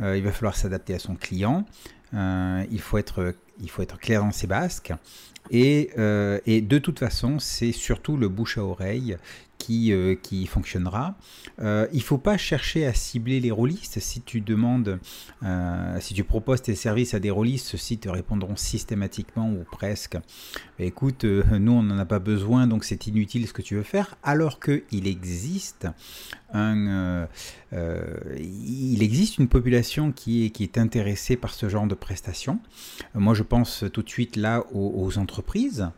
Euh, 0.01 0.17
il 0.17 0.23
va 0.23 0.31
falloir 0.31 0.55
s'adapter 0.55 0.93
à 0.93 0.99
son 0.99 1.15
client. 1.15 1.65
Euh, 2.13 2.63
il, 2.71 2.79
faut 2.79 2.97
être, 2.97 3.33
il 3.61 3.69
faut 3.69 3.81
être 3.81 3.97
clair 3.97 4.21
dans 4.21 4.31
ses 4.31 4.47
basques. 4.47 4.93
Et, 5.51 5.89
et 6.45 6.61
de 6.61 6.77
toute 6.77 6.99
façon, 6.99 7.39
c'est 7.39 7.71
surtout 7.71 8.17
le 8.17 8.29
bouche 8.29 8.59
à 8.59 8.63
oreille 8.63 9.17
qui, 9.59 9.91
euh, 9.91 10.15
qui 10.15 10.47
fonctionnera. 10.47 11.15
Euh, 11.61 11.85
il 11.91 11.99
ne 11.99 12.03
faut 12.03 12.17
pas 12.17 12.37
chercher 12.37 12.87
à 12.87 12.93
cibler 12.93 13.39
les 13.39 13.51
rôlistes. 13.51 13.99
Si 13.99 14.21
tu 14.21 14.41
demandes, 14.41 14.99
euh, 15.43 15.97
si 15.99 16.15
tu 16.15 16.23
proposes 16.23 16.63
tes 16.63 16.73
services 16.73 17.13
à 17.13 17.19
des 17.19 17.29
rôlistes, 17.29 17.67
ceux-ci 17.67 17.99
te 17.99 18.09
répondront 18.09 18.55
systématiquement 18.55 19.51
ou 19.51 19.63
presque. 19.71 20.17
Écoute, 20.79 21.25
nous 21.25 21.73
on 21.73 21.83
n'en 21.83 21.99
a 21.99 22.05
pas 22.05 22.19
besoin, 22.19 22.65
donc 22.65 22.85
c'est 22.85 23.05
inutile 23.05 23.47
ce 23.47 23.53
que 23.53 23.61
tu 23.61 23.75
veux 23.75 23.83
faire. 23.83 24.15
Alors 24.23 24.59
qu'il 24.59 25.07
existe 25.07 25.87
un, 26.53 27.27
il 27.73 29.03
existe 29.03 29.37
une 29.37 29.49
population 29.49 30.13
qui 30.13 30.45
est, 30.45 30.49
qui 30.51 30.63
est 30.63 30.77
intéressée 30.77 31.35
par 31.35 31.53
ce 31.53 31.67
genre 31.67 31.85
de 31.85 31.95
prestations. 31.95 32.59
moi 33.13 33.33
je 33.33 33.43
pense 33.43 33.83
tout 33.91 34.01
de 34.01 34.09
suite 34.09 34.37
là 34.37 34.63
aux 34.71 35.17
entreprises. 35.17 35.89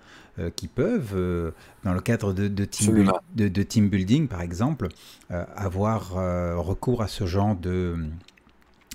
Euh, 0.42 0.50
qui 0.56 0.68
peuvent, 0.68 1.14
euh, 1.14 1.52
dans 1.84 1.94
le 1.94 2.00
cadre 2.00 2.34
de, 2.34 2.48
de, 2.48 2.66
team, 2.66 3.12
de, 3.36 3.64
team, 3.64 3.90
building 3.90 4.28
par 4.28 4.42
exemple, 4.42 4.88
euh, 5.30 5.44
avoir 5.56 6.14
recours 6.66 7.02
à 7.02 7.08
ce 7.08 7.26
genre 7.26 7.56
de 7.56 7.96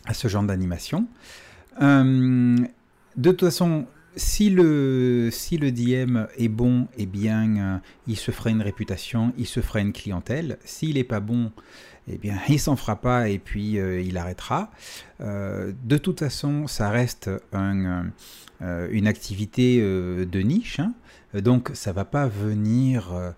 à 0.07 0.14
ce 0.14 0.28
genre 0.28 0.42
d'animation. 0.42 1.07
de 1.80 2.66
toute 3.16 3.40
façon, 3.40 3.86
si 4.16 4.51
le, 4.51 5.28
si 5.32 5.59
le 5.59 5.72
DM 5.72 6.26
est 6.38 6.49
bon, 6.49 6.88
eh 6.97 7.07
bien, 7.07 7.80
il 8.07 8.16
se 8.16 8.30
fera 8.30 8.51
une 8.51 8.62
réputation, 8.62 9.32
il 9.36 9.47
se 9.47 9.61
fera 9.61 9.80
une 9.80 9.92
clientèle. 9.92 10.59
S'il 10.64 10.94
n'est 10.94 11.05
pas 11.05 11.20
bon, 11.20 11.51
eh 12.09 12.18
bien, 12.18 12.38
il 12.49 12.61
s'en 12.61 12.76
fera 12.76 12.97
pas 12.97 13.28
et 13.28 13.38
puis 13.38 13.72
il 13.72 14.16
arrêtera. 14.16 14.70
de 15.20 15.99
toute 15.99 16.20
façon, 16.20 16.66
ça 16.66 16.88
reste 16.90 17.30
un, 17.53 18.07
une 18.61 19.07
activité 19.07 19.80
de 19.80 20.40
niche. 20.40 20.78
Hein. 20.78 20.94
Donc 21.35 21.70
ça 21.74 21.93
va 21.93 22.05
pas 22.05 22.29
venir 22.29 23.12
euh, 23.12 23.33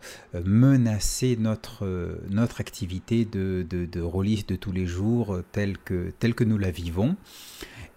menacer 0.45 1.36
notre, 1.36 1.84
euh, 1.84 2.18
notre 2.30 2.61
activité 2.61 3.24
de, 3.24 3.66
de, 3.68 3.86
de 3.86 3.99
de 4.01 4.57
tous 4.57 4.72
les 4.72 4.86
jours 4.86 5.34
euh, 5.34 5.45
telle 5.53 5.78
que, 5.78 6.12
telle 6.18 6.34
que 6.34 6.45
nous 6.45 6.59
la 6.59 6.70
vivons. 6.70 7.16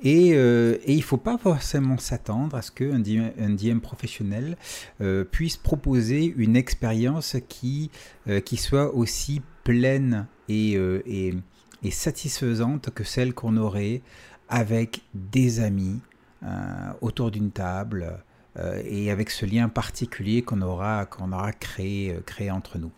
Et, 0.04 0.30
il 0.30 0.98
ne 0.98 1.02
faut 1.02 1.18
pas 1.18 1.38
forcément 1.38 2.00
s'attendre 2.00 2.56
à 2.56 2.64
ce 2.64 2.72
qu'un 2.72 2.98
DM, 2.98 3.56
DM 3.56 3.78
professionnel 3.78 4.58
puisse 5.30 5.58
proposer 5.58 6.34
une 6.38 6.56
expérience 6.56 7.38
qui, 7.48 7.92
qui 8.44 8.58
soit 8.58 8.96
aussi 8.96 9.44
pleine 9.64 10.26
et, 10.50 10.72
et, 10.72 11.36
et 11.84 11.92
satisfaisante 11.92 12.90
que 12.90 13.04
celle 13.04 13.36
qu'on 13.36 13.58
aurait 13.58 14.02
avec 14.50 15.02
des 15.14 15.60
amis 15.60 16.00
autour 17.02 17.30
d'une 17.30 17.52
table 17.52 18.24
euh, 18.58 18.82
et 18.86 19.12
avec 19.12 19.30
ce 19.30 19.46
lien 19.46 19.70
particulier 19.70 20.42
qu'on 20.42 20.62
aura, 20.62 21.06
qu'on 21.06 21.32
aura 21.32 21.54
créé, 21.54 22.12
euh, 22.12 22.20
créé 22.26 22.52
entre 22.52 22.78
nous. 22.78 22.92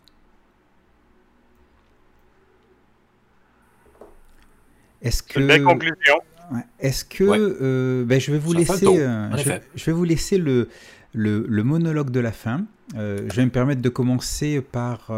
Est-ce 5.02 5.22
que 5.22 5.40
une 5.40 5.48
belle 5.48 5.64
conclusion. 5.64 6.16
Est-ce 6.80 7.06
que 7.06 7.24
euh, 7.24 8.04
ben, 8.06 8.20
je 8.20 8.32
vais 8.32 8.40
vous 8.40 8.54
laisser, 8.54 8.86
je, 8.86 9.86
vais 9.86 9.92
vous 9.92 10.04
laisser 10.04 10.38
le, 10.38 10.70
le, 11.14 11.46
le, 11.48 11.64
monologue 11.64 12.10
de 12.10 12.20
la 12.20 12.32
fin. 12.32 12.66
je 12.96 13.34
vais 13.36 13.46
me 13.46 13.52
permettre 13.52 13.82
de 13.82 13.90
commencer 13.90 14.62
par 14.62 15.12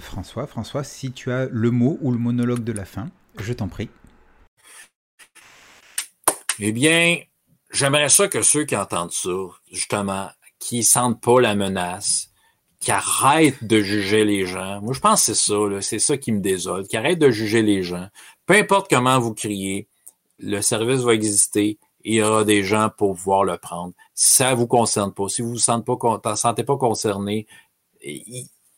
François. 0.00 0.46
François, 0.46 0.84
si 0.84 1.12
tu 1.12 1.30
as 1.30 1.46
le 1.46 1.70
mot 1.70 1.98
ou 2.00 2.12
le 2.12 2.18
monologue 2.18 2.64
de 2.64 2.72
la 2.72 2.84
fin, 2.84 3.08
je 3.38 3.52
t'en 3.52 3.68
prie. 3.68 3.88
Eh 6.58 6.72
bien, 6.72 7.18
J'aimerais 7.70 8.08
ça 8.08 8.28
que 8.28 8.42
ceux 8.42 8.64
qui 8.64 8.76
entendent 8.76 9.12
ça, 9.12 9.30
justement, 9.70 10.28
qui 10.58 10.82
sentent 10.82 11.20
pas 11.20 11.40
la 11.40 11.54
menace, 11.54 12.30
qui 12.80 12.90
arrêtent 12.90 13.64
de 13.64 13.80
juger 13.80 14.24
les 14.24 14.46
gens. 14.46 14.80
Moi, 14.80 14.94
je 14.94 15.00
pense 15.00 15.26
que 15.26 15.34
c'est 15.34 15.52
ça, 15.52 15.80
c'est 15.80 15.98
ça 15.98 16.16
qui 16.16 16.32
me 16.32 16.40
désole, 16.40 16.86
qui 16.86 16.96
arrêtent 16.96 17.18
de 17.18 17.30
juger 17.30 17.62
les 17.62 17.82
gens. 17.82 18.08
Peu 18.46 18.54
importe 18.54 18.90
comment 18.90 19.18
vous 19.18 19.34
criez, 19.34 19.88
le 20.38 20.60
service 20.62 21.00
va 21.00 21.14
exister 21.14 21.78
et 22.04 22.12
il 22.12 22.14
y 22.14 22.22
aura 22.22 22.44
des 22.44 22.62
gens 22.62 22.90
pour 22.96 23.14
pouvoir 23.14 23.44
le 23.44 23.58
prendre. 23.58 23.92
Si 24.14 24.34
ça 24.34 24.54
vous 24.54 24.66
concerne 24.66 25.12
pas, 25.12 25.28
si 25.28 25.42
vous 25.42 25.50
vous 25.50 25.58
sentez 25.58 25.92
pas, 26.22 26.36
sentez 26.36 26.64
pas 26.64 26.76
concerné, 26.76 27.46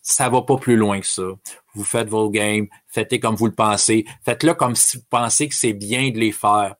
ça 0.02 0.28
va 0.28 0.42
pas 0.42 0.56
plus 0.56 0.76
loin 0.76 1.00
que 1.00 1.06
ça. 1.06 1.28
Vous 1.74 1.84
faites 1.84 2.08
vos 2.08 2.28
games, 2.28 2.66
faites-les 2.88 3.20
comme 3.20 3.36
vous 3.36 3.46
le 3.46 3.54
pensez, 3.54 4.04
faites-le 4.24 4.54
comme 4.54 4.74
si 4.74 4.98
vous 4.98 5.04
pensez 5.08 5.48
que 5.48 5.54
c'est 5.54 5.72
bien 5.72 6.10
de 6.10 6.18
les 6.18 6.32
faire. 6.32 6.74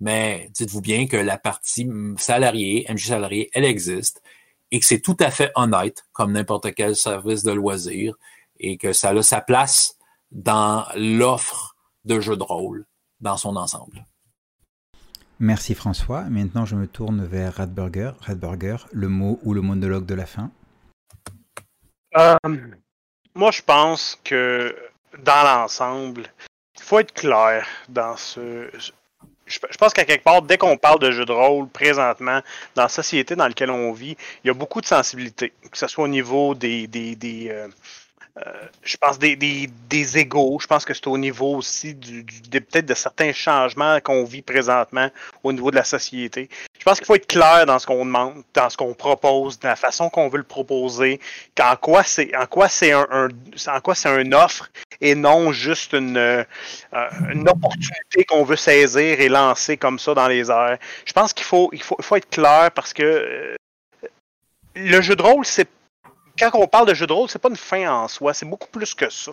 Mais 0.00 0.48
dites-vous 0.54 0.80
bien 0.80 1.06
que 1.06 1.16
la 1.16 1.38
partie 1.38 1.88
salariée, 2.16 2.86
MJ 2.88 3.08
salarié, 3.08 3.50
elle 3.52 3.64
existe 3.64 4.22
et 4.70 4.80
que 4.80 4.86
c'est 4.86 5.00
tout 5.00 5.16
à 5.20 5.30
fait 5.30 5.50
honnête, 5.54 6.04
comme 6.12 6.32
n'importe 6.32 6.74
quel 6.74 6.94
service 6.94 7.42
de 7.42 7.52
loisirs, 7.52 8.14
et 8.60 8.76
que 8.76 8.92
ça 8.92 9.10
a 9.10 9.22
sa 9.22 9.40
place 9.40 9.96
dans 10.30 10.84
l'offre 10.94 11.76
de 12.04 12.20
jeux 12.20 12.36
de 12.36 12.42
rôle 12.42 12.86
dans 13.20 13.36
son 13.36 13.56
ensemble. 13.56 14.04
Merci 15.40 15.74
François. 15.74 16.22
Maintenant, 16.24 16.64
je 16.64 16.74
me 16.74 16.86
tourne 16.86 17.24
vers 17.24 17.54
Radburger. 17.54 18.12
Radburger, 18.20 18.76
le 18.92 19.08
mot 19.08 19.38
ou 19.44 19.54
le 19.54 19.60
monologue 19.60 20.04
de 20.04 20.14
la 20.14 20.26
fin? 20.26 20.50
Euh, 22.16 22.36
moi, 23.34 23.50
je 23.52 23.62
pense 23.62 24.18
que 24.24 24.74
dans 25.22 25.44
l'ensemble, 25.44 26.26
il 26.76 26.82
faut 26.82 26.98
être 26.98 27.14
clair 27.14 27.66
dans 27.88 28.16
ce, 28.16 28.68
je, 29.48 29.58
pense 29.78 29.92
qu'à 29.92 30.04
quelque 30.04 30.24
part, 30.24 30.42
dès 30.42 30.58
qu'on 30.58 30.76
parle 30.76 30.98
de 30.98 31.10
jeu 31.10 31.24
de 31.24 31.32
rôle 31.32 31.68
présentement, 31.68 32.40
dans 32.74 32.82
la 32.82 32.88
société 32.88 33.36
dans 33.36 33.46
laquelle 33.46 33.70
on 33.70 33.92
vit, 33.92 34.16
il 34.44 34.48
y 34.48 34.50
a 34.50 34.54
beaucoup 34.54 34.80
de 34.80 34.86
sensibilité, 34.86 35.52
que 35.70 35.78
ce 35.78 35.86
soit 35.86 36.04
au 36.04 36.08
niveau 36.08 36.54
des, 36.54 36.86
des, 36.86 37.16
des, 37.16 37.48
euh, 37.50 37.68
je 38.82 38.96
pense 38.96 39.18
des, 39.18 39.36
des, 39.36 40.18
égaux. 40.18 40.58
Je 40.60 40.66
pense 40.66 40.84
que 40.84 40.94
c'est 40.94 41.06
au 41.06 41.18
niveau 41.18 41.56
aussi 41.56 41.94
peut-être 41.94 42.86
de 42.86 42.94
certains 42.94 43.32
changements 43.32 44.00
qu'on 44.00 44.24
vit 44.24 44.42
présentement 44.42 45.10
au 45.42 45.52
niveau 45.52 45.70
de 45.70 45.76
la 45.76 45.84
société. 45.84 46.48
Je 46.78 46.84
pense 46.84 46.98
qu'il 46.98 47.06
faut 47.06 47.16
être 47.16 47.26
clair 47.26 47.66
dans 47.66 47.78
ce 47.78 47.86
qu'on 47.86 48.04
demande, 48.04 48.42
dans 48.54 48.70
ce 48.70 48.76
qu'on 48.76 48.94
propose, 48.94 49.58
dans 49.58 49.68
la 49.68 49.76
façon 49.76 50.08
qu'on 50.08 50.28
veut 50.28 50.38
le 50.38 50.44
proposer, 50.44 51.20
en 51.60 51.76
quoi 51.76 52.02
c'est 52.02 52.34
en 52.36 52.46
quoi 52.46 52.68
c'est 52.68 52.92
un, 52.92 53.06
en 53.66 53.80
quoi 53.80 53.94
c'est 53.94 54.08
une 54.20 54.34
offre 54.34 54.70
et 55.00 55.14
non 55.14 55.52
juste 55.52 55.92
une, 55.92 56.16
euh, 56.16 56.44
une 57.32 57.48
opportunité 57.48 58.24
qu'on 58.26 58.44
veut 58.44 58.56
saisir 58.56 59.20
et 59.20 59.28
lancer 59.28 59.76
comme 59.76 59.98
ça 59.98 60.14
dans 60.14 60.28
les 60.28 60.50
airs. 60.50 60.78
Je 61.04 61.12
pense 61.12 61.32
qu'il 61.32 61.44
faut, 61.44 61.70
il 61.72 61.82
faut, 61.82 61.96
il 61.98 62.04
faut 62.04 62.16
être 62.16 62.30
clair 62.30 62.70
parce 62.74 62.92
que 62.92 63.02
euh, 63.02 63.56
le 64.74 65.00
jeu 65.00 65.16
de 65.16 65.22
rôle, 65.22 65.44
c'est 65.44 65.68
quand 66.38 66.50
on 66.54 66.68
parle 66.68 66.88
de 66.88 66.94
jeu 66.94 67.06
de 67.06 67.12
rôle, 67.12 67.28
c'est 67.28 67.38
pas 67.38 67.48
une 67.48 67.56
fin 67.56 67.90
en 67.90 68.08
soi, 68.08 68.34
c'est 68.34 68.46
beaucoup 68.46 68.68
plus 68.68 68.94
que 68.94 69.10
ça. 69.10 69.32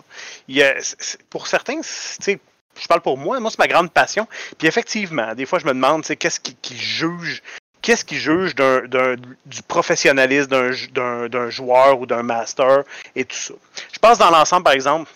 Pour 1.30 1.46
certains, 1.46 1.80
je 1.82 2.86
parle 2.88 3.00
pour 3.00 3.18
moi, 3.18 3.38
moi 3.40 3.50
c'est 3.50 3.58
ma 3.58 3.68
grande 3.68 3.90
passion. 3.92 4.26
Puis 4.58 4.68
effectivement, 4.68 5.34
des 5.34 5.46
fois 5.46 5.58
je 5.58 5.66
me 5.66 5.72
demande, 5.72 6.04
qu'est-ce 6.04 6.40
qui, 6.40 6.76
juge, 6.76 7.42
qu'est-ce 7.82 8.04
qui 8.04 8.16
juge 8.18 8.54
du 8.54 9.62
professionnalisme 9.62 10.50
d'un 10.90 11.50
joueur 11.50 12.00
ou 12.00 12.06
d'un 12.06 12.22
master 12.22 12.84
et 13.14 13.24
tout 13.24 13.36
ça. 13.36 13.54
Je 13.92 13.98
pense 13.98 14.18
dans 14.18 14.30
l'ensemble, 14.30 14.64
par 14.64 14.74
exemple, 14.74 15.10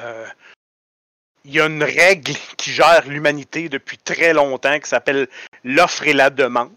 euh, 0.00 0.26
il 1.44 1.52
y 1.52 1.60
a 1.60 1.66
une 1.66 1.82
règle 1.82 2.32
qui 2.56 2.70
gère 2.72 3.06
l'humanité 3.06 3.68
depuis 3.68 3.98
très 3.98 4.32
longtemps 4.32 4.78
qui 4.78 4.88
s'appelle 4.88 5.28
l'offre 5.64 6.06
et 6.06 6.12
la 6.12 6.30
demande. 6.30 6.70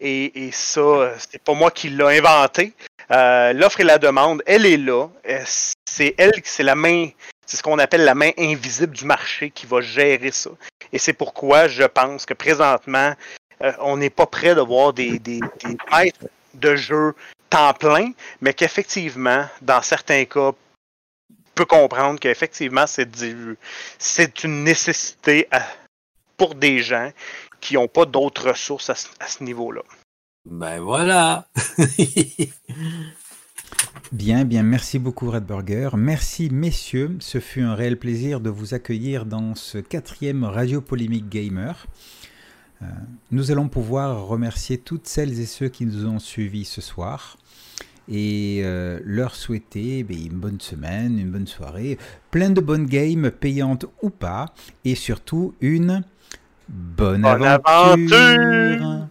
Et, 0.00 0.46
et 0.46 0.52
ça, 0.52 1.14
c'est 1.18 1.42
pas 1.42 1.54
moi 1.54 1.70
qui 1.70 1.88
l'ai 1.88 2.18
inventé. 2.18 2.74
Euh, 3.10 3.52
l'offre 3.52 3.80
et 3.80 3.84
la 3.84 3.98
demande, 3.98 4.42
elle 4.46 4.66
est 4.66 4.76
là. 4.76 5.08
Euh, 5.28 5.42
c'est 5.84 6.14
elle, 6.18 6.40
c'est 6.44 6.62
la 6.62 6.74
main, 6.74 7.08
c'est 7.46 7.56
ce 7.56 7.62
qu'on 7.62 7.78
appelle 7.78 8.04
la 8.04 8.14
main 8.14 8.30
invisible 8.38 8.94
du 8.94 9.04
marché 9.04 9.50
qui 9.50 9.66
va 9.66 9.80
gérer 9.80 10.30
ça. 10.30 10.50
Et 10.92 10.98
c'est 10.98 11.12
pourquoi 11.12 11.68
je 11.68 11.84
pense 11.84 12.24
que 12.24 12.34
présentement, 12.34 13.14
euh, 13.62 13.72
on 13.80 13.96
n'est 13.96 14.10
pas 14.10 14.26
prêt 14.26 14.54
de 14.54 14.60
voir 14.60 14.92
des, 14.92 15.18
des, 15.18 15.40
de 16.54 16.76
jeu 16.76 17.14
temps 17.50 17.74
plein, 17.74 18.12
mais 18.40 18.54
qu'effectivement, 18.54 19.46
dans 19.60 19.82
certains 19.82 20.24
cas, 20.24 20.52
peut 21.54 21.64
comprendre 21.64 22.18
qu'effectivement, 22.18 22.86
c'est, 22.86 23.08
c'est 23.98 24.44
une 24.44 24.64
nécessité 24.64 25.48
pour 26.36 26.56
des 26.56 26.80
gens 26.80 27.10
qui 27.60 27.74
n'ont 27.74 27.86
pas 27.86 28.06
d'autres 28.06 28.50
ressources 28.50 28.90
à 28.90 28.94
ce 29.28 29.44
niveau-là. 29.44 29.82
Ben 30.44 30.78
voilà. 30.78 31.48
bien, 34.12 34.44
bien, 34.44 34.62
merci 34.62 34.98
beaucoup 34.98 35.30
Red 35.30 35.46
Burger. 35.46 35.90
Merci 35.96 36.50
messieurs, 36.50 37.16
ce 37.20 37.40
fut 37.40 37.62
un 37.62 37.74
réel 37.74 37.98
plaisir 37.98 38.40
de 38.40 38.50
vous 38.50 38.74
accueillir 38.74 39.24
dans 39.24 39.54
ce 39.54 39.78
quatrième 39.78 40.44
Radio 40.44 40.82
Polémique 40.82 41.30
Gamer. 41.30 41.86
Euh, 42.82 42.86
nous 43.30 43.52
allons 43.52 43.68
pouvoir 43.68 44.26
remercier 44.26 44.76
toutes 44.76 45.06
celles 45.06 45.40
et 45.40 45.46
ceux 45.46 45.68
qui 45.68 45.86
nous 45.86 46.04
ont 46.06 46.18
suivis 46.18 46.66
ce 46.66 46.82
soir 46.82 47.38
et 48.06 48.60
euh, 48.64 49.00
leur 49.02 49.34
souhaiter 49.34 50.02
ben, 50.02 50.18
une 50.18 50.38
bonne 50.38 50.60
semaine, 50.60 51.18
une 51.18 51.30
bonne 51.30 51.46
soirée, 51.46 51.96
plein 52.30 52.50
de 52.50 52.60
bonnes 52.60 52.84
games 52.84 53.30
payantes 53.30 53.86
ou 54.02 54.10
pas, 54.10 54.52
et 54.84 54.94
surtout 54.94 55.54
une 55.62 56.04
bonne, 56.68 57.24
aventure. 57.24 59.08